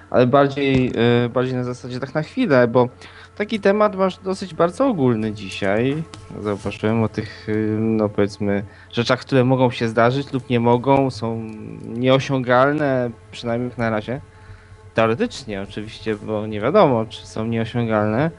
ale 0.09 0.27
bardziej, 0.27 0.91
bardziej 1.33 1.55
na 1.55 1.63
zasadzie 1.63 1.99
tak 1.99 2.15
na 2.15 2.21
chwilę, 2.21 2.67
bo 2.67 2.89
taki 3.37 3.59
temat 3.59 3.95
masz 3.95 4.17
dosyć 4.17 4.53
bardzo 4.53 4.87
ogólny 4.87 5.33
dzisiaj. 5.33 6.03
Zauważyłem 6.41 7.03
o 7.03 7.09
tych, 7.09 7.47
no 7.79 8.09
powiedzmy, 8.09 8.63
rzeczach, 8.91 9.19
które 9.19 9.43
mogą 9.43 9.71
się 9.71 9.87
zdarzyć 9.87 10.33
lub 10.33 10.49
nie 10.49 10.59
mogą, 10.59 11.11
są 11.11 11.49
nieosiągalne, 11.85 13.09
przynajmniej 13.31 13.71
na 13.77 13.89
razie. 13.89 14.21
Teoretycznie 14.93 15.61
oczywiście, 15.61 16.15
bo 16.15 16.47
nie 16.47 16.61
wiadomo, 16.61 17.05
czy 17.05 17.27
są 17.27 17.45
nieosiągalne. 17.45 18.31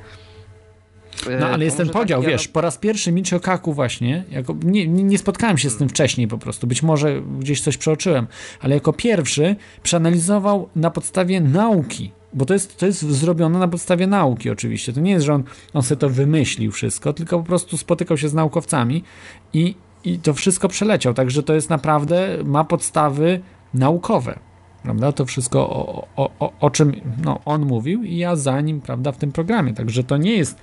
No 1.40 1.46
ale 1.46 1.64
jest 1.64 1.76
ten 1.76 1.88
podział, 1.88 2.22
tak, 2.22 2.30
wiesz, 2.30 2.48
po 2.48 2.60
raz 2.60 2.78
pierwszy 2.78 3.12
Michio 3.12 3.40
Kaku 3.40 3.72
właśnie, 3.72 4.24
jako, 4.30 4.54
nie, 4.64 4.86
nie 4.88 5.18
spotkałem 5.18 5.58
się 5.58 5.70
z 5.70 5.76
tym 5.76 5.88
wcześniej 5.88 6.28
po 6.28 6.38
prostu, 6.38 6.66
być 6.66 6.82
może 6.82 7.20
gdzieś 7.38 7.60
coś 7.60 7.76
przeoczyłem, 7.76 8.26
ale 8.60 8.74
jako 8.74 8.92
pierwszy 8.92 9.56
przeanalizował 9.82 10.68
na 10.76 10.90
podstawie 10.90 11.40
nauki 11.40 12.12
bo 12.36 12.44
to 12.44 12.54
jest, 12.54 12.78
to 12.78 12.86
jest 12.86 13.02
zrobione 13.02 13.58
na 13.58 13.68
podstawie 13.68 14.06
nauki 14.06 14.50
oczywiście. 14.50 14.92
To 14.92 15.00
nie 15.00 15.10
jest, 15.10 15.26
że 15.26 15.34
on, 15.34 15.42
on 15.74 15.82
sobie 15.82 15.98
to 15.98 16.10
wymyślił 16.10 16.72
wszystko, 16.72 17.12
tylko 17.12 17.38
po 17.38 17.44
prostu 17.44 17.76
spotykał 17.76 18.16
się 18.16 18.28
z 18.28 18.34
naukowcami 18.34 19.04
i, 19.52 19.74
i 20.04 20.18
to 20.18 20.34
wszystko 20.34 20.68
przeleciał. 20.68 21.14
Także 21.14 21.42
to 21.42 21.54
jest 21.54 21.70
naprawdę, 21.70 22.38
ma 22.44 22.64
podstawy 22.64 23.40
naukowe. 23.74 24.38
Prawda? 24.82 25.12
To 25.12 25.24
wszystko, 25.24 25.70
o, 25.70 26.06
o, 26.16 26.30
o, 26.40 26.52
o 26.60 26.70
czym 26.70 26.92
no, 27.24 27.40
on 27.44 27.66
mówił 27.66 28.02
i 28.02 28.16
ja 28.16 28.36
za 28.36 28.60
nim 28.60 28.80
prawda, 28.80 29.12
w 29.12 29.16
tym 29.16 29.32
programie. 29.32 29.74
Także 29.74 30.04
to 30.04 30.16
nie 30.16 30.36
jest, 30.36 30.58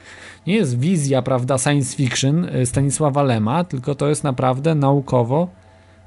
nie 0.48 0.56
jest 0.56 0.80
wizja 0.80 1.22
prawda, 1.22 1.58
science 1.58 1.98
fiction 1.98 2.46
y, 2.46 2.66
Stanisława 2.66 3.24
Lema, 3.24 3.64
tylko 3.64 3.96
to 3.96 4.10
jest 4.10 4.24
naprawdę 4.24 4.76
naukowo 4.76 5.48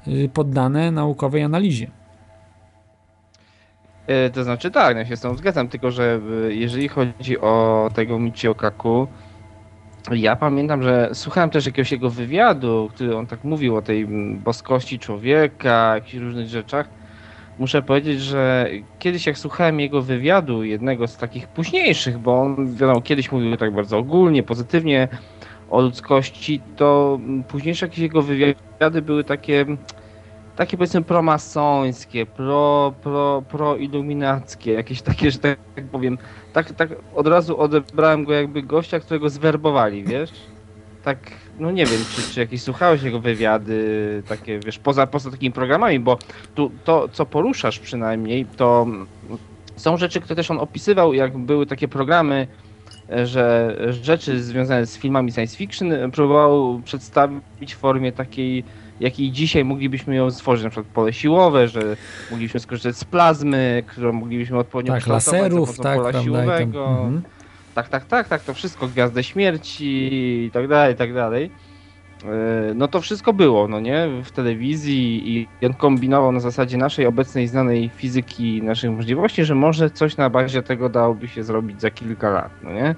y, 0.07 0.29
poddane 0.33 0.91
naukowej 0.91 1.43
analizie. 1.43 1.91
E, 4.07 4.29
to 4.29 4.43
znaczy 4.43 4.71
tak, 4.71 4.95
no 4.95 4.99
ja 4.99 5.05
się 5.05 5.17
z 5.17 5.21
tą 5.21 5.35
zgadzam, 5.35 5.69
tylko 5.69 5.91
że 5.91 6.19
e, 6.47 6.53
jeżeli 6.53 6.87
chodzi 6.87 7.39
o 7.39 7.89
tego 7.95 8.19
Michio 8.19 8.55
Kaku, 8.55 9.07
ja 10.11 10.35
pamiętam, 10.35 10.83
że 10.83 11.09
słuchałem 11.13 11.49
też 11.49 11.65
jakiegoś 11.65 11.91
jego 11.91 12.09
wywiadu, 12.09 12.89
który 12.93 13.17
on 13.17 13.27
tak 13.27 13.43
mówił 13.43 13.75
o 13.75 13.81
tej 13.81 14.01
mm, 14.01 14.39
boskości 14.39 14.99
człowieka, 14.99 15.95
jakichś 15.95 16.23
różnych 16.23 16.47
rzeczach. 16.47 16.89
Muszę 17.59 17.81
powiedzieć, 17.81 18.21
że 18.21 18.69
kiedyś 18.99 19.27
jak 19.27 19.37
słuchałem 19.37 19.79
jego 19.79 20.01
wywiadu, 20.01 20.63
jednego 20.63 21.07
z 21.07 21.17
takich 21.17 21.47
późniejszych, 21.47 22.19
bo 22.19 22.41
on 22.41 22.75
wiadomo, 22.75 23.01
kiedyś 23.01 23.31
mówił 23.31 23.57
tak 23.57 23.73
bardzo 23.73 23.97
ogólnie, 23.97 24.43
pozytywnie 24.43 25.07
o 25.69 25.81
ludzkości, 25.81 26.61
to 26.75 27.19
mm, 27.21 27.43
późniejsze 27.43 27.85
jakieś 27.85 27.99
jego 27.99 28.21
wywiady 28.21 29.01
były 29.01 29.23
takie 29.23 29.65
takie 30.57 30.77
powiedzmy 30.77 31.01
promasońskie, 31.01 32.25
pro, 32.25 32.93
pro, 33.03 33.43
proiluminackie, 33.49 34.73
jakieś 34.73 35.01
takie, 35.01 35.31
że 35.31 35.39
tak 35.39 35.59
powiem, 35.91 36.17
tak, 36.53 36.71
tak 36.71 36.89
od 37.15 37.27
razu 37.27 37.59
odebrałem 37.59 38.25
go 38.25 38.33
jakby 38.33 38.63
gościa, 38.63 38.99
którego 38.99 39.29
zwerbowali, 39.29 40.03
wiesz? 40.03 40.31
Tak, 41.03 41.19
no 41.59 41.71
nie 41.71 41.85
wiem, 41.85 41.99
czy, 42.15 42.33
czy 42.33 42.39
jakieś 42.39 42.61
słuchałeś 42.61 43.03
jego 43.03 43.19
wywiady, 43.19 44.23
takie, 44.27 44.59
wiesz, 44.59 44.79
poza, 44.79 45.07
poza 45.07 45.31
takimi 45.31 45.51
programami, 45.51 45.99
bo 45.99 46.17
tu 46.55 46.71
to, 46.83 47.07
co 47.07 47.25
poruszasz 47.25 47.79
przynajmniej, 47.79 48.45
to 48.45 48.87
są 49.75 49.97
rzeczy, 49.97 50.21
które 50.21 50.35
też 50.35 50.51
on 50.51 50.59
opisywał, 50.59 51.13
jak 51.13 51.37
były 51.37 51.65
takie 51.65 51.87
programy, 51.87 52.47
że 53.23 53.77
rzeczy 53.89 54.43
związane 54.43 54.85
z 54.85 54.97
filmami 54.97 55.31
science 55.31 55.57
fiction 55.57 56.11
próbował 56.11 56.81
przedstawić 56.85 57.75
w 57.75 57.77
formie 57.77 58.11
takiej 58.11 58.63
jakiej 58.99 59.31
dzisiaj 59.31 59.65
moglibyśmy 59.65 60.15
ją 60.15 60.31
stworzyć, 60.31 60.63
na 60.63 60.69
przykład 60.69 60.93
pole 60.93 61.13
siłowe, 61.13 61.67
że 61.67 61.97
moglibyśmy 62.31 62.59
skorzystać 62.59 62.97
z 62.97 63.03
plazmy, 63.03 63.83
którą 63.87 64.13
moglibyśmy 64.13 64.57
odpowiednio 64.57 64.93
tak, 64.93 65.07
laserów, 65.07 65.77
tak, 65.77 65.97
pola 65.97 66.09
prawda, 66.09 66.23
siłowego. 66.23 66.85
Tam, 66.85 67.05
mhm. 67.05 67.21
Tak, 67.75 67.89
tak, 67.89 68.05
tak, 68.05 68.27
tak, 68.27 68.43
to 68.43 68.53
wszystko, 68.53 68.87
Gwiazdę 68.87 69.23
Śmierci 69.23 70.09
i 70.45 70.51
tak 70.53 70.67
dalej, 70.67 70.93
i 70.93 70.97
tak 70.97 71.13
dalej. 71.13 71.51
E, 72.25 72.73
no 72.75 72.87
to 72.87 73.01
wszystko 73.01 73.33
było, 73.33 73.67
no 73.67 73.79
nie, 73.79 74.07
w 74.23 74.31
telewizji 74.31 75.37
i 75.37 75.65
on 75.65 75.73
kombinował 75.73 76.31
na 76.31 76.39
zasadzie 76.39 76.77
naszej 76.77 77.05
obecnej 77.05 77.47
znanej 77.47 77.89
fizyki, 77.95 78.63
naszych 78.63 78.91
możliwości, 78.91 79.45
że 79.45 79.55
może 79.55 79.89
coś 79.89 80.17
na 80.17 80.29
bazie 80.29 80.63
tego 80.63 80.89
dałoby 80.89 81.27
się 81.27 81.43
zrobić 81.43 81.81
za 81.81 81.91
kilka 81.91 82.29
lat, 82.29 82.51
no 82.63 82.73
nie? 82.73 82.95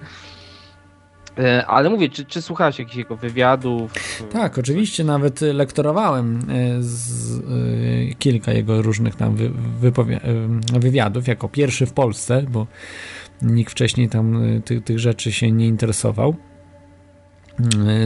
E, 1.40 1.66
ale 1.66 1.90
mówię, 1.90 2.10
czy, 2.10 2.26
czy 2.26 2.42
słuchałeś 2.42 2.80
jakichś 2.80 2.98
jego 2.98 3.16
wywiadów? 3.16 3.94
Tak, 4.32 4.58
oczywiście, 4.58 5.04
nawet 5.04 5.42
lektorowałem 5.42 6.40
e, 6.40 6.78
z, 6.80 7.40
kilka 8.20 8.52
jego 8.52 8.82
różnych 8.82 9.16
tam 9.16 9.36
wy, 9.36 9.52
wywiadów, 10.80 11.28
jako 11.28 11.50
pierwszy 11.50 11.86
w 11.86 11.94
Polsce, 11.94 12.44
bo 12.50 12.68
nikt 13.42 13.72
wcześniej 13.72 14.10
tam 14.10 14.42
ty, 14.66 14.82
tych 14.82 15.00
rzeczy 15.00 15.32
się 15.32 15.52
nie 15.52 15.68
interesował 15.68 16.36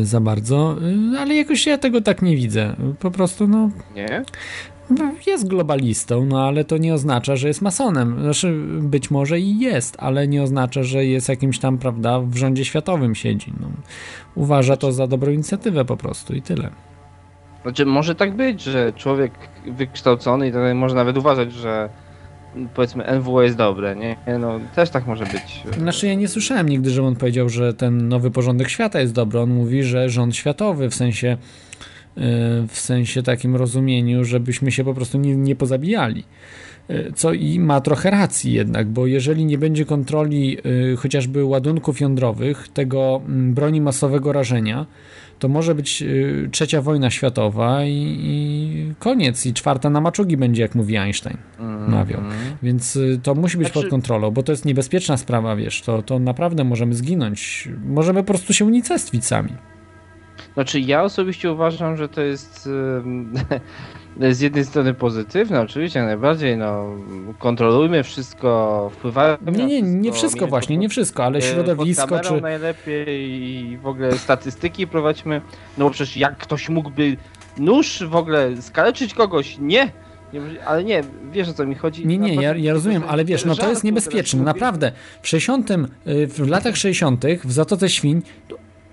za 0.01 0.19
bardzo, 0.19 0.75
ale 1.19 1.35
jakoś 1.35 1.67
ja 1.67 1.77
tego 1.77 2.01
tak 2.01 2.21
nie 2.21 2.35
widzę. 2.35 2.75
Po 2.99 3.11
prostu, 3.11 3.47
no. 3.47 3.69
Nie? 3.95 4.23
jest 5.27 5.47
globalistą, 5.47 6.25
no 6.25 6.47
ale 6.47 6.63
to 6.63 6.77
nie 6.77 6.93
oznacza, 6.93 7.35
że 7.35 7.47
jest 7.47 7.61
masonem. 7.61 8.21
Znaczy, 8.21 8.53
być 8.81 9.11
może 9.11 9.39
i 9.39 9.59
jest, 9.59 9.95
ale 9.99 10.27
nie 10.27 10.43
oznacza, 10.43 10.83
że 10.83 11.05
jest 11.05 11.29
jakimś 11.29 11.59
tam, 11.59 11.77
prawda, 11.77 12.19
w 12.19 12.35
rządzie 12.35 12.65
światowym 12.65 13.15
siedzi. 13.15 13.53
No, 13.59 13.67
uważa 14.35 14.77
to 14.77 14.91
za 14.91 15.07
dobrą 15.07 15.31
inicjatywę 15.31 15.85
po 15.85 15.97
prostu 15.97 16.35
i 16.35 16.41
tyle. 16.41 16.69
Znaczy, 17.63 17.85
może 17.85 18.15
tak 18.15 18.35
być, 18.35 18.61
że 18.61 18.93
człowiek 18.93 19.31
wykształcony 19.65 20.47
i 20.47 20.51
tak 20.51 20.75
może 20.75 20.95
nawet 20.95 21.17
uważać, 21.17 21.53
że 21.53 21.89
powiedzmy 22.73 23.19
NWO 23.19 23.41
jest 23.41 23.57
dobre, 23.57 23.95
nie? 23.95 24.15
No, 24.39 24.59
też 24.75 24.89
tak 24.89 25.07
może 25.07 25.25
być. 25.25 25.63
Znaczy 25.77 26.07
ja 26.07 26.13
nie 26.13 26.27
słyszałem 26.27 26.69
nigdy, 26.69 26.89
że 26.89 27.03
on 27.03 27.15
powiedział, 27.15 27.49
że 27.49 27.73
ten 27.73 28.07
nowy 28.09 28.31
porządek 28.31 28.69
świata 28.69 29.01
jest 29.01 29.13
dobry. 29.13 29.39
On 29.39 29.49
mówi, 29.49 29.83
że 29.83 30.09
rząd 30.09 30.35
światowy, 30.35 30.89
w 30.89 30.95
sensie 30.95 31.37
w 32.67 32.79
sensie 32.79 33.23
takim 33.23 33.55
rozumieniu, 33.55 34.25
żebyśmy 34.25 34.71
się 34.71 34.83
po 34.83 34.93
prostu 34.93 35.17
nie, 35.17 35.35
nie 35.35 35.55
pozabijali. 35.55 36.23
Co 37.15 37.33
i 37.33 37.59
ma 37.59 37.81
trochę 37.81 38.11
racji 38.11 38.53
jednak, 38.53 38.87
bo 38.87 39.07
jeżeli 39.07 39.45
nie 39.45 39.57
będzie 39.57 39.85
kontroli 39.85 40.57
y, 40.93 40.97
chociażby 40.97 41.45
ładunków 41.45 42.01
jądrowych, 42.01 42.67
tego 42.67 43.21
mm, 43.25 43.53
broni 43.53 43.81
masowego 43.81 44.33
rażenia, 44.33 44.85
to 45.43 45.49
może 45.49 45.75
być 45.75 46.01
y, 46.01 46.49
trzecia 46.51 46.81
wojna 46.81 47.09
światowa 47.09 47.83
i, 47.83 48.17
i, 48.19 48.93
koniec. 48.99 49.45
I 49.45 49.53
czwarta 49.53 49.89
na 49.89 50.01
maczugi 50.01 50.37
będzie, 50.37 50.61
jak 50.61 50.75
mówi 50.75 50.97
Einstein. 50.97 51.37
Mm, 51.59 51.91
mawiał. 51.91 52.21
Więc 52.63 52.95
y, 52.95 53.19
to 53.23 53.35
musi 53.35 53.57
być 53.57 53.67
znaczy... 53.67 53.81
pod 53.81 53.89
kontrolą, 53.89 54.31
bo 54.31 54.43
to 54.43 54.51
jest 54.51 54.65
niebezpieczna 54.65 55.17
sprawa, 55.17 55.55
wiesz, 55.55 55.81
to, 55.81 56.01
to 56.01 56.19
naprawdę 56.19 56.63
możemy 56.63 56.93
zginąć. 56.93 57.69
Możemy 57.85 58.23
po 58.23 58.27
prostu 58.27 58.53
się 58.53 58.65
unicestwić 58.65 59.25
sami. 59.25 59.49
Znaczy 60.53 60.79
ja 60.79 61.03
osobiście 61.03 61.51
uważam, 61.51 61.97
że 61.97 62.09
to 62.09 62.21
jest 62.21 62.69
z 64.31 64.39
jednej 64.39 64.65
strony 64.65 64.93
pozytywne, 64.93 65.61
oczywiście 65.61 66.03
najbardziej, 66.03 66.57
no 66.57 66.95
kontrolujmy 67.39 68.03
wszystko, 68.03 68.91
wpływajmy 68.93 69.51
Nie, 69.51 69.65
nie, 69.65 69.81
nie 69.81 70.11
wszystko 70.11 70.47
właśnie, 70.47 70.77
nie 70.77 70.89
wszystko, 70.89 71.23
ale 71.25 71.41
środowisko 71.41 72.19
czy... 72.19 72.41
najlepiej 72.41 73.43
i 73.43 73.77
w 73.77 73.87
ogóle 73.87 74.17
statystyki 74.17 74.87
prowadźmy, 74.87 75.41
no 75.77 75.85
bo 75.85 75.91
przecież 75.91 76.17
jak 76.17 76.37
ktoś 76.37 76.69
mógłby 76.69 77.17
nóż 77.57 78.03
w 78.07 78.15
ogóle 78.15 78.61
skaleczyć 78.61 79.13
kogoś, 79.13 79.57
nie! 79.59 79.91
ale 80.65 80.83
nie, 80.83 81.03
wiesz 81.31 81.49
o 81.49 81.53
co 81.53 81.65
mi 81.65 81.75
chodzi. 81.75 82.07
Nie, 82.07 82.17
nie, 82.17 82.35
ja, 82.35 82.55
ja 82.55 82.73
rozumiem, 82.73 83.03
ale 83.07 83.25
wiesz, 83.25 83.45
no 83.45 83.55
to 83.55 83.69
jest 83.69 83.83
niebezpieczne, 83.83 84.43
naprawdę. 84.43 84.91
W 85.21 85.27
60, 85.27 85.71
y, 85.71 85.77
w 86.27 86.49
latach 86.49 86.77
60. 86.77 87.25
w 87.43 87.51
Zatoce 87.51 87.89
Świń 87.89 88.21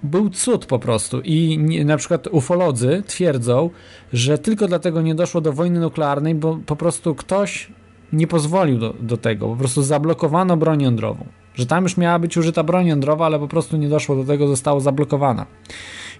był 0.02 0.30
cud 0.30 0.66
po 0.66 0.78
prostu 0.78 1.20
i 1.20 1.58
na 1.84 1.96
przykład 1.96 2.26
ufolodzy 2.26 3.02
twierdzą, 3.06 3.70
że 4.12 4.38
tylko 4.38 4.68
dlatego 4.68 5.02
nie 5.02 5.14
doszło 5.14 5.40
do 5.40 5.52
wojny 5.52 5.80
nuklearnej, 5.80 6.34
bo 6.34 6.58
po 6.66 6.76
prostu 6.76 7.14
ktoś 7.14 7.72
nie 8.12 8.26
pozwolił 8.26 8.78
do, 8.78 8.94
do 9.00 9.16
tego, 9.16 9.48
po 9.48 9.56
prostu 9.56 9.82
zablokowano 9.82 10.56
broń 10.56 10.82
jądrową. 10.82 11.26
Że 11.54 11.66
tam 11.66 11.82
już 11.82 11.96
miała 11.96 12.18
być 12.18 12.36
użyta 12.36 12.62
broń 12.62 12.86
jądrowa, 12.86 13.26
ale 13.26 13.38
po 13.38 13.48
prostu 13.48 13.76
nie 13.76 13.88
doszło 13.88 14.16
do 14.16 14.24
tego, 14.24 14.48
zostało 14.48 14.80
zablokowana. 14.80 15.46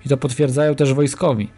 I 0.07 0.09
to 0.09 0.17
potwierdzają 0.17 0.75
też 0.75 0.95
wojskowi. 0.95 1.49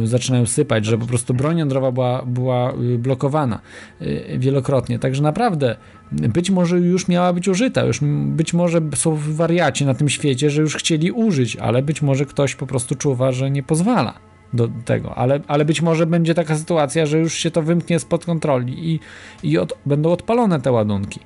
Yy, 0.00 0.06
zaczynają 0.06 0.46
sypać, 0.46 0.84
że 0.84 0.98
po 0.98 1.06
prostu 1.06 1.34
broń 1.34 1.58
jądrowa 1.58 1.92
była, 1.92 2.22
była 2.26 2.72
y, 2.72 2.98
blokowana 2.98 3.60
yy, 4.00 4.38
wielokrotnie. 4.38 4.98
Także 4.98 5.22
naprawdę 5.22 5.76
być 6.12 6.50
może 6.50 6.78
już 6.78 7.08
miała 7.08 7.32
być 7.32 7.48
użyta, 7.48 7.84
już 7.84 8.00
być 8.26 8.54
może 8.54 8.80
są 8.94 9.16
wariaci 9.16 9.86
na 9.86 9.94
tym 9.94 10.08
świecie, 10.08 10.50
że 10.50 10.62
już 10.62 10.76
chcieli 10.76 11.12
użyć, 11.12 11.56
ale 11.56 11.82
być 11.82 12.02
może 12.02 12.26
ktoś 12.26 12.54
po 12.54 12.66
prostu 12.66 12.94
czuwa, 12.94 13.32
że 13.32 13.50
nie 13.50 13.62
pozwala 13.62 14.14
do 14.52 14.68
tego, 14.84 15.14
ale, 15.14 15.40
ale 15.46 15.64
być 15.64 15.82
może 15.82 16.06
będzie 16.06 16.34
taka 16.34 16.56
sytuacja, 16.56 17.06
że 17.06 17.18
już 17.18 17.34
się 17.34 17.50
to 17.50 17.62
wymknie 17.62 17.98
spod 17.98 18.24
kontroli 18.24 18.92
i, 18.92 19.00
i 19.42 19.58
od, 19.58 19.72
będą 19.86 20.12
odpalone 20.12 20.60
te 20.60 20.72
ładunki. 20.72 21.20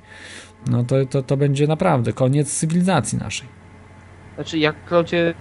No 0.67 0.83
to, 0.83 1.05
to, 1.05 1.23
to 1.23 1.37
będzie 1.37 1.67
naprawdę 1.67 2.13
koniec 2.13 2.59
cywilizacji 2.59 3.17
naszej. 3.17 3.58
Znaczy, 4.39 4.57
jak 4.59 4.83
Klaudzie 4.83 5.35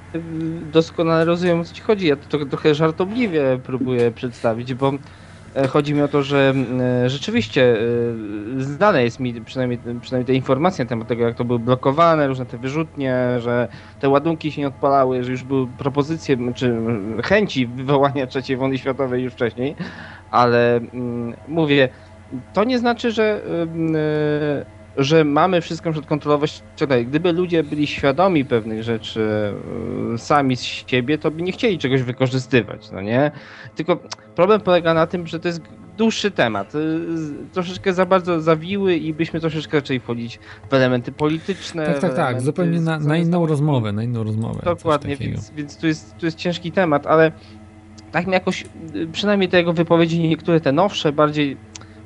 doskonale 0.63 1.25
rozumiem 1.25 1.61
o 1.61 1.65
co 1.65 1.75
ci 1.75 1.83
chodzi, 1.83 2.07
ja 2.07 2.17
to 2.17 2.47
trochę 2.47 2.75
żartobliwie 2.75 3.61
próbuję 3.65 4.13
przedstawić, 4.13 4.75
bo 4.75 4.93
e, 5.55 5.69
chodzi 5.69 5.95
mi 5.95 6.03
o 6.03 6.09
to, 6.09 6.23
że 6.23 6.55
e, 7.05 7.11
rzeczywiście 7.11 7.79
e, 7.81 8.61
znane 8.63 9.05
jest 9.05 9.21
mi 9.21 9.43
przynajmniej, 9.43 9.81
przynajmniej 10.01 10.27
te 10.27 10.35
informacje 10.35 10.85
na 10.85 10.89
temat 10.89 11.09
tego, 11.09 11.25
jak 11.25 11.37
to 11.37 11.45
były 11.45 11.59
blokowane, 11.59 12.27
różne 12.29 12.47
te 12.47 12.59
wyrzutnie, 12.59 13.37
że 13.41 13.69
te 13.99 14.09
ładunki 14.09 14.53
się 14.53 14.61
nie 14.61 14.69
odpalały, 14.69 15.25
że 15.25 15.31
już 15.31 15.45
były 15.45 15.75
propozycje, 15.77 16.37
czy 16.55 16.77
chęci 17.25 17.67
wywołania 17.67 18.27
III 18.35 18.57
wojny 18.57 18.79
światowej 18.79 19.23
już 19.23 19.33
wcześniej, 19.33 19.77
ale 20.29 20.81
mówię, 21.49 21.89
to 22.53 22.65
nie 22.65 22.79
znaczy, 22.79 23.11
że 23.13 23.43
że 24.99 25.25
mamy 25.25 25.61
wszystko 25.61 25.93
przed. 25.93 26.05
Czekaj, 26.77 27.07
gdyby 27.07 27.33
ludzie 27.33 27.63
byli 27.65 27.87
świadomi 27.87 28.45
pewnych 28.45 28.83
rzeczy 28.83 29.55
e, 30.15 30.19
sami 30.19 30.57
z 30.57 30.63
siebie, 30.63 31.19
to 31.19 31.31
by 31.31 31.43
nie 31.43 31.53
chcieli 31.53 31.79
czegoś 31.79 32.03
wykorzystywać, 32.03 32.91
no 32.91 33.01
nie? 33.01 33.31
Tylko 33.75 33.99
problem 34.35 34.61
polega 34.61 34.95
na 34.95 35.07
tym, 35.07 35.27
że 35.27 35.41
to 35.41 35.49
jest 35.49 35.61
dłuższy 35.97 36.31
temat, 36.31 36.75
e, 36.75 36.79
troszeczkę 37.53 37.93
za 37.93 38.07
bardzo 38.07 38.41
zawiły 38.41 38.97
i 38.97 39.15
byśmy 39.15 39.41
troszeczkę 39.41 39.81
zaczęli 39.81 40.01
wchodzić 40.01 40.39
w 40.71 40.75
elementy 40.75 41.13
polityczne. 41.13 41.87
Tak, 41.87 41.99
tak, 41.99 42.15
tak, 42.15 42.41
zupełnie 42.41 42.81
na, 42.81 42.99
na 42.99 43.17
inną 43.17 43.47
rozmowę, 43.47 43.93
na 43.93 44.03
inną 44.03 44.25
rozmowę. 44.25 44.61
Dokładnie, 44.65 45.17
więc, 45.17 45.51
więc 45.51 45.77
tu, 45.77 45.87
jest, 45.87 46.17
tu 46.17 46.27
jest 46.27 46.39
ciężki 46.39 46.73
temat, 46.73 47.07
ale 47.07 47.33
tak 48.13 48.27
mi 48.27 48.33
jakoś, 48.33 48.65
przynajmniej 49.13 49.49
te 49.49 49.57
jego 49.57 49.73
wypowiedzi, 49.73 50.29
niektóre 50.29 50.61
te 50.61 50.73
nowsze, 50.73 51.13
bardziej 51.13 51.57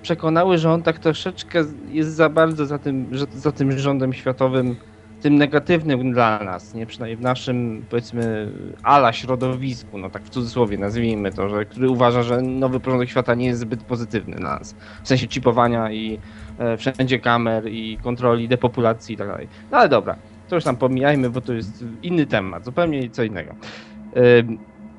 przekonały, 0.03 0.59
że 0.59 0.71
on 0.71 0.83
tak 0.83 0.99
troszeczkę 0.99 1.65
jest 1.89 2.15
za 2.15 2.29
bardzo 2.29 2.67
za 2.67 2.79
tym, 2.79 3.07
za 3.35 3.53
tym 3.53 3.79
rządem 3.79 4.13
światowym, 4.13 4.77
tym 5.21 5.37
negatywnym 5.37 6.13
dla 6.13 6.45
nas, 6.45 6.75
nie 6.75 6.87
przynajmniej 6.87 7.17
w 7.17 7.21
naszym, 7.21 7.85
powiedzmy, 7.91 8.53
ala 8.83 9.13
środowisku, 9.13 9.99
no 9.99 10.11
tak 10.11 10.23
w 10.23 10.29
cudzysłowie 10.29 10.79
nazwijmy 10.79 11.33
to, 11.33 11.49
że, 11.49 11.65
który 11.65 11.91
uważa, 11.91 12.23
że 12.23 12.43
nowy 12.43 12.81
porządek 12.81 13.09
świata 13.09 13.35
nie 13.35 13.47
jest 13.47 13.61
zbyt 13.61 13.83
pozytywny 13.83 14.37
dla 14.37 14.59
nas. 14.59 14.75
W 15.03 15.09
sensie 15.09 15.29
chipowania 15.29 15.93
i 15.93 16.19
e, 16.59 16.77
wszędzie 16.77 17.19
kamer 17.19 17.69
i 17.69 17.99
kontroli 18.03 18.49
depopulacji 18.49 19.15
i 19.15 19.19
tak 19.19 19.29
dalej. 19.29 19.49
No 19.71 19.79
ale 19.79 19.89
dobra, 19.89 20.17
to 20.49 20.55
już 20.55 20.65
tam 20.65 20.77
pomijajmy, 20.77 21.31
bo 21.31 21.41
to 21.41 21.53
jest 21.53 21.85
inny 22.03 22.27
temat, 22.27 22.65
zupełnie 22.65 23.11
co 23.11 23.23
innego. 23.23 23.55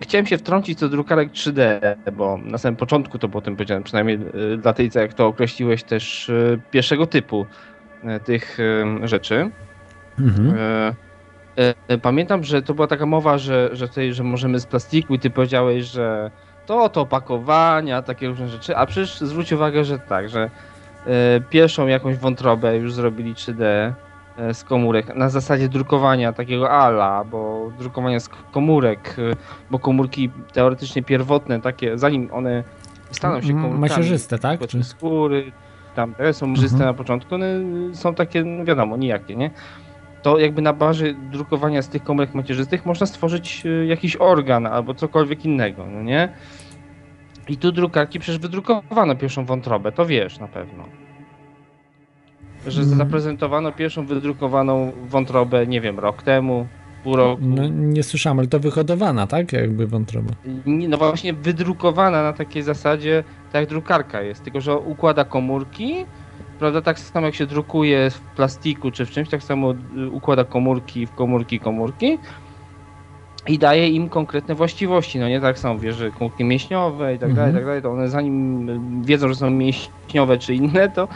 Chciałem 0.01 0.25
się 0.25 0.37
wtrącić 0.37 0.79
co 0.79 0.85
do 0.85 0.91
drukarek 0.91 1.31
3D, 1.31 1.79
bo 2.13 2.37
na 2.37 2.57
samym 2.57 2.75
początku 2.75 3.19
to 3.19 3.29
potem 3.29 3.55
powiedziałem, 3.55 3.83
przynajmniej 3.83 4.19
y, 4.53 4.57
dla 4.57 4.73
tej, 4.73 4.89
jak 4.95 5.13
to 5.13 5.27
określiłeś 5.27 5.83
też 5.83 6.29
y, 6.29 6.61
pierwszego 6.71 7.07
typu 7.07 7.45
y, 8.03 8.19
tych 8.19 8.57
rzeczy. 9.03 9.51
Mhm. 10.19 10.53
E, 11.57 11.75
e, 11.87 11.97
Pamiętam, 11.97 12.43
że 12.43 12.61
to 12.61 12.73
była 12.73 12.87
taka 12.87 13.05
mowa, 13.05 13.37
że, 13.37 13.69
że, 13.73 13.87
tutaj, 13.87 14.13
że 14.13 14.23
możemy 14.23 14.59
z 14.59 14.65
plastiku 14.65 15.15
i 15.15 15.19
ty 15.19 15.29
powiedziałeś, 15.29 15.85
że 15.85 16.31
to, 16.65 16.89
to 16.89 17.01
opakowania, 17.01 18.01
takie 18.01 18.27
różne 18.27 18.47
rzeczy, 18.47 18.77
a 18.77 18.85
przecież 18.85 19.21
zwróć 19.21 19.51
uwagę, 19.51 19.85
że 19.85 19.99
tak, 19.99 20.29
że 20.29 20.51
e, 21.05 21.41
pierwszą 21.49 21.87
jakąś 21.87 22.17
wątrobę 22.17 22.77
już 22.77 22.93
zrobili 22.93 23.35
3D 23.35 23.63
e, 23.63 23.95
z 24.53 24.63
komórek 24.63 25.15
na 25.15 25.29
zasadzie 25.29 25.69
drukowania 25.69 26.33
takiego 26.33 26.71
ala, 26.71 27.23
bo 27.23 27.71
drukowania 27.79 28.19
z 28.19 28.29
komórek, 28.29 29.15
e, 29.31 29.35
bo 29.71 29.79
komórki 29.79 30.29
teoretycznie 30.53 31.03
pierwotne, 31.03 31.61
takie, 31.61 31.97
zanim 31.97 32.29
one 32.31 32.63
staną 33.11 33.41
się 33.41 33.47
komórkami, 33.47 33.79
macierzyste, 33.79 34.39
tak? 34.39 34.67
Czy- 34.67 34.83
skóry, 34.83 35.51
tam 35.95 36.13
te 36.13 36.33
są 36.33 36.47
mrzyste 36.47 36.75
Mhm. 36.75 36.89
na 36.89 36.93
początku, 36.97 37.35
one 37.35 37.47
są 37.93 38.13
takie, 38.15 38.43
no 38.43 38.65
wiadomo, 38.65 38.97
nijakie, 38.97 39.35
nie? 39.35 39.51
To 40.21 40.39
jakby 40.39 40.61
na 40.61 40.73
bazie 40.73 41.13
drukowania 41.13 41.81
z 41.81 41.89
tych 41.89 42.03
komórek 42.03 42.33
macierzystych 42.33 42.85
można 42.85 43.05
stworzyć 43.05 43.65
y, 43.65 43.85
jakiś 43.85 44.15
organ 44.15 44.67
albo 44.67 44.93
cokolwiek 44.93 45.45
innego, 45.45 45.85
no 45.85 46.01
nie? 46.03 46.29
I 47.49 47.57
tu 47.57 47.71
drukarki 47.71 48.19
przecież 48.19 48.39
wydrukowano 48.39 49.15
pierwszą 49.15 49.45
wątrobę, 49.45 49.91
to 49.91 50.05
wiesz 50.05 50.39
na 50.39 50.47
pewno. 50.47 50.83
Że 52.65 52.81
Mm. 52.81 52.97
zaprezentowano 52.97 53.71
pierwszą 53.71 54.05
wydrukowaną 54.05 54.91
wątrobę, 55.07 55.67
nie 55.67 55.81
wiem, 55.81 55.99
rok 55.99 56.23
temu, 56.23 56.67
pół 57.03 57.15
roku. 57.15 57.41
No, 57.45 57.67
nie 57.69 58.03
słyszałem, 58.03 58.39
ale 58.39 58.47
to 58.47 58.59
wyhodowana, 58.59 59.27
tak? 59.27 59.53
Jakby 59.53 59.87
wątroba. 59.87 60.31
No 60.65 60.97
właśnie 60.97 61.33
wydrukowana 61.33 62.23
na 62.23 62.33
takiej 62.33 62.63
zasadzie, 62.63 63.23
tak 63.51 63.59
jak 63.61 63.69
drukarka 63.69 64.21
jest, 64.21 64.43
tylko 64.43 64.61
że 64.61 64.77
układa 64.77 65.25
komórki, 65.25 66.05
prawda, 66.59 66.81
tak 66.81 66.99
samo 66.99 67.25
jak 67.25 67.35
się 67.35 67.45
drukuje 67.45 68.09
w 68.09 68.19
plastiku 68.21 68.91
czy 68.91 69.05
w 69.05 69.11
czymś, 69.11 69.29
tak 69.29 69.43
samo 69.43 69.71
y, 69.97 70.09
układa 70.09 70.43
komórki 70.43 71.05
w 71.07 71.13
komórki, 71.13 71.59
komórki 71.59 72.17
i 73.47 73.59
daje 73.59 73.89
im 73.89 74.09
konkretne 74.09 74.55
właściwości, 74.55 75.19
no 75.19 75.29
nie 75.29 75.41
tak 75.41 75.59
samo, 75.59 75.79
wiesz, 75.79 75.95
że 75.95 76.11
komórki 76.11 76.43
mięśniowe 76.43 77.15
i 77.15 77.19
tak 77.19 77.33
dalej, 77.33 77.51
i 77.51 77.55
tak 77.55 77.65
dalej, 77.65 77.81
to 77.81 77.91
one 77.91 78.09
zanim 78.09 78.69
y, 78.69 79.05
wiedzą, 79.05 79.27
że 79.27 79.35
są 79.35 79.49
mięśniowe 79.49 80.37
czy 80.37 80.55
inne, 80.55 80.89
to, 80.89 81.07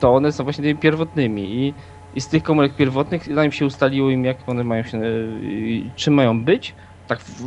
to 0.00 0.14
one 0.14 0.32
są 0.32 0.44
właśnie 0.44 0.64
tymi 0.64 0.80
pierwotnymi 0.80 1.42
i, 1.42 1.74
i 2.14 2.20
z 2.20 2.28
tych 2.28 2.42
komórek 2.42 2.76
pierwotnych, 2.76 3.34
zanim 3.34 3.52
się 3.52 3.66
ustaliło 3.66 4.10
im, 4.10 4.24
jak 4.24 4.48
one 4.48 4.64
mają 4.64 4.82
się, 4.82 4.98
y, 4.98 5.82
czym 5.96 6.14
mają 6.14 6.44
być, 6.44 6.74
tak 7.06 7.20
w, 7.20 7.42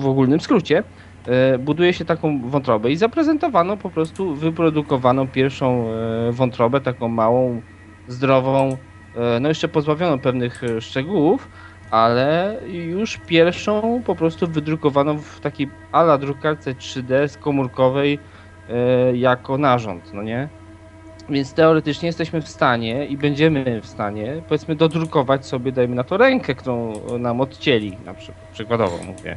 w, 0.00 0.06
ogólnym 0.06 0.40
skrócie, 0.40 0.82
e, 1.26 1.58
buduje 1.58 1.92
się 1.92 2.04
taką 2.04 2.50
wątrobę 2.50 2.90
i 2.90 2.96
zaprezentowano 2.96 3.76
po 3.76 3.90
prostu, 3.90 4.34
wyprodukowano 4.34 5.26
pierwszą 5.26 5.88
e, 5.88 6.32
wątrobę, 6.32 6.80
taką 6.80 7.08
małą, 7.08 7.62
zdrową, 8.08 8.76
e, 9.16 9.40
no 9.40 9.48
jeszcze 9.48 9.68
pozbawioną 9.68 10.18
pewnych 10.18 10.64
e, 10.64 10.80
szczegółów, 10.80 11.48
ale 11.90 12.60
już 12.72 13.20
pierwszą 13.26 14.02
po 14.06 14.14
prostu 14.14 14.46
wydrukowaną 14.46 15.18
w 15.18 15.40
takiej 15.40 15.70
ala 15.92 16.18
drukarce 16.18 16.74
3D 16.74 17.28
z 17.28 17.36
komórkowej 17.36 18.18
e, 18.68 19.16
jako 19.16 19.58
narząd, 19.58 20.14
no 20.14 20.22
nie? 20.22 20.48
Więc 21.30 21.52
teoretycznie 21.52 22.06
jesteśmy 22.06 22.42
w 22.42 22.48
stanie 22.48 23.06
i 23.06 23.16
będziemy 23.16 23.80
w 23.80 23.86
stanie, 23.86 24.42
powiedzmy, 24.48 24.76
dodrukować 24.76 25.46
sobie, 25.46 25.72
dajmy 25.72 25.94
na 25.96 26.04
to 26.04 26.16
rękę, 26.16 26.54
którą 26.54 26.92
nam 27.18 27.40
odcięli, 27.40 27.96
na 28.04 28.14
przykład, 28.14 28.48
przykładowo 28.52 28.98
mówię. 29.06 29.36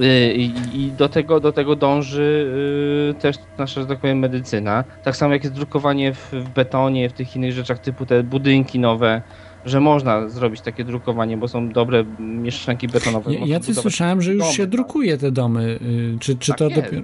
Y, 0.00 0.34
I, 0.34 0.52
I 0.74 0.92
do 0.92 1.08
tego, 1.08 1.40
do 1.40 1.52
tego 1.52 1.76
dąży 1.76 2.52
y, 3.10 3.20
też 3.20 3.36
nasza, 3.58 3.80
że 3.80 3.86
tak 3.86 3.98
powiem, 3.98 4.18
medycyna. 4.18 4.84
Tak 5.04 5.16
samo 5.16 5.32
jak 5.32 5.44
jest 5.44 5.56
drukowanie 5.56 6.14
w, 6.14 6.32
w 6.32 6.48
betonie, 6.48 7.08
w 7.08 7.12
tych 7.12 7.36
innych 7.36 7.52
rzeczach, 7.52 7.78
typu 7.78 8.06
te 8.06 8.22
budynki 8.22 8.78
nowe, 8.78 9.22
że 9.64 9.80
można 9.80 10.28
zrobić 10.28 10.60
takie 10.60 10.84
drukowanie, 10.84 11.36
bo 11.36 11.48
są 11.48 11.68
dobre 11.68 12.04
mieszczanki 12.18 12.88
betonowe. 12.88 13.34
Ja, 13.34 13.46
ja 13.46 13.74
słyszałem, 13.74 14.22
że 14.22 14.32
już 14.32 14.42
domy, 14.42 14.54
się 14.54 14.66
drukuje 14.66 15.18
te 15.18 15.30
domy. 15.32 15.78
y, 15.82 16.18
Czy, 16.20 16.36
czy 16.36 16.50
Tak 16.50 16.58
to 16.58 16.70
dopiero. 16.70 17.02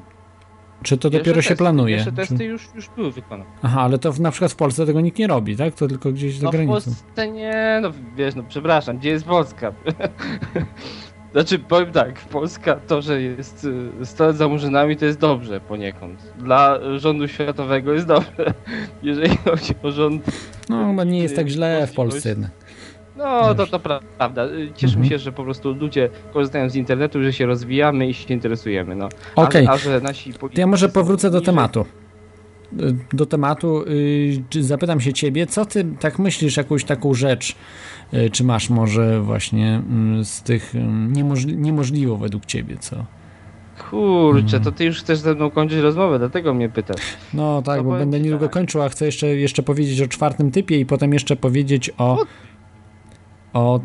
Czy 0.82 0.98
to 0.98 1.10
dopiero 1.10 1.42
się 1.42 1.48
testy- 1.48 1.58
planuje? 1.58 1.94
Pierwsze 1.96 2.10
Czy... 2.10 2.16
testy 2.16 2.44
już, 2.44 2.68
już 2.74 2.88
były 2.96 3.12
wykonane. 3.12 3.50
Aha, 3.62 3.80
ale 3.80 3.98
to 3.98 4.12
w, 4.12 4.20
na 4.20 4.30
przykład 4.30 4.52
w 4.52 4.56
Polsce 4.56 4.86
tego 4.86 5.00
nikt 5.00 5.18
nie 5.18 5.26
robi, 5.26 5.56
tak? 5.56 5.74
To 5.74 5.88
tylko 5.88 6.12
gdzieś 6.12 6.38
za 6.38 6.44
No 6.44 6.50
w 6.50 6.52
granicą. 6.52 6.72
Polsce 6.72 7.28
nie, 7.28 7.78
no 7.82 7.90
wiesz, 8.16 8.34
no 8.34 8.42
przepraszam, 8.48 8.98
gdzie 8.98 9.10
jest 9.10 9.24
Polska? 9.24 9.72
Znaczy, 11.32 11.58
powiem 11.58 11.92
tak, 11.92 12.20
Polska 12.20 12.76
to, 12.76 13.02
że 13.02 13.22
jest 13.22 13.64
y, 14.00 14.06
100 14.06 14.26
lat 14.26 14.36
za 14.36 14.48
murzynami, 14.48 14.96
to 14.96 15.04
jest 15.04 15.18
dobrze 15.18 15.60
poniekąd. 15.60 16.32
Dla 16.38 16.78
rządu 16.98 17.28
światowego 17.28 17.92
jest 17.92 18.06
dobrze. 18.16 18.54
Jeżeli 19.02 19.36
chodzi 19.36 19.74
o 19.82 19.90
rząd, 19.90 20.24
No, 20.68 20.86
chyba 20.88 21.04
nie 21.04 21.18
jest 21.22 21.36
tak 21.36 21.48
źle 21.48 21.86
w 21.86 21.94
Polsce 21.94 22.28
jednak. 22.28 22.50
No 23.16 23.54
to 23.54 23.66
to 23.66 23.78
pra- 23.78 24.00
prawda. 24.18 24.44
Y, 24.46 24.70
Cieszymy 24.74 25.02
Mhm. 25.02 25.08
się, 25.10 25.18
że 25.18 25.32
po 25.32 25.44
prostu 25.44 25.72
ludzie 25.74 26.08
korzystają 26.32 26.70
z 26.70 26.76
internetu, 26.76 27.22
że 27.22 27.32
się 27.32 27.46
rozwijamy 27.46 28.06
i 28.06 28.14
się 28.14 28.34
interesujemy, 28.34 28.96
no. 28.96 29.08
Okej. 29.36 29.66
To 30.54 30.60
ja 30.60 30.66
może 30.66 30.88
powrócę 30.88 31.30
do 31.30 31.40
tematu. 31.40 31.80
Y, 32.80 32.94
Do 33.12 33.26
tematu, 33.26 33.84
y, 34.56 34.62
zapytam 34.62 35.00
się 35.00 35.12
ciebie, 35.12 35.46
co 35.46 35.66
ty 35.66 35.84
tak 36.00 36.18
myślisz, 36.18 36.56
jakąś 36.56 36.84
taką 36.84 37.14
rzecz, 37.14 37.54
czy 38.32 38.44
masz 38.44 38.70
może 38.70 39.20
właśnie 39.20 39.74
mm, 39.88 40.24
z 40.24 40.42
tych 40.42 40.74
mm, 40.74 41.12
niemożli- 41.12 41.56
niemożliwą 41.56 42.16
według 42.16 42.46
ciebie, 42.46 42.76
co? 42.80 42.96
Kurczę, 43.90 44.42
Mhm. 44.56 44.62
to 44.64 44.72
ty 44.72 44.84
już 44.84 44.98
chcesz 45.00 45.18
ze 45.18 45.34
mną 45.34 45.50
kończyć 45.50 45.78
rozmowę, 45.78 46.18
dlatego 46.18 46.54
mnie 46.54 46.68
pytasz. 46.68 47.00
No 47.34 47.62
tak, 47.62 47.76
To 47.78 47.84
bo 47.84 47.90
powiem 47.90 48.10
będę 48.10 48.20
niedługo 48.24 48.44
tak. 48.46 48.52
kończył, 48.52 48.82
a 48.82 48.88
chcę 48.88 49.06
jeszcze, 49.06 49.26
jeszcze 49.26 49.62
powiedzieć 49.62 50.00
o 50.00 50.08
czwartym 50.08 50.50
typie 50.50 50.78
i 50.80 50.86
potem 50.86 51.12
jeszcze 51.12 51.36
powiedzieć 51.36 51.90
o, 51.98 52.20
o 52.20 52.24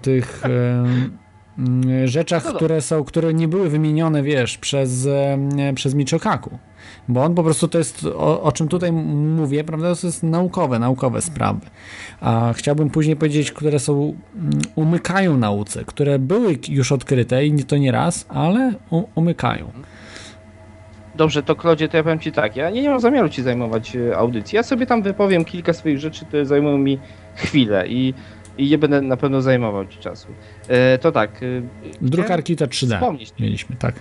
tych 0.01 0.41
em, 0.45 1.17
mm, 1.57 2.07
rzeczach, 2.07 2.45
No 2.45 2.53
które 2.53 2.81
są, 2.81 3.03
które 3.03 3.33
nie 3.33 3.47
były 3.47 3.69
wymienione, 3.69 4.23
wiesz, 4.23 4.57
przez, 4.57 5.07
przez 5.75 5.95
Michiokaku. 5.95 6.59
Bo 7.07 7.23
on 7.23 7.35
po 7.35 7.43
prostu 7.43 7.67
to 7.67 7.77
jest, 7.77 8.05
o, 8.05 8.41
o 8.41 8.51
czym 8.51 8.67
tutaj 8.67 8.91
mówię, 8.91 9.63
prawda, 9.63 9.95
to 9.95 10.07
jest 10.07 10.23
naukowe, 10.23 10.79
naukowe 10.79 11.21
sprawy. 11.21 11.59
A 12.21 12.53
chciałbym 12.55 12.89
później 12.89 13.15
powiedzieć, 13.15 13.51
które 13.51 13.79
są, 13.79 14.13
umykają 14.75 15.37
nauce, 15.37 15.85
które 15.85 16.19
były 16.19 16.57
już 16.69 16.91
odkryte 16.91 17.45
i 17.45 17.53
nie- 17.53 17.63
to 17.63 17.77
nie 17.77 17.91
raz, 17.91 18.25
ale 18.29 18.73
u, 18.89 19.03
umykają. 19.15 19.71
Dobrze, 21.15 21.43
to 21.43 21.55
Klodzie, 21.55 21.87
to 21.89 21.97
ja 21.97 22.03
powiem 22.03 22.19
Ci 22.19 22.31
tak, 22.31 22.55
ja 22.55 22.69
nie 22.69 22.89
mam 22.89 22.99
zamiaru 22.99 23.29
Ci 23.29 23.43
zajmować 23.43 23.95
e, 23.95 24.17
audycji, 24.17 24.55
ja 24.55 24.63
sobie 24.63 24.85
tam 24.85 25.01
wypowiem 25.01 25.45
kilka 25.45 25.73
swoich 25.73 25.99
rzeczy, 25.99 26.25
które 26.25 26.45
zajmują 26.45 26.77
mi 26.77 26.99
chwilę 27.35 27.87
i, 27.87 28.13
i 28.57 28.69
nie 28.69 28.77
będę 28.77 29.01
na 29.01 29.17
pewno 29.17 29.41
zajmował 29.41 29.87
Ci 29.87 29.99
czasu. 29.99 30.27
E, 30.67 30.97
to 30.97 31.11
tak. 31.11 31.43
e, 31.43 31.45
Drukarki 32.01 32.55
te 32.55 32.65
3D 32.67 32.95
wspomnieć. 32.95 33.33
mieliśmy, 33.39 33.75
tak. 33.75 33.95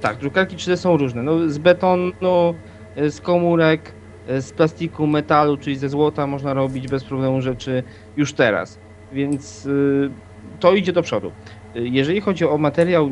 Tak, 0.00 0.16
drukarki 0.16 0.56
3D 0.56 0.76
są 0.76 0.96
różne, 0.96 1.22
no 1.22 1.48
z 1.48 1.58
betonu, 1.58 2.12
e, 2.96 3.10
z 3.10 3.20
komórek, 3.20 3.92
z 4.28 4.52
plastiku, 4.52 5.06
metalu, 5.06 5.56
czyli 5.56 5.76
ze 5.76 5.88
złota 5.88 6.26
można 6.26 6.54
robić 6.54 6.88
bez 6.88 7.04
problemu 7.04 7.40
rzeczy 7.40 7.82
już 8.16 8.32
teraz, 8.32 8.78
więc 9.12 9.68
to 10.60 10.74
idzie 10.74 10.92
do 10.92 11.02
przodu. 11.02 11.32
Jeżeli 11.74 12.20
chodzi 12.20 12.44
o 12.44 12.58
materiał, 12.58 13.10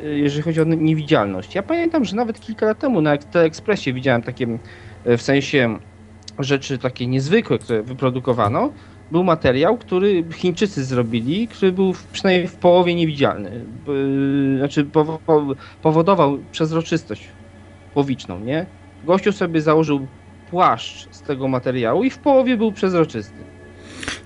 jeżeli 0.00 0.42
chodzi 0.42 0.60
o 0.60 0.64
niewidzialność, 0.64 1.54
ja 1.54 1.62
pamiętam, 1.62 2.04
że 2.04 2.16
nawet 2.16 2.40
kilka 2.40 2.66
lat 2.66 2.78
temu 2.78 3.00
na 3.00 3.16
Teleekspresie 3.16 3.92
widziałem 3.92 4.22
takie, 4.22 4.58
w 5.04 5.22
sensie 5.22 5.78
rzeczy 6.38 6.78
takie 6.78 7.06
niezwykłe, 7.06 7.58
które 7.58 7.82
wyprodukowano. 7.82 8.72
Był 9.12 9.24
materiał, 9.24 9.78
który 9.78 10.24
Chińczycy 10.34 10.84
zrobili, 10.84 11.48
który 11.48 11.72
był 11.72 11.92
w, 11.92 12.04
przynajmniej 12.04 12.48
w 12.48 12.54
połowie 12.54 12.94
niewidzialny. 12.94 13.50
Y, 13.88 14.58
Znaczy 14.58 14.84
powo- 14.84 15.18
po- 15.26 15.54
powodował 15.82 16.38
przezroczystość 16.52 17.28
powiczną, 17.94 18.40
nie? 18.40 18.66
Gościu 19.04 19.32
sobie 19.32 19.60
założył 19.60 20.06
płaszcz 20.50 21.08
z 21.10 21.22
tego 21.22 21.48
materiału 21.48 22.04
i 22.04 22.10
w 22.10 22.18
połowie 22.18 22.56
był 22.56 22.72
przezroczysty. 22.72 23.34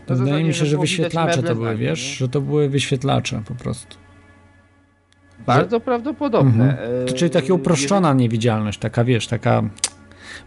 Na 0.09 0.15
Wydaje 0.15 0.27
zasadzie, 0.27 0.45
mi 0.45 0.55
się, 0.55 0.67
że 0.67 0.79
wyświetlacze 0.79 1.43
to 1.43 1.55
były, 1.55 1.77
wiesz, 1.77 2.09
nie? 2.11 2.17
że 2.17 2.29
to 2.29 2.41
były 2.41 2.69
wyświetlacze 2.69 3.43
po 3.49 3.55
prostu. 3.55 3.97
Bardzo 5.47 5.81
prawdopodobne. 5.81 6.65
Mhm. 6.71 6.77
To, 7.07 7.13
E, 7.13 7.17
czyli 7.17 7.31
taka 7.31 7.55
uproszczona 7.55 8.13
niewidzialność, 8.13 8.79
taka 8.79 9.05
wiesz, 9.05 9.27
taka. 9.27 9.63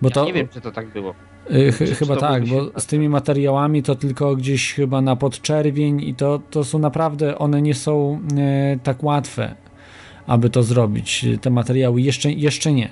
Bo 0.02 0.10
Ja 0.10 0.14
to 0.16 0.26
nie 0.26 0.34
wiem, 0.34 0.48
czy 0.48 0.62
to 0.62 0.72
tak 0.72 0.88
było. 0.88 1.14
y, 1.52 1.72
ch- 1.72 1.98
chyba 2.00 2.16
tak, 2.16 2.46
bo 2.46 2.80
z 2.80 2.86
tymi 2.86 3.10
materiałami 3.10 3.84
to 3.84 3.96
tylko 3.96 4.36
gdzieś 4.36 4.74
chyba 4.74 5.02
na 5.02 5.16
podczerwień 5.16 6.02
i 6.02 6.16
to, 6.16 6.42
to 6.50 6.64
są 6.64 6.80
naprawdę, 6.80 7.38
one 7.38 7.62
nie 7.62 7.74
są 7.74 8.20
e, 8.38 8.80
tak 8.84 9.04
łatwe, 9.04 9.56
aby 10.28 10.50
to 10.50 10.64
zrobić. 10.64 11.26
Te 11.42 11.50
materiały 11.50 12.02
jeszcze, 12.02 12.32
jeszcze 12.32 12.74
nie. 12.74 12.90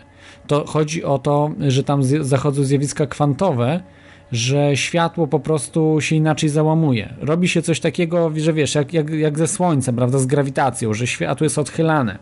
To 0.48 0.65
chodzi 0.65 1.03
o 1.03 1.19
to, 1.19 1.52
że 1.68 1.84
tam 1.84 2.03
zachodzą 2.03 2.64
zjawiska 2.64 3.07
kwantowe 3.07 3.84
że 4.32 4.78
światło 4.78 5.28
po 5.28 5.40
prostu 5.40 5.98
się 6.02 6.15
inaczej 6.15 6.49
załamuje. 6.49 7.14
Robi 7.22 7.48
się 7.48 7.61
coś 7.61 7.80
takiego, 7.80 8.32
że 8.36 8.53
wiesz, 8.53 8.76
jak, 8.76 8.94
jak, 8.94 9.10
jak 9.10 9.38
ze 9.38 9.48
Słońcem, 9.48 9.95
prawda, 9.95 10.19
z 10.19 10.26
grawitacją, 10.26 10.94
że 10.94 11.07
światło 11.07 11.45
jest 11.45 11.57
odchylane. 11.57 12.19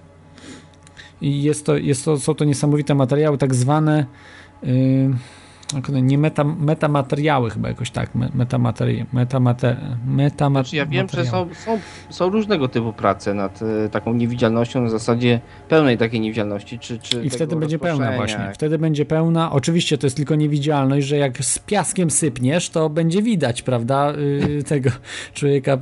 I 1.22 1.44
jest 1.44 1.66
to, 1.66 1.78
jest 1.78 2.06
to, 2.06 2.20
są 2.20 2.36
to 2.36 2.46
niesamowite 2.46 2.96
materiały, 2.96 3.38
tak 3.38 3.56
zwane 3.56 4.06
nie 6.02 6.18
meta, 6.18 6.44
metamateriały 6.44 7.50
chyba 7.50 7.68
jakoś 7.70 7.92
tak, 7.92 8.16
me- 8.16 8.30
metamaterie, 8.34 9.06
metamate, 9.14 9.78
metama, 10.08 10.60
Znaczy 10.60 10.76
ja 10.76 10.86
wiem, 10.86 11.08
że 11.10 11.18
materiały. 11.18 11.56
są, 11.56 11.62
są, 11.66 11.80
są 12.10 12.30
różnego 12.30 12.68
typu 12.68 12.94
prace 12.94 13.34
nad 13.34 13.60
e, 13.86 13.90
taką 13.90 14.14
niewidzialnością 14.14 14.82
na 14.82 14.90
zasadzie 14.90 15.40
pełnej 15.70 15.98
takiej 15.98 16.20
niewidzialności, 16.20 16.80
czy, 16.80 17.00
czy 17.00 17.24
I 17.24 17.30
wtedy 17.30 17.56
będzie 17.56 17.80
pełna 17.80 18.12
właśnie. 18.12 18.52
Wtedy 18.54 18.78
będzie 18.78 19.06
pełna. 19.06 19.52
Oczywiście 19.52 19.98
to 19.98 20.08
jest 20.08 20.18
tylko 20.18 20.36
niewidzialność, 20.36 21.08
że 21.08 21.18
jak 21.18 21.46
z 21.46 21.60
piaskiem 21.60 22.12
sypniesz, 22.12 22.70
to 22.70 22.90
będzie 22.90 23.22
widać, 23.22 23.62
prawda, 23.62 24.14
yy, 24.50 24.64
tego 24.74 24.90
człowieka, 25.34 25.72
yy, 25.72 25.80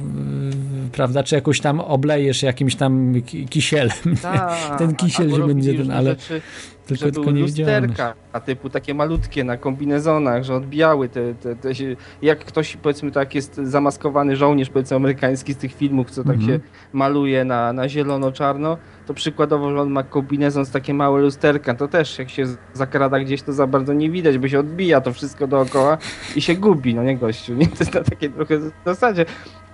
prawda, 0.92 1.24
czy 1.24 1.36
jakoś 1.36 1.60
tam 1.60 1.80
oblejesz 1.80 2.44
jakimś 2.44 2.76
tam 2.76 3.22
ki- 3.26 3.48
kisielem. 3.48 3.98
Tak, 4.22 4.78
ten 4.78 4.96
kisiel 4.96 5.30
robili 5.30 5.48
będzie 5.48 5.74
ten, 5.74 5.92
ale 5.92 6.10
rzeczy, 6.10 6.42
tylko, 6.88 7.06
że 7.06 7.12
tylko 7.12 7.32
były 7.32 7.40
lusterka, 7.40 8.14
a 8.34 8.40
typu 8.40 8.70
takie 8.70 8.94
malutkie 8.94 9.44
na 9.44 9.58
kombinezonach, 9.58 10.44
że 10.44 10.56
odbijały 10.56 11.10
te, 11.10 11.34
te, 11.36 11.56
te 11.56 11.76
się, 11.76 11.96
jak 12.22 12.40
ktoś 12.46 12.78
powiedzmy 12.78 13.12
tak 13.12 13.36
jest 13.36 13.56
zamaskowany 13.56 14.36
żołnierz 14.36 14.70
powiedzmy 14.70 14.96
amerykański 14.98 15.54
z 15.54 15.58
tych 15.58 15.74
filmów, 15.76 16.12
co 16.12 16.24
tak 16.24 16.36
Mhm. 16.36 16.52
się 16.52 16.60
maluje 16.94 17.46
na, 17.46 17.74
na 17.74 17.90
zielono-czarno, 17.90 18.78
to 19.06 19.14
przykładowo, 19.14 19.72
że 19.72 19.82
on 19.82 19.90
ma 19.90 20.04
kombinezon 20.04 20.66
z 20.66 20.72
takie 20.72 20.94
małe 20.94 21.22
lusterka, 21.22 21.74
to 21.74 21.88
też 21.88 22.20
jak 22.20 22.30
się 22.30 22.44
zakrada 22.74 23.20
gdzieś, 23.20 23.42
to 23.42 23.54
za 23.54 23.68
bardzo 23.68 23.94
nie 23.94 24.10
widać, 24.10 24.38
bo 24.38 24.48
się 24.48 24.60
odbija 24.60 25.02
to 25.02 25.14
wszystko 25.14 25.48
dookoła 25.48 25.98
i 26.36 26.42
się 26.42 26.56
gubi, 26.56 26.96
no 26.96 27.04
nie 27.04 27.18
gościu, 27.18 27.54
nie? 27.56 27.68
To 27.68 27.76
jest 27.80 27.94
na 27.94 28.02
takiej 28.04 28.30
trochę 28.32 28.60
zasadzie. 28.86 29.26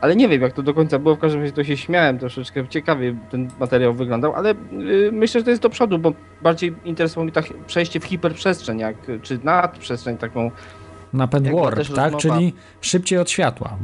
Ale 0.01 0.15
nie 0.15 0.27
wiem, 0.29 0.41
jak 0.41 0.53
to 0.53 0.63
do 0.63 0.73
końca 0.73 0.99
było, 0.99 1.15
w 1.15 1.19
każdym 1.19 1.41
razie 1.41 1.53
to 1.53 1.63
się 1.63 1.77
śmiałem 1.77 2.19
troszeczkę, 2.19 2.67
ciekawie 2.67 3.15
ten 3.31 3.47
materiał 3.59 3.93
wyglądał, 3.93 4.33
ale 4.33 4.51
y, 4.51 5.09
myślę, 5.13 5.39
że 5.41 5.43
to 5.45 5.49
jest 5.49 5.61
do 5.63 5.69
przodu, 5.69 5.99
bo 5.99 6.13
bardziej 6.41 6.75
interesowało 6.85 7.23
mnie 7.23 7.31
tak 7.33 7.45
przejście 7.67 7.99
w 7.99 8.03
hiperprzestrzeń, 8.05 8.79
jak, 8.79 8.95
czy 9.21 9.39
nadprzestrzeń 9.43 10.17
taką. 10.17 10.51
Napęd 11.13 11.47
warp, 11.47 11.75
tak? 11.95 12.13
rozmowa- 12.13 12.17
Czyli 12.17 12.53
szybciej 12.81 13.19
od 13.19 13.29
światła. 13.29 13.77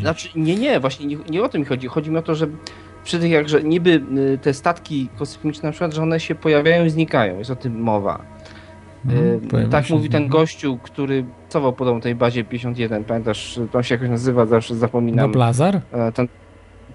Znaczy, 0.00 0.28
nie, 0.36 0.54
nie, 0.56 0.80
właśnie 0.80 1.06
nie, 1.06 1.16
nie 1.16 1.42
o 1.42 1.48
to 1.48 1.58
mi 1.58 1.64
chodzi. 1.64 1.88
Chodzi 1.88 2.10
mi 2.10 2.16
o 2.16 2.22
to, 2.22 2.34
że 2.34 2.46
przy 3.04 3.18
tych 3.18 3.30
jakże 3.30 3.62
niby 3.62 4.02
y, 4.34 4.38
te 4.42 4.54
statki 4.54 5.08
kosmiczne 5.18 5.68
na 5.68 5.70
przykład, 5.72 5.94
że 5.94 6.02
one 6.02 6.20
się 6.20 6.34
pojawiają 6.34 6.84
i 6.84 6.90
znikają, 6.90 7.38
jest 7.38 7.50
o 7.50 7.56
tym 7.56 7.80
mowa. 7.80 8.24
Mhm, 9.06 9.64
Y, 9.66 9.68
tak 9.70 9.90
mówi 9.90 10.08
ten 10.08 10.28
gościu, 10.28 10.78
który 10.82 11.24
pracował 11.42 11.72
podobno 11.72 12.00
tej 12.00 12.14
bazie 12.14 12.44
51, 12.44 13.04
pamiętasz, 13.04 13.60
to 13.72 13.82
się 13.82 13.94
jakoś 13.94 14.08
nazywa, 14.08 14.46
zawsze 14.46 14.74
zapominam. 14.74 15.26
No 15.26 15.32
Blazar? 15.32 15.80
E, 15.92 16.12
Ten, 16.12 16.28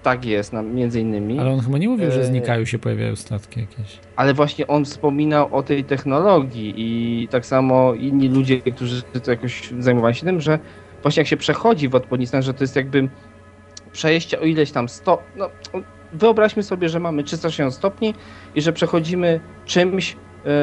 tak 0.02 0.24
jest, 0.24 0.52
między 0.74 1.00
innymi. 1.00 1.38
Ale 1.38 1.50
on 1.50 1.60
chyba 1.60 1.78
nie 1.78 1.88
mówił, 1.88 2.10
że 2.10 2.20
E, 2.20 2.24
znikają 2.24 2.64
się, 2.64 2.78
pojawiają 2.78 3.16
statki 3.16 3.60
jakieś. 3.60 3.98
ale 4.16 4.34
właśnie 4.34 4.66
on 4.66 4.84
wspominał 4.84 5.54
o 5.56 5.62
tej 5.62 5.84
technologii 5.84 6.74
i 6.76 7.28
tak 7.28 7.46
samo 7.46 7.94
inni 7.94 8.28
ludzie, 8.28 8.60
którzy 8.60 9.02
to 9.02 9.30
jakoś 9.30 9.70
zajmowali 9.78 10.14
się 10.14 10.26
tym, 10.26 10.40
że 10.40 10.58
właśnie 11.02 11.20
jak 11.20 11.26
się 11.28 11.36
przechodzi 11.36 11.88
w 11.88 11.94
odpowiedni 11.94 12.26
stan, 12.26 12.42
że 12.42 12.54
to 12.54 12.64
jest 12.64 12.76
jakby 12.76 13.08
przejście 13.92 14.40
o 14.40 14.42
ileś 14.44 14.70
tam 14.72 14.88
sto... 14.88 15.22
No, 15.36 15.48
wyobraźmy 16.12 16.62
sobie, 16.62 16.88
że 16.88 17.00
mamy 17.00 17.24
360 17.24 17.74
stopni 17.74 18.14
i 18.54 18.62
że 18.62 18.72
przechodzimy 18.72 19.40
czymś 19.64 20.16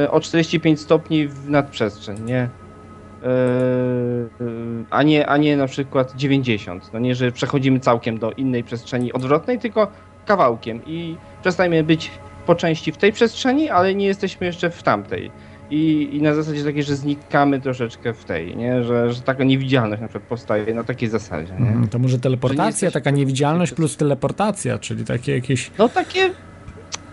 e, 0.03 0.11
o 0.11 0.19
45 0.19 0.79
stopni 0.79 1.27
w 1.27 1.49
nadprzestrzeń, 1.49 2.23
nie? 2.25 2.39
E, 2.39 2.49
a 4.89 5.03
nie, 5.03 5.29
a 5.29 5.37
nie 5.37 5.57
na 5.57 5.67
przykład 5.67 6.15
90. 6.15 6.93
No 6.93 6.99
nie, 6.99 7.15
że 7.15 7.31
przechodzimy 7.31 7.79
całkiem 7.79 8.19
do 8.19 8.31
innej 8.31 8.63
przestrzeni 8.63 9.13
odwrotnej, 9.13 9.59
tylko 9.59 9.91
kawałkiem 10.25 10.81
i 10.85 11.17
przestajemy 11.41 11.83
być 11.83 12.11
po 12.45 12.55
części 12.55 12.91
w 12.91 12.97
tej 12.97 13.13
przestrzeni, 13.13 13.69
ale 13.69 13.95
nie 13.95 14.05
jesteśmy 14.05 14.47
jeszcze 14.47 14.69
w 14.69 14.83
tamtej. 14.83 15.31
I, 15.71 16.09
I 16.13 16.21
na 16.21 16.33
zasadzie 16.35 16.63
takiej, 16.63 16.83
że 16.83 16.95
znikamy 16.95 17.61
troszeczkę 17.61 18.13
w 18.13 18.23
tej, 18.25 18.57
nie? 18.57 18.83
Że, 18.83 19.13
że 19.13 19.21
taka 19.21 19.43
niewidzialność 19.43 20.01
na 20.01 20.07
przykład 20.07 20.29
powstaje 20.29 20.73
na 20.73 20.83
takiej 20.83 21.09
zasadzie. 21.09 21.53
Nie? 21.53 21.67
Mhm, 21.67 21.87
To 21.87 21.99
może 21.99 22.19
teleportacja, 22.19 22.65
jesteśmy 22.65 22.91
taka 22.91 23.11
niewidzialność 23.11 23.71
plus 23.71 23.97
teleportacja, 23.97 24.77
czyli 24.79 25.05
takie 25.05 25.31
jakieś 25.35 25.71
No 25.79 25.89
takie 25.89 26.29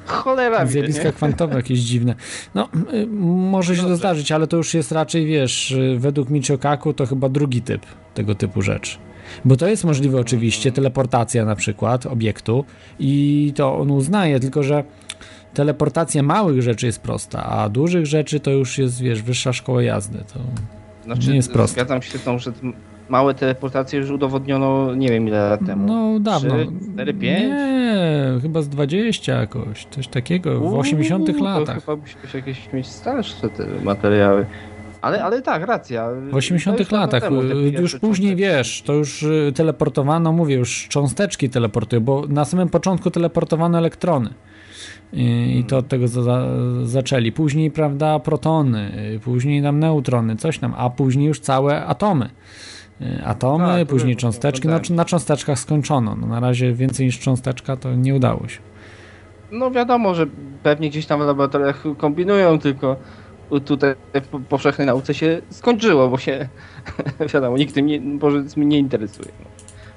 cholera 0.06 0.66
zjawiska 0.66 1.04
nie? 1.04 1.12
kwantowe 1.12 1.54
jakieś 1.56 1.78
dziwne. 1.80 2.14
No, 2.54 2.68
y, 2.94 3.06
może 3.06 3.76
się 3.76 3.82
to 3.82 3.96
zdarzyć, 3.96 4.32
ale 4.32 4.46
to 4.46 4.56
już 4.56 4.74
jest 4.74 4.92
raczej, 4.92 5.26
wiesz, 5.26 5.70
y, 5.70 5.96
według 5.98 6.30
Michio 6.30 6.58
Kaku 6.58 6.92
to 6.92 7.06
chyba 7.06 7.28
drugi 7.28 7.62
typ 7.62 7.82
tego 8.14 8.34
typu 8.34 8.62
rzeczy. 8.62 8.98
Bo 9.44 9.56
to 9.56 9.66
jest 9.66 9.84
możliwe 9.84 10.20
oczywiście, 10.20 10.72
teleportacja 10.72 11.44
na 11.44 11.56
przykład 11.56 12.06
obiektu 12.06 12.64
i 12.98 13.52
to 13.56 13.78
on 13.78 13.90
uznaje, 13.90 14.40
tylko 14.40 14.62
że 14.62 14.84
teleportacja 15.54 16.22
małych 16.22 16.62
rzeczy 16.62 16.86
jest 16.86 17.00
prosta, 17.00 17.44
a 17.44 17.68
dużych 17.68 18.06
rzeczy 18.06 18.40
to 18.40 18.50
już 18.50 18.78
jest, 18.78 19.00
wiesz, 19.00 19.22
wyższa 19.22 19.52
szkoła 19.52 19.82
jazdy. 19.82 20.18
To 20.18 20.40
Znaczy, 21.04 21.30
nie 21.30 21.36
jest 21.36 21.52
proste. 21.52 21.74
Zgadzam 21.74 22.02
się 22.02 22.18
z 22.18 22.22
tą, 22.22 22.38
że 22.38 22.52
małe 23.08 23.34
teleportacje 23.34 23.98
już 23.98 24.10
udowodniono 24.10 24.94
nie 24.94 25.08
wiem 25.08 25.28
ile 25.28 25.48
lat 25.48 25.66
temu. 25.66 25.86
No 25.86 26.20
dawno. 26.20 26.54
3, 26.54 26.66
4, 26.94 27.14
5? 27.14 27.40
Nie, 27.40 28.40
chyba 28.42 28.62
z 28.62 28.68
20 28.68 29.40
jakoś, 29.40 29.86
coś 29.90 30.08
takiego, 30.08 30.60
w 30.60 30.74
80 30.74 31.28
Uuu, 31.28 31.44
latach. 31.44 31.80
Chyba 31.80 31.96
musiałeś 31.96 32.34
jakieś 32.34 32.72
mieć 32.72 32.86
starsze 32.86 33.48
te 33.48 33.66
materiały. 33.82 34.46
Ale, 35.02 35.24
ale 35.24 35.42
tak, 35.42 35.66
racja. 35.66 36.08
W 36.30 36.34
80 36.34 36.92
latach, 36.92 37.32
y, 37.32 37.80
już 37.80 37.98
później 37.98 38.36
wiesz, 38.36 38.82
to 38.82 38.92
już 38.92 39.22
y, 39.22 39.52
teleportowano, 39.54 40.32
mówię, 40.32 40.54
już 40.54 40.88
cząsteczki 40.88 41.50
teleportują, 41.50 42.02
bo 42.02 42.24
na 42.28 42.44
samym 42.44 42.68
początku 42.68 43.10
teleportowano 43.10 43.78
elektrony. 43.78 44.30
I, 45.12 45.64
to 45.68 45.78
od 45.78 45.88
tego 45.88 46.08
za, 46.08 46.22
za, 46.22 46.46
zaczęli. 46.84 47.32
Później, 47.32 47.70
prawda, 47.70 48.18
protony, 48.18 48.92
y, 49.16 49.20
później 49.20 49.62
nam 49.62 49.78
neutrony, 49.78 50.36
coś 50.36 50.58
tam, 50.58 50.74
a 50.76 50.90
później 50.90 51.26
już 51.26 51.40
całe 51.40 51.86
atomy. 51.86 52.30
Y, 53.00 53.24
Atomy, 53.24 53.64
Tak, 53.66 53.88
później 53.88 54.16
cząsteczki. 54.16 54.68
No, 54.68 54.80
na 54.90 55.04
cząsteczkach 55.04 55.58
skończono. 55.58 56.16
No, 56.16 56.26
na 56.26 56.40
razie 56.40 56.72
więcej 56.72 57.06
niż 57.06 57.20
cząsteczka 57.20 57.76
to 57.76 57.94
nie 57.94 58.14
udało 58.14 58.48
się. 58.48 58.60
No 59.50 59.70
wiadomo, 59.70 60.14
że 60.14 60.26
pewnie 60.62 60.90
gdzieś 60.90 61.06
tam 61.06 61.20
w 61.20 61.26
laboratoriach 61.26 61.84
kombinują, 61.98 62.58
tylko 62.58 62.96
tutaj 63.64 63.94
w 64.14 64.28
po- 64.28 64.40
powszechnej 64.40 64.86
nauce 64.86 65.14
się 65.14 65.42
skończyło, 65.50 66.08
bo 66.08 66.18
się 66.18 66.48
wiadomo, 67.34 67.56
nikt 67.56 67.74
tym 67.74 67.86
nie, 67.86 68.00
nie 68.56 68.78
interesuje. 68.78 69.28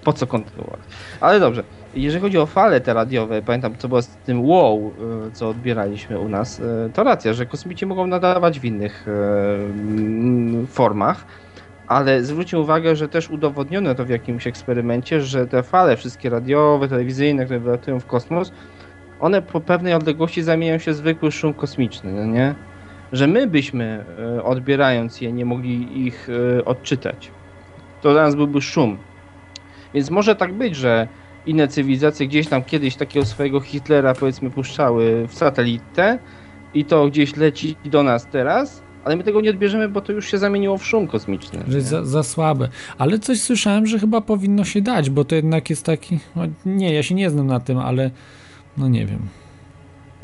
Po 0.04 0.14
co 0.14 0.28
kontynuować? 0.28 0.80
Ale 1.22 1.40
dobrze, 1.40 1.64
jeżeli 2.04 2.22
chodzi 2.22 2.38
o 2.38 2.46
fale 2.46 2.82
te 2.82 2.94
radiowe, 2.94 3.42
pamiętam 3.42 3.76
co 3.78 3.88
było 3.88 4.02
z 4.02 4.08
tym 4.08 4.46
wow, 4.46 4.94
y, 5.28 5.32
co 5.32 5.50
odbieraliśmy 5.50 6.20
u 6.20 6.30
nas, 6.30 6.60
y, 6.60 6.64
to 6.94 7.04
racja, 7.04 7.34
że 7.34 7.46
kosmici 7.46 7.86
mogą 7.86 8.08
nadawać 8.08 8.60
w 8.60 8.66
innych 8.66 9.08
y, 9.08 9.12
mm, 9.12 10.68
formach, 10.68 11.26
ale 11.88 12.24
zwróćmy 12.24 12.60
uwagę, 12.60 12.96
że 12.96 13.10
też 13.10 13.30
udowodniono 13.30 13.96
to 13.96 14.06
w 14.06 14.10
jakimś 14.10 14.48
eksperymencie, 14.48 15.22
że 15.22 15.48
te 15.48 15.64
fale 15.64 15.98
wszystkie 15.98 16.30
radiowe, 16.30 16.88
telewizyjne, 16.88 17.46
które 17.46 17.60
wylatują 17.60 18.00
w 18.00 18.06
kosmos, 18.06 18.52
one 19.20 19.42
po 19.42 19.62
pewnej 19.62 19.94
odległości 19.94 20.44
zamieniają 20.44 20.80
się 20.80 20.92
w 20.92 20.96
zwykły 20.96 21.32
szum 21.32 21.54
kosmiczny, 21.54 22.12
no 22.12 22.26
nie? 22.26 22.56
Że 23.12 23.28
my 23.28 23.48
byśmy, 23.48 24.06
e, 24.38 24.44
odbierając 24.44 25.22
je, 25.22 25.32
nie 25.34 25.46
mogli 25.46 26.06
ich 26.08 26.28
e, 26.60 26.66
odczytać. 26.66 27.32
To 28.02 28.12
dla 28.12 28.24
nas 28.24 28.36
byłby 28.36 28.62
szum. 28.62 28.98
Więc 29.94 30.10
może 30.10 30.36
tak 30.36 30.54
być, 30.54 30.76
że 30.76 31.08
inne 31.48 31.68
cywilizacje 31.68 32.28
gdzieś 32.28 32.48
tam 32.48 32.64
kiedyś 32.64 32.96
takiego 32.96 33.26
swojego 33.26 33.60
Hitlera, 33.60 34.14
powiedzmy, 34.14 34.50
puszczały 34.50 35.28
w 35.28 35.34
satelitę 35.34 36.20
i 36.74 36.86
to 36.86 37.08
gdzieś 37.08 37.36
leci 37.36 37.76
do 37.86 38.04
nas 38.04 38.28
teraz, 38.32 38.82
ale 39.06 39.16
my 39.16 39.24
tego 39.24 39.42
nie 39.42 39.50
odbierzemy, 39.50 39.90
bo 39.90 40.02
to 40.02 40.12
już 40.12 40.32
się 40.32 40.38
zamieniło 40.38 40.78
w 40.78 40.86
szum 40.86 41.08
kosmiczny. 41.08 41.64
Że 41.68 41.82
za, 41.82 42.06
za 42.06 42.24
słabe. 42.24 42.70
Ale 42.98 43.20
coś 43.20 43.42
słyszałem, 43.42 43.86
że 43.88 44.00
chyba 44.00 44.22
powinno 44.22 44.64
się 44.64 44.82
dać, 44.82 45.10
bo 45.10 45.26
to 45.26 45.36
jednak 45.36 45.70
jest 45.70 45.86
taki. 45.86 46.20
No, 46.36 46.44
nie, 46.66 46.94
ja 46.94 47.04
się 47.04 47.16
nie 47.16 47.30
znam 47.30 47.48
na 47.48 47.60
tym, 47.60 47.78
ale 47.78 48.12
no 48.78 48.88
nie 48.88 49.06
wiem. 49.06 49.20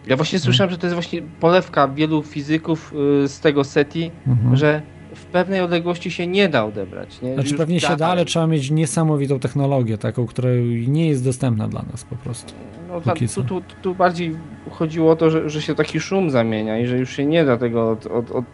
Ja 0.08 0.16
właśnie 0.16 0.40
słyszałem, 0.40 0.72
że 0.72 0.78
to 0.78 0.86
jest 0.88 0.94
właśnie 0.94 1.22
polewka 1.40 1.88
wielu 1.88 2.24
fizyków 2.24 2.94
y, 3.24 3.28
z 3.28 3.40
tego 3.40 3.64
SETI, 3.64 4.12
Mhm. 4.28 4.56
że 4.58 4.82
w 5.16 5.26
pewnej 5.26 5.62
odległości 5.62 6.12
się 6.12 6.28
nie 6.28 6.50
da 6.50 6.66
odebrać. 6.66 7.22
Nie? 7.22 7.34
Znaczy 7.34 7.50
Już 7.50 7.58
pewnie 7.58 7.80
się 7.80 7.96
da, 7.96 8.08
ale 8.08 8.26
trzeba 8.26 8.48
mieć 8.48 8.72
niesamowitą 8.72 9.40
technologię, 9.40 9.98
taką, 9.98 10.28
która 10.28 10.50
nie 10.88 11.08
jest 11.08 11.24
dostępna 11.24 11.68
dla 11.68 11.82
nas 11.92 12.04
po 12.04 12.16
prostu. 12.16 12.54
No, 12.88 13.02
ta, 13.02 13.14
póki 13.14 13.28
tu, 13.28 13.44
tu, 13.44 13.62
tu 13.82 13.96
bardziej 13.96 14.36
chodziło 14.72 15.12
o 15.12 15.16
to, 15.16 15.30
że, 15.30 15.50
że 15.50 15.62
się 15.62 15.76
taki 15.76 16.00
szum 16.00 16.30
zamienia 16.30 16.80
i 16.80 16.88
że 16.88 16.98
już 16.98 17.16
się 17.16 17.26
nie 17.26 17.46
da 17.46 17.58
tego 17.58 17.92
od, 17.92 18.06
od, 18.06 18.32
od, 18.32 18.46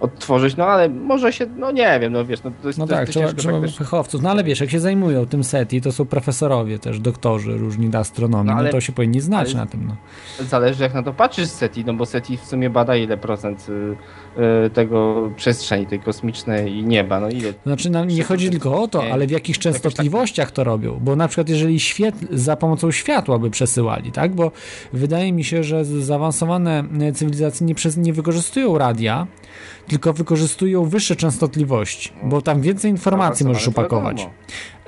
odtworzyć, 0.00 0.56
no 0.56 0.64
ale 0.64 0.88
może 0.88 1.32
się, 1.32 1.46
no 1.56 1.70
nie 1.70 2.00
wiem, 2.00 2.12
no 2.12 2.24
wiesz, 2.24 2.42
no 2.42 2.50
to 2.62 2.68
jest, 2.68 2.78
No 2.78 2.86
to 2.86 2.92
jest 3.00 3.00
tak, 3.00 3.06
to 3.06 3.12
trzeba, 3.12 3.32
trzeba 3.32 3.60
tak 3.60 3.70
fachowców. 3.70 4.22
No 4.22 4.30
ale 4.30 4.44
wiesz, 4.44 4.60
jak 4.60 4.70
się 4.70 4.80
zajmują 4.80 5.26
tym 5.26 5.44
SETI, 5.44 5.80
to 5.80 5.92
są 5.92 6.04
profesorowie 6.04 6.78
też, 6.78 7.00
doktorzy 7.00 7.58
różni 7.58 7.88
do 7.88 7.98
astronomii, 7.98 8.46
No 8.46 8.52
no, 8.52 8.58
ale- 8.58 8.70
to 8.70 8.80
się 8.80 8.92
powinni 8.92 9.20
znać 9.20 9.54
na 9.54 9.66
tym. 9.66 9.86
No. 9.86 9.96
Zależy 10.44 10.82
jak 10.82 10.94
na 10.94 11.02
to 11.02 11.12
patrzysz 11.12 11.48
SETI, 11.48 11.84
no 11.84 11.94
bo 11.94 12.06
SETI 12.06 12.36
w 12.36 12.44
sumie 12.44 12.70
bada 12.70 12.96
ile 12.96 13.16
procent 13.16 13.66
y, 13.68 13.96
tego 14.74 15.30
przestrzeni, 15.36 15.86
tej 15.86 16.00
kosmicznej 16.00 16.72
i 16.72 16.84
nieba. 16.84 17.20
No 17.20 17.28
ile? 17.28 17.52
Znaczy, 17.66 17.90
nam 17.90 18.08
nie 18.08 18.24
chodzi 18.24 18.50
tylko 18.50 18.82
o 18.82 18.88
to, 18.88 19.04
ale 19.12 19.26
w 19.26 19.30
jakich 19.30 19.58
częstotliwościach 19.58 20.50
to 20.50 20.64
robią. 20.64 20.98
Bo 21.02 21.16
na 21.16 21.28
przykład, 21.28 21.48
jeżeli 21.48 21.80
świetl, 21.80 22.26
za 22.30 22.56
pomocą 22.56 22.90
światła 22.90 23.38
by 23.38 23.50
przesyłali, 23.50 24.12
tak? 24.12 24.34
Bo 24.34 24.52
wydaje 24.92 25.32
mi 25.32 25.44
się, 25.44 25.64
że 25.64 25.84
zaawansowane 25.84 26.84
e, 27.00 27.12
cywilizacje 27.12 27.66
nie, 27.66 27.74
przez, 27.74 27.96
nie 27.96 28.12
wykorzystują 28.12 28.78
radia, 28.78 29.26
tylko 29.88 30.12
wykorzystują 30.12 30.84
wyższe 30.84 31.16
częstotliwości, 31.16 32.12
bo 32.22 32.42
tam 32.42 32.60
więcej 32.60 32.90
informacji 32.90 33.46
możesz 33.46 33.68
upakować. 33.68 34.28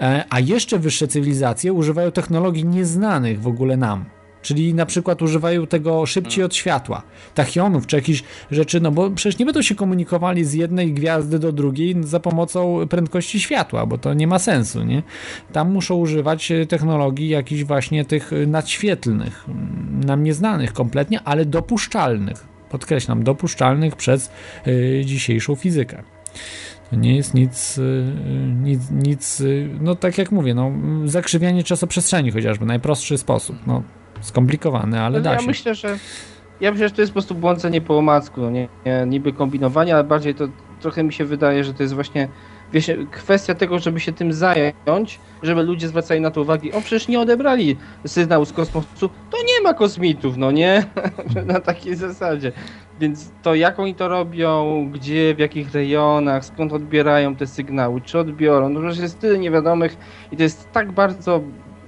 E, 0.00 0.24
A 0.30 0.40
jeszcze 0.40 0.78
wyższe 0.78 1.08
cywilizacje 1.08 1.72
używają 1.72 2.12
technologii 2.12 2.64
nieznanych 2.64 3.40
w 3.40 3.46
ogóle 3.46 3.76
nam. 3.76 4.04
Czyli 4.42 4.74
na 4.74 4.86
przykład 4.86 5.22
używają 5.22 5.66
tego 5.66 6.06
szybciej 6.06 6.44
od 6.44 6.54
światła, 6.54 7.02
tachionów 7.34 7.86
czy 7.86 7.96
jakichś 7.96 8.22
rzeczy, 8.50 8.80
no 8.80 8.90
bo 8.90 9.10
przecież 9.10 9.38
nie 9.38 9.44
będą 9.44 9.62
się 9.62 9.74
komunikowali 9.74 10.44
z 10.44 10.54
jednej 10.54 10.92
gwiazdy 10.92 11.38
do 11.38 11.52
drugiej 11.52 11.96
za 12.00 12.20
pomocą 12.20 12.86
prędkości 12.88 13.40
światła, 13.40 13.86
bo 13.86 13.98
to 13.98 14.14
nie 14.14 14.26
ma 14.26 14.38
sensu, 14.38 14.84
nie? 14.84 15.02
Tam 15.52 15.72
muszą 15.72 15.94
używać 15.94 16.52
e, 16.52 16.66
technologii 16.66 17.28
jakichś 17.28 17.64
właśnie 17.64 18.04
tych 18.04 18.32
e, 18.32 18.46
nadświetlnych, 18.46 19.44
mm, 19.48 20.00
nam 20.04 20.22
nieznanych 20.22 20.72
kompletnie, 20.72 21.20
ale 21.24 21.44
dopuszczalnych. 21.44 22.46
Podkreślam, 22.70 23.24
dopuszczalnych 23.24 23.96
przez 23.96 24.30
e, 24.66 25.04
dzisiejszą 25.04 25.54
fizykę. 25.54 26.02
To 26.90 26.96
nie 26.96 27.16
jest 27.16 27.34
nic, 27.34 27.80
nic, 28.62 28.90
nic, 28.90 29.42
no 29.80 29.94
tak 29.94 30.18
jak 30.18 30.32
mówię, 30.32 30.54
no, 30.54 30.72
zakrzywianie 31.04 31.64
czasoprzestrzeni 31.64 32.30
chociażby, 32.30 32.66
najprostszy 32.66 33.18
sposób, 33.18 33.56
no 33.66 33.82
skomplikowany, 34.20 35.00
ale 35.00 35.20
da 35.20 35.32
ja 35.32 35.38
się. 35.38 35.46
myślę, 35.46 35.74
że 35.74 35.98
ja 36.60 36.72
myślę, 36.72 36.88
że 36.88 36.94
to 36.94 37.00
jest 37.00 37.12
po 37.12 37.14
prostu 37.14 37.34
błądzenie 37.34 37.80
po 37.80 37.98
omacku, 37.98 38.40
no 38.40 38.50
nie, 38.50 38.68
nie, 38.86 39.04
niby 39.06 39.32
kombinowanie, 39.32 39.94
ale 39.94 40.04
bardziej 40.04 40.34
to 40.34 40.48
trochę 40.80 41.04
mi 41.04 41.12
się 41.12 41.24
wydaje, 41.24 41.64
że 41.64 41.74
to 41.74 41.82
jest 41.82 41.94
właśnie 41.94 42.28
wiesz, 42.72 42.90
kwestia 43.10 43.54
tego, 43.54 43.78
żeby 43.78 44.00
się 44.00 44.12
tym 44.12 44.32
zająć, 44.32 45.20
żeby 45.42 45.62
ludzie 45.62 45.88
zwracali 45.88 46.20
na 46.20 46.30
to 46.30 46.40
uwagę. 46.40 46.72
O, 46.72 46.80
przecież 46.80 47.08
nie 47.08 47.20
odebrali 47.20 47.76
sygnału 48.06 48.44
z 48.44 48.52
kosmosu, 48.52 49.08
to 49.30 49.36
nie 49.36 49.62
ma 49.62 49.74
kosmitów, 49.74 50.36
no 50.36 50.50
nie? 50.50 50.84
na 51.46 51.60
takiej 51.60 51.94
zasadzie. 51.94 52.52
Więc 53.00 53.30
to 53.42 53.54
jak 53.54 53.78
oni 53.78 53.94
to 53.94 54.08
robią, 54.08 54.88
gdzie, 54.92 55.34
w 55.34 55.38
jakich 55.38 55.72
rejonach, 55.72 56.44
skąd 56.44 56.72
odbierają 56.72 57.36
te 57.36 57.46
sygnały, 57.46 58.00
czy 58.00 58.18
odbiorą, 58.18 58.68
no 58.68 58.80
przecież 58.80 58.98
jest 58.98 59.20
tyle 59.20 59.38
niewiadomych 59.38 59.96
i 60.32 60.36
to 60.36 60.42
jest 60.42 60.72
tak 60.72 60.92
bardzo 60.92 61.40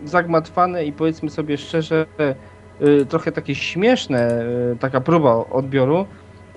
zagmatwane 0.05 0.85
i 0.85 0.93
powiedzmy 0.93 1.31
sobie 1.31 1.59
szczerze, 1.59 2.07
y, 2.83 3.07
trochę 3.07 3.33
takie 3.33 3.55
śmieszne, 3.55 4.43
y, 4.73 4.77
taka 4.81 5.01
próba 5.01 5.35
odbioru, 5.51 6.07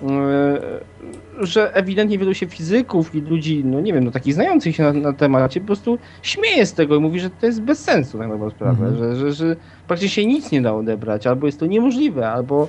y, 0.02 1.44
że 1.46 1.74
ewidentnie 1.74 2.18
wielu 2.18 2.34
się 2.34 2.46
fizyków 2.46 3.14
i 3.14 3.20
ludzi, 3.20 3.64
no 3.64 3.80
nie 3.80 3.92
wiem, 3.92 4.04
no 4.04 4.10
takich 4.10 4.34
znających 4.34 4.76
się 4.76 4.82
na, 4.82 4.92
na 4.92 5.12
temacie 5.12 5.60
po 5.60 5.66
prostu 5.66 5.98
śmieje 6.22 6.66
z 6.66 6.72
tego 6.72 6.96
i 6.96 7.00
mówi, 7.00 7.20
że 7.20 7.30
to 7.30 7.46
jest 7.46 7.62
bez 7.62 7.78
sensu 7.84 8.18
tak 8.18 8.28
naprawdę 8.28 8.56
sprawę, 8.56 8.86
Mhm. 8.86 8.96
że, 8.96 9.16
że, 9.16 9.32
że 9.32 9.56
praktycznie 9.88 10.22
się 10.22 10.28
nic 10.28 10.52
nie 10.52 10.62
da 10.62 10.74
odebrać, 10.74 11.26
albo 11.26 11.46
jest 11.46 11.60
to 11.60 11.66
niemożliwe, 11.66 12.30
albo 12.30 12.68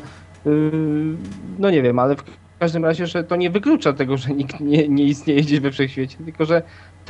no 1.59 1.69
nie 1.69 1.81
wiem, 1.81 1.99
ale 1.99 2.15
w 2.15 2.23
każdym 2.59 2.85
razie, 2.85 3.07
że 3.07 3.23
to 3.23 3.35
nie 3.35 3.49
wyklucza 3.49 3.93
tego, 3.93 4.17
że 4.17 4.29
nikt 4.33 4.59
nie, 4.59 4.87
nie 4.89 5.03
istnieje 5.03 5.41
gdzieś 5.41 5.59
we 5.59 5.71
wszechświecie, 5.71 6.17
tylko 6.25 6.45
że 6.45 6.61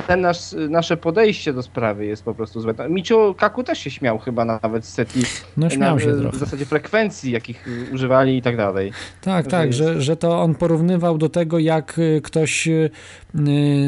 ten 0.06 0.20
nasz, 0.20 0.38
nasze 0.68 0.96
podejście 0.96 1.52
do 1.52 1.62
sprawy 1.62 2.06
jest 2.06 2.24
po 2.24 2.34
prostu 2.34 2.60
złe. 2.60 2.74
Michio 2.90 3.34
Kaku 3.38 3.64
też 3.64 3.78
się 3.78 3.90
śmiał 3.90 4.18
chyba 4.18 4.44
nawet 4.44 4.84
z 4.84 4.88
SETI. 4.92 5.20
No 5.56 5.70
śmiał 5.70 5.94
na, 5.94 6.00
się 6.02 6.12
w 6.12 6.20
trochę. 6.20 6.38
zasadzie 6.38 6.64
frekwencji, 6.66 7.32
jakich 7.32 7.66
używali 7.92 8.36
i 8.36 8.42
tak 8.42 8.56
dalej. 8.56 8.92
Tak, 9.20 9.44
że 9.44 9.50
tak, 9.50 9.66
jest- 9.66 9.78
że, 9.78 10.02
że 10.02 10.16
to 10.16 10.40
on 10.42 10.54
porównywał 10.54 11.18
do 11.18 11.28
tego, 11.28 11.58
jak 11.58 11.98
y, 11.98 12.20
ktoś 12.24 12.68
y, 12.68 12.90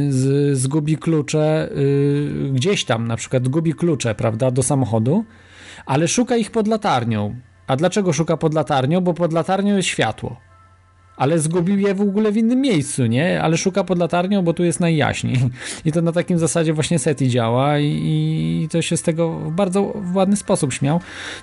z, 0.09 0.59
zgubi 0.59 0.97
klucze 0.97 1.69
y, 1.77 2.51
gdzieś 2.53 2.85
tam, 2.85 3.07
na 3.07 3.17
przykład 3.17 3.49
gubi 3.49 3.75
klucze, 3.75 4.15
prawda, 4.15 4.51
do 4.51 4.63
samochodu, 4.63 5.25
ale 5.87 6.09
szuka 6.09 6.37
ich 6.37 6.51
pod 6.51 6.69
latarnią. 6.69 7.37
A 7.67 7.77
dlaczego 7.77 8.13
szuka 8.13 8.37
pod 8.37 8.55
latarnią? 8.55 9.01
Bo 9.01 9.15
pod 9.15 9.33
latarnią 9.33 9.77
jest 9.77 9.89
światło. 9.89 10.37
Ale 11.19 11.39
zgubił 11.39 11.79
je 11.79 11.95
w 11.95 12.01
ogóle 12.01 12.33
w 12.33 12.37
innym 12.37 12.61
miejscu, 12.61 13.07
nie? 13.07 13.43
Ale 13.43 13.57
szuka 13.57 13.85
pod 13.85 13.99
latarnią, 13.99 14.43
bo 14.43 14.53
tu 14.55 14.65
jest 14.65 14.81
najjaśniej. 14.81 15.37
I 15.85 15.93
to 15.93 16.03
na 16.03 16.13
takim 16.13 16.39
zasadzie 16.39 16.73
właśnie 16.73 16.99
SETI 16.99 17.29
działa 17.29 17.79
i, 17.79 17.85
i 18.65 18.69
to 18.71 18.83
się 18.83 18.97
z 18.97 19.03
tego 19.03 19.31
w 19.39 19.53
bardzo 19.53 19.93
ładny 20.15 20.37
sposób 20.37 20.73
śmiał. 20.73 21.01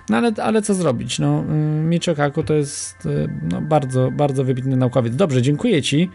No 0.10 0.18
ale, 0.18 0.32
ale 0.44 0.62
co 0.62 0.74
zrobić? 0.74 1.20
No, 1.20 1.44
y, 1.44 1.54
Michio 1.84 2.16
Kaku 2.16 2.44
to 2.44 2.54
jest 2.54 3.06
y, 3.06 3.30
no, 3.52 3.62
bardzo, 3.62 4.12
bardzo 4.12 4.44
wybitny 4.44 4.78
naukowiec. 4.78 5.16
Dobrze, 5.16 5.42
dziękuję 5.42 5.82
ci. 5.82 6.10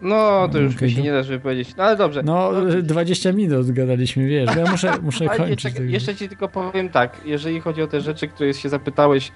No, 0.00 0.48
to 0.52 0.58
już 0.58 0.80
mi 0.80 0.90
się 0.90 0.96
do- 0.96 1.02
nie 1.02 1.12
da 1.12 1.22
wypowiedzieć. 1.22 1.76
No 1.76 1.84
ale 1.84 1.96
dobrze. 1.96 2.22
No, 2.22 2.68
y, 2.70 2.82
20 2.82 3.32
minut 3.32 3.70
gadaliśmy, 3.70 4.26
wiesz, 4.26 4.54
bo 4.54 4.60
ja 4.60 4.70
muszę, 4.70 4.92
muszę 5.02 5.26
kończyć. 5.28 5.62
także- 5.62 5.82
jeszcze 5.84 6.14
ci 6.14 6.28
tylko 6.28 6.48
powiem 6.48 6.88
tak, 6.88 7.20
jeżeli 7.24 7.60
chodzi 7.60 7.82
o 7.82 7.86
te 7.86 8.00
rzeczy, 8.00 8.28
które 8.28 8.54
się 8.54 8.68
zapytałeś, 8.68 9.32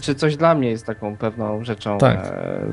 czy 0.00 0.14
coś 0.14 0.36
dla 0.36 0.54
mnie 0.54 0.70
jest 0.70 0.86
taką 0.86 1.16
pewną 1.16 1.64
rzeczą. 1.64 1.98
Tak. 1.98 2.18
E, 2.18 2.66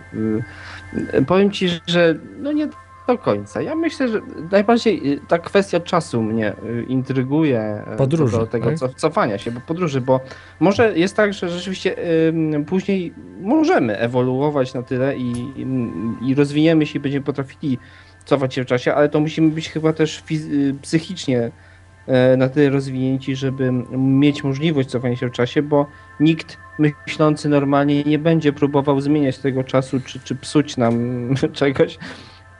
y, 1.17 1.25
powiem 1.25 1.51
ci, 1.51 1.69
że 1.87 2.15
no 2.39 2.51
nie 2.51 2.67
do 3.07 3.17
końca. 3.17 3.61
Ja 3.61 3.75
myślę, 3.75 4.07
że 4.07 4.21
najbardziej 4.51 5.13
y, 5.13 5.19
ta 5.27 5.39
kwestia 5.39 5.79
czasu 5.79 6.23
mnie 6.23 6.53
y, 6.65 6.83
intryguje. 6.87 7.83
e, 7.87 7.95
Podróży, 7.97 8.37
Do 8.37 8.47
tego 8.47 8.69
tak? 8.69 8.77
co, 8.77 8.89
cofania 8.89 9.37
się, 9.37 9.51
bo 9.51 9.61
podróży, 9.61 10.01
bo 10.01 10.19
może 10.59 10.97
jest 10.97 11.15
tak, 11.15 11.33
że 11.33 11.49
rzeczywiście 11.49 11.95
później 12.67 13.13
możemy 13.41 13.97
ewoluować 13.97 14.73
na 14.73 14.83
tyle 14.83 15.17
i, 15.17 15.31
i, 16.21 16.35
rozwiniemy 16.35 16.85
się 16.85 16.99
i 16.99 17.01
będziemy 17.01 17.25
potrafili 17.25 17.77
cofać 18.25 18.53
się 18.53 18.63
w 18.63 18.65
czasie, 18.65 18.93
ale 18.93 19.09
to 19.09 19.19
musimy 19.19 19.49
być 19.49 19.69
chyba 19.69 19.93
też 19.93 20.23
psychicznie 20.81 21.51
e, 22.07 22.37
na 22.37 22.49
tyle 22.49 22.69
rozwinięci, 22.69 23.35
żeby 23.35 23.71
mieć 23.97 24.43
możliwość 24.43 24.89
cofania 24.89 25.15
się 25.15 25.27
w 25.27 25.31
czasie, 25.31 25.61
bo 25.61 25.85
nikt 26.19 26.57
myślący 27.07 27.49
normalnie 27.49 28.03
nie 28.03 28.19
będzie 28.19 28.53
próbował 28.53 29.01
zmieniać 29.01 29.37
tego 29.37 29.63
czasu, 29.63 29.99
czy, 30.05 30.19
czy 30.19 30.35
psuć 30.35 30.77
nam 30.77 30.93
czegoś, 31.53 31.97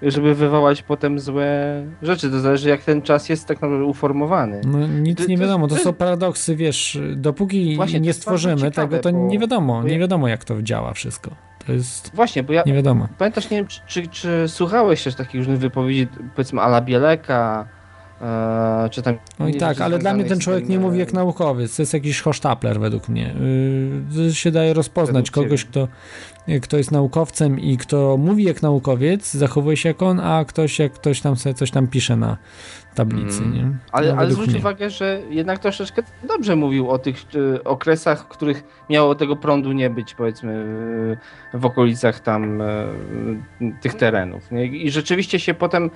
żeby 0.02 0.35
wywołać 0.35 0.81
potem 0.81 1.19
złe 1.19 1.84
rzeczy. 2.02 2.31
To 2.31 2.39
zależy 2.39 2.69
jak 2.69 2.84
ten 2.84 3.02
czas 3.02 3.30
jest 3.30 3.48
tak 3.48 3.61
naprawdę 3.61 3.85
uformowany. 3.85 4.61
No 4.65 4.88
nic 4.88 5.18
To- 5.18 5.26
nie 5.26 5.38
wiadomo, 5.38 5.68
to 5.68 5.76
są 5.76 5.93
paradoksy, 5.93 6.56
wiesz, 6.56 6.99
dopóki 7.15 7.76
Właśnie, 7.76 7.99
nie 7.99 8.14
stworzymy 8.14 8.61
ciekawe, 8.61 8.99
tego, 8.99 9.03
to 9.03 9.11
bo- 9.18 9.27
nie 9.27 9.39
wiadomo, 9.39 9.84
nie 9.84 9.99
wiadomo 9.99 10.27
jak 10.27 10.45
to 10.45 10.61
działa 10.61 10.93
wszystko. 10.93 11.31
To 11.68 11.73
jest 11.73 12.11
Właśnie, 12.15 12.43
bo 12.43 12.53
ja 12.53 12.64
nie 12.65 12.73
wiadomo. 12.73 13.07
pamiętasz, 13.18 13.49
nie 13.49 13.57
wiem, 13.57 13.68
czy, 13.68 13.80
czy, 13.88 14.07
czy 14.07 14.43
słuchałeś 14.48 15.03
też 15.03 15.15
takich 15.15 15.35
różnych 15.35 15.60
wypowiedzi, 15.60 16.07
powiedzmy 16.35 16.61
Ala 16.61 16.81
Bieleka, 16.81 17.68
e, 18.22 18.89
czy 18.91 19.02
tam... 19.02 19.18
No 19.39 19.48
i 19.48 19.56
tak, 19.56 19.81
ale 19.81 19.99
dla 19.99 20.14
mnie 20.14 20.23
ten 20.23 20.39
człowiek 20.39 20.64
tym, 20.64 20.72
nie 20.72 20.80
mówi 20.80 20.99
jak 20.99 21.14
naukowiec, 21.14 21.76
to 21.76 21.81
jest 21.81 21.93
jakiś 21.93 22.22
hosztapler 22.22 22.80
według 22.80 23.10
mnie. 23.10 23.35
Yy, 24.15 24.30
to 24.30 24.34
się 24.34 24.52
daje 24.52 24.73
rozpoznać 24.73 25.31
kogoś, 25.31 25.65
kto, 25.65 25.88
kto 26.61 26.77
jest 26.77 26.91
naukowcem 26.91 27.59
i 27.59 27.77
kto 27.77 28.18
mówi 28.18 28.43
jak 28.43 28.61
naukowiec, 28.61 29.34
zachowuje 29.34 29.77
się 29.77 29.89
jak 29.89 30.01
on, 30.01 30.19
a 30.19 30.45
ktoś 30.45 30.80
jak 30.80 30.93
ktoś 30.93 31.22
tam 31.22 31.35
sobie 31.35 31.53
coś 31.53 31.72
tam 31.72 31.88
pisze 31.88 32.15
na 32.15 32.38
tablicy, 32.95 33.43
Mm. 33.43 33.53
nie? 33.53 33.72
Ale, 33.91 34.13
No, 34.13 34.22
ale 34.22 34.31
zwróć 34.31 34.49
mnie. 34.49 34.59
uwagę, 34.59 34.89
że 34.89 35.22
jednak 35.30 35.59
troszeczkę 35.59 36.01
dobrze 36.27 36.55
mówił 36.55 36.89
o 36.89 36.99
tych 36.99 37.26
e, 37.55 37.63
okresach, 37.63 38.23
w 38.23 38.27
których 38.27 38.63
miało 38.89 39.15
tego 39.15 39.35
prądu 39.35 39.72
nie 39.72 39.89
być, 39.89 40.13
powiedzmy, 40.13 40.65
e, 41.53 41.57
w 41.57 41.65
okolicach 41.65 42.19
tam 42.19 42.61
e, 42.61 42.65
tych 43.81 43.93
terenów. 43.93 44.51
Nie? 44.51 44.65
I 44.65 44.91
rzeczywiście 44.91 45.39
się 45.39 45.53
potem, 45.53 45.89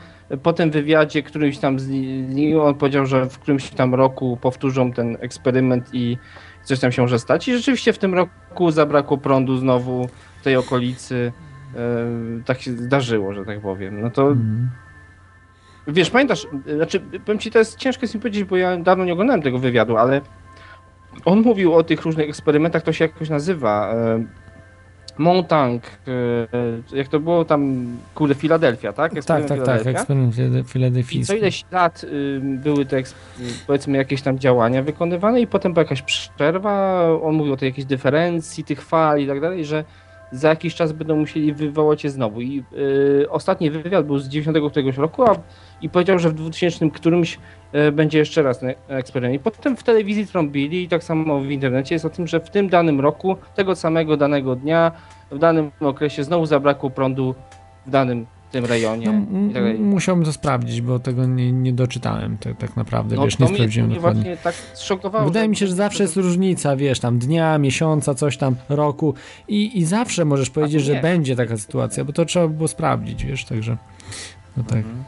po 0.43 0.53
tym 0.53 0.71
wywiadzie, 0.71 1.23
którymś 1.23 1.57
tam 1.57 1.79
z 1.79 1.87
nim, 2.35 2.59
on 2.59 2.75
powiedział, 2.75 3.05
że 3.05 3.29
w 3.29 3.39
którymś 3.39 3.69
tam 3.69 3.95
roku 3.95 4.37
powtórzą 4.41 4.91
ten 4.93 5.17
eksperyment 5.21 5.89
i 5.93 6.17
coś 6.63 6.79
tam 6.79 6.91
się 6.91 7.01
może 7.01 7.19
stać. 7.19 7.47
I 7.47 7.53
rzeczywiście 7.57 7.93
w 7.93 7.97
tym 7.97 8.13
roku 8.13 8.71
zabrakło 8.71 9.17
prądu 9.17 9.57
znowu 9.57 10.07
tej 10.45 10.55
okolicy. 10.55 11.31
E, 11.75 11.79
tak 12.45 12.61
się 12.61 12.71
zdarzyło, 12.71 13.33
że 13.33 13.45
tak 13.45 13.59
powiem. 13.59 14.01
No 14.01 14.09
to 14.09 14.27
Mhm. 14.27 14.69
Wiesz, 15.87 16.09
pamiętasz, 16.09 16.47
znaczy, 16.75 16.99
powiem 17.25 17.39
ci, 17.39 17.51
to 17.51 17.59
jest 17.59 17.77
ciężko 17.77 18.01
jest 18.03 18.15
mi 18.15 18.21
powiedzieć, 18.21 18.43
bo 18.43 18.57
ja 18.57 18.77
dawno 18.77 19.05
nie 19.05 19.13
oglądałem 19.13 19.41
tego 19.41 19.59
wywiadu, 19.59 19.97
ale 19.97 20.21
on 21.25 21.41
mówił 21.41 21.73
o 21.73 21.83
tych 21.83 22.01
różnych 22.01 22.29
eksperymentach, 22.29 22.83
to 22.83 22.93
się 22.93 23.05
jakoś 23.05 23.29
nazywa. 23.29 23.93
E, 23.93 24.25
Montauk, 25.17 25.83
e, 26.91 26.95
jak 26.97 27.07
to 27.07 27.19
było 27.19 27.45
tam, 27.45 27.87
kurde, 28.15 28.35
Filadelfia, 28.35 28.93
tak? 28.93 29.11
Tak, 29.11 29.17
Eksperyment 29.17 29.65
tak, 29.65 29.83
tak, 29.83 29.87
eksperyment 29.87 30.35
file- 30.35 30.59
I 30.59 30.63
co 30.63 30.69
filadelfijski. 30.69 31.37
ileś 31.37 31.63
lat 31.71 32.03
y, 32.03 32.39
były 32.43 32.85
te, 32.85 33.01
powiedzmy, 33.67 33.97
jakieś 33.97 34.21
tam 34.21 34.39
działania 34.39 34.83
wykonywane 34.83 35.41
i 35.41 35.47
potem 35.47 35.73
była 35.73 35.83
jakaś 35.83 36.01
przerwa, 36.01 37.03
on 37.23 37.35
mówił 37.35 37.53
o 37.53 37.57
tej 37.57 37.69
jakiejś 37.69 37.85
dyferencji 37.85 38.63
tych 38.63 38.81
fal 38.81 39.19
i 39.19 39.27
tak 39.27 39.41
dalej, 39.41 39.65
że 39.65 39.83
za 40.35 40.49
jakiś 40.49 40.75
czas 40.75 40.91
będą 40.91 41.15
musieli 41.15 41.53
wywołać 41.53 42.03
je 42.03 42.09
znowu. 42.09 42.41
I 42.41 42.63
y, 43.21 43.29
ostatni 43.29 43.71
wywiad 43.71 44.05
był 44.05 44.17
z 44.17 44.27
90 44.27 44.71
któregoś 44.71 44.97
roku 44.97 45.23
a, 45.23 45.35
i 45.81 45.89
powiedział, 45.89 46.19
że 46.19 46.29
w 46.29 46.33
2000 46.33 46.89
którymś 46.89 47.39
y, 47.87 47.91
będzie 47.91 48.19
jeszcze 48.19 48.43
raz 48.43 48.61
eksperyment. 48.87 49.35
I 49.35 49.39
potem 49.39 49.77
w 49.77 49.83
telewizji 49.83 50.27
trąbili 50.27 50.83
i 50.83 50.87
tak 50.87 51.03
samo 51.03 51.39
w 51.39 51.51
internecie 51.51 51.95
jest 51.95 52.05
o 52.05 52.09
tym, 52.09 52.27
że 52.27 52.39
w 52.39 52.49
tym 52.49 52.69
danym 52.69 53.01
roku, 53.01 53.35
tego 53.55 53.75
samego 53.75 54.17
danego 54.17 54.55
dnia, 54.55 54.91
w 55.31 55.39
danym 55.39 55.71
okresie 55.79 56.23
znowu 56.23 56.45
zabrakło 56.45 56.89
prądu 56.89 57.35
w 57.85 57.89
danym 57.89 58.25
tym 58.55 58.65
rejonie 58.65 59.25
No, 59.31 59.53
tak 59.53 59.79
musiałbym 59.79 60.25
to 60.25 60.33
sprawdzić, 60.33 60.81
bo 60.81 60.99
tego 60.99 61.25
nie, 61.25 61.51
nie 61.51 61.73
doczytałem 61.73 62.37
tak, 62.37 62.57
tak 62.57 62.77
naprawdę, 62.77 63.15
wiesz, 63.23 63.39
nie 63.39 63.43
No, 63.43 63.47
to 63.47 63.51
mnie, 63.51 63.57
sprawdziłem 63.57 63.87
mnie 63.87 63.95
dokładnie. 63.95 64.37
właśnie 64.43 64.53
tak. 65.11 65.25
Wydaje 65.25 65.47
mi 65.49 65.55
się, 65.55 65.67
że 65.67 65.75
zawsze 65.75 66.03
jest 66.03 66.17
różnica, 66.17 66.75
wiesz, 66.75 66.99
tam 66.99 67.19
dnia, 67.19 67.57
miesiąca, 67.57 68.13
coś 68.13 68.37
tam, 68.37 68.55
roku 68.69 69.13
i, 69.47 69.79
i 69.79 69.85
zawsze 69.85 70.25
możesz 70.25 70.49
powiedzieć, 70.49 70.83
że 70.83 70.93
nie. 70.93 71.01
będzie 71.01 71.35
taka 71.35 71.57
sytuacja, 71.57 72.05
bo 72.05 72.13
to 72.13 72.25
trzeba 72.25 72.47
było 72.47 72.67
sprawdzić, 72.67 73.25
wiesz, 73.25 73.45
także 73.45 73.77
no 74.57 74.63
tak. 74.63 74.77
Mhm. 74.77 75.03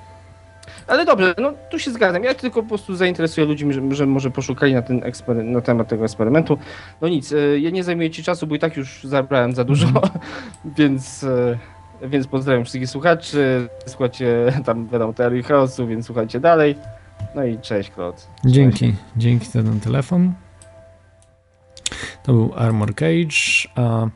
Ale 0.88 1.06
dobrze, 1.06 1.36
no 1.42 1.54
tu 1.72 1.80
się 1.80 1.92
zgadzam. 1.92 2.24
Ja 2.24 2.34
tylko 2.34 2.62
po 2.64 2.68
prostu 2.70 2.96
zainteresuję 2.96 3.48
ludzi, 3.48 3.66
że, 3.74 3.82
że 3.96 4.06
może 4.06 4.32
poszukali 4.32 4.74
na, 4.74 4.82
ten 4.82 5.00
ekspery- 5.00 5.44
na 5.44 5.62
temat 5.62 5.88
tego 5.88 6.04
eksperymentu. 6.04 6.58
No 7.02 7.08
nic, 7.08 7.32
e, 7.34 7.60
ja 7.60 7.70
nie 7.70 7.84
zajmuję 7.84 8.10
ci 8.12 8.24
czasu, 8.24 8.48
bo 8.48 8.56
i 8.56 8.60
tak 8.60 8.78
już 8.78 9.04
zabrałem 9.04 9.56
za 9.56 9.64
dużo, 9.64 9.88
więc, 10.78 11.24
e, 11.24 11.58
więc 12.02 12.28
pozdrawiam 12.28 12.64
wszystkich 12.66 12.90
słuchaczy. 12.90 13.70
Słuchajcie 13.86 14.54
tam 14.66 14.88
wiadomo 14.88 15.14
teorii 15.14 15.44
chaosu, 15.44 15.88
więc 15.88 16.06
słuchajcie 16.06 16.40
dalej. 16.40 16.76
No 17.36 17.46
i 17.46 17.60
cześć, 17.60 17.90
Klot. 17.90 18.28
Dzięki, 18.46 18.96
dzięki 19.18 19.46
za 19.46 19.64
ten 19.64 19.80
telefon. 19.80 20.34
To 22.24 22.34
był 22.34 22.54
Armor 22.56 22.96
Cage, 22.96 23.70
a 23.76 24.08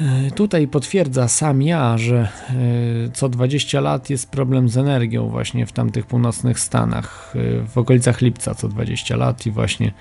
e, 0.00 0.30
tutaj 0.30 0.68
potwierdza 0.68 1.28
sam 1.28 1.62
ja, 1.62 1.98
że 1.98 2.16
e, 2.18 3.10
co 3.12 3.28
20 3.28 3.80
lat 3.80 4.10
jest 4.10 4.30
problem 4.30 4.68
z 4.68 4.76
energią 4.76 5.28
właśnie 5.28 5.66
w 5.66 5.72
tamtych 5.72 6.06
północnych 6.06 6.60
Stanach, 6.60 7.34
e, 7.36 7.66
w 7.66 7.78
okolicach 7.78 8.20
lipca 8.20 8.54
co 8.54 8.68
20 8.68 9.16
lat 9.16 9.46
i 9.46 9.50
właśnie 9.50 9.92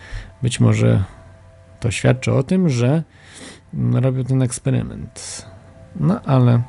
być 0.42 0.60
może 0.60 1.04
to 1.80 1.92
świadczy 1.92 2.34
o 2.34 2.44
tym, 2.44 2.70
że 2.70 3.04
mm, 3.74 4.04
robią 4.04 4.24
ten 4.24 4.42
eksperyment. 4.42 5.46
No 6.00 6.22
ale 6.22 6.62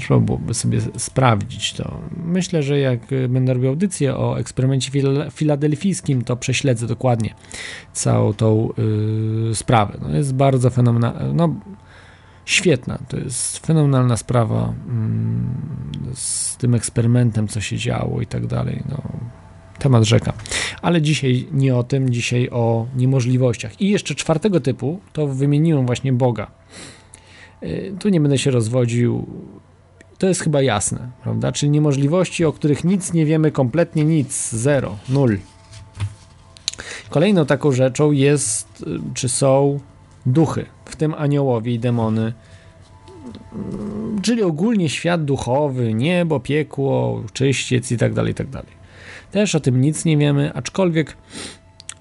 trzeba 0.00 0.20
byłoby 0.20 0.54
sobie 0.54 0.80
sprawdzić 0.96 1.72
to. 1.72 2.00
Myślę, 2.24 2.62
że 2.62 2.78
jak 2.78 3.12
y, 3.12 3.28
będę 3.28 3.54
robił 3.54 3.68
audycję 3.68 4.16
o 4.16 4.38
eksperymencie 4.38 4.90
fil- 4.92 5.30
filadelfijskim, 5.32 6.24
to 6.24 6.36
prześledzę 6.36 6.86
dokładnie 6.86 7.34
całą 7.92 8.32
tą 8.32 8.68
y, 9.50 9.54
sprawę. 9.54 9.98
No 10.02 10.16
jest 10.16 10.34
bardzo 10.34 10.70
fenomenalna, 10.70 11.32
no 11.32 11.54
świetna, 12.44 12.98
to 13.08 13.16
jest 13.16 13.66
fenomenalna 13.66 14.16
sprawa 14.16 14.74
mm, 14.88 15.54
z 16.14 16.56
tym 16.56 16.74
eksperymentem, 16.74 17.48
co 17.48 17.60
się 17.60 17.76
działo 17.76 18.20
i 18.20 18.26
tak 18.26 18.46
dalej. 18.46 18.82
No, 18.88 19.02
temat 19.78 20.04
rzeka. 20.04 20.32
Ale 20.82 21.02
dzisiaj 21.02 21.46
nie 21.52 21.76
o 21.76 21.82
tym, 21.82 22.10
dzisiaj 22.10 22.48
o 22.50 22.86
niemożliwościach. 22.96 23.80
I 23.80 23.88
jeszcze 23.90 24.14
czwartego 24.14 24.60
typu, 24.60 25.00
to 25.12 25.26
wymieniłem 25.26 25.86
właśnie 25.86 26.12
Boga. 26.12 26.57
Y, 27.62 27.94
Tu 27.98 28.08
nie 28.08 28.20
będę 28.20 28.38
się 28.38 28.50
rozwodził. 28.50 29.26
To 30.18 30.28
jest 30.28 30.40
chyba 30.40 30.62
jasne, 30.62 31.10
prawda? 31.22 31.52
Czyli 31.52 31.70
niemożliwości, 31.70 32.44
o 32.44 32.52
których 32.52 32.84
nic 32.84 33.12
nie 33.12 33.26
wiemy, 33.26 33.50
kompletnie 33.50 34.04
nic, 34.04 34.50
zero, 34.50 34.96
nul. 35.08 35.38
Kolejną 37.10 37.46
taką 37.46 37.72
rzeczą 37.72 38.12
jest, 38.12 38.82
y, 38.82 39.00
czy 39.14 39.28
są 39.28 39.80
duchy, 40.26 40.66
w 40.84 40.96
tym 40.96 41.14
aniołowie 41.14 41.74
i 41.74 41.78
demony, 41.78 42.32
Mm, 43.52 44.20
czyli 44.22 44.42
ogólnie 44.42 44.88
świat 44.88 45.24
duchowy, 45.24 45.94
niebo, 45.94 46.40
piekło, 46.40 47.22
czyściec 47.32 47.92
i 47.92 47.96
tak 47.96 48.14
dalej, 48.14 48.32
i 48.32 48.34
tak 48.34 48.48
dalej. 48.48 48.78
Też 49.30 49.54
o 49.54 49.60
tym 49.60 49.80
nic 49.80 50.04
nie 50.04 50.16
wiemy, 50.16 50.54
aczkolwiek 50.54 51.16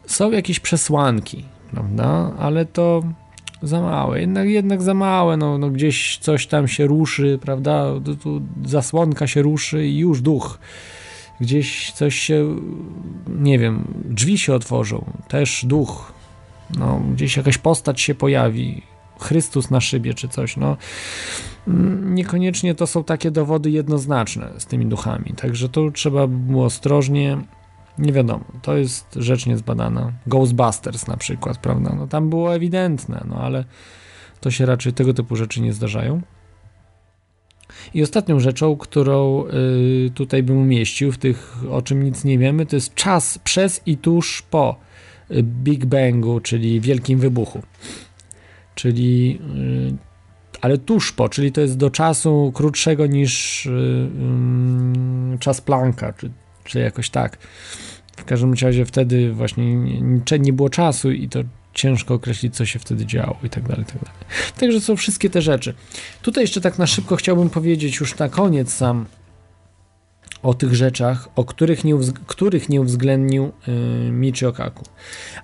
są 0.05 0.31
jakieś 0.31 0.59
przesłanki, 0.59 1.45
prawda? 1.71 2.31
Ale 2.39 2.65
to 2.65 3.03
za 3.61 3.81
małe, 3.81 4.19
jednak, 4.21 4.49
jednak 4.49 4.81
za 4.81 4.93
małe, 4.93 5.38
no, 5.38 5.57
no 5.57 5.69
gdzieś 5.69 6.17
coś 6.17 6.47
tam 6.47 6.67
się 6.67 6.88
ruszy, 6.88 7.39
prawda, 7.41 7.85
tu, 8.05 8.15
tu 8.15 8.41
zasłonka 8.65 9.27
się 9.27 9.41
ruszy 9.41 9.88
i 9.88 9.97
już 9.97 10.21
duch, 10.21 10.59
gdzieś 11.41 11.91
coś 11.91 12.15
się, 12.15 12.55
nie 13.27 13.59
wiem, 13.59 13.84
drzwi 14.05 14.38
się 14.38 14.53
otworzą, 14.53 15.05
też 15.27 15.65
duch, 15.65 16.13
no, 16.77 17.01
gdzieś 17.13 17.38
jakaś 17.38 17.57
postać 17.57 18.01
się 18.01 18.15
pojawi, 18.15 18.81
Chrystus 19.19 19.71
na 19.71 19.81
szybie 19.81 20.13
czy 20.13 20.27
coś, 20.27 20.57
no, 20.57 20.77
mm, 21.67 22.15
niekoniecznie 22.15 22.75
to 22.75 22.88
są 22.88 23.03
takie 23.03 23.31
dowody 23.31 23.71
jednoznaczne 23.71 24.49
z 24.57 24.65
tymi 24.65 24.85
duchami, 24.85 25.34
także 25.38 25.69
tu 25.69 25.91
trzeba 25.91 26.27
by 26.27 26.38
było 26.38 26.65
ostrożnie, 26.65 27.38
nie 27.99 28.14
wiadomo, 28.14 28.45
to 28.61 28.78
jest 28.78 29.15
rzecz 29.15 29.45
niezbadana. 29.45 30.14
Ghostbusters 30.28 31.07
na 31.07 31.18
przykład, 31.18 31.57
prawda? 31.57 31.95
No 31.95 32.07
tam 32.07 32.30
było 32.30 32.56
ewidentne, 32.56 33.26
no 33.30 33.36
ale 33.36 33.65
to 34.41 34.52
się 34.52 34.65
raczej 34.65 34.94
tego 34.94 35.14
typu 35.14 35.36
rzeczy 35.36 35.61
nie 35.61 35.74
zdarzają. 35.74 36.22
I 37.94 38.03
ostatnią 38.03 38.40
rzeczą, 38.40 38.78
którą 38.78 39.45
y, 39.48 40.11
tutaj 40.14 40.44
bym 40.44 40.57
umieścił, 40.57 41.11
w 41.11 41.18
tych 41.18 41.57
o 41.72 41.82
czym 41.82 42.03
nic 42.03 42.24
nie 42.24 42.38
wiemy, 42.38 42.65
to 42.65 42.76
jest 42.76 42.95
czas 42.95 43.38
przez 43.38 43.82
i 43.86 43.98
tuż 43.98 44.41
po 44.41 44.80
y, 45.32 45.44
Big 45.44 45.86
Bangu, 45.86 46.40
czyli 46.40 46.82
Wielkim 46.82 47.19
Wybuchu. 47.19 47.61
Czyli, 48.76 49.40
y, 49.91 49.98
ale 50.61 50.78
tuż 50.78 51.11
po, 51.11 51.30
czyli 51.30 51.52
to 51.52 51.61
jest 51.61 51.78
do 51.78 51.90
czasu 51.90 52.52
krótszego 52.56 53.07
niż 53.07 53.65
y, 53.65 53.69
ym, 53.69 55.38
czas 55.40 55.61
Plancka, 55.61 56.14
czy, 56.14 56.32
czy 56.68 56.80
jakoś 56.80 57.10
tak. 57.10 57.38
W 58.18 58.26
każdym 58.26 58.53
razie 58.53 58.85
wtedy 58.85 59.34
właśnie 59.34 59.76
nie, 59.76 60.39
nie, 60.39 60.53
było 60.53 60.69
czasu 60.69 61.11
i 61.11 61.30
to 61.30 61.39
ciężko 61.73 62.14
określić, 62.14 62.56
co 62.56 62.65
się 62.65 62.80
wtedy 62.80 63.06
działo 63.06 63.38
i 63.44 63.49
tak 63.49 63.68
dalej, 63.68 63.85
tak 63.85 63.95
dalej. 63.95 64.19
Także 64.60 64.81
są 64.81 64.95
wszystkie 64.95 65.30
te 65.30 65.41
rzeczy. 65.41 65.73
Tutaj 66.22 66.44
jeszcze 66.44 66.61
tak 66.61 66.77
na 66.77 66.88
szybko 66.88 67.15
chciałbym 67.15 67.49
powiedzieć 67.49 67.99
już 67.99 68.18
na 68.18 68.30
koniec 68.30 68.73
sam 68.73 69.06
o 70.44 70.53
tych 70.53 70.76
rzeczach, 70.76 71.30
o 71.35 71.45
których 71.45 71.84
nie, 71.84 71.95
których 72.27 72.69
nie 72.69 72.81
uwzględnił 72.81 73.52
y, 73.68 74.11
Michio 74.11 74.53
Kaku. 74.53 74.84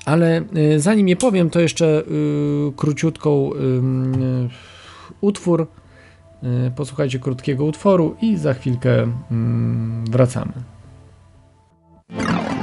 Ale 0.06 0.42
y, 0.76 0.80
zanim 0.80 1.08
je 1.08 1.16
powiem, 1.16 1.50
to 1.50 1.60
jeszcze 1.60 2.02
y, 2.02 2.04
króciutką 2.78 3.52
y, 3.54 3.58
utwór. 5.22 5.68
Posłuchajcie 6.76 7.20
krótkiego 7.20 7.66
utworu 7.66 8.16
i 8.22 8.38
za 8.38 8.54
chwilkę 8.54 9.04
y, 9.04 9.08
wracamy. 10.12 10.54
Ow. 12.16 12.63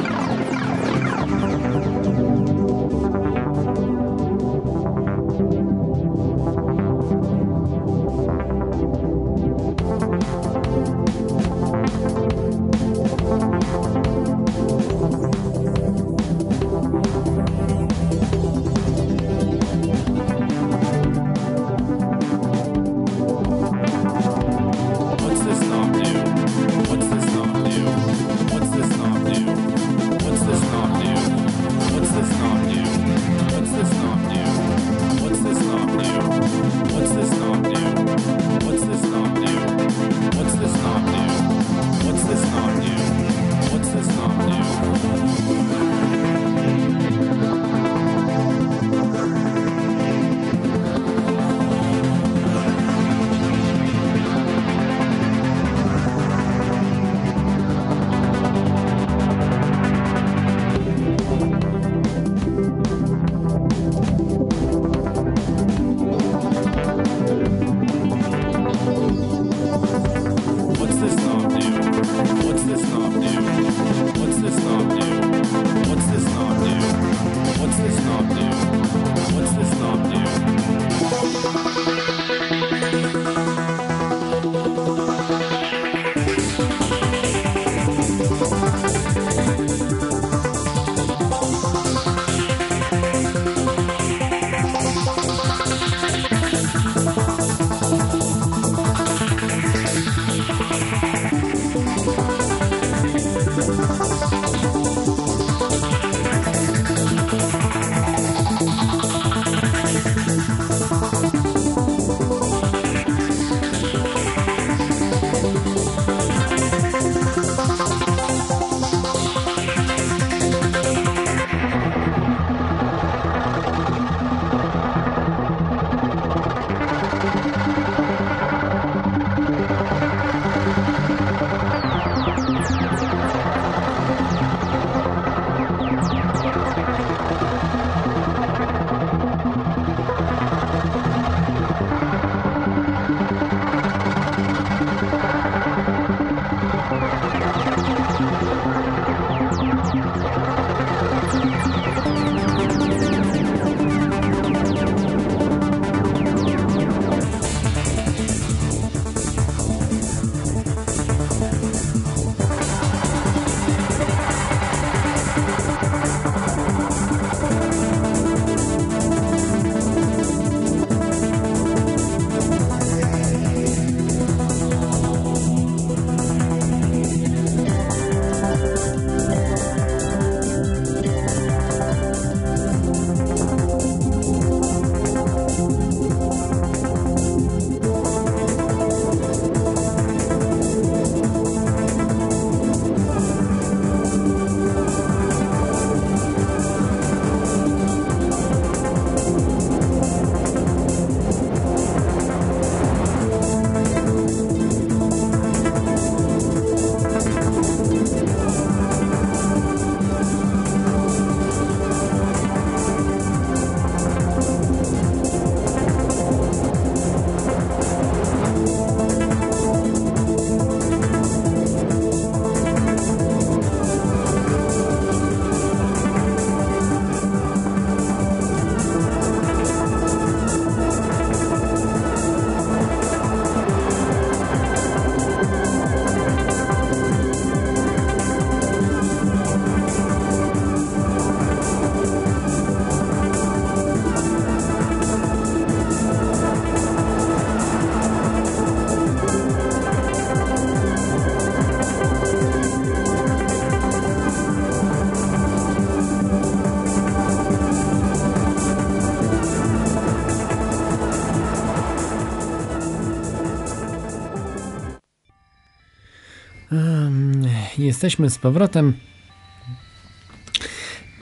Jesteśmy 267.86 268.30
z 268.30 268.38
powrotem. 268.38 268.92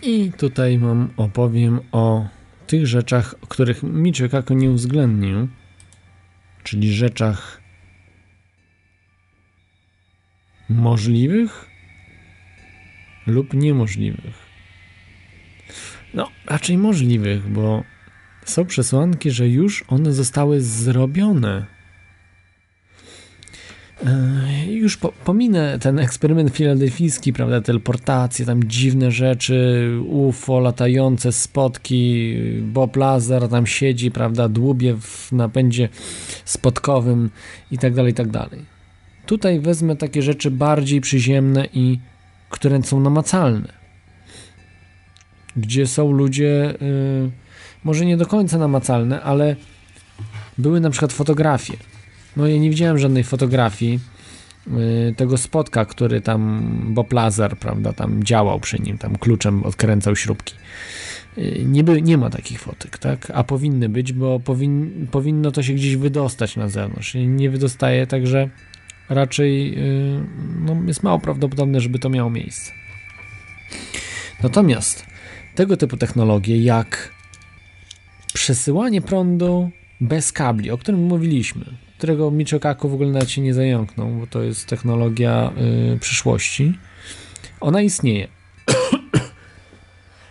I 0.02 0.32
tutaj 0.38 0.78
mam 0.78 1.10
opowiem 1.16 1.80
o 1.92 2.28
tych 2.66 2.86
rzeczach, 2.86 3.34
o 3.42 3.46
których 3.46 3.82
Michio 3.82 4.28
Kaku 4.28 4.54
nie 4.54 4.70
uwzględnił, 4.70 5.48
czyli 6.64 6.94
rzeczach 6.94 7.60
możliwych 10.68 11.68
lub 13.26 13.54
niemożliwych. 13.54 14.48
No, 16.14 16.30
raczej 16.46 16.78
możliwych, 16.78 17.48
bo 17.48 17.84
są 18.44 18.66
przesłanki, 18.66 19.30
że 19.30 19.48
już 19.48 19.84
one 19.88 20.12
zostały 20.12 20.60
zrobione. 20.60 21.66
E, 24.06 24.66
Już 24.66 24.87
po, 25.00 25.12
pominę 25.24 25.78
ten 25.78 25.98
eksperyment 25.98 26.50
filadelfijski, 26.50 27.32
prawda, 27.32 27.60
teleportacje, 27.60 28.46
tam 28.46 28.64
dziwne 28.64 29.10
rzeczy, 29.10 29.88
UFO, 30.08 30.60
latające 30.60 31.32
spotki, 31.32 32.34
Bob 32.62 32.96
Lazar 32.96 33.48
tam 33.48 33.66
siedzi, 33.66 34.10
prawda, 34.10 34.48
dłubie 34.48 34.96
w 35.00 35.32
napędzie 35.32 35.88
spotkowym 36.44 37.30
i 37.70 37.78
tak 37.78 37.94
dalej, 37.94 38.12
i 38.12 38.14
tak 38.14 38.30
dalej. 38.30 38.64
Tutaj 39.26 39.60
wezmę 39.60 39.96
takie 39.96 40.22
rzeczy 40.22 40.50
bardziej 40.50 41.00
przyziemne 41.00 41.66
i 41.72 41.98
które 42.50 42.82
są 42.82 43.00
namacalne. 43.00 43.72
Gdzie 45.56 45.86
są 45.86 46.12
ludzie, 46.12 46.74
y, 46.82 47.30
może 47.84 48.06
nie 48.06 48.16
do 48.16 48.26
końca 48.26 48.58
namacalne, 48.58 49.22
ale 49.22 49.56
były 50.58 50.80
na 50.80 50.90
przykład 50.90 51.12
fotografie. 51.12 51.76
No 52.36 52.46
ja 52.46 52.58
nie 52.58 52.70
widziałem 52.70 52.98
żadnej 52.98 53.24
fotografii 53.24 54.00
tego 55.16 55.36
spotka, 55.36 55.84
który 55.84 56.20
tam 56.20 56.70
Bob 56.94 57.12
Lazar, 57.12 57.56
prawda, 57.56 57.92
tam 57.92 58.24
działał 58.24 58.60
przy 58.60 58.78
nim, 58.78 58.98
tam 58.98 59.16
kluczem 59.16 59.62
odkręcał 59.62 60.16
śrubki. 60.16 60.54
Y, 61.38 61.64
Nie, 61.66 61.84
by, 61.84 62.02
nie 62.02 62.18
ma 62.18 62.30
takich 62.30 62.60
fotek, 62.60 62.98
tak? 62.98 63.32
A 63.34 63.44
powinny 63.44 63.88
być, 63.88 64.12
bo 64.12 64.40
powin, 64.40 65.06
powinno 65.10 65.50
to 65.50 65.62
się 65.62 65.72
gdzieś 65.72 65.96
wydostać 65.96 66.56
na 66.56 66.68
zewnątrz. 66.68 67.14
Nie 67.14 67.50
wydostaje, 67.50 68.06
także 68.06 68.48
raczej 69.08 69.78
y, 69.78 70.24
no, 70.60 70.76
jest 70.86 71.02
mało 71.02 71.18
prawdopodobne, 71.18 71.80
żeby 71.80 71.98
to 71.98 72.08
miało 72.08 72.30
miejsce. 72.30 72.72
Natomiast 74.42 75.06
tego 75.54 75.76
typu 75.76 75.96
technologie 75.96 76.62
jak 76.62 77.14
przesyłanie 78.34 79.00
prądu 79.00 79.70
bez 80.00 80.32
kabli, 80.32 80.70
o 80.70 80.78
którym 80.78 81.04
mówiliśmy, 81.04 81.64
którego 81.98 82.30
Michio 82.30 82.60
Kaku 82.60 82.88
w 82.88 82.94
ogóle 82.94 83.10
nawet 83.10 83.30
się 83.30 83.40
nie 83.40 83.54
zająknął, 83.54 84.08
bo 84.08 84.26
to 84.26 84.42
jest 84.42 84.66
technologia 84.66 85.52
y, 85.94 85.98
przyszłości, 85.98 86.78
ona 87.60 87.82
istnieje. 87.82 88.28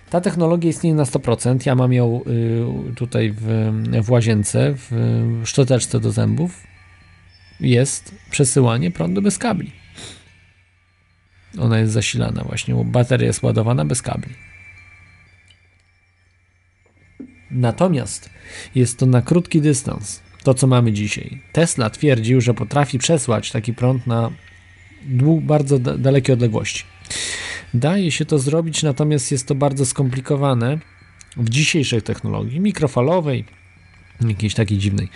Ta 0.09 0.21
technologia 0.21 0.69
istnieje 0.69 0.95
na 0.95 1.03
100%. 1.03 1.65
Ja 1.65 1.75
mam 1.75 1.93
ją 1.93 2.21
y, 2.91 2.95
tutaj 2.95 3.33
w, 3.37 3.71
w 4.03 4.11
łazience, 4.11 4.73
w 4.75 4.91
szczoteczce 5.45 5.99
do 5.99 6.11
zębów. 6.11 6.63
Jest 7.59 8.15
przesyłanie 8.29 8.91
prądu 8.91 9.21
bez 9.21 9.37
kabli. 9.37 9.71
Ona 11.59 11.79
jest 11.79 11.93
zasilana 11.93 12.43
właśnie, 12.43 12.75
bo 12.75 12.83
bateria 12.83 13.27
jest 13.27 13.43
ładowana 13.43 13.85
bez 13.85 14.01
kabli. 14.01 14.33
Natomiast 17.51 18.29
jest 18.75 18.99
to 18.99 19.05
na 19.05 19.21
krótki 19.21 19.61
dystans. 19.61 20.26
To, 20.47 20.53
co 20.53 20.67
mamy 20.67 20.91
dzisiaj. 20.91 21.41
Tesla 21.51 21.89
twierdził, 21.89 22.41
że 22.41 22.53
potrafi 22.53 22.97
przesłać 22.99 23.51
taki 23.51 23.73
prąd 23.73 24.07
na 24.07 24.31
bardzo 25.41 25.79
da- 25.79 25.97
dalekie 25.97 26.33
odległości. 26.33 26.83
Daje 27.73 28.11
się 28.11 28.25
to 28.25 28.39
zrobić, 28.39 28.83
natomiast 28.83 29.31
jest 29.31 29.47
to 29.47 29.55
bardzo 29.55 29.85
skomplikowane 29.85 30.79
w 31.37 31.49
dzisiejszej 31.49 32.01
technologii 32.01 32.59
mikrofalowej, 32.59 33.45
jakiejś 34.27 34.53
takiej 34.53 34.77
dziwnej. 34.77 35.07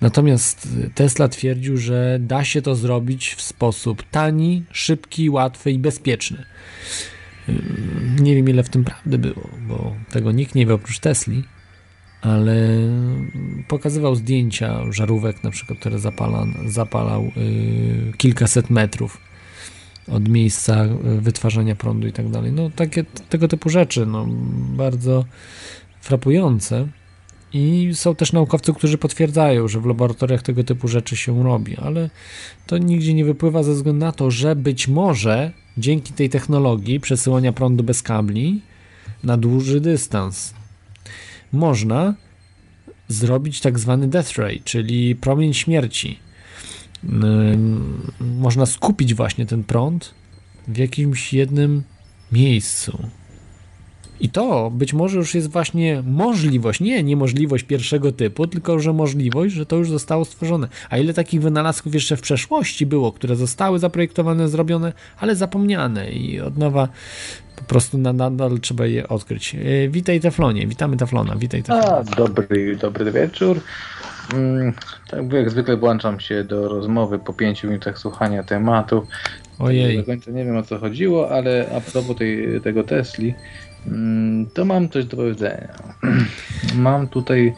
Natomiast 0.00 0.68
Tesla 0.94 1.28
twierdził, 1.28 1.76
że 1.76 2.18
da 2.20 2.44
się 2.44 2.62
to 2.62 2.74
zrobić 2.74 3.34
w 3.34 3.42
sposób 3.42 4.02
tani, 4.10 4.64
szybki, 4.72 5.30
łatwy 5.30 5.70
i 5.70 5.78
bezpieczny. 5.78 6.44
Ym, 7.48 8.16
Nie 8.20 8.34
wiem, 8.34 8.48
ile 8.48 8.62
w 8.62 8.68
tym 8.68 8.84
prawdy 8.84 9.18
było, 9.18 9.48
bo 9.68 9.96
tego 10.10 10.32
nikt 10.32 10.54
nie 10.54 10.66
wie 10.66 10.74
oprócz 10.74 10.98
Tesli, 10.98 11.44
ale 12.22 12.68
pokazywał 13.68 14.14
zdjęcia 14.14 14.92
żarówek, 14.92 15.44
na 15.44 15.50
przykład, 15.50 15.78
które 15.78 15.98
zapala, 15.98 16.46
zapalał 16.66 17.22
yy, 17.22 18.12
kilkaset 18.16 18.70
metrów 18.70 19.20
od 20.12 20.28
miejsca 20.28 20.84
y, 20.84 21.20
wytwarzania 21.20 21.74
prądu 21.74 22.06
i 22.06 22.12
tak 22.12 22.30
dalej. 22.30 22.52
No 22.52 22.70
takie, 22.76 23.04
tego 23.04 23.48
typu 23.48 23.70
rzeczy, 23.70 24.06
no 24.06 24.26
bardzo 24.76 25.24
frapujące. 26.00 26.88
I 27.52 27.90
są 27.94 28.14
też 28.14 28.32
naukowcy, 28.32 28.74
którzy 28.74 28.98
potwierdzają, 28.98 29.68
że 29.68 29.80
w 29.80 29.86
laboratoriach 29.86 30.42
tego 30.42 30.64
typu 30.64 30.88
rzeczy 30.88 31.16
się 31.16 31.42
robi, 31.42 31.76
ale 31.76 32.10
to 32.66 32.78
nigdzie 32.78 33.14
nie 33.14 33.24
wypływa 33.24 33.62
ze 33.62 33.72
względu 33.72 34.04
na 34.04 34.12
to, 34.12 34.30
że 34.30 34.56
być 34.56 34.88
może 34.88 35.52
dzięki 35.78 36.12
tej 36.12 36.28
technologii 36.30 37.00
przesyłania 37.00 37.52
prądu 37.52 37.84
bez 37.84 38.02
kabli 38.02 38.60
na 39.24 39.36
dłuży 39.36 39.80
dystans 39.80 40.54
można 41.52 42.14
zrobić 43.08 43.60
tak 43.60 43.78
zwany 43.78 44.08
death 44.08 44.38
ray, 44.38 44.60
czyli 44.64 45.16
promień 45.16 45.54
śmierci. 45.54 46.18
Można 48.20 48.66
skupić 48.66 49.14
właśnie 49.14 49.46
ten 49.46 49.64
prąd 49.64 50.14
w 50.68 50.76
jakimś 50.76 51.32
jednym 51.32 51.82
miejscu. 52.32 52.98
I 54.20 54.28
to 54.28 54.70
być 54.70 54.92
może 54.92 55.18
już 55.18 55.34
jest 55.34 55.52
właśnie 55.52 56.02
możliwość, 56.06 56.80
nie 56.80 57.02
niemożliwość 57.02 57.64
pierwszego 57.64 58.12
typu, 58.12 58.46
tylko 58.46 58.80
że 58.80 58.92
możliwość, 58.92 59.54
że 59.54 59.66
to 59.66 59.76
już 59.76 59.90
zostało 59.90 60.24
stworzone. 60.24 60.68
A 60.90 60.98
ile 60.98 61.14
takich 61.14 61.40
wynalazków 61.40 61.94
jeszcze 61.94 62.16
w 62.16 62.20
przeszłości 62.20 62.86
było, 62.86 63.12
które 63.12 63.36
zostały 63.36 63.78
zaprojektowane, 63.78 64.48
zrobione, 64.48 64.92
ale 65.18 65.36
zapomniane 65.36 66.10
i 66.10 66.40
od 66.40 66.58
nowa 66.58 66.88
prostu 67.68 67.98
na- 67.98 68.12
nadal 68.12 68.58
trzeba 68.58 68.86
je 68.86 69.08
odkryć. 69.08 69.54
E, 69.54 69.88
Witaj 69.88 70.20
Teflonie, 70.20 70.66
witamy 70.66 70.96
Teflona, 70.96 71.36
witaj 71.36 71.62
Teflonie. 71.62 71.88
A, 71.88 72.04
dobry, 72.16 72.76
dobry 72.76 73.12
wieczór. 73.12 73.60
Mm, 74.34 74.72
Tak 75.10 75.32
jak 75.32 75.50
zwykle 75.50 75.76
włączam 75.76 76.20
się 76.20 76.44
do 76.44 76.68
rozmowy 76.68 77.18
po 77.18 77.32
pięciu 77.32 77.66
minutach 77.68 77.98
słuchania 77.98 78.42
tematu. 78.42 79.06
Ojej. 79.58 79.96
Do 79.98 80.04
końca 80.04 80.30
nie 80.30 80.44
wiem 80.44 80.56
o 80.56 80.62
co 80.62 80.78
chodziło, 80.78 81.30
ale 81.30 81.66
a 81.76 81.80
propos 81.80 82.16
tej, 82.16 82.60
tego 82.60 82.84
Tesli, 82.84 83.34
mm, 83.86 84.46
to 84.54 84.64
mam 84.64 84.88
coś 84.88 85.04
do 85.04 85.16
powiedzenia. 85.16 85.68
mam 86.76 87.08
tutaj 87.08 87.54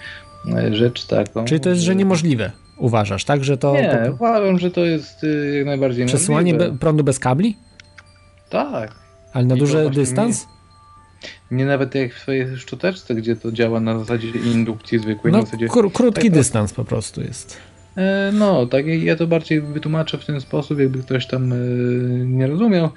e, 0.57 0.75
rzecz 0.75 1.07
taką. 1.07 1.45
Czyli 1.45 1.61
to 1.61 1.69
jest, 1.71 1.83
że 1.83 1.97
niemożliwe, 1.97 2.51
uważasz, 2.79 3.25
tak? 3.25 3.45
Że 3.45 3.57
to 3.59 3.73
Nie, 3.73 4.03
po- 4.07 4.13
uważam, 4.13 4.59
że 4.59 4.71
to 4.71 4.81
jest 4.81 5.25
y, 5.25 5.55
jak 5.57 5.67
najbardziej 5.67 6.07
przesyłanie 6.07 6.53
możliwe. 6.55 6.79
prądu 6.79 7.05
bez 7.05 7.19
kabli? 7.19 7.57
Tak. 8.51 8.93
Ale 9.33 9.45
na 9.45 9.55
I 9.57 9.59
duży 9.59 9.91
dystans? 9.91 10.47
Nie 11.51 11.65
nawet 11.65 11.95
jak 11.95 12.15
w 12.15 12.19
swojej 12.19 12.57
szczoteczce, 12.57 13.15
gdzie 13.15 13.37
to 13.37 13.53
działa 13.53 13.81
na 13.81 13.99
zasadzie 13.99 14.29
indukcji 14.29 14.99
zwykłej. 14.99 15.33
No, 15.33 15.43
zasadzie, 15.43 15.67
kró- 15.69 15.93
krótki 15.93 16.23
tak, 16.29 16.33
dystans 16.33 16.73
po 16.73 16.85
prostu 16.85 17.21
jest. 17.23 17.57
E, 17.97 18.31
No, 18.35 18.67
tak 18.67 18.87
ja 18.87 19.17
to 19.17 19.27
bardziej 19.27 19.61
wytłumaczę 19.61 20.19
w 20.19 20.25
ten 20.27 20.41
sposób, 20.41 20.79
jakby 20.79 21.03
ktoś 21.03 21.27
tam 21.27 21.53
e, 21.53 21.57
nie 22.25 22.47
rozumiał. 22.47 22.89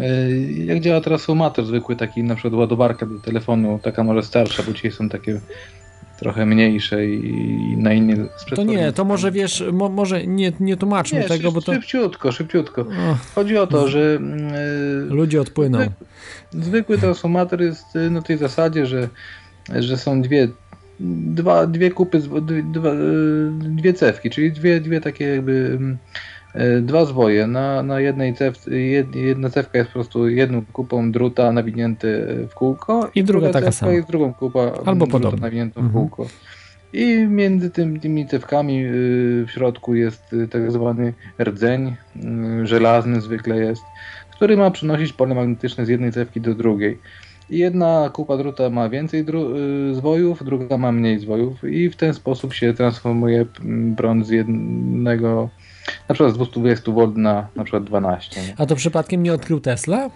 E, 0.00 0.30
Jak 0.64 0.80
działa 0.80 1.00
transformator 1.00 1.64
zwykły, 1.66 1.96
taki 1.96 2.22
na 2.22 2.34
przykład 2.34 2.54
ładowarka 2.54 3.06
do 3.06 3.18
telefonu, 3.18 3.80
taka 3.82 4.04
może 4.04 4.22
starsza, 4.22 4.62
bo 4.62 4.72
dzisiaj 4.72 4.92
są 4.92 5.08
takie 5.08 5.40
trochę 6.18 6.46
mniejsze 6.46 7.06
i 7.06 7.76
na 7.76 7.92
innie 7.92 8.16
To 8.56 8.64
nie, 8.64 8.92
to 8.92 9.04
może 9.04 9.32
wiesz, 9.32 9.64
mo, 9.72 9.88
może 9.88 10.26
nie, 10.26 10.52
nie 10.60 10.76
tłumaczmy 10.76 11.18
Nie, 11.18 11.28
tego, 11.28 11.52
bo 11.52 11.62
to 11.62 11.72
szybciutko, 11.72 12.32
szybciutko. 12.32 12.86
Chodzi 13.34 13.58
o 13.58 13.66
to, 13.66 13.88
że 13.88 14.18
e, 14.20 15.14
ludzie 15.14 15.40
odpłyną. 15.40 15.78
Zwykły 16.50 16.98
transformator 16.98 17.62
jest 17.62 17.96
y, 17.96 18.10
na 18.10 18.22
tej 18.22 18.36
zasadzie, 18.36 18.86
że, 18.86 19.08
że 19.78 19.96
są 19.96 20.22
dwie, 20.22 20.48
dwa, 21.00 21.66
dwie 21.66 21.90
kupy, 21.90 22.18
dwie, 22.18 22.58
y, 22.58 23.50
dwie 23.52 23.92
cewki, 23.92 24.30
czyli 24.30 24.52
dwie, 24.52 24.80
dwie 24.80 25.00
takie 25.00 25.24
jakby 25.24 25.52
mm, 25.52 25.98
dwa 26.82 27.04
zwoje. 27.04 27.46
Na, 27.46 27.82
na 27.82 28.00
jednej 28.00 28.34
cewce, 28.34 28.70
jed, 28.80 29.16
jedna 29.16 29.50
cewka 29.50 29.78
jest 29.78 29.90
po 29.90 29.94
prostu 29.94 30.28
jedną 30.28 30.62
kupą 30.72 31.12
druta 31.12 31.52
nawinięty 31.52 32.26
w 32.50 32.54
kółko 32.54 33.10
I 33.14 33.24
druga 33.24 33.46
taka 33.46 33.58
cewka 33.66 33.72
sama. 33.72 33.92
jest 33.92 34.08
drugą 34.08 34.34
kupą 34.34 34.72
Albo 34.84 35.06
druta 35.06 35.36
nawiniętą 35.36 35.80
w 35.80 35.84
Mhm. 35.84 36.08
kółko. 36.08 36.26
I 36.92 37.26
między 37.28 37.70
tym, 37.70 38.00
tymi 38.00 38.26
cewkami 38.26 38.84
y, 38.84 38.90
w 39.46 39.50
środku 39.50 39.94
jest 39.94 40.32
y, 40.32 40.48
tak 40.48 40.72
zwany 40.72 41.12
rdzeń, 41.42 41.96
y, 42.62 42.66
żelazny 42.66 43.20
zwykle 43.20 43.58
jest, 43.58 43.82
który 44.36 44.56
ma 44.56 44.70
przenosić 44.70 45.12
pole 45.12 45.34
magnetyczne 45.34 45.86
z 45.86 45.88
jednej 45.88 46.12
cewki 46.12 46.40
do 46.40 46.54
drugiej. 46.54 46.98
I 47.50 47.58
jedna 47.58 48.10
kupa 48.12 48.36
druta 48.36 48.70
ma 48.70 48.88
więcej 48.88 49.24
dru- 49.24 49.94
zwojów, 49.94 50.44
druga 50.44 50.78
ma 50.78 50.92
mniej 50.92 51.18
zwojów 51.18 51.64
i 51.64 51.90
w 51.90 51.96
ten 51.96 52.14
sposób 52.14 52.54
się 52.54 52.74
transformuje 52.74 53.46
mm, 53.64 53.96
prąd 53.96 54.26
z 54.26 54.30
jednego 54.30 55.48
na 56.08 56.14
przykład 56.14 56.32
z 56.32 56.36
220 56.36 56.92
V 56.92 57.12
na 57.16 57.46
na 57.56 57.64
przykład 57.64 57.84
12. 57.84 58.40
Nie? 58.40 58.54
A 58.58 58.66
to 58.66 58.76
przypadkiem 58.76 59.22
nie 59.22 59.32
odkrył 59.32 59.60
Tesla? 59.60 60.06
Y, 60.06 60.10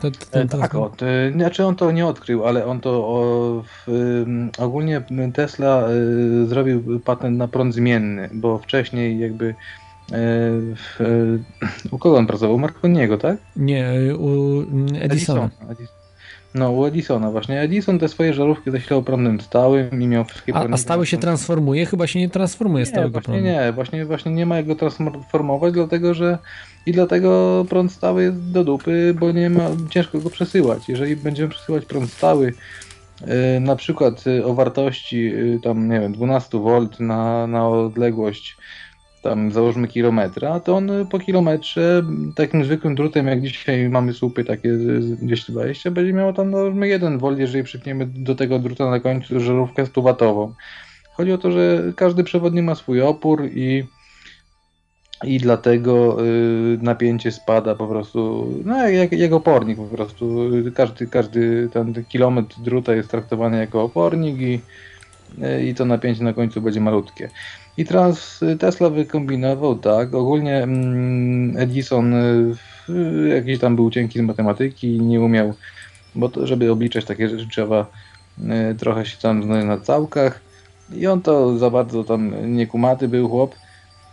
te- 0.00 0.10
te- 0.10 0.26
ten 0.26 0.42
E, 0.42 0.48
tak, 0.48 0.50
telefon? 0.50 0.82
o, 0.82 0.88
to, 0.88 1.06
znaczy 1.32 1.64
on 1.64 1.76
to 1.76 1.92
nie 1.92 2.06
odkrył, 2.06 2.46
ale 2.46 2.66
on 2.66 2.80
to 2.80 2.90
o, 2.90 3.62
w, 3.86 4.24
ogólnie 4.58 5.02
Tesla 5.34 5.88
y, 5.90 6.46
zrobił 6.46 7.00
patent 7.00 7.38
na 7.38 7.48
prąd 7.48 7.74
zmienny, 7.74 8.30
bo 8.32 8.58
wcześniej 8.58 9.18
jakby 9.18 9.44
y, 9.46 9.54
w, 10.76 11.00
y, 11.00 11.38
u 11.90 11.98
kogo 11.98 12.16
on 12.16 12.26
pracował? 12.26 12.54
U 12.56 12.58
Marconiego, 12.58 13.18
tak? 13.18 13.36
Nie, 13.56 13.92
y, 13.92 14.16
u 14.16 14.60
mm, 14.62 14.86
Edisona. 15.02 15.50
No, 16.56 16.70
u 16.70 16.86
Edisona 16.86 17.30
właśnie. 17.30 17.60
Edison 17.60 17.98
te 17.98 18.08
swoje 18.08 18.34
żarówki 18.34 18.70
zasilał 18.70 19.02
prądem 19.02 19.40
stałym 19.40 20.02
i 20.02 20.06
miał 20.06 20.24
wszystkie 20.24 20.54
A, 20.54 20.66
a 20.70 20.76
stały 20.76 21.06
się 21.06 21.18
transformuje? 21.18 21.86
Chyba 21.86 22.06
się 22.06 22.18
nie 22.18 22.28
transformuje 22.28 22.82
Nie, 22.82 22.86
stałego 22.86 23.12
właśnie 23.12 23.34
prądu. 23.34 23.48
nie, 23.48 23.72
właśnie, 23.72 24.04
właśnie 24.04 24.32
nie 24.32 24.46
ma 24.46 24.56
jak 24.56 24.66
go 24.66 24.74
transformować, 24.74 25.74
dlatego 25.74 26.14
że 26.14 26.38
i 26.86 26.92
dlatego 26.92 27.64
prąd 27.68 27.92
stały 27.92 28.22
jest 28.22 28.50
do 28.50 28.64
dupy, 28.64 29.14
bo 29.20 29.32
nie 29.32 29.50
ma, 29.50 29.68
ciężko 29.90 30.18
go 30.20 30.30
przesyłać. 30.30 30.88
Jeżeli 30.88 31.16
będziemy 31.16 31.48
przesyłać 31.48 31.84
prąd 31.84 32.10
stały, 32.10 32.52
y, 33.56 33.60
na 33.60 33.76
przykład 33.76 34.26
y, 34.26 34.44
o 34.44 34.54
wartości 34.54 35.34
y, 35.34 35.60
tam, 35.62 35.88
nie 35.88 36.00
wiem, 36.00 36.12
12 36.12 36.58
V 36.58 36.88
na, 37.00 37.46
na 37.46 37.68
odległość 37.68 38.56
tam 39.28 39.52
załóżmy 39.52 39.88
kilometra, 39.88 40.60
to 40.60 40.76
on 40.76 40.90
po 41.10 41.18
kilometrze 41.18 42.02
takim 42.34 42.64
zwykłym 42.64 42.94
drutem, 42.94 43.26
jak 43.26 43.42
dzisiaj 43.42 43.88
mamy 43.88 44.12
słupy 44.12 44.44
takie 44.44 44.76
z 44.76 45.20
220, 45.20 45.90
będzie 45.90 46.12
miał 46.12 46.32
tam 46.32 46.52
załóżmy 46.52 46.88
1 46.88 47.18
V, 47.18 47.34
jeżeli 47.38 47.64
przypniemy 47.64 48.06
do 48.06 48.34
tego 48.34 48.58
druta 48.58 48.90
na 48.90 49.00
końcu 49.00 49.40
żarówkę 49.40 49.84
100-watową. 49.84 50.52
Chodzi 51.12 51.32
o 51.32 51.38
to, 51.38 51.52
że 51.52 51.92
każdy 51.96 52.24
przewodnik 52.24 52.64
ma 52.64 52.74
swój 52.74 53.02
opór 53.02 53.48
i, 53.54 53.84
i 55.24 55.38
dlatego 55.38 56.24
y, 56.24 56.78
napięcie 56.82 57.32
spada 57.32 57.74
po 57.74 57.86
prostu, 57.86 58.48
no 58.64 58.88
jak, 58.88 59.12
jak 59.12 59.32
opornik 59.32 59.76
po 59.76 59.96
prostu. 59.96 60.50
Każdy, 60.74 61.06
każdy 61.06 61.68
ten 61.72 62.04
kilometr 62.04 62.60
druta 62.60 62.94
jest 62.94 63.10
traktowany 63.10 63.58
jako 63.58 63.82
opornik 63.82 64.40
i, 64.40 64.60
y, 65.42 65.66
i 65.66 65.74
to 65.74 65.84
napięcie 65.84 66.24
na 66.24 66.32
końcu 66.32 66.60
będzie 66.60 66.80
malutkie. 66.80 67.30
I 67.76 67.84
teraz 67.84 68.42
y, 68.42 68.56
Tesla 68.56 68.90
wykombinował 68.90 69.78
tak, 69.78 70.14
ogólnie 70.14 70.56
mm, 70.62 71.56
Edison 71.56 72.14
y, 72.14 72.54
y, 72.88 73.28
jakiś 73.28 73.58
tam 73.58 73.76
był 73.76 73.90
cienki 73.90 74.18
z 74.18 74.22
matematyki 74.22 75.00
nie 75.00 75.20
umiał, 75.20 75.54
bo 76.14 76.28
to, 76.28 76.46
żeby 76.46 76.72
obliczać 76.72 77.04
takie 77.04 77.28
rzeczy 77.28 77.46
trzeba 77.50 77.86
y, 78.38 78.74
trochę 78.74 79.06
się 79.06 79.16
tam 79.16 79.42
znać 79.42 79.64
na 79.64 79.78
całkach. 79.78 80.40
I 80.92 81.06
on 81.06 81.22
to 81.22 81.58
za 81.58 81.70
bardzo 81.70 82.04
tam 82.04 82.54
niekumaty 82.56 83.08
był 83.08 83.28
chłop, 83.28 83.54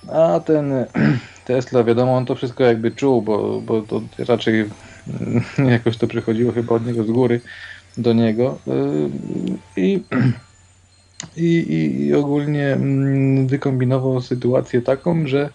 a 0.08 0.40
ten 0.40 0.74
Tesla, 1.46 1.84
wiadomo, 1.84 2.18
on 2.18 2.26
to 2.26 2.36
wszystko 2.36 2.64
jakby 2.64 2.92
czuł, 2.92 3.22
bo, 3.22 3.62
bo 3.62 3.82
to 3.82 4.02
raczej 4.28 4.60
mm, 4.60 5.44
jakoś 5.72 5.98
to 5.98 6.08
przychodziło 6.08 6.52
chyba 6.52 6.76
od 6.76 6.86
niego 6.86 7.04
z 7.04 7.12
góry 7.12 7.42
do 7.98 8.14
niego. 8.14 8.58
Y, 8.68 9.82
i, 9.82 10.04
i, 11.38 11.66
i, 12.08 12.14
ogólnie 12.14 12.74
mm, 12.74 13.48
wykombinował 13.48 14.22
sytuację 14.22 14.82
taką, 14.82 15.28
że 15.28 15.50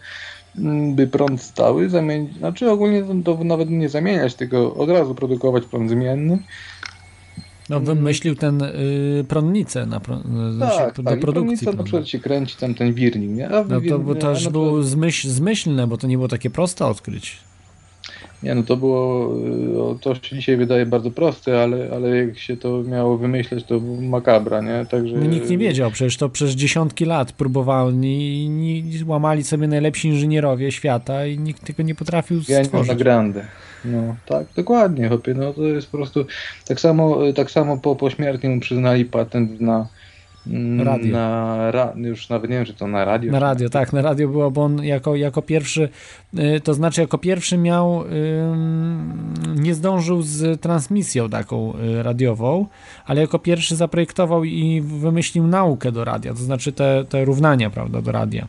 mm, 0.58 0.94
by 0.94 1.06
prąd 1.06 1.42
stały 1.42 1.90
zamienić, 1.90 2.36
znaczy 2.36 2.70
ogólnie 2.70 3.02
to, 3.24 3.34
to 3.36 3.44
nawet 3.44 3.70
nie 3.70 3.88
zamieniać, 3.88 4.34
tylko 4.34 4.74
od 4.74 4.90
razu 4.90 5.14
produkować 5.14 5.64
prąd 5.64 5.90
zmienny, 5.90 6.38
No, 7.68 7.80
wymyślił 7.80 8.34
ten 8.34 8.62
y, 8.62 9.24
prądnicę 9.28 9.86
na, 9.86 10.00
pro, 10.00 10.16
tak, 10.60 10.96
do 10.96 11.02
tak. 11.02 11.20
Produkcji. 11.20 11.22
prądnica 11.32 11.72
na 11.72 11.82
przykład 11.82 12.08
się 12.08 12.18
kręci 12.18 12.56
tam 12.56 12.74
ten 12.74 12.92
wirnik, 12.94 13.30
nie? 13.30 13.48
A 13.48 13.64
No 13.64 13.80
to, 13.80 13.98
bo 13.98 14.14
wir- 14.14 14.18
to 14.20 14.30
a 14.30 14.34
też 14.34 14.44
na 14.44 14.50
było 14.50 14.82
zmyśl, 14.82 15.28
zmyślne, 15.28 15.86
bo 15.86 15.96
to 15.96 16.06
nie 16.06 16.16
było 16.16 16.28
takie 16.28 16.50
proste 16.50 16.86
odkryć. 16.86 17.47
Nie, 18.42 18.54
no 18.54 18.62
to 18.62 18.76
było, 18.76 19.34
y, 19.96 19.98
to 20.00 20.14
się 20.14 20.36
dzisiaj 20.36 20.56
wydaje 20.56 20.86
bardzo 20.86 21.10
proste, 21.10 21.62
ale, 21.62 21.88
ale 21.94 22.16
jak 22.16 22.38
się 22.38 22.56
to 22.56 22.82
miało 22.82 23.18
wymyśleć, 23.18 23.64
to 23.64 23.80
makabra, 24.00 24.60
nie? 24.60 24.86
Także... 24.90 25.16
No, 25.16 25.26
nikt 25.26 25.50
nie 25.50 25.58
wiedział, 25.58 25.90
przecież 25.90 26.16
to 26.16 26.28
przez 26.28 26.50
dziesiątki 26.50 27.04
lat 27.04 27.32
próbowali 27.32 28.44
i, 28.46 28.96
i 29.00 29.04
łamali 29.04 29.44
sobie 29.44 29.68
najlepsi 29.68 30.08
inżynierowie 30.08 30.72
świata 30.72 31.26
i 31.26 31.38
nikt 31.38 31.66
tego 31.66 31.82
nie 31.82 31.94
potrafił 31.94 32.40
Ja 32.48 32.58
na 32.58 32.64
stworzyć. 32.64 32.98
grande. 32.98 33.44
No, 33.84 34.16
tak, 34.26 34.46
dokładnie, 34.56 35.08
chłopie, 35.08 35.34
no 35.34 35.52
to 35.52 35.62
jest 35.62 35.90
po 35.90 35.96
prostu, 35.96 36.24
tak 36.68 36.80
samo, 36.80 37.18
tak 37.32 37.50
samo 37.50 37.76
po, 37.76 37.96
po 37.96 38.10
śmierci 38.10 38.48
mu 38.48 38.60
przyznali 38.60 39.04
patent 39.04 39.60
na 39.60 39.86
Radio. 40.84 41.12
Na, 41.12 41.70
ra, 41.70 41.92
już 41.96 42.28
nawet 42.28 42.50
nie 42.50 42.56
wiem, 42.56 42.66
czy 42.66 42.74
to 42.74 42.86
na 42.86 43.04
radio. 43.04 43.32
Na 43.32 43.38
radio, 43.38 43.68
tak, 43.68 43.92
na 43.92 44.02
radio 44.02 44.28
było, 44.28 44.50
bo 44.50 44.62
on 44.64 44.84
jako, 44.84 45.16
jako 45.16 45.42
pierwszy, 45.42 45.88
y, 46.38 46.60
to 46.60 46.74
znaczy 46.74 47.00
jako 47.00 47.18
pierwszy 47.18 47.58
miał, 47.58 48.04
nie 49.56 49.74
zdążył 49.74 50.22
z 50.22 50.60
transmisją 50.60 51.30
taką 51.30 51.72
y, 51.76 52.02
radiową, 52.02 52.66
ale 53.06 53.20
jako 53.20 53.38
pierwszy 53.38 53.76
zaprojektował 53.76 54.44
i 54.44 54.80
wymyślił 54.80 55.46
naukę 55.46 55.92
do 55.92 56.04
radia, 56.04 56.32
to 56.34 56.38
znaczy 56.40 56.72
te, 56.72 57.04
te 57.08 57.24
równania, 57.24 57.70
prawda, 57.70 58.02
do 58.02 58.12
radia 58.12 58.46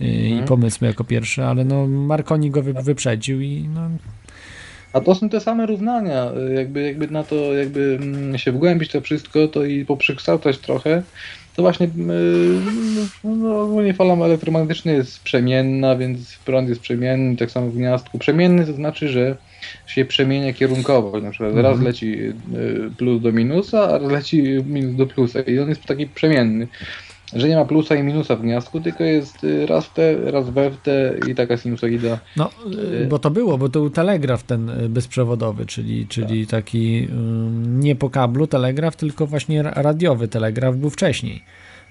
y, 0.00 0.04
i 0.04 0.28
Mhm. 0.32 0.48
pomysły 0.48 0.86
jako 0.86 1.04
pierwszy, 1.04 1.44
ale 1.44 1.64
no 1.64 1.86
Marconi 1.86 2.50
go 2.50 2.62
wy, 2.62 2.72
wyprzedził 2.72 3.40
i 3.40 3.68
no, 3.74 3.80
A 4.92 5.00
to 5.00 5.14
są 5.14 5.28
te 5.28 5.40
same 5.40 5.66
równania, 5.66 6.32
jakby, 6.54 6.82
jakby 6.82 7.08
na 7.08 7.24
to 7.24 7.54
jakby 7.54 7.98
mm, 8.02 8.38
się 8.38 8.52
wgłębić 8.52 8.90
to 8.90 9.00
wszystko, 9.00 9.48
to 9.48 9.64
i 9.64 9.84
poprzekształcać 9.84 10.58
trochę, 10.58 11.02
to 11.56 11.62
właśnie 11.62 11.86
y, 11.86 11.90
no, 13.24 13.34
no, 13.36 13.60
ogólnie 13.62 13.94
fala 13.94 14.14
elektromagnetyczna 14.14 14.92
jest 14.92 15.22
przemienna, 15.22 15.96
więc 15.96 16.38
prąd 16.44 16.68
jest 16.68 16.80
przemienny, 16.80 17.36
tak 17.36 17.50
samo 17.50 17.66
w 17.66 17.76
gniazdku. 17.76 18.18
Przemienny 18.18 18.66
to 18.66 18.72
znaczy, 18.72 19.08
że 19.08 19.36
się 19.86 20.04
przemienia 20.04 20.52
kierunkowo, 20.52 21.20
na 21.20 21.30
przykład 21.30 21.54
raz 21.54 21.72
Mhm. 21.72 21.84
leci 21.84 22.20
y, 22.20 22.34
plus 22.98 23.22
do 23.22 23.32
minusa, 23.32 23.88
a 23.88 23.98
raz 23.98 24.12
leci 24.12 24.42
minus 24.66 24.96
do 24.96 25.06
plusa 25.06 25.40
i 25.40 25.58
on 25.58 25.68
jest 25.68 25.84
taki 25.84 26.06
przemienny. 26.06 26.68
Że 27.36 27.48
nie 27.48 27.56
ma 27.56 27.64
plusa 27.64 27.94
i 27.94 28.02
minusa 28.02 28.36
w 28.36 28.42
gniazdku, 28.42 28.80
tylko 28.80 29.04
jest 29.04 29.44
y, 29.44 29.66
raz 29.66 29.86
w 29.86 29.92
te, 29.94 30.30
raz 30.30 30.50
we 30.50 30.70
w 30.70 30.76
te 30.76 31.14
i 31.30 31.34
taka 31.34 31.56
sinusoida. 31.56 32.18
No, 32.36 32.50
y, 33.02 33.06
bo 33.06 33.18
to 33.18 33.30
było, 33.30 33.58
bo 33.58 33.68
to 33.68 33.80
był 33.80 33.90
telegraf 33.90 34.42
ten 34.42 34.68
y, 34.68 34.88
bezprzewodowy, 34.88 35.66
czyli, 35.66 36.06
czyli 36.06 36.46
Tak. 36.46 36.50
taki 36.50 37.08
nie 37.66 37.96
po 37.96 38.10
kablu 38.10 38.46
telegraf, 38.46 38.96
tylko 38.96 39.26
właśnie 39.26 39.62
ra- 39.62 39.72
radiowy 39.76 40.28
telegraf 40.28 40.76
był 40.76 40.90
wcześniej, 40.90 41.42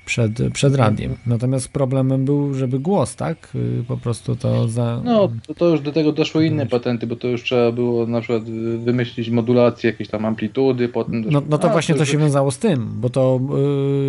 przed, 0.08 0.32
przed 0.54 0.76
radiem. 0.76 1.16
Natomiast 1.26 1.70
problemem 1.70 2.26
był, 2.26 2.54
żeby 2.54 2.80
głos, 2.80 3.16
tak? 3.16 3.50
Y, 3.56 3.84
Po 3.88 3.98
prostu 3.98 4.36
to 4.36 4.68
za... 4.68 5.02
No, 5.06 5.30
to, 5.48 5.54
to 5.54 5.68
już 5.70 5.82
do 5.82 5.92
tego 5.92 6.12
doszły 6.12 6.46
inne 6.46 6.66
patenty, 6.66 7.08
bo 7.08 7.16
to 7.16 7.28
już 7.28 7.44
trzeba 7.44 7.72
było 7.72 8.06
na 8.08 8.22
przykład 8.22 8.44
wymyślić 8.80 9.30
modulację, 9.30 9.90
jakieś 9.92 10.08
tam 10.08 10.26
amplitudy, 10.26 10.90
potem 10.90 11.24
doszło... 11.24 11.42
No, 11.42 11.48
no 11.50 11.58
to 11.58 11.70
A, 11.70 11.72
właśnie 11.72 11.96
to 11.96 12.02
już- 12.02 12.10
się 12.10 12.18
wiązało 12.18 12.52
z 12.52 12.58
tym, 12.58 12.88
bo 12.96 13.10
to 13.10 13.40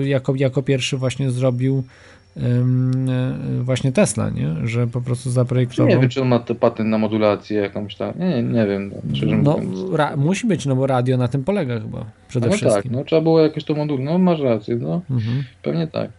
y, 0.04 0.08
jako, 0.08 0.34
jako 0.36 0.62
pierwszy 0.62 0.96
właśnie 0.96 1.30
zrobił 1.30 1.82
właśnie 3.62 3.92
Tesla, 3.92 4.30
nie? 4.30 4.54
Że 4.64 4.86
po 4.86 5.00
prostu 5.00 5.30
zaprojektował... 5.30 5.88
Nie 5.88 5.98
wiem, 5.98 6.08
czy 6.08 6.22
on 6.22 6.28
ma 6.28 6.38
to 6.38 6.54
patent 6.54 6.88
na 6.90 6.98
modulację 6.98 7.60
jakąś 7.60 7.94
tam, 7.94 8.12
nie, 8.18 8.42
nie, 8.42 8.66
wiem, 8.66 8.92
no, 9.42 9.60
ra, 9.92 10.16
musi 10.16 10.46
być, 10.46 10.66
no 10.66 10.76
bo 10.76 10.86
radio 10.86 11.16
na 11.16 11.28
tym 11.28 11.44
polega 11.44 11.80
chyba 11.80 12.04
przede 12.28 12.46
no 12.46 12.52
wszystkim. 12.52 12.82
tak, 12.82 12.90
no 12.92 13.04
trzeba 13.04 13.22
było 13.22 13.40
jakieś 13.40 13.64
to 13.64 13.74
moduł, 13.74 13.98
no 13.98 14.18
masz 14.18 14.40
rację, 14.40 14.76
no 14.76 15.02
Mhm. 15.10 15.44
pewnie 15.62 15.86
tak. 15.86 16.10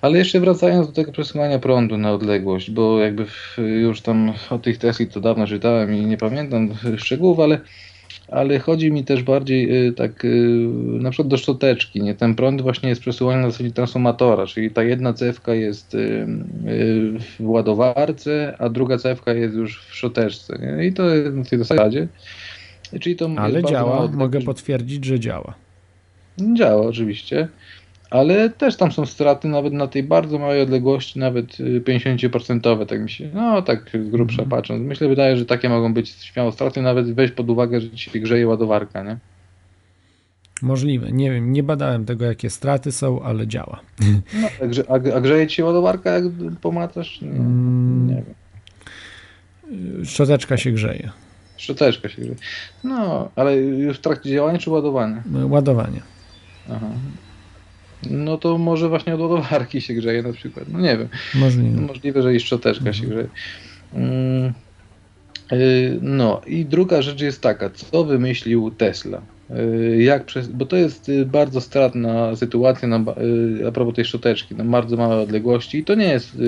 Ale 0.00 0.18
jeszcze 0.18 0.40
wracając 0.40 0.86
do 0.86 0.92
tego 0.92 1.12
przesyłania 1.12 1.58
prądu 1.58 1.98
na 1.98 2.12
odległość, 2.12 2.70
bo 2.70 2.98
jakby 3.00 3.26
już 3.80 4.00
tam 4.00 4.32
o 4.50 4.58
tych 4.58 4.78
Tesli 4.78 5.06
to 5.06 5.20
dawno 5.20 5.46
czytałem 5.46 5.94
i 5.94 6.06
nie 6.06 6.16
pamiętam 6.16 6.68
szczegółów, 6.96 7.40
ale, 7.40 7.60
ale 8.30 8.58
chodzi 8.58 8.92
mi 8.92 9.04
też 9.04 9.22
bardziej 9.22 9.86
y, 9.88 9.92
tak 9.92 10.24
y, 10.24 10.28
na 11.00 11.10
przykład 11.10 11.28
do 11.28 11.36
szczoteczki, 11.36 12.02
nie? 12.02 12.14
Ten 12.14 12.34
prąd 12.34 12.62
właśnie 12.62 12.88
jest 12.88 13.00
przesyłany 13.00 13.42
na 13.42 13.50
zasadzie 13.50 13.70
transformatora, 13.70 14.46
czyli 14.46 14.70
ta 14.70 14.82
jedna 14.82 15.12
cewka 15.12 15.54
jest 15.54 15.94
y, 15.94 16.26
w 17.40 17.48
ładowarce, 17.48 18.56
a 18.58 18.68
druga 18.68 18.98
cewka 18.98 19.32
jest 19.32 19.54
już 19.54 19.84
w 19.84 19.94
szczoteczce, 19.94 20.58
nie? 20.58 20.86
I 20.86 20.92
to 20.92 21.08
jest 21.08 21.36
na 21.36 21.44
tej 21.44 21.58
zasadzie. 21.58 22.08
Czyli 23.00 23.16
to 23.16 23.30
Ale 23.36 23.64
działa, 23.64 24.08
mogę 24.08 24.40
potwierdzić, 24.40 25.04
że 25.04 25.20
działa. 25.20 25.54
Działa 26.54 26.86
oczywiście, 26.86 27.48
ale 28.10 28.50
też 28.50 28.76
tam 28.76 28.92
są 28.92 29.06
straty 29.06 29.48
nawet 29.48 29.72
na 29.72 29.86
tej 29.86 30.02
bardzo 30.02 30.38
małej 30.38 30.62
odległości, 30.62 31.18
nawet 31.18 31.60
y, 31.60 31.80
50%, 31.80 32.86
tak 32.86 33.00
mi 33.00 33.10
się, 33.10 33.30
no 33.34 33.62
tak 33.62 33.90
z 34.04 34.08
grubsza 34.08 34.42
patrząc. 34.50 34.82
Myślę, 34.82 35.08
wydaje, 35.08 35.36
że 35.36 35.44
takie 35.46 35.68
mogą 35.68 35.94
być 35.94 36.08
śmiało 36.10 36.52
straty, 36.52 36.82
nawet 36.82 37.14
weź 37.14 37.30
pod 37.32 37.50
uwagę, 37.50 37.80
że 37.80 37.90
ci 37.90 38.10
się 38.10 38.18
grzeje 38.18 38.46
ładowarka, 38.48 39.02
nie? 39.02 39.16
Możliwe. 40.62 41.12
Nie 41.12 41.30
wiem, 41.30 41.52
nie 41.52 41.62
badałem 41.62 42.04
tego, 42.04 42.24
jakie 42.24 42.50
straty 42.50 42.92
są, 42.92 43.22
ale 43.22 43.46
działa. 43.46 43.80
No, 44.42 44.48
także, 44.60 44.84
a, 44.88 44.94
a 45.16 45.20
grzeje 45.20 45.46
ci 45.46 45.62
ładowarka, 45.62 46.10
jak 46.10 46.24
pomatasz? 46.60 47.20
Nie, 47.22 47.28
Mm. 47.30 48.06
nie 48.08 48.14
wiem. 48.22 48.34
Szczoteczka 50.04 50.56
się 50.56 50.70
grzeje. 50.72 51.10
Szczoteczka 51.56 52.08
się 52.08 52.22
grzeje. 52.22 52.36
No, 52.84 53.28
ale 53.36 53.56
już 53.56 53.98
w 53.98 54.00
trakcie 54.00 54.30
działania 54.30 54.58
czy 54.58 54.70
ładowania? 54.70 55.22
Ładowanie. 55.48 56.00
Aha. 56.72 56.86
No 58.10 58.38
to 58.38 58.58
może 58.58 58.88
właśnie 58.88 59.14
od 59.14 59.20
ładowarki 59.20 59.80
się 59.80 59.94
grzeje 59.94 60.22
na 60.22 60.32
przykład. 60.32 60.64
No 60.72 60.80
nie 60.80 60.96
wiem. 60.96 61.08
Możliwe. 61.34 61.80
Możliwe, 61.80 62.22
że 62.22 62.34
i 62.34 62.40
szczoteczka 62.40 62.92
się 62.92 63.06
grzeje. 63.06 63.28
Mm, 63.94 64.52
y, 65.52 65.98
No 66.02 66.40
i 66.46 66.64
druga 66.64 67.02
rzecz 67.02 67.20
jest 67.20 67.40
taka, 67.40 67.70
co 67.70 68.04
wymyślił 68.04 68.70
Tesla? 68.70 69.22
Y, 69.58 70.02
Jak 70.02 70.24
przez, 70.24 70.48
bo 70.48 70.66
to 70.66 70.76
jest 70.76 71.08
y, 71.08 71.26
bardzo 71.26 71.60
stratna 71.60 72.36
sytuacja 72.36 72.88
na, 72.88 72.96
y, 72.98 73.68
a 73.68 73.72
propos 73.72 73.94
tej 73.94 74.04
szczoteczki, 74.04 74.54
na 74.54 74.64
bardzo 74.64 74.96
małe 74.96 75.16
odległości 75.16 75.78
i 75.78 75.84
to 75.84 75.94
nie 75.94 76.04
jest 76.08 76.38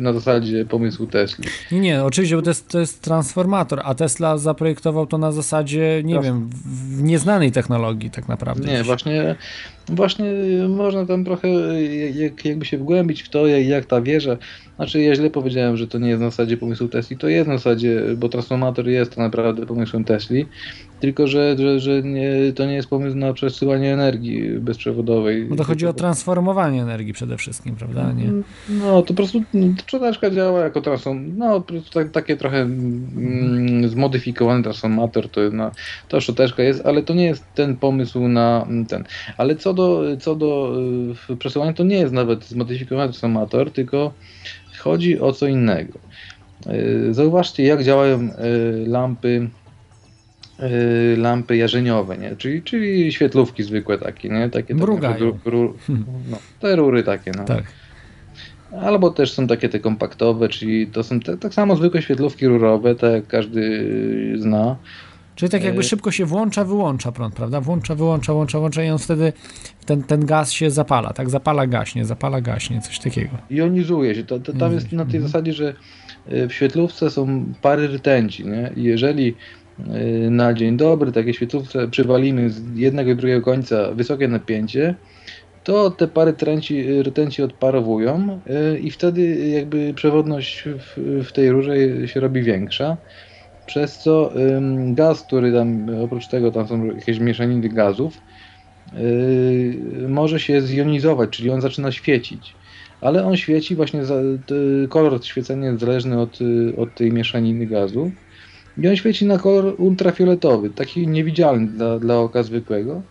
na 0.00 0.12
zasadzie 0.12 0.64
pomysłu 0.64 1.06
Tesli. 1.06 1.44
Nie, 1.72 1.80
nie, 1.80 2.04
oczywiście, 2.04 2.36
bo 2.36 2.42
to 2.42 2.50
jest, 2.50 2.68
to 2.68 2.80
jest 2.80 3.02
transformator, 3.02 3.80
a 3.84 3.94
Tesla 3.94 4.38
zaprojektował 4.38 5.06
to 5.06 5.18
na 5.18 5.32
zasadzie, 5.32 6.02
nie 6.04 6.20
wiem, 6.20 6.50
w- 6.52 7.02
nieznanej 7.02 7.52
technologii 7.52 8.10
tak 8.10 8.28
naprawdę. 8.28 8.68
Nie, 8.72 8.82
właśnie, 8.82 9.34
właśnie 9.88 10.26
można 10.68 11.06
tam 11.06 11.24
trochę 11.24 11.48
jak, 12.14 12.44
jakby 12.44 12.64
się 12.64 12.78
wgłębić 12.78 13.22
w 13.22 13.28
to, 13.28 13.46
jak, 13.46 13.66
jak 13.66 13.84
ta 13.86 14.00
wieża. 14.00 14.36
Znaczy, 14.76 15.00
ja 15.02 15.14
źle 15.14 15.30
powiedziałem, 15.30 15.76
że 15.76 15.86
to 15.86 15.98
nie 15.98 16.08
jest 16.08 16.20
na 16.22 16.30
zasadzie 16.30 16.56
pomysłu 16.56 16.88
Tesli. 16.88 17.16
To 17.16 17.28
jest 17.28 17.48
na 17.48 17.56
zasadzie, 17.58 18.02
bo 18.16 18.28
transformator 18.28 18.88
jest 18.88 19.10
tak 19.10 19.18
naprawdę 19.18 19.66
pomysłem 19.66 20.04
Tesli, 20.04 20.46
tylko 21.02 21.26
że, 21.26 21.56
że, 21.58 21.80
że 21.80 22.02
nie, 22.02 22.52
to 22.54 22.66
nie 22.66 22.74
jest 22.74 22.88
pomysł 22.88 23.16
na 23.16 23.32
przesyłanie 23.32 23.94
energii 23.94 24.50
bezprzewodowej. 24.58 25.44
Bo 25.44 25.56
to 25.56 25.64
chodzi 25.64 25.86
o 25.86 25.92
transformowanie 25.92 26.82
energii 26.82 27.12
przede 27.12 27.36
wszystkim, 27.36 27.76
prawda? 27.76 28.12
Nie? 28.12 28.32
No, 28.68 29.02
to 29.02 29.08
po 29.08 29.14
prostu 29.14 29.42
mm, 29.54 29.74
szczoteczka 29.86 30.30
działa 30.30 30.60
jako 30.60 30.80
transform, 30.80 31.32
no 31.36 31.60
po 31.60 31.72
prostu 31.72 31.90
tak, 31.90 32.10
takie 32.10 32.36
trochę 32.36 32.60
mm, 32.60 33.88
zmodyfikowany 33.88 34.62
transformator, 34.62 35.28
to, 35.28 35.40
jest 35.40 35.54
na, 35.54 35.70
to 36.08 36.20
szczoteczka 36.20 36.62
jest, 36.62 36.86
ale 36.86 37.02
to 37.02 37.14
nie 37.14 37.24
jest 37.24 37.44
ten 37.54 37.76
pomysł 37.76 38.28
na 38.28 38.64
mm, 38.68 38.86
ten. 38.86 39.04
Ale 39.36 39.56
co 39.56 39.74
do, 39.74 40.02
co 40.20 40.34
do 40.34 40.76
y, 41.30 41.36
przesyłania, 41.36 41.72
to 41.72 41.84
nie 41.84 41.96
jest 41.96 42.12
nawet 42.12 42.44
zmodyfikowany 42.44 43.08
transformator, 43.08 43.70
tylko 43.70 44.12
chodzi 44.78 45.20
o 45.20 45.32
co 45.32 45.46
innego. 45.46 45.98
Y, 46.66 47.14
Zauważcie, 47.14 47.62
jak 47.62 47.84
działają 47.84 48.20
y, 48.20 48.30
lampy 48.86 49.50
lampy 51.16 51.56
jarzeniowe, 51.56 52.18
nie? 52.18 52.36
Czyli, 52.36 52.62
czyli 52.62 53.12
świetlówki 53.12 53.62
zwykłe 53.62 53.98
takie, 53.98 54.28
nie? 54.28 54.50
Takie, 54.50 54.74
takie 55.00 55.24
ru- 55.24 55.38
ru- 55.44 55.74
no, 56.30 56.36
te 56.60 56.76
rury 56.76 57.02
takie, 57.02 57.32
no. 57.36 57.44
Tak. 57.44 57.64
Albo 58.80 59.10
też 59.10 59.32
są 59.32 59.46
takie 59.46 59.68
te 59.68 59.80
kompaktowe, 59.80 60.48
czyli 60.48 60.86
to 60.86 61.02
są 61.02 61.20
te, 61.20 61.36
tak 61.36 61.54
samo 61.54 61.76
zwykłe 61.76 62.02
świetlówki 62.02 62.46
rurowe, 62.46 62.94
tak 62.94 63.12
jak 63.12 63.26
każdy 63.26 63.88
zna. 64.38 64.76
Czyli 65.34 65.50
tak 65.50 65.64
jakby 65.64 65.80
Y, 65.80 65.84
szybko 65.84 66.10
się 66.10 66.24
włącza, 66.24 66.64
wyłącza 66.64 67.12
prąd, 67.12 67.34
prawda? 67.34 67.60
Włącza, 67.60 67.94
wyłącza, 67.94 68.32
włącza, 68.32 68.58
włącza 68.58 68.84
i 68.84 68.90
on 68.90 68.98
wtedy 68.98 69.32
ten, 69.86 70.02
ten 70.02 70.26
gaz 70.26 70.52
się 70.52 70.70
zapala, 70.70 71.12
tak? 71.12 71.30
Zapala, 71.30 71.66
gaśnie, 71.66 72.04
zapala, 72.04 72.40
gaśnie, 72.40 72.80
coś 72.80 72.98
takiego. 72.98 73.30
Jonizuje 73.50 74.14
się. 74.14 74.24
To, 74.24 74.40
to, 74.40 74.52
tam 74.52 74.72
jest 74.72 74.92
na 74.92 75.04
tej 75.04 75.20
zasadzie, 75.20 75.52
że 75.52 75.74
y, 76.32 76.48
w 76.48 76.52
świetlówce 76.52 77.10
są 77.10 77.44
pary 77.62 77.88
rtęci, 77.88 78.46
nie? 78.46 78.72
I 78.76 78.82
jeżeli 78.82 79.28
y, 79.28 79.34
na 80.30 80.54
dzień 80.54 80.76
dobry 80.76 81.12
takiej 81.12 81.34
świetlówce 81.34 81.88
przywalimy 81.88 82.50
z 82.50 82.76
jednego 82.76 83.10
i 83.10 83.16
drugiego 83.16 83.42
końca 83.42 83.92
wysokie 83.92 84.28
napięcie, 84.28 84.94
to 85.64 85.90
te 85.90 86.08
pary 86.08 86.32
tręci, 86.32 87.02
rtęci 87.02 87.42
odparowują 87.42 88.40
y, 88.74 88.78
i 88.78 88.90
wtedy 88.90 89.48
jakby 89.48 89.94
przewodność 89.94 90.64
w, 90.64 91.22
w 91.28 91.32
tej 91.32 91.50
rurze 91.50 91.74
się 92.08 92.20
robi 92.20 92.42
większa. 92.42 92.96
Przez 93.66 93.98
co 93.98 94.32
gaz, 94.86 95.22
który 95.22 95.52
tam, 95.52 95.86
oprócz 96.04 96.28
tego 96.28 96.50
tam 96.50 96.68
są 96.68 96.84
jakieś 96.84 97.18
mieszaniny 97.18 97.68
gazów, 97.68 98.18
yy, 98.92 100.08
może 100.08 100.40
się 100.40 100.60
zjonizować, 100.60 101.30
czyli 101.30 101.50
on 101.50 101.60
zaczyna 101.60 101.92
świecić. 101.92 102.54
Ale 103.00 103.26
on 103.26 103.36
świeci 103.36 103.76
właśnie, 103.76 104.04
za, 104.04 104.14
kolor 104.88 105.24
świecenia 105.24 105.68
jest 105.68 105.80
zależny 105.80 106.20
od, 106.20 106.40
y, 106.40 106.72
od 106.76 106.94
tej 106.94 107.12
mieszaniny 107.12 107.66
gazu. 107.66 108.10
I 108.78 108.88
on 108.88 108.96
świeci 108.96 109.26
na 109.26 109.38
kolor 109.38 109.74
ultrafioletowy, 109.78 110.70
taki 110.70 111.08
niewidzialny 111.08 111.66
dla, 111.66 111.98
dla 111.98 112.18
oka 112.18 112.42
zwykłego. 112.42 113.02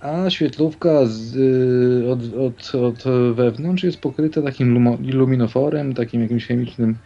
A 0.00 0.30
świetlówka 0.30 1.06
z, 1.06 1.36
y, 1.36 2.10
od, 2.10 2.20
od, 2.34 2.74
od 2.74 3.04
wewnątrz 3.34 3.84
jest 3.84 4.00
pokryta 4.00 4.42
takim 4.42 4.74
lumo, 4.74 4.98
luminoforem, 5.02 5.94
takim 5.94 6.22
jakimś 6.22 6.46
chemicznym 6.46 6.96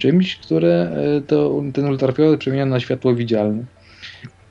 czymś, 0.00 0.36
które 0.36 0.96
y, 1.18 1.22
to, 1.22 1.62
ten 1.72 1.84
ultrafiolet 1.84 2.40
przemienia 2.40 2.66
na 2.66 2.80
światło 2.80 3.14
widzialne. 3.14 3.64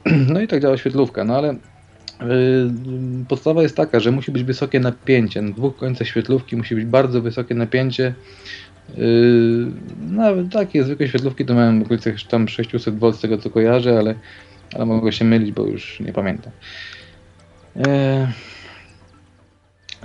No 0.33 0.41
i 0.41 0.47
tak 0.47 0.61
działa 0.61 0.77
świetlówka, 0.77 1.23
no 1.23 1.37
ale 1.37 1.53
y, 1.53 1.57
podstawa 3.27 3.61
jest 3.61 3.75
taka, 3.75 3.99
że 3.99 4.11
musi 4.11 4.31
być 4.31 4.43
wysokie 4.43 4.79
napięcie. 4.79 5.41
Na 5.41 5.51
dwóch 5.51 5.75
końcach 5.77 6.07
świetlówki 6.07 6.55
musi 6.55 6.75
być 6.75 6.85
bardzo 6.85 7.21
wysokie 7.21 7.55
napięcie. 7.55 8.13
Yy, 8.97 9.71
nawet 10.11 10.51
takie 10.51 10.83
zwykłe 10.83 11.07
świetlówki 11.07 11.45
to 11.45 11.53
mają 11.53 11.79
w 11.79 11.85
okolicach 11.85 12.15
tam 12.29 12.47
600 12.47 12.99
V 12.99 13.13
z 13.13 13.19
tego 13.19 13.37
co 13.37 13.49
kojarzę, 13.49 13.99
ale, 13.99 14.15
ale 14.73 14.85
mogę 14.85 15.11
się 15.11 15.25
mylić, 15.25 15.51
bo 15.51 15.65
już 15.65 15.99
nie 15.99 16.13
pamiętam. 16.13 16.51
E, 17.87 18.31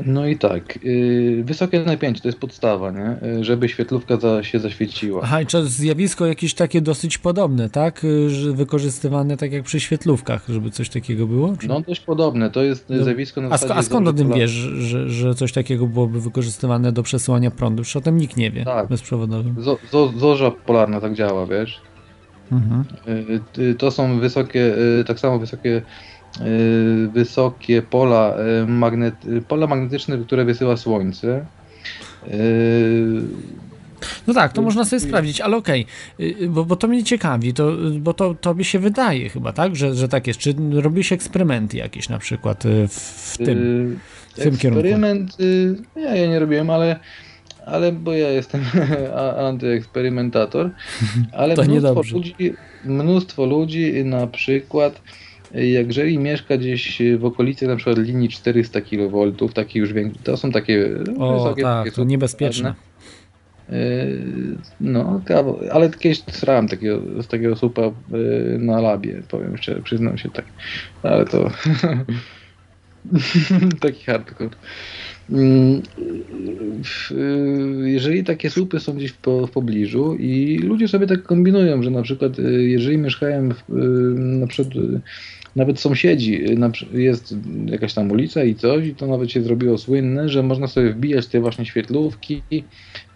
No 0.07 0.27
i 0.27 0.39
tak, 0.39 0.85
yy, 0.85 1.45
wysokie 1.45 1.81
napięcie 1.81 2.21
to 2.23 2.29
jest 2.29 2.39
podstawa, 2.39 2.91
nie? 2.91 3.17
Yy, 3.37 3.45
żeby 3.45 3.69
świetlówka 3.69 4.17
za, 4.17 4.43
się 4.43 4.59
zaświeciła. 4.61 5.21
Aha, 5.25 5.41
i 5.41 5.47
to 5.47 5.67
zjawisko 5.67 6.27
jakieś 6.27 6.55
takie 6.55 6.81
dosyć 6.81 7.19
podobne, 7.19 7.71
tak? 7.71 8.05
Y, 8.05 8.31
Że 8.31 8.53
wykorzystywane 8.53 9.37
tak 9.37 9.53
jak 9.53 9.63
przy 9.65 9.81
świetlówkach, 9.81 10.45
żeby 10.49 10.71
coś 10.71 10.89
takiego 10.89 11.27
było? 11.27 11.57
Czy... 11.57 11.69
No 11.69 11.81
dość 11.81 12.01
podobne, 12.01 12.51
to 12.51 12.63
jest 12.63 12.91
No. 12.91 13.05
zjawisko 13.05 13.41
na 13.41 13.49
A, 13.49 13.57
sk- 13.57 13.73
a 13.77 13.83
skąd 13.83 14.09
o 14.09 14.13
tym 14.13 14.33
wiesz, 14.33 14.51
że, 14.51 15.09
że 15.09 15.35
coś 15.35 15.53
takiego 15.53 15.87
byłoby 15.87 16.21
wykorzystywane 16.21 16.93
do 16.93 17.03
przesyłania 17.03 17.51
prądu? 17.51 17.83
Przecież 17.83 17.97
o 17.97 18.01
tym 18.01 18.17
nikt 18.17 18.37
nie 18.37 18.51
wie, 18.51 18.65
Tak. 18.65 18.89
bezprzewodowym. 18.89 19.63
Zo, 19.63 19.79
zo, 19.93 20.13
zorza 20.17 20.51
polarna 20.51 21.01
tak 21.01 21.15
działa, 21.15 21.47
wiesz? 21.47 21.81
Mhm. 22.53 22.85
Y, 23.59 23.63
y, 23.63 23.75
To 23.75 23.91
są 23.91 24.21
wysokie, 24.21 24.75
y, 25.01 25.05
tak 25.05 25.21
samo 25.21 25.39
wysokie, 25.39 25.71
y, 25.71 25.83
wysokie 27.13 27.83
pola, 27.83 28.35
y, 29.27 29.29
y, 29.37 29.43
pola 29.43 29.67
magnetyczne, 29.67 30.19
które 30.19 30.45
wysyła 30.45 30.77
Słońce. 30.77 31.45
Y, 32.29 33.23
No 34.27 34.35
tak, 34.35 34.53
to 34.53 34.63
można 34.63 34.85
sobie 34.85 35.01
sprawdzić, 35.01 35.41
ale 35.41 35.57
okej, 35.57 35.87
y, 36.21 36.49
bo, 36.49 36.65
bo 36.65 36.77
to 36.77 36.89
mnie 36.89 37.05
ciekawi, 37.05 37.55
to, 37.55 37.73
bo 38.01 38.15
to 38.15 38.35
tobie 38.35 38.65
się 38.65 38.79
wydaje 38.79 39.29
chyba, 39.29 39.53
tak, 39.53 39.77
że, 39.77 39.95
że 39.95 40.09
tak 40.09 40.27
jest. 40.27 40.41
Czy 40.41 40.55
robisz 40.73 41.13
eksperymenty 41.13 41.77
jakieś 41.77 42.09
na 42.09 42.19
przykład 42.19 42.67
y, 42.67 42.89
w, 42.89 42.93
w 43.33 43.39
tym, 43.39 43.59
y, 43.59 43.97
w 44.35 44.43
tym 44.43 44.57
kierunku? 44.57 44.81
Eksperyment, 44.81 45.41
y, 45.41 45.77
ja, 45.97 46.17
ja 46.17 46.27
nie 46.27 46.39
robiłem, 46.39 46.71
ale, 46.71 46.97
ale 47.67 47.93
bo 47.93 48.13
ja 48.13 48.31
jestem 48.31 48.61
antyeksperymentator, 49.49 50.71
ale 51.33 51.55
To 51.55 51.63
mnóstwo 51.63 51.75
niedobrze. 51.89 52.17
ludzi, 52.17 52.55
mnóstwo 52.85 53.47
ludzi 53.47 54.05
na 54.05 54.27
przykład 54.27 54.95
y, 54.97 55.24
jeżeli 55.55 56.19
mieszka 56.19 56.57
gdzieś 56.57 57.03
w 57.19 57.25
okolicy 57.25 57.67
na 57.67 57.77
przykład 57.77 57.99
linii 57.99 58.29
400 58.29 58.81
kV, 58.81 59.33
takie 59.55 59.81
już 59.81 59.93
większe, 59.93 60.21
to 60.25 60.37
są 60.37 60.53
takie 60.53 60.91
O, 61.19 61.35
wysokie, 61.35 61.63
tak, 61.63 61.85
takie 61.85 61.97
to 61.97 62.05
niebezpieczne. 62.05 62.75
Yy, 63.69 64.57
No, 64.81 65.21
ale 65.73 65.91
kiedyś 65.91 66.23
srałem 66.31 66.69
takiego, 66.69 67.23
z 67.23 67.27
takiego 67.27 67.57
supa 67.57 67.83
yy, 67.83 68.59
na 68.61 68.81
labie, 68.81 69.23
powiem 69.29 69.57
szczerze, 69.57 69.83
przyznam 69.83 70.19
się 70.19 70.31
tak, 70.31 70.45
ale 71.03 71.27
to 71.27 71.51
taki 73.81 74.05
hardcore. 74.05 74.51
Mm, 75.31 75.83
yy, 77.11 77.91
Jeżeli 77.91 78.25
takie 78.25 78.51
słupy 78.51 78.81
są 78.81 78.93
gdzieś 78.93 79.11
w, 79.11 79.17
po, 79.17 79.47
w 79.47 79.51
pobliżu 79.51 80.15
i 80.15 80.59
ludzie 80.59 80.89
sobie 80.89 81.07
tak 81.07 81.23
kombinują, 81.23 81.83
że 81.83 81.91
na 81.91 82.03
przykład 82.03 82.33
jeżeli 82.59 82.99
mieszkają 82.99 83.49
w, 83.49 83.63
na 84.17 84.47
przykład 84.47 84.75
nawet 85.57 85.81
sąsiedzi, 85.81 86.45
przy- 86.73 86.87
jest 86.93 87.37
jakaś 87.67 87.95
tam 87.95 88.11
ulica 88.11 88.45
i 88.45 88.55
coś 88.55 88.87
i 88.87 88.95
to 88.95 89.07
nawet 89.07 89.31
się 89.33 89.43
zrobiło 89.43 89.79
słynne, 89.79 90.29
że 90.29 90.43
można 90.43 90.67
sobie 90.67 90.91
wbijać 90.93 91.27
te 91.27 91.41
właśnie 91.41 91.67
świetlówki 91.67 92.43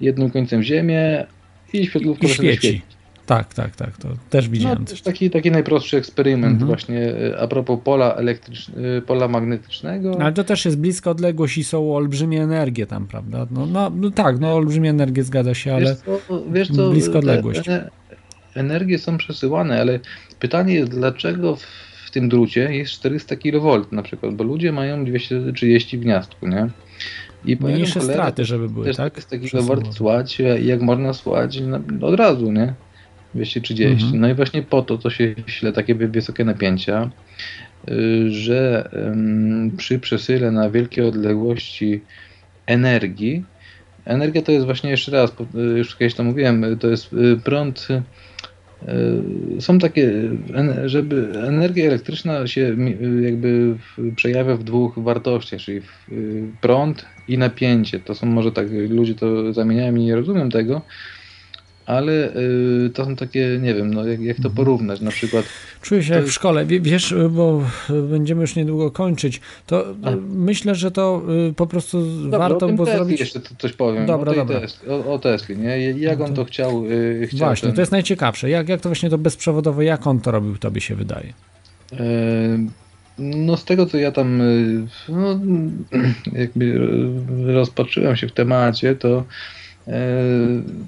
jednym 0.01 0.31
końcem 0.31 0.61
w 0.61 0.65
ziemię 0.65 1.27
i 1.73 1.87
świetlówka 1.87 2.27
I 2.27 2.31
zaczyna 2.31 2.53
świeci. 2.53 2.83
Tak, 3.27 3.55
tak, 3.55 3.77
tak, 3.77 3.97
to 3.97 4.09
też 4.31 4.45
No, 4.47 4.53
widziałem. 4.53 4.85
to 4.85 4.93
jest 4.93 5.05
taki, 5.05 5.31
taki 5.31 5.51
najprostszy 5.51 5.97
eksperyment 5.97 6.53
Mhm. 6.53 6.67
właśnie 6.67 6.99
e, 7.15 7.41
a 7.41 7.47
propos 7.49 7.79
pola 7.85 8.15
elektrycznego, 8.15 8.81
pola 9.07 9.29
magnetycznego. 9.29 10.17
Ale 10.23 10.33
to 10.33 10.45
też 10.45 10.65
jest 10.65 10.79
bliska 10.79 11.11
odległość 11.11 11.59
i 11.59 11.65
są 11.65 11.97
olbrzymie 11.97 12.43
energie 12.43 12.87
tam, 12.87 13.07
prawda? 13.07 13.47
No, 13.51 13.67
no, 13.67 13.91
no 13.97 14.11
tak, 14.11 14.41
no 14.41 14.55
olbrzymie 14.55 14.91
energie 14.91 15.25
zgadza 15.25 15.55
się, 15.55 15.75
ale 15.75 15.85
Wiesz 15.87 15.97
co, 16.29 16.43
wiesz 16.53 16.69
co 16.71 16.91
blisko 16.91 17.13
te 17.13 17.19
odległość. 17.19 17.61
ene- 17.69 17.91
Energie 18.55 18.99
są 18.99 19.19
przesyłane, 19.19 19.81
ale 19.81 20.01
pytanie 20.41 20.75
jest, 20.75 20.91
dlaczego 20.91 21.57
w, 21.57 21.63
w 22.09 22.11
tym 22.11 22.29
drucie 22.29 22.75
jest 22.75 22.93
400 22.93 23.37
kV 23.37 23.83
na 23.93 24.03
przykład, 24.03 24.35
bo 24.35 24.45
ludzie 24.45 24.73
mają 24.73 25.05
230 25.05 25.99
w 25.99 26.01
gniazdku, 26.01 26.49
nie? 26.49 26.69
I 27.45 27.57
po 27.57 27.67
mniejsze 27.69 28.01
cholerę 28.01 28.15
straty, 28.15 28.45
żeby 28.45 28.69
były, 28.69 28.95
tak? 28.95 29.13
400 29.13 29.39
Przesyłowe. 29.39 29.83
kV 29.83 29.93
słać, 29.93 30.39
jak 30.63 30.81
można 30.83 31.13
słać 31.15 31.61
na, 31.61 31.81
od 32.01 32.15
razu, 32.15 32.53
nie? 32.53 32.75
230. 33.35 34.05
Mhm. 34.05 34.21
No 34.21 34.29
i 34.29 34.35
właśnie 34.35 34.63
po 34.63 34.83
to 34.83 34.99
to 34.99 35.11
się 35.11 35.35
śle 35.47 35.73
takie 35.73 35.95
wy- 35.95 36.09
wysokie 36.09 36.45
napięcia, 36.45 37.11
y, 37.91 38.31
że 38.31 38.91
przy 39.77 39.99
przesyle 39.99 40.51
na 40.51 40.71
wielkie 40.71 41.07
odległości 41.07 42.01
energii, 42.67 43.45
energia 44.05 44.43
to 44.43 44.53
jest 44.53 44.67
właśnie 44.67 44.91
jeszcze 44.91 45.13
raz, 45.13 45.31
y, 45.31 45.79
już 45.79 45.97
kiedyś 45.97 46.15
to 46.15 46.25
mówiłem, 46.25 46.79
to 46.81 46.89
jest 46.89 47.13
y, 47.13 47.37
prąd. 47.45 47.89
Y, 48.83 49.61
Są 49.61 49.79
takie, 49.79 50.13
żeby 50.87 51.33
energia 51.47 51.87
elektryczna 51.87 52.47
się 52.47 52.61
y, 52.61 53.23
jakby 53.23 53.77
przejawia 54.17 54.57
w 54.57 54.65
dwóch 54.65 54.99
wartościach, 54.99 55.61
czyli 55.61 55.81
y, 56.13 56.43
prąd 56.61 57.05
i 57.29 57.39
napięcie. 57.39 58.01
To 58.01 58.15
są 58.15 58.27
może 58.27 58.53
tak, 58.53 58.67
ludzie 58.89 59.15
to 59.15 59.53
zamieniają 59.53 59.97
i 59.97 60.05
nie 60.05 60.17
rozumiem 60.17 60.51
tego, 60.51 60.83
ale 61.89 62.37
y, 62.37 62.91
to 62.95 63.05
są 63.05 63.17
takie, 63.17 63.59
nie 63.63 63.75
wiem, 63.75 63.95
no 63.95 64.07
jak, 64.07 64.21
jak 64.21 64.37
to 64.41 64.51
porównać, 64.51 65.01
na 65.01 65.11
przykład 65.11 65.45
Czuję 65.83 66.03
się 66.03 66.09
To 66.09 66.15
jak 66.19 66.25
w 66.27 66.33
szkole. 66.33 66.67
Wie- 66.67 66.81
Wiesz, 66.81 67.15
bo 67.31 67.63
będziemy 68.11 68.41
już 68.41 68.57
niedługo 68.57 68.91
kończyć. 68.91 69.41
To 69.67 69.87
A. 70.05 70.11
myślę, 70.31 70.75
że 70.75 70.91
to 70.91 71.23
y, 71.51 71.53
po 71.53 71.67
prostu 71.67 72.23
Dobra, 72.23 72.39
warto 72.39 72.57
o 72.57 72.69
tym 72.69 72.77
było 72.77 72.87
Tesli 72.87 72.99
zrobić. 72.99 73.21
jeszcze 73.21 73.41
to- 73.41 73.55
coś 73.59 73.73
powiem. 73.73 74.07
Dobra, 74.07 74.33
o, 74.33 74.35
dobra. 74.35 74.61
Tesli, 74.61 74.89
o, 74.89 75.13
o 75.15 75.19
Tesli, 75.19 75.59
nie? 75.59 75.79
Jak 75.91 76.21
on 76.21 76.35
to 76.35 76.45
chciał, 76.45 76.85
y, 76.87 77.27
chciał 77.33 77.39
Właśnie, 77.49 77.67
ten, 77.67 77.75
to 77.77 77.83
jest 77.83 77.93
najciekawsze. 77.93 78.51
Jak, 78.51 78.69
jak 78.69 78.81
to 78.81 78.89
właśnie 78.89 79.11
to 79.11 79.19
bezprzewodowe, 79.19 79.85
jak 79.85 80.07
on 80.07 80.21
to 80.21 80.31
robił, 80.31 80.57
tobie 80.59 80.81
się 80.81 80.95
wydaje? 80.95 81.33
E, 81.93 81.99
No 83.19 83.57
z 83.57 83.65
tego 83.65 83.87
co 83.87 83.99
ja 83.99 84.13
tam 84.13 84.41
y, 84.41 84.87
no, 85.09 85.41
jakby 86.43 86.79
rozpatrzyłem 87.47 88.17
się 88.17 88.29
w 88.29 88.33
temacie, 88.33 88.95
to 88.95 89.25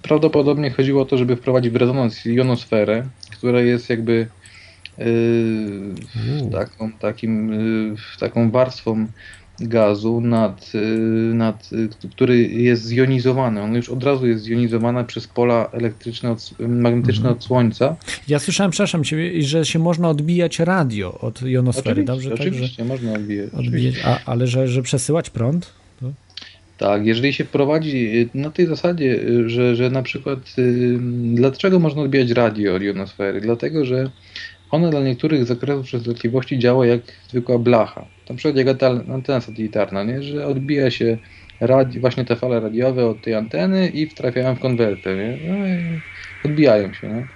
prawdopodobnie 0.02 0.70
chodziło 0.70 1.02
o 1.02 1.04
to, 1.04 1.16
żeby 1.18 1.36
wprowadzić 1.36 1.72
w 1.72 1.76
rezonans 1.76 2.24
jonosferę, 2.24 3.06
która 3.30 3.60
jest 3.60 3.90
jakby 3.90 4.26
e, 4.98 5.04
taką, 6.52 6.92
takim, 6.92 7.52
e, 7.52 7.56
taką 8.20 8.50
warstwą 8.50 9.06
gazu, 9.60 10.20
nad, 10.20 10.72
e, 10.74 10.78
nad, 11.34 11.70
e, 12.04 12.08
który 12.10 12.38
jest 12.42 12.84
zjonizowany. 12.84 13.62
On 13.62 13.74
już 13.74 13.88
od 13.88 14.04
razu 14.04 14.26
jest 14.26 14.42
zjonizowany 14.44 15.04
przez 15.04 15.26
pola 15.26 15.68
elektryczne, 15.72 16.30
od, 16.30 16.50
magnetyczne 16.68 17.20
Mhm. 17.28 17.34
od 17.36 17.44
Słońca. 17.44 17.96
Ja 18.28 18.38
słyszałem, 18.38 18.70
przepraszam 18.70 19.04
cię, 19.04 19.42
że 19.42 19.64
się 19.64 19.78
można 19.78 20.08
odbijać 20.08 20.58
radio 20.58 21.18
od 21.18 21.42
jonosfery, 21.42 21.90
Oczywiście, 22.02 22.28
dobrze? 22.28 22.34
oczywiście 22.34 22.84
można 22.84 23.12
odbijać. 23.12 23.50
Odbijać, 23.54 23.94
a, 24.04 24.18
ale 24.26 24.46
że, 24.46 24.68
że 24.68 24.82
przesyłać 24.82 25.30
prąd? 25.30 25.72
Tak, 26.80 27.06
jeżeli 27.06 27.32
się 27.32 27.44
wprowadzi 27.44 28.18
y, 28.18 28.28
na 28.34 28.50
tej 28.50 28.66
zasadzie, 28.66 29.20
y, 29.22 29.48
że, 29.48 29.76
że 29.76 29.90
na 29.90 30.02
przykład 30.02 30.38
y, 30.58 30.98
dlaczego 31.34 31.78
można 31.78 32.02
odbijać 32.02 32.30
radio 32.30 32.74
od 32.74 32.82
jonosfery? 32.82 33.40
Dlatego, 33.40 33.84
że 33.84 34.10
ona 34.70 34.90
dla 34.90 35.00
niektórych 35.00 35.44
zakresów 35.44 35.86
częstotliwości 35.86 36.58
działa 36.58 36.86
jak 36.86 37.00
zwykła 37.28 37.58
blacha. 37.58 38.06
Na 38.30 38.34
przykład 38.34 38.56
jak 38.56 38.82
antena 39.08 39.40
satelitarna, 39.40 40.04
nie? 40.04 40.22
że 40.22 40.46
odbija 40.46 40.90
się 40.90 41.18
właśnie 42.00 42.24
te 42.24 42.36
fale 42.36 42.60
radiowe 42.60 43.06
od 43.06 43.22
tej 43.22 43.34
anteny 43.34 43.88
i 43.88 44.08
trafiają 44.08 44.54
w 44.54 44.60
konwertę. 44.60 45.16
Nie? 45.16 45.38
No 45.48 45.54
odbijają 46.44 46.92
się. 46.92 47.08
Nie? 47.08 47.26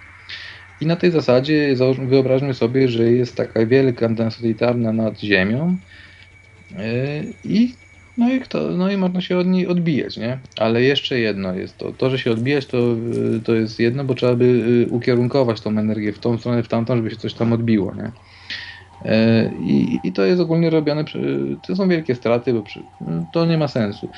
I 0.80 0.86
na 0.86 0.96
tej 0.96 1.10
zasadzie 1.10 1.74
wyobraźmy 1.98 2.54
sobie, 2.54 2.88
że 2.88 3.10
jest 3.10 3.36
taka 3.36 3.66
wielka 3.66 4.06
antena 4.06 4.30
satelitarna 4.30 4.92
nad 4.92 5.20
Ziemią 5.20 5.76
yy, 6.70 6.78
i 7.44 7.83
no 8.18 8.32
i, 8.32 8.40
kto, 8.40 8.70
no 8.70 8.90
i 8.90 8.96
można 8.96 9.20
się 9.20 9.38
od 9.38 9.46
niej 9.46 9.66
odbijać, 9.66 10.16
nie? 10.16 10.38
Ale 10.58 10.82
jeszcze 10.82 11.18
jedno 11.18 11.54
jest 11.54 11.78
to. 11.78 11.92
To, 11.92 12.10
że 12.10 12.18
się 12.18 12.30
odbijać, 12.30 12.66
to, 12.66 12.78
y, 13.36 13.40
to 13.44 13.54
jest 13.54 13.80
jedno, 13.80 14.04
bo 14.04 14.14
trzeba 14.14 14.34
by 14.34 14.44
y, 14.44 14.88
ukierunkować 14.90 15.60
tą 15.60 15.70
energię 15.70 16.12
w 16.12 16.18
tą 16.18 16.38
stronę, 16.38 16.62
w 16.62 16.68
tamtą, 16.68 16.96
żeby 16.96 17.10
się 17.10 17.16
coś 17.16 17.34
tam 17.34 17.52
odbiło, 17.52 17.94
nie? 17.94 18.10
E, 19.04 19.50
I, 19.60 20.00
I 20.04 20.12
to 20.12 20.24
jest 20.24 20.40
ogólnie 20.40 20.70
robione, 20.70 21.04
to 21.66 21.76
są 21.76 21.88
wielkie 21.88 22.14
straty, 22.14 22.52
bo 22.52 22.62
przy, 22.62 22.82
to 23.32 23.46
nie 23.46 23.58
ma 23.58 23.68
sensu. 23.68 24.08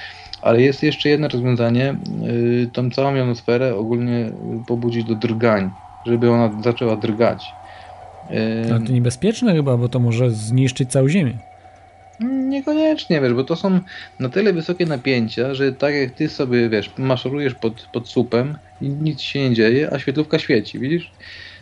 Ale 0.43 0.63
jest 0.63 0.83
jeszcze 0.83 1.09
jedno 1.09 1.29
rozwiązanie, 1.29 1.97
y, 2.29 2.71
tą 2.73 2.91
całą 2.91 3.15
jonosferę 3.15 3.77
ogólnie 3.77 4.31
pobudzić 4.67 5.05
do 5.05 5.15
drgań, 5.15 5.71
żeby 6.07 6.31
ona 6.31 6.63
zaczęła 6.63 6.97
drgać. 6.97 7.53
E, 8.31 8.75
Ale 8.75 8.87
to 8.87 8.93
niebezpieczne 8.93 9.55
chyba, 9.55 9.77
bo 9.77 9.89
to 9.89 9.99
może 9.99 10.31
zniszczyć 10.31 10.91
całą 10.91 11.09
Ziemię. 11.09 11.39
Niekoniecznie, 12.21 13.21
wiesz, 13.21 13.35
bo 13.35 13.45
to 13.45 13.57
są 13.57 13.81
na 14.19 14.29
tyle 14.29 14.53
wysokie 14.53 14.87
napięcia, 14.87 15.55
że 15.55 15.73
tak 15.73 15.95
jak 15.95 16.11
ty 16.11 16.29
sobie, 16.29 16.69
wiesz, 16.69 16.95
maszerujesz 16.99 17.55
pod, 17.55 17.89
pod 17.93 18.09
słupem 18.09 18.59
i 18.81 18.91
nic 18.91 19.21
się 19.21 19.49
nie 19.49 19.55
dzieje, 19.55 19.93
a 19.93 19.99
świetlówka 19.99 20.39
świeci, 20.39 20.79
widzisz? 20.79 21.13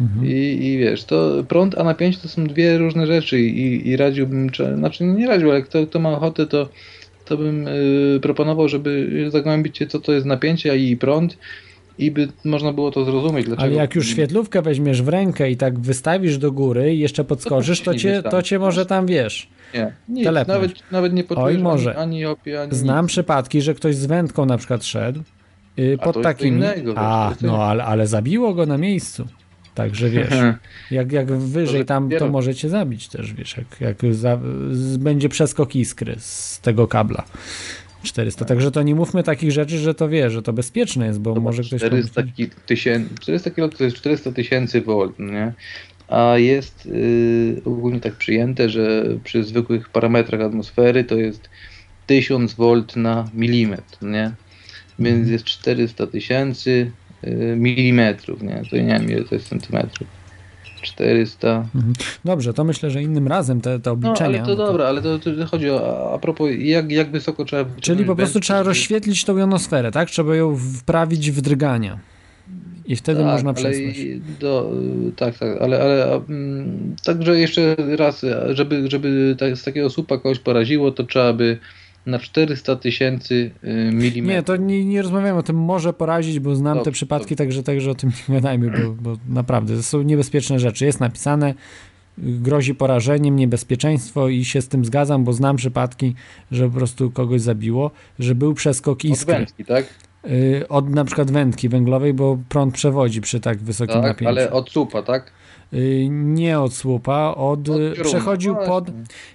Mhm. 0.01 0.27
I, 0.27 0.31
I 0.67 0.79
wiesz, 0.79 1.07
to 1.07 1.45
prąd, 1.49 1.79
a 1.79 1.85
napięcie 1.85 2.21
to 2.21 2.29
są 2.29 2.45
dwie 2.45 2.79
różne 2.79 3.07
rzeczy 3.07 3.41
i, 3.41 3.89
i 3.89 3.97
radziłbym, 3.97 4.51
cze- 4.51 4.77
znaczy 4.77 5.05
nie 5.05 5.27
radził, 5.27 5.51
ale 5.51 5.63
kto, 5.63 5.87
kto 5.87 5.99
ma 6.01 6.13
ochotę, 6.13 6.47
to, 6.47 6.71
to 7.25 7.37
bym 7.37 7.69
y, 7.69 8.21
proponował, 8.23 8.69
żeby 8.69 9.09
zagłębić 9.31 9.79
się, 9.79 9.87
co 9.87 10.01
to 10.01 10.13
jest 10.13 10.27
napięcie, 10.27 10.79
i 10.79 10.97
prąd 10.97 11.39
i 11.99 12.11
by 12.11 12.29
można 12.45 12.73
było 12.73 12.91
to 12.91 13.05
zrozumieć. 13.05 13.47
Dlaczego... 13.47 13.63
Ale 13.63 13.73
jak 13.75 13.95
już 13.95 14.09
świetlówkę 14.09 14.63
weźmiesz 14.63 15.03
w 15.03 15.09
rękę 15.09 15.51
i 15.51 15.57
tak 15.57 15.79
wystawisz 15.79 16.39
do 16.39 16.53
góry 16.53 16.95
i 16.95 16.99
jeszcze 16.99 17.25
podskoczysz, 17.25 17.81
to 17.81 17.93
nie 17.93 17.99
cię, 17.99 18.23
to 18.23 18.43
cię 18.43 18.59
może 18.59 18.87
tam 18.87 19.07
wiesz. 19.07 19.49
Nie, 20.09 20.25
telepnąć. 20.25 20.61
nawet, 20.63 20.93
nawet 20.93 21.13
nie 21.13 21.25
poczujesz 21.25 21.57
Oj, 21.57 21.63
może. 21.63 21.91
ani, 21.91 22.01
ani 22.03 22.25
opie, 22.25 22.63
ani 22.63 22.75
Znam 22.75 23.05
nic. 23.05 23.13
przypadki, 23.13 23.63
że 23.63 23.75
ktoś 23.75 23.97
z 23.97 24.07
wędką 24.07 24.47
na 24.47 24.59
przykład 24.59 24.85
szedł 24.85 25.21
yy, 25.77 25.97
A 26.01 26.05
pod 26.05 26.15
to 26.15 26.21
takimi. 26.21 26.51
innego, 26.51 26.95
to 26.95 27.01
A, 27.01 27.35
no 27.43 27.65
ale, 27.65 27.85
ale 27.85 28.07
zabiło 28.07 28.55
go 28.55 28.67
na 28.67 28.79
miejscu. 28.79 29.27
Także 29.75 30.11
wiesz, 30.11 30.31
jak, 30.91 31.13
jak 31.13 31.33
wyżej 31.33 31.79
że 31.79 31.85
tam, 31.85 32.09
to 32.11 32.17
dopiero- 32.17 32.31
możecie 32.31 32.69
zabić 32.69 33.09
też, 33.09 33.33
wiesz, 33.33 33.57
jak, 33.57 33.81
jak 33.81 34.15
za, 34.15 34.39
będzie 34.99 35.29
przeskok 35.29 35.77
iskry 35.77 36.15
z 36.19 36.61
tego 36.61 36.89
kabla. 36.89 37.25
400. 38.05 38.45
Także 38.45 38.71
to 38.71 38.83
nie 38.83 38.95
mówmy 38.95 39.23
takich 39.23 39.53
rzeczy, 39.53 39.79
że 39.79 39.95
to 39.95 40.09
wie, 40.09 40.31
że 40.31 40.43
to 40.43 40.53
bezpieczne 40.53 41.07
jest, 41.07 41.21
bo 41.21 41.35
może 41.35 41.63
ktoś 41.63 41.81
400 41.81 42.23
pomyśleć- 42.23 42.51
tysięcy, 42.67 43.15
400 43.21 43.51
kilo 43.51 43.69
to 43.69 43.85
jest 43.85 43.97
400 43.97 44.33
tysięcy 44.33 44.81
V, 44.81 45.09
nie? 45.19 45.53
A 46.09 46.39
jest 46.39 46.87
y, 46.87 47.61
ogólnie 47.65 48.01
tak 48.01 48.15
przyjęte, 48.15 48.69
że 48.69 49.05
przy 49.25 49.45
zwykłych 49.45 49.89
parametrach 49.89 50.41
atmosfery 50.41 51.05
to 51.05 51.15
jest 51.15 51.51
1000 52.07 52.55
V 52.55 52.65
na 52.97 53.29
milimetr, 53.35 54.03
nie? 54.03 54.31
Więc 54.99 55.29
jest 55.29 55.45
400 55.45 56.07
tysięcy 56.07 56.91
y, 57.25 57.55
milimetrów, 57.57 58.43
nie? 58.43 58.63
To 58.71 58.77
nie 58.77 58.83
wiem 58.87 59.11
ile 59.11 59.25
to 59.25 59.35
jest 59.35 59.49
centymetrów. 59.49 60.09
400. 60.85 61.65
Mhm. 61.75 61.93
Dobrze, 62.25 62.55
to 62.55 62.65
myślę, 62.65 62.91
że 62.91 63.03
innym 63.03 63.29
razem 63.29 63.61
te, 63.61 63.81
te 63.81 63.91
No 63.91 63.93
obliczenia. 63.93 64.39
ale 64.39 64.47
to 64.47 64.57
dobra, 64.57 64.85
ale 64.87 65.03
to, 65.03 65.19
to 65.19 65.31
chodzi 65.47 65.71
o, 65.71 66.11
a 66.15 66.19
propos 66.19 66.51
jak, 66.59 66.91
jak 66.93 67.11
wysoko 67.11 67.45
trzeba 67.45 67.71
Czyli 67.81 68.05
po 68.05 68.17
prostu 68.17 68.41
trzeba 68.41 68.63
rozświetlić 68.63 69.25
tą 69.25 69.37
jonosferę, 69.37 69.91
tak? 69.91 70.11
Trzeba 70.11 70.37
ją 70.37 70.57
wprawić 70.57 71.31
w 71.31 71.41
drgania. 71.41 71.99
I 72.87 72.97
wtedy 72.97 73.21
tak, 73.21 73.33
można 73.33 73.55
przesłać. 73.55 73.97
Do, 74.41 74.73
tak, 75.17 75.39
tak, 75.39 75.63
ale, 75.63 75.83
ale 75.83 76.15
mm, 76.15 76.97
także 77.05 77.41
jeszcze 77.41 77.77
raz, 77.97 78.27
żeby, 78.51 78.91
żeby 78.91 79.37
tak, 79.39 79.57
z 79.57 79.65
takiego 79.65 79.91
słupa 79.91 80.19
kogoś 80.19 80.39
poraziło, 80.39 80.91
to 80.91 81.05
trzeba 81.05 81.33
by 81.33 81.59
na 82.07 82.19
400 82.19 82.77
tysięcy 82.77 83.51
y, 83.65 83.91
milimetrów. 83.93 84.27
Nie, 84.37 84.43
to 84.43 84.57
nie, 84.57 84.85
nie 84.85 85.03
rozmawiamy 85.03 85.39
o 85.39 85.43
tym, 85.43 85.57
może 85.57 85.93
porazić, 85.93 86.41
bo 86.41 86.55
znam 86.57 86.73
te 86.75 86.79
Dobrze, 86.79 86.93
przypadki, 86.93 87.37
także, 87.37 87.63
także 87.63 87.91
o 87.91 87.95
tym 87.95 88.11
nie 88.29 88.35
gadajmy, 88.35 88.71
bo, 88.71 88.91
bo 89.03 89.17
naprawdę 89.29 89.77
to 89.77 89.83
są 89.83 90.03
niebezpieczne 90.03 90.59
rzeczy. 90.59 90.85
Jest 90.87 91.01
napisane, 91.01 91.55
grozi 92.19 92.75
porażeniem, 92.75 93.37
niebezpieczeństwo 93.37 94.29
i 94.29 94.45
się 94.45 94.63
z 94.63 94.69
tym 94.69 94.85
zgadzam, 94.85 95.25
bo 95.25 95.33
znam 95.33 95.57
przypadki, 95.57 96.15
że 96.51 96.69
po 96.69 96.75
prostu 96.77 97.11
kogoś 97.11 97.41
zabiło, 97.41 97.91
że 98.19 98.35
był 98.35 98.55
przeskok 98.55 98.99
Od 98.99 99.05
iskry. 99.05 99.35
wędki, 99.35 99.65
tak? 99.65 99.85
Y, 100.27 100.69
Od 100.69 100.91
na 100.91 101.05
przykład 101.05 101.31
wędki 101.31 101.69
węglowej, 101.69 102.15
bo 102.15 102.39
prąd 102.49 102.75
przewodzi 102.75 103.21
przy 103.21 103.41
tak 103.41 103.59
wysokim 103.59 103.95
Tak, 103.95 104.03
napięciu. 104.03 104.29
ale 104.29 104.51
od 104.53 104.71
słupa, 104.71 105.03
tak? 105.03 105.33
Y, 105.73 106.07
Nie 106.11 106.61
od 106.61 106.75
słupa, 106.75 107.35
od, 107.37 107.69
Od 107.69 107.81
y, 107.81 107.93
przechodził 108.03 108.53
właśnie. 108.55 108.69
pod 108.73 108.91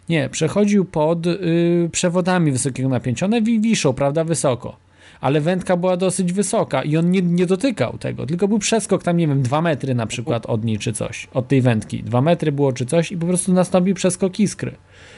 nie, 0.09 0.29
przechodził 0.29 0.85
pod 0.85 1.27
y, 1.27 1.89
przewodami 1.91 2.51
wysokiego 2.51 2.89
napięcia. 2.89 3.25
One 3.25 3.41
wi- 3.41 3.59
wiszą, 3.59 3.93
prawda, 3.93 4.23
wysoko. 4.23 4.75
Ale 5.21 5.41
wędka 5.41 5.77
była 5.77 5.97
dosyć 5.97 6.33
wysoka 6.33 6.83
i 6.83 6.97
on 6.97 7.11
nie, 7.11 7.21
nie 7.21 7.45
dotykał 7.45 7.97
tego, 7.97 8.25
tylko 8.25 8.47
był 8.47 8.59
przeskok 8.59 9.03
tam, 9.03 9.17
nie 9.17 9.27
wiem, 9.27 9.41
dwa 9.41 9.61
metry 9.61 9.95
na 9.95 10.05
przykład 10.05 10.45
od 10.45 10.65
niej 10.65 10.77
czy 10.77 10.93
coś, 10.93 11.27
od 11.33 11.47
tej 11.47 11.61
wędki. 11.61 12.03
Dwa 12.03 12.21
metry 12.21 12.51
było 12.51 12.73
czy 12.73 12.85
coś 12.85 13.11
i 13.11 13.17
po 13.17 13.25
prostu 13.25 13.53
nastąpił 13.53 13.95
przeskok 13.95 14.39
iskry, 14.39 14.75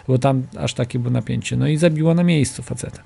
bo 0.08 0.18
tam 0.18 0.44
aż 0.60 0.74
takie 0.74 1.00
było 1.00 1.12
napięcie. 1.12 1.58
No 1.58 1.68
i 1.68 1.78
zabiło 1.78 2.14
na 2.14 2.24
miejscu 2.24 2.64
faceta. 2.64 3.02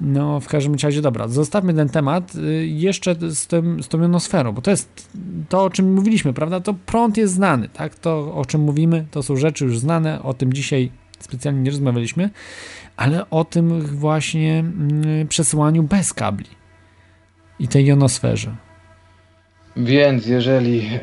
No, 0.00 0.40
w 0.40 0.48
każdym 0.48 0.74
razie, 0.82 1.02
dobra, 1.02 1.28
zostawmy 1.28 1.74
ten 1.74 1.88
temat 1.88 2.34
y, 2.34 2.66
jeszcze 2.66 3.14
z, 3.14 3.46
tym, 3.46 3.82
z 3.82 3.88
tą 3.88 4.02
jonosferą, 4.02 4.52
bo 4.52 4.62
to 4.62 4.70
jest 4.70 5.08
to, 5.48 5.64
o 5.64 5.70
czym 5.70 5.94
mówiliśmy, 5.94 6.32
prawda? 6.32 6.60
To 6.60 6.74
prąd 6.74 7.16
jest 7.16 7.34
znany, 7.34 7.68
tak? 7.68 7.94
To, 7.94 8.34
o 8.34 8.44
czym 8.44 8.60
mówimy, 8.60 9.06
to 9.10 9.22
są 9.22 9.36
rzeczy 9.36 9.64
już 9.64 9.78
znane, 9.78 10.22
o 10.22 10.34
tym 10.34 10.52
dzisiaj 10.52 10.90
specjalnie 11.20 11.60
nie 11.60 11.70
rozmawialiśmy, 11.70 12.30
ale 12.96 13.30
o 13.30 13.44
tym 13.44 13.80
właśnie 13.80 14.58
mm, 14.58 15.28
przesyłaniu 15.28 15.82
bez 15.82 16.14
kabli 16.14 16.48
i 17.58 17.68
tej 17.68 17.86
jonosferze. 17.86 18.56
Więc 19.76 20.26
jeżeli 20.26 20.84
yy, 20.84 21.00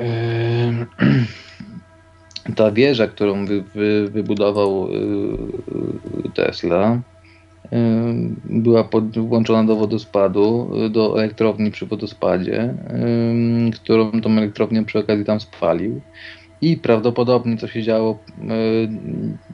ta 2.56 2.72
wieża, 2.72 3.08
którą 3.08 3.46
wy, 3.46 3.64
wy, 3.76 4.10
wybudował 4.10 4.90
yy, 4.92 6.32
Tesla, 6.34 7.02
yy, 7.72 7.80
była 8.50 8.84
pod, 8.84 9.20
włączona 9.20 9.64
do 9.64 9.76
wodospadu, 9.76 10.72
do 10.90 11.20
elektrowni 11.20 11.72
przy 11.72 11.86
wodospadzie, 11.86 12.74
którą 13.76 14.12
tą 14.22 14.32
elektrownię 14.32 14.86
przy 14.86 15.00
okazji 15.00 15.26
tam 15.26 15.40
spalił. 15.40 16.02
I 16.62 16.78
prawdopodobnie 16.78 17.58
co 17.58 17.68
się 17.68 17.84
działo 17.84 18.20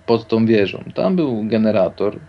pod 0.06 0.28
tą 0.28 0.46
wieżą. 0.46 0.84
Tam 0.96 1.16
był 1.16 1.44
generator, 1.44 2.20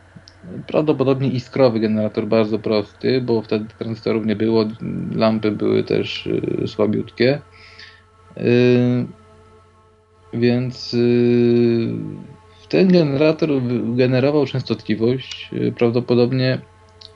Prawdopodobnie 0.67 1.29
iskrowy 1.29 1.81
generator, 1.81 2.27
bardzo 2.27 2.59
prosty, 2.59 3.21
bo 3.21 3.43
wtedy 3.43 3.67
tranzystorów 3.79 4.27
nie 4.27 4.37
było, 4.37 4.65
lampy 5.15 5.51
były 5.51 5.85
też 5.85 6.27
y, 6.27 6.69
słabiutkie. 6.69 7.41
Więc 10.37 10.95
y, 10.95 11.89
ten 12.69 12.89
generator 12.89 13.51
generował 13.97 14.47
częstotliwość 14.47 15.51
y, 15.53 15.73
prawdopodobnie 15.73 16.59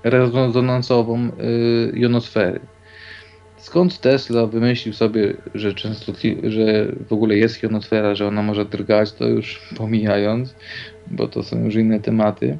rezonansową 0.05 1.28
y, 1.28 1.31
jonosfery. 1.94 2.60
Skąd 3.57 4.00
Tesla 4.00 4.47
wymyślił 4.47 4.94
sobie, 4.94 5.34
że, 5.55 5.73
częstotli- 5.73 6.50
że 6.50 6.92
w 7.08 7.12
ogóle 7.12 7.36
jest 7.36 7.62
jonosfera, 7.62 8.15
że 8.15 8.28
ona 8.28 8.42
może 8.42 8.65
drgać, 8.65 9.12
to 9.12 9.28
już 9.28 9.60
pomijając, 9.76 10.55
bo 11.07 11.28
to 11.28 11.42
są 11.42 11.65
już 11.65 11.74
inne 11.74 12.00
tematy. 12.00 12.58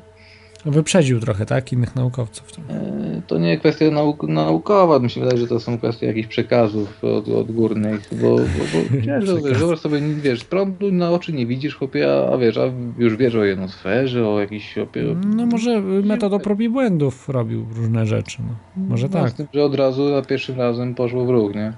Wyprzedził 0.65 1.21
trochę, 1.21 1.47
tak? 1.47 1.73
Innych 1.73 1.97
naukowców. 1.97 2.49
E, 2.71 3.23
To 3.27 3.39
nie 3.39 3.59
kwestia 3.59 3.85
nauk- 3.85 4.29
naukowa, 4.29 4.99
mi 4.99 5.11
się 5.11 5.21
wydaje, 5.21 5.39
że 5.41 5.47
to 5.47 5.61
są 5.61 5.79
kwestie 5.79 6.07
jakichś 6.07 6.29
przekazów 6.29 7.05
od, 7.05 7.29
odgórnych, 7.29 8.09
bo, 8.13 8.37
bo, 8.37 8.37
bo 8.37 9.03
ciężko, 9.07 9.77
sobie, 9.77 10.01
nic, 10.01 10.19
wiesz, 10.19 10.45
prądu 10.45 10.93
na 10.93 11.11
oczy 11.11 11.33
nie 11.33 11.47
widzisz, 11.47 11.75
chłopie, 11.77 12.13
a, 12.13 12.33
a 12.35 12.39
wiesz, 12.39 12.57
a 12.59 12.63
już 12.99 13.17
wiesz 13.17 13.35
o 13.35 13.45
jenosferze, 13.45 14.29
o 14.29 14.41
jakichś... 14.41 14.75
Chłopie, 14.75 15.03
No 15.37 15.47
może 15.47 15.81
metodą 15.81 16.39
prób 16.39 16.61
i 16.61 16.69
błędów 16.69 17.29
robił 17.29 17.67
różne 17.77 18.07
rzeczy. 18.07 18.39
No. 18.49 18.85
Może 18.89 19.07
no, 19.07 19.13
tak. 19.13 19.31
Z 19.31 19.35
tym, 19.35 19.47
że 19.55 19.65
od 19.65 19.75
razu 19.75 20.09
za 20.09 20.23
pierwszym 20.23 20.59
razem 20.59 20.95
poszło 20.95 21.25
w 21.25 21.31
ruch, 21.31 21.55
nie? 21.55 21.73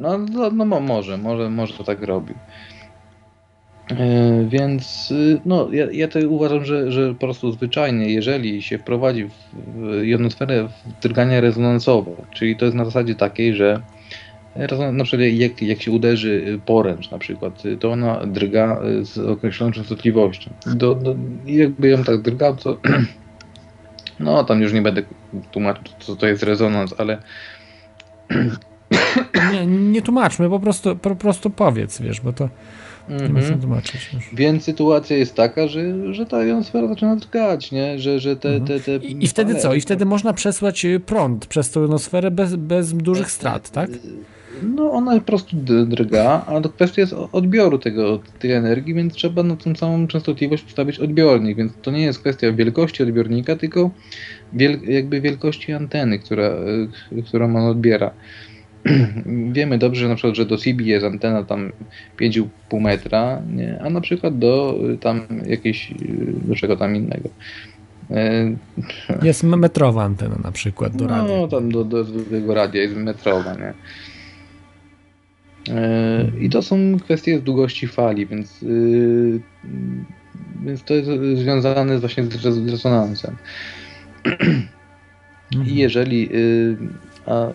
No, 0.00 0.18
no, 0.18 0.50
no 0.50 0.64
mo- 0.64 0.80
może, 0.80 1.18
może, 1.18 1.50
może 1.50 1.74
to 1.74 1.84
tak 1.84 2.02
robił. 2.02 2.34
E, 3.98 4.44
Więc 4.48 5.10
y, 5.10 5.40
no, 5.44 5.68
ja, 5.72 5.86
ja 5.92 6.08
to 6.08 6.18
uważam, 6.28 6.64
że, 6.64 6.92
że 6.92 7.14
po 7.14 7.20
prostu 7.20 7.52
zwyczajnie, 7.52 8.10
jeżeli 8.10 8.62
się 8.62 8.78
wprowadzi 8.78 9.24
w, 9.24 9.30
jonosferę 10.02 10.68
drgania 11.02 11.40
rezonansowe, 11.40 12.10
czyli 12.34 12.56
to 12.56 12.64
jest 12.64 12.76
na 12.76 12.84
zasadzie 12.84 13.14
takiej, 13.14 13.54
że 13.54 13.80
na 14.92 15.04
przykład 15.04 15.28
jak, 15.32 15.62
jak 15.62 15.82
się 15.82 15.90
uderzy 15.90 16.60
poręcz 16.66 17.10
na 17.10 17.18
przykład, 17.18 17.62
to 17.80 17.90
ona 17.90 18.26
drga 18.26 18.80
y, 18.84 19.04
z 19.04 19.18
określoną 19.18 19.72
częstotliwością. 19.72 20.50
Do, 20.66 20.94
do, 20.94 21.16
jakby 21.46 21.88
ją 21.88 22.04
tak 22.04 22.22
drgał, 22.22 22.56
to 22.56 22.76
no 24.20 24.44
tam 24.44 24.62
już 24.62 24.72
nie 24.72 24.82
będę 24.82 25.02
tłumaczył, 25.50 25.84
co 25.98 26.16
to 26.16 26.26
jest 26.26 26.42
rezonans, 26.42 26.94
ale 26.98 27.18
Nie, 29.52 29.66
nie 29.66 30.02
tłumaczmy, 30.02 30.50
po 30.50 30.60
prostu, 30.60 30.96
po 30.96 31.16
prostu 31.16 31.50
powiedz, 31.50 32.00
wiesz, 32.00 32.20
bo 32.20 32.32
to 32.32 32.48
nie 33.08 33.16
ma 33.28 33.40
Mhm. 33.40 33.54
co 33.54 33.58
tłumaczyć. 33.60 34.10
Już. 34.14 34.24
Więc 34.32 34.64
sytuacja 34.64 35.16
jest 35.16 35.34
taka, 35.34 35.68
że, 35.68 36.14
że 36.14 36.26
ta 36.26 36.44
jonosfera 36.44 36.88
zaczyna 36.88 37.16
drgać, 37.16 37.72
nie? 37.72 37.98
Że, 37.98 38.20
że 38.20 38.36
te, 38.36 38.60
te, 38.60 38.80
te 38.80 38.94
Mhm. 38.94 39.20
I, 39.20 39.24
I 39.24 39.28
wtedy 39.28 39.54
co? 39.54 39.74
I 39.74 39.80
wtedy 39.80 40.04
można 40.04 40.32
przesłać 40.32 40.84
y, 40.84 41.00
prąd 41.00 41.46
przez 41.46 41.70
tą 41.70 41.82
ionosferę 41.84 42.30
bez, 42.30 42.56
bez 42.56 42.92
dużych 42.94 43.30
strat, 43.30 43.70
tak? 43.70 43.90
No 44.76 44.92
ona 44.92 45.14
po 45.14 45.20
prostu 45.20 45.56
drga, 45.86 46.44
a 46.46 46.60
to 46.60 46.68
kwestia 46.68 47.00
jest 47.00 47.14
odbioru 47.32 47.78
tego, 47.78 48.20
tej 48.38 48.52
energii, 48.52 48.94
więc 48.94 49.14
trzeba 49.14 49.42
na 49.42 49.56
tą 49.56 49.74
samą 49.74 50.06
częstotliwość 50.06 50.64
wstawić 50.64 50.98
odbiornik, 50.98 51.56
więc 51.56 51.72
to 51.82 51.90
nie 51.90 52.02
jest 52.02 52.18
kwestia 52.18 52.52
wielkości 52.52 53.02
odbiornika, 53.02 53.56
tylko 53.56 53.90
wiel, 54.52 54.80
jakby 54.88 55.20
wielkości 55.20 55.72
anteny, 55.72 56.18
która, 56.18 56.48
y, 57.12 57.22
którą 57.22 57.56
on 57.56 57.66
odbiera. 57.66 58.10
Wiemy 59.52 59.78
dobrze, 59.78 60.00
że 60.00 60.08
na 60.08 60.14
przykład, 60.14 60.36
że 60.36 60.46
do 60.46 60.56
CB 60.58 60.84
jest 60.84 61.06
antena 61.06 61.44
tam 61.44 61.72
5,5 62.20 62.80
metra, 62.80 63.42
nie? 63.52 63.80
a 63.82 63.90
na 63.90 64.00
przykład 64.00 64.38
do 64.38 64.78
y, 64.94 64.98
tam 64.98 65.20
jakiejś, 65.46 65.90
y, 65.90 65.94
do 66.48 66.54
czego 66.54 66.76
tam 66.76 66.96
innego. 66.96 67.28
E, 68.10 68.56
Jest 69.22 69.42
metrowa 69.42 70.04
antena 70.04 70.36
na 70.44 70.52
przykład 70.52 70.96
do 70.96 71.06
radia. 71.06 71.36
no, 71.36 71.48
tam 71.48 71.72
do, 71.72 71.84
do 71.84 72.04
zwykłego 72.04 72.54
radia 72.54 72.82
jest 72.82 72.96
metrowa, 72.96 73.54
nie? 73.54 73.74
I 76.40 76.50
to 76.50 76.62
są 76.62 76.76
kwestie 77.04 77.38
z 77.38 77.42
długości 77.42 77.86
fali, 77.86 78.26
więc, 78.26 78.64
więc 80.64 80.82
to 80.84 80.94
jest 80.94 81.10
związane 81.34 81.98
właśnie 81.98 82.24
z 82.24 82.28
res- 82.28 82.66
z 82.66 82.68
resonansem. 82.68 83.36
I 85.66 85.76
jeżeli. 85.76 86.28
Yy, 86.32 86.76
a, 87.26 87.46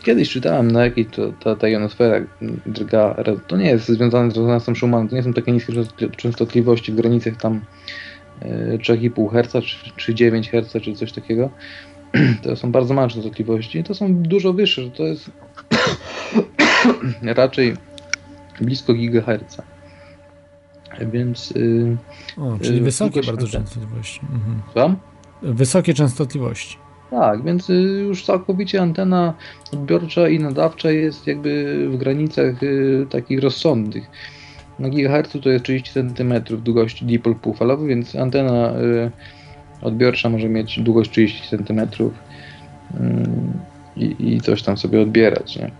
kiedyś 0.00 0.30
czytałem, 0.30 0.70
na 0.70 0.84
jakiej 0.84 1.06
to, 1.06 1.32
ta, 1.32 1.56
ta 1.56 1.68
jonosfera 1.68 2.20
drga, 2.66 3.16
to 3.46 3.56
nie 3.56 3.66
jest 3.68 3.88
związane 3.88 4.30
z 4.30 4.36
rezonansem 4.36 4.76
Schumana, 4.76 5.08
to 5.08 5.16
nie 5.16 5.22
są 5.22 5.32
takie 5.32 5.52
niskie 5.52 5.72
często- 5.72 6.10
częstotliwości 6.16 6.92
w 6.92 6.94
granicach 6.94 7.36
tam 7.36 7.60
yy, 8.42 8.78
3,5 8.78 9.30
Hz 9.30 9.64
czy, 9.64 9.90
czy 9.96 10.14
9 10.14 10.50
Hz 10.50 10.82
czy 10.82 10.94
coś 10.94 11.12
takiego. 11.12 11.50
To 12.42 12.56
są 12.56 12.72
bardzo 12.72 12.94
małe 12.94 13.08
częstotliwości, 13.08 13.84
to 13.84 13.94
są 13.94 14.14
dużo 14.14 14.52
wyższe, 14.52 14.90
to 14.90 15.02
jest 15.02 15.30
raczej 17.22 17.74
blisko 18.60 18.94
gigaherca. 18.94 19.62
Więc. 21.12 21.50
Yy, 21.50 21.96
O, 22.36 22.58
czyli 22.62 22.76
yy, 22.76 22.82
wysokie 22.82 23.20
bardzo 23.22 23.46
anten. 23.46 23.60
częstotliwości. 23.60 24.20
Mhm. 24.32 24.62
Słucham? 24.72 24.96
Wysokie 25.42 25.94
częstotliwości. 25.94 26.76
Tak, 27.10 27.44
więc 27.44 27.70
y, 27.70 27.74
już 28.08 28.24
całkowicie 28.24 28.82
antena 28.82 29.34
odbiorcza 29.72 30.28
i 30.28 30.38
nadawcza 30.38 30.90
jest 30.90 31.26
jakby 31.26 31.86
w 31.90 31.96
granicach 31.96 32.62
y, 32.62 33.06
takich 33.10 33.40
rozsądnych. 33.40 34.04
Na 34.78 34.88
gigahercu 34.88 35.40
to 35.40 35.50
jest 35.50 35.64
30 35.64 35.92
cm 35.92 36.34
długości 36.50 37.04
dipol 37.04 37.34
półfalowy, 37.34 37.86
więc 37.86 38.16
antena 38.16 38.72
y, 38.72 39.10
odbiorcza 39.82 40.28
może 40.28 40.48
mieć 40.48 40.80
długość 40.80 41.10
30 41.10 41.56
cm 41.56 41.80
i, 43.96 44.40
coś 44.40 44.62
tam 44.62 44.76
sobie 44.76 45.00
odbierać. 45.00 45.56
Nie? 45.56 45.70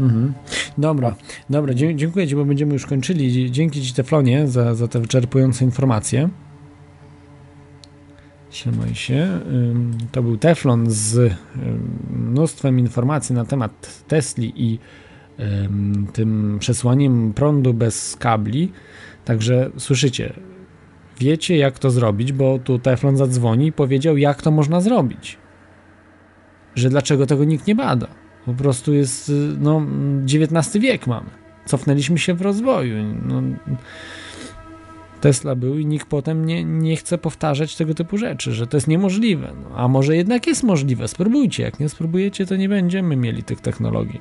Mhm. 0.00 0.32
Dobra, 0.78 1.14
dobra, 1.50 1.74
dziękuję 1.74 2.28
Ci, 2.28 2.36
bo 2.36 2.44
będziemy 2.44 2.72
już 2.72 2.86
kończyli. 2.86 3.50
Dzięki 3.50 3.82
Ci 3.82 3.94
Teflonie 3.94 4.48
za, 4.48 4.74
za 4.74 4.88
te 4.88 5.00
wyczerpujące 5.00 5.64
informacje. 5.64 6.28
Trzymaj 8.56 8.94
się. 8.94 9.40
To 10.12 10.22
był 10.22 10.36
Teflon 10.36 10.90
z 10.90 11.34
mnóstwem 12.10 12.78
informacji 12.78 13.34
na 13.34 13.44
temat 13.44 14.04
Tesli 14.08 14.52
i 14.56 14.78
ym, 15.40 16.06
tym 16.12 16.56
przesłaniem 16.60 17.32
prądu 17.32 17.74
bez 17.74 18.16
kabli. 18.16 18.72
Także 19.24 19.70
słyszycie, 19.78 20.32
wiecie 21.20 21.56
jak 21.56 21.78
to 21.78 21.90
zrobić, 21.90 22.32
bo 22.32 22.58
tu 22.58 22.78
Teflon 22.78 23.16
zadzwoni 23.16 23.66
i 23.66 23.72
powiedział 23.72 24.16
jak 24.16 24.42
to 24.42 24.50
można 24.50 24.80
zrobić. 24.80 25.38
Że 26.74 26.90
dlaczego 26.90 27.26
tego 27.26 27.44
nikt 27.44 27.66
nie 27.66 27.74
bada. 27.74 28.06
Po 28.46 28.54
prostu 28.54 28.94
jest, 28.94 29.28
y, 29.28 29.32
no, 29.60 29.86
XIX 30.24 30.82
wiek 30.82 31.06
mamy. 31.06 31.30
Cofnęliśmy 31.66 32.18
się 32.18 32.34
w 32.34 32.42
rozwoju. 32.42 32.96
No, 33.22 33.42
Tesla 35.26 35.54
był 35.54 35.78
i 35.78 35.86
nikt 35.86 36.08
potem 36.08 36.46
nie, 36.46 36.64
nie 36.64 36.96
chce 36.96 37.18
powtarzać 37.18 37.76
tego 37.76 37.94
typu 37.94 38.18
rzeczy, 38.18 38.52
że 38.52 38.66
to 38.66 38.76
jest 38.76 38.88
niemożliwe. 38.88 39.52
No, 39.62 39.76
a 39.76 39.88
może 39.88 40.16
jednak 40.16 40.46
jest 40.46 40.62
możliwe, 40.62 41.08
spróbujcie. 41.08 41.62
Jak 41.62 41.80
nie 41.80 41.88
spróbujecie, 41.88 42.46
to 42.46 42.56
nie 42.56 42.68
będziemy 42.68 43.16
mieli 43.16 43.42
tych 43.42 43.60
technologii. 43.60 44.20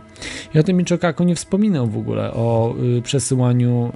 I 0.56 0.60
o 0.60 0.64
tym 0.64 0.78
Michokako 0.78 1.24
nie 1.24 1.36
wspominał 1.36 1.88
w 1.88 1.98
ogóle, 1.98 2.34
o 2.34 2.76
y, 2.98 3.02
przesyłaniu 3.02 3.92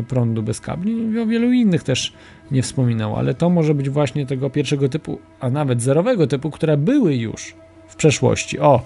y, 0.00 0.02
prądu 0.02 0.42
bez 0.42 0.60
kabli 0.60 1.18
o 1.18 1.26
wielu 1.26 1.52
innych 1.52 1.82
też 1.82 2.12
nie 2.50 2.62
wspominał, 2.62 3.16
ale 3.16 3.34
to 3.34 3.50
może 3.50 3.74
być 3.74 3.90
właśnie 3.90 4.26
tego 4.26 4.50
pierwszego 4.50 4.88
typu, 4.88 5.18
a 5.40 5.50
nawet 5.50 5.82
zerowego 5.82 6.26
typu, 6.26 6.50
które 6.50 6.76
były 6.76 7.16
już 7.16 7.54
w 7.88 7.96
przeszłości. 7.96 8.58
O, 8.58 8.82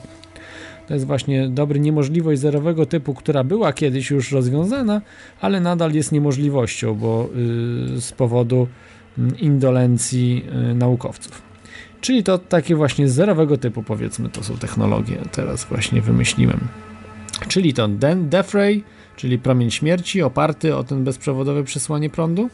to 0.88 0.94
jest 0.94 1.06
właśnie 1.06 1.48
dobry 1.48 1.80
niemożliwość 1.80 2.40
zerowego 2.40 2.86
typu, 2.86 3.14
która 3.14 3.44
była 3.44 3.72
kiedyś 3.72 4.10
już 4.10 4.32
rozwiązana, 4.32 5.00
ale 5.40 5.60
nadal 5.60 5.92
jest 5.92 6.12
niemożliwością, 6.12 6.94
bo 6.94 7.28
y, 7.96 8.00
z 8.00 8.12
powodu 8.12 8.68
y, 9.18 9.22
indolencji 9.38 10.44
y, 10.70 10.74
naukowców. 10.74 11.42
Czyli 12.00 12.22
to 12.22 12.38
takie 12.38 12.76
właśnie 12.76 13.08
zerowego 13.08 13.56
typu, 13.56 13.82
powiedzmy, 13.82 14.28
to 14.28 14.42
są 14.44 14.56
technologie. 14.56 15.18
Teraz 15.32 15.64
właśnie 15.64 16.00
wymyśliłem. 16.00 16.60
Czyli 17.48 17.74
to 17.74 17.88
Den- 17.88 18.28
Death 18.28 18.54
Ray, 18.54 18.84
czyli 19.16 19.38
promień 19.38 19.70
śmierci 19.70 20.22
oparty 20.22 20.76
o 20.76 20.84
ten 20.84 21.04
bezprzewodowe 21.04 21.64
przesłanie 21.64 22.10
prądu 22.10 22.50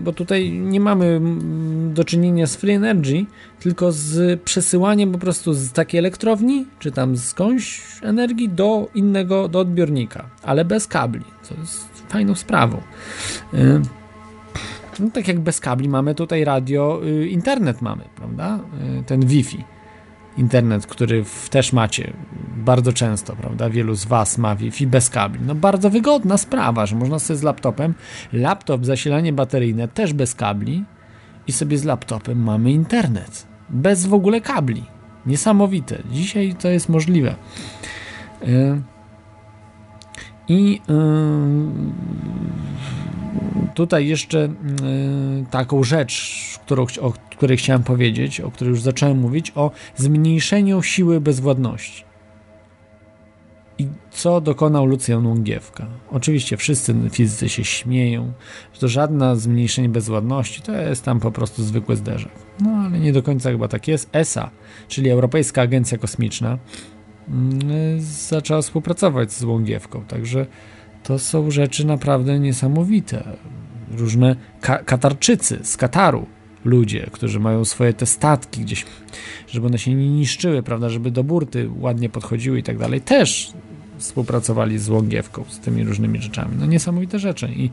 bo 0.00 0.12
tutaj 0.12 0.52
nie 0.52 0.80
mamy 0.80 1.06
mm, 1.06 1.94
do 1.94 2.04
czynienia 2.04 2.46
z 2.46 2.56
free 2.56 2.72
energy, 2.72 3.26
tylko 3.60 3.92
z 3.92 4.42
przesyłaniem 4.42 5.12
po 5.12 5.18
prostu 5.18 5.52
z 5.52 5.72
takiej 5.72 5.98
elektrowni, 5.98 6.66
czy 6.78 6.92
tam 6.92 7.16
skądś 7.16 7.82
energii 8.02 8.48
do 8.48 8.88
innego, 8.94 9.48
do 9.48 9.58
odbiornika, 9.58 10.30
ale 10.42 10.64
bez 10.64 10.86
kabli, 10.86 11.24
co 11.42 11.54
jest 11.54 12.06
fajną 12.08 12.34
sprawą. 12.34 12.80
Y, 13.54 13.80
no, 15.00 15.10
tak 15.12 15.28
jak 15.28 15.40
bez 15.40 15.60
kabli 15.60 15.88
mamy 15.88 16.14
tutaj 16.14 16.44
radio, 16.44 17.00
y, 17.04 17.28
internet 17.28 17.82
mamy, 17.82 18.04
prawda? 18.16 18.58
Ten 19.06 19.20
Wi-Fi 19.20 19.64
internet, 20.36 20.86
który 20.86 21.24
też 21.50 21.72
macie 21.72 22.12
bardzo 22.56 22.92
często, 22.92 23.36
prawda? 23.36 23.70
Wielu 23.70 23.94
z 23.94 24.04
Was 24.04 24.38
ma 24.38 24.56
Wi-Fi 24.56 24.86
bez 24.86 25.10
kabli. 25.10 25.40
No 25.46 25.54
bardzo 25.54 25.90
wygodna 25.90 26.36
sprawa, 26.36 26.86
że 26.86 26.96
można 26.96 27.18
sobie 27.18 27.38
z 27.38 27.42
laptopem, 27.42 27.94
laptop, 28.32 28.84
zasilanie 28.84 29.32
bateryjne 29.32 29.88
też 29.88 30.12
bez 30.12 30.34
kabli 30.34 30.84
i 31.46 31.52
sobie 31.52 31.78
z 31.78 31.84
laptopem 31.84 32.42
mamy 32.42 32.72
internet. 32.72 33.46
Bez 33.70 34.06
w 34.06 34.14
ogóle 34.14 34.40
kabli. 34.40 34.84
Niesamowite. 35.26 35.98
Dzisiaj 36.10 36.54
to 36.54 36.68
jest 36.68 36.88
możliwe. 36.88 37.34
Y, 38.42 38.82
I 40.52 40.80
yy, 40.88 40.94
tutaj 43.74 44.06
jeszcze 44.06 44.38
yy, 44.38 44.48
taką 45.50 45.84
rzecz, 45.84 46.42
którą, 46.66 46.86
o 47.00 47.12
której 47.30 47.56
chciałem 47.56 47.82
powiedzieć, 47.82 48.40
o 48.40 48.50
której 48.50 48.70
już 48.70 48.82
zacząłem 48.82 49.18
mówić, 49.18 49.52
o 49.54 49.70
zmniejszeniu 49.96 50.82
siły 50.82 51.20
bezwładności. 51.20 52.04
I 53.78 53.88
co 54.10 54.40
dokonał 54.40 54.86
Lucjan 54.86 55.26
Łągiewka? 55.26 55.86
Oczywiście 56.10 56.56
wszyscy 56.56 56.94
fizycy 57.10 57.48
się 57.48 57.64
śmieją, 57.64 58.32
że 58.74 58.80
to 58.80 58.88
żadne 58.88 59.36
zmniejszenie 59.36 59.88
bezwładności 59.88 60.62
to 60.62 60.72
jest 60.72 61.04
tam 61.04 61.20
po 61.20 61.32
prostu 61.32 61.62
zwykły 61.62 61.96
zderzak. 61.96 62.32
No 62.60 62.70
ale 62.70 62.98
nie 62.98 63.12
do 63.12 63.22
końca 63.22 63.50
chyba 63.50 63.68
tak 63.68 63.88
jest. 63.88 64.08
ESA, 64.12 64.50
czyli 64.88 65.10
Europejska 65.10 65.62
Agencja 65.62 65.98
Kosmiczna, 65.98 66.58
zaczęła 67.98 68.62
współpracować 68.62 69.32
z 69.32 69.44
Łągiewką, 69.44 70.04
także 70.04 70.46
to 71.02 71.18
są 71.18 71.50
rzeczy 71.50 71.86
naprawdę 71.86 72.38
niesamowite. 72.38 73.24
Różne 73.98 74.36
ka 74.60 74.78
Katarczycy 74.78 75.58
z 75.62 75.76
Kataru 75.76 76.26
ludzie, 76.64 77.08
którzy 77.12 77.40
mają 77.40 77.64
swoje 77.64 77.92
te 77.92 78.06
statki 78.06 78.60
gdzieś, 78.60 78.86
żeby 79.48 79.66
one 79.66 79.78
się 79.78 79.94
nie 79.94 80.08
niszczyły, 80.08 80.62
prawda, 80.62 80.88
żeby 80.88 81.10
do 81.10 81.24
burty 81.24 81.70
ładnie 81.80 82.08
podchodziły 82.08 82.58
i 82.58 82.62
tak 82.62 82.78
dalej, 82.78 83.00
też 83.00 83.52
współpracowali 83.98 84.78
z 84.78 84.88
Łągiewką, 84.88 85.44
z 85.48 85.58
tymi 85.58 85.84
różnymi 85.84 86.22
rzeczami. 86.22 86.56
No 86.60 86.66
niesamowite 86.66 87.18
rzeczy 87.18 87.48
i 87.56 87.70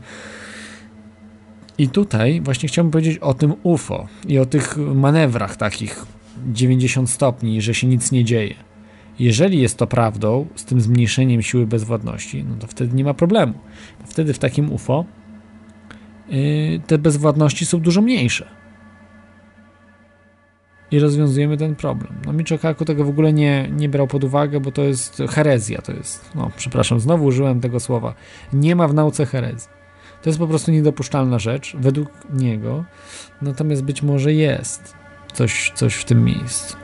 i 1.80 1.88
tutaj 1.88 2.40
właśnie 2.40 2.68
chciałbym 2.68 2.90
powiedzieć 2.90 3.18
o 3.18 3.34
tym 3.34 3.54
UFO 3.62 4.08
i 4.28 4.38
o 4.38 4.46
tych 4.46 4.76
manewrach 4.76 5.56
takich 5.56 6.06
90 6.52 7.10
stopni, 7.10 7.62
że 7.62 7.74
się 7.74 7.86
nic 7.86 8.12
nie 8.12 8.24
dzieje. 8.24 8.54
Jeżeli 9.20 9.60
jest 9.60 9.76
to 9.76 9.86
prawdą, 9.86 10.46
z 10.54 10.64
tym 10.64 10.80
zmniejszeniem 10.80 11.42
siły 11.42 11.66
bezwładności, 11.66 12.44
no 12.44 12.56
to 12.56 12.66
wtedy 12.66 12.96
nie 12.96 13.04
ma 13.04 13.14
problemu. 13.14 13.54
Wtedy 14.06 14.34
w 14.34 14.38
takim 14.38 14.72
UFO 14.72 15.04
yy, 16.28 16.80
te 16.86 16.98
bezwładności 16.98 17.66
są 17.66 17.80
dużo 17.80 18.02
mniejsze 18.02 18.46
i 20.90 20.98
rozwiązujemy 20.98 21.56
ten 21.56 21.76
problem. 21.76 22.12
No 22.26 22.32
Michikaku 22.32 22.84
tego 22.84 23.04
w 23.04 23.08
ogóle 23.08 23.32
nie, 23.32 23.68
nie 23.72 23.88
brał 23.88 24.06
pod 24.06 24.24
uwagę, 24.24 24.60
bo 24.60 24.72
to 24.72 24.82
jest 24.82 25.22
herezja, 25.28 25.82
to 25.82 25.92
jest, 25.92 26.30
no 26.34 26.50
przepraszam, 26.56 27.00
znowu 27.00 27.24
użyłem 27.24 27.60
tego 27.60 27.80
słowa. 27.80 28.14
Nie 28.52 28.76
ma 28.76 28.88
w 28.88 28.94
nauce 28.94 29.26
herezji. 29.26 29.68
To 30.22 30.30
jest 30.30 30.38
po 30.38 30.46
prostu 30.46 30.70
niedopuszczalna 30.70 31.38
rzecz, 31.38 31.76
według 31.76 32.08
niego, 32.32 32.84
natomiast 33.42 33.82
być 33.82 34.02
może 34.02 34.32
jest 34.32 34.94
coś, 35.32 35.72
coś 35.74 35.94
w 35.94 36.04
tym 36.04 36.24
miejscu. 36.24 36.79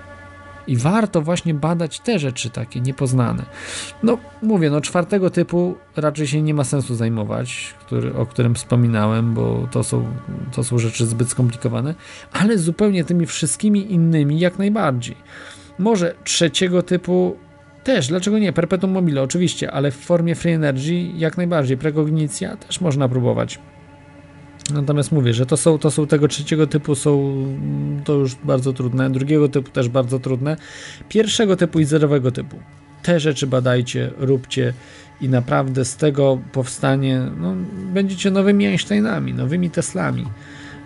I 0.67 0.77
warto 0.77 1.23
właśnie 1.23 1.55
badać 1.55 2.01
te 2.01 2.19
rzeczy 2.19 2.51
takie 2.51 2.81
niepoznane. 2.81 3.43
No, 4.03 4.19
mówię, 4.43 4.70
no 4.70 4.81
czwartego 4.81 5.31
typu 5.31 5.75
raczej 5.97 6.27
się 6.27 6.43
nie 6.43 6.55
ma 6.55 6.65
sensu 6.65 6.95
zajmować, 6.95 7.75
który, 7.81 8.15
o 8.15 8.27
którym 8.27 8.55
wspominałem, 8.55 9.35
bo 9.35 9.69
to 9.70 9.85
są, 9.85 10.07
to 10.53 10.65
są 10.65 10.78
rzeczy 10.78 11.07
zbyt 11.07 11.28
skomplikowane, 11.28 11.95
ale 12.33 12.59
zupełnie 12.59 13.05
tymi 13.05 13.27
wszystkimi 13.27 13.93
innymi 13.93 14.39
jak 14.39 14.59
najbardziej. 14.59 15.17
Może 15.78 16.15
trzeciego 16.25 16.83
typu 16.83 17.36
też, 17.85 18.07
dlaczego 18.07 18.39
nie? 18.39 18.53
Perpetuum 18.53 18.93
mobile 18.93 19.23
oczywiście, 19.23 19.70
ale 19.70 19.91
w 19.91 19.97
formie 19.97 20.35
free 20.35 20.53
energy 20.53 20.95
jak 21.17 21.36
najbardziej. 21.36 21.77
Prekognicja 21.77 22.57
też 22.57 22.81
można 22.81 23.09
próbować. 23.09 23.59
Natomiast 24.70 25.12
mówię, 25.12 25.35
że 25.35 25.47
to 25.47 25.57
są, 25.57 25.78
to 25.78 25.91
są 25.91 26.07
tego 26.07 26.28
trzeciego 26.28 26.67
typu 26.67 26.95
są 26.95 27.35
to 28.05 28.12
już 28.12 28.35
bardzo 28.35 28.73
trudne, 28.73 29.11
drugiego 29.11 29.49
typu 29.49 29.70
też 29.70 29.89
bardzo 29.89 30.19
trudne, 30.19 30.57
pierwszego 31.09 31.57
typu 31.57 31.81
i 31.81 31.85
zerowego 31.85 32.31
typu. 32.31 32.57
Te 33.03 33.20
rzeczy 33.20 33.47
badajcie, 33.47 34.11
róbcie 34.19 34.73
i 35.20 35.28
naprawdę 35.28 35.85
z 35.85 35.97
tego 35.97 36.39
powstanie, 36.53 37.23
no, 37.41 37.55
będziecie 37.93 38.31
nowymi 38.31 38.67
Einsteinami, 38.67 39.35
nowymi 39.35 39.70
Teslami. 39.70 40.27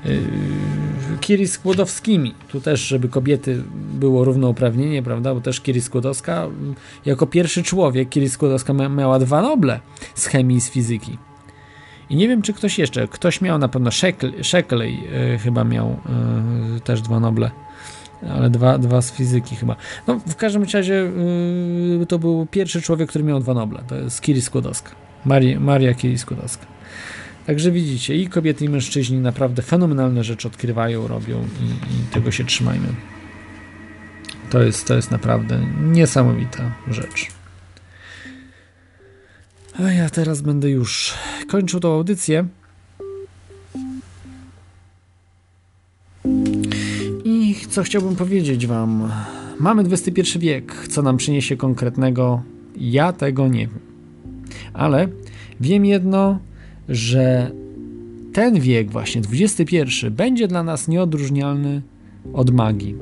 Yy, 0.05 0.20
Kiri 1.20 1.49
Skłodowskimi. 1.49 2.34
Tu 2.49 2.60
też, 2.60 2.81
żeby 2.81 3.09
kobiety 3.09 3.62
było 3.94 4.25
równouprawnienie, 4.25 5.02
prawda? 5.02 5.34
Bo 5.34 5.41
też 5.41 5.60
Kiri 5.60 5.81
Skłodowska, 5.81 6.49
jako 7.07 7.26
pierwszy 7.26 7.62
człowiek, 7.62 8.09
Kiri 8.09 8.28
Skłodowska 8.28 8.73
miała 8.73 9.18
dwa 9.18 9.42
Noble 9.42 9.81
z 10.15 10.26
chemii 10.26 10.57
i 10.57 10.60
z 10.60 10.70
fizyki. 10.70 11.18
I 12.10 12.16
nie 12.16 12.28
wiem, 12.28 12.42
czy 12.42 12.52
ktoś 12.52 12.78
jeszcze, 12.78 13.08
ktoś 13.08 13.40
miał 13.40 13.58
na 13.58 13.68
pewno 13.68 13.90
Sheckley, 14.42 15.02
yy, 15.02 15.39
chyba 15.39 15.64
miał 15.64 15.97
yy, 16.74 16.80
też 16.80 17.02
dwa 17.02 17.20
Noble, 17.20 17.50
ale 18.30 18.50
dwa, 18.50 18.78
dwa 18.78 19.02
z 19.02 19.12
fizyki 19.12 19.56
chyba. 19.56 19.76
No, 20.06 20.20
w 20.26 20.36
każdym 20.36 20.64
razie 20.74 20.94
yy, 21.98 22.06
to 22.06 22.18
był 22.18 22.47
pierwszy 22.50 22.82
człowiek, 22.82 23.08
który 23.08 23.24
miał 23.24 23.40
dwa 23.40 23.55
Noble, 23.55 23.82
to 23.89 23.97
jest 23.97 24.20
Kiri 24.20 24.42
Skłodowska, 24.42 24.90
Maria, 25.24 25.60
Maria 25.60 25.94
Kiri 25.94 26.18
Skłodowska. 26.18 26.66
Także 27.47 27.70
widzicie, 27.70 28.16
i 28.16 28.28
kobiety, 28.28 28.64
i 28.64 28.68
mężczyźni 28.68 29.18
naprawdę 29.18 29.62
fenomenalne 29.62 30.24
rzeczy 30.24 30.48
odkrywają, 30.48 31.08
robią 31.08 31.39
i, 31.39 31.94
i 31.94 32.14
tego 32.14 32.30
się 32.30 32.44
trzymajmy. 32.44 32.89
To 34.50 34.62
jest, 34.62 34.86
to 34.86 34.94
jest 34.94 35.10
naprawdę 35.10 35.60
niesamowita 35.82 36.72
rzecz. 36.89 37.40
Ja 39.89 40.10
teraz 40.10 40.41
będę 40.41 40.70
już 40.70 41.15
kończył 41.49 41.81
tą 41.81 41.94
audycję. 41.94 42.47
I 47.25 47.57
co 47.70 47.83
chciałbym 47.83 48.17
powiedzieć 48.17 48.67
Wam? 48.67 49.12
Mamy 49.60 49.83
XXI 49.83 50.39
wiek. 50.39 50.89
Co 50.89 51.02
nam 51.02 51.17
przyniesie 51.17 51.57
konkretnego? 51.57 52.42
Ja 52.76 53.12
tego 53.12 53.49
nie 53.49 53.67
wiem. 53.67 53.78
Ale 54.73 55.09
wiem 55.60 55.84
jedno, 55.84 56.39
że 56.89 57.50
ten 58.33 58.60
wiek, 58.60 58.91
właśnie 58.91 59.23
XXI, 59.33 59.76
będzie 60.10 60.49
dla 60.49 60.62
nas 60.62 60.89
nieodróżnialny 60.89 61.83
od 62.33 62.50
magii. 62.50 62.94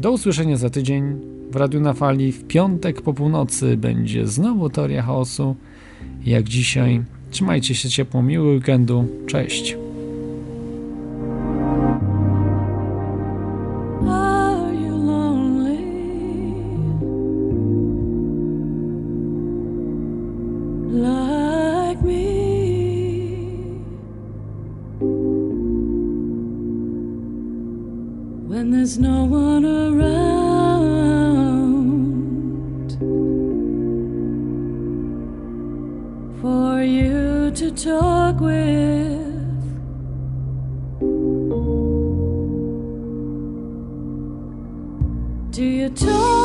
Do 0.00 0.12
usłyszenia 0.12 0.56
za 0.56 0.70
tydzień 0.70 1.35
w 1.56 1.58
Radiu 1.58 1.80
na 1.80 1.92
Fali. 1.92 2.32
W 2.32 2.46
piątek 2.46 3.02
po 3.02 3.12
północy 3.12 3.76
będzie 3.76 4.26
znowu 4.26 4.70
Teoria 4.70 5.02
Chaosu. 5.02 5.56
Jak 6.26 6.44
dzisiaj. 6.44 7.02
Trzymajcie 7.30 7.74
się 7.74 7.88
ciepło, 7.88 8.22
miłego 8.22 8.50
weekendu. 8.50 9.04
Cześć. 9.26 9.85
For 36.46 36.80
you 36.80 37.50
to 37.50 37.72
talk 37.72 38.38
with. 38.38 39.64
Do 45.50 45.64
you 45.64 45.88
talk 45.90 46.35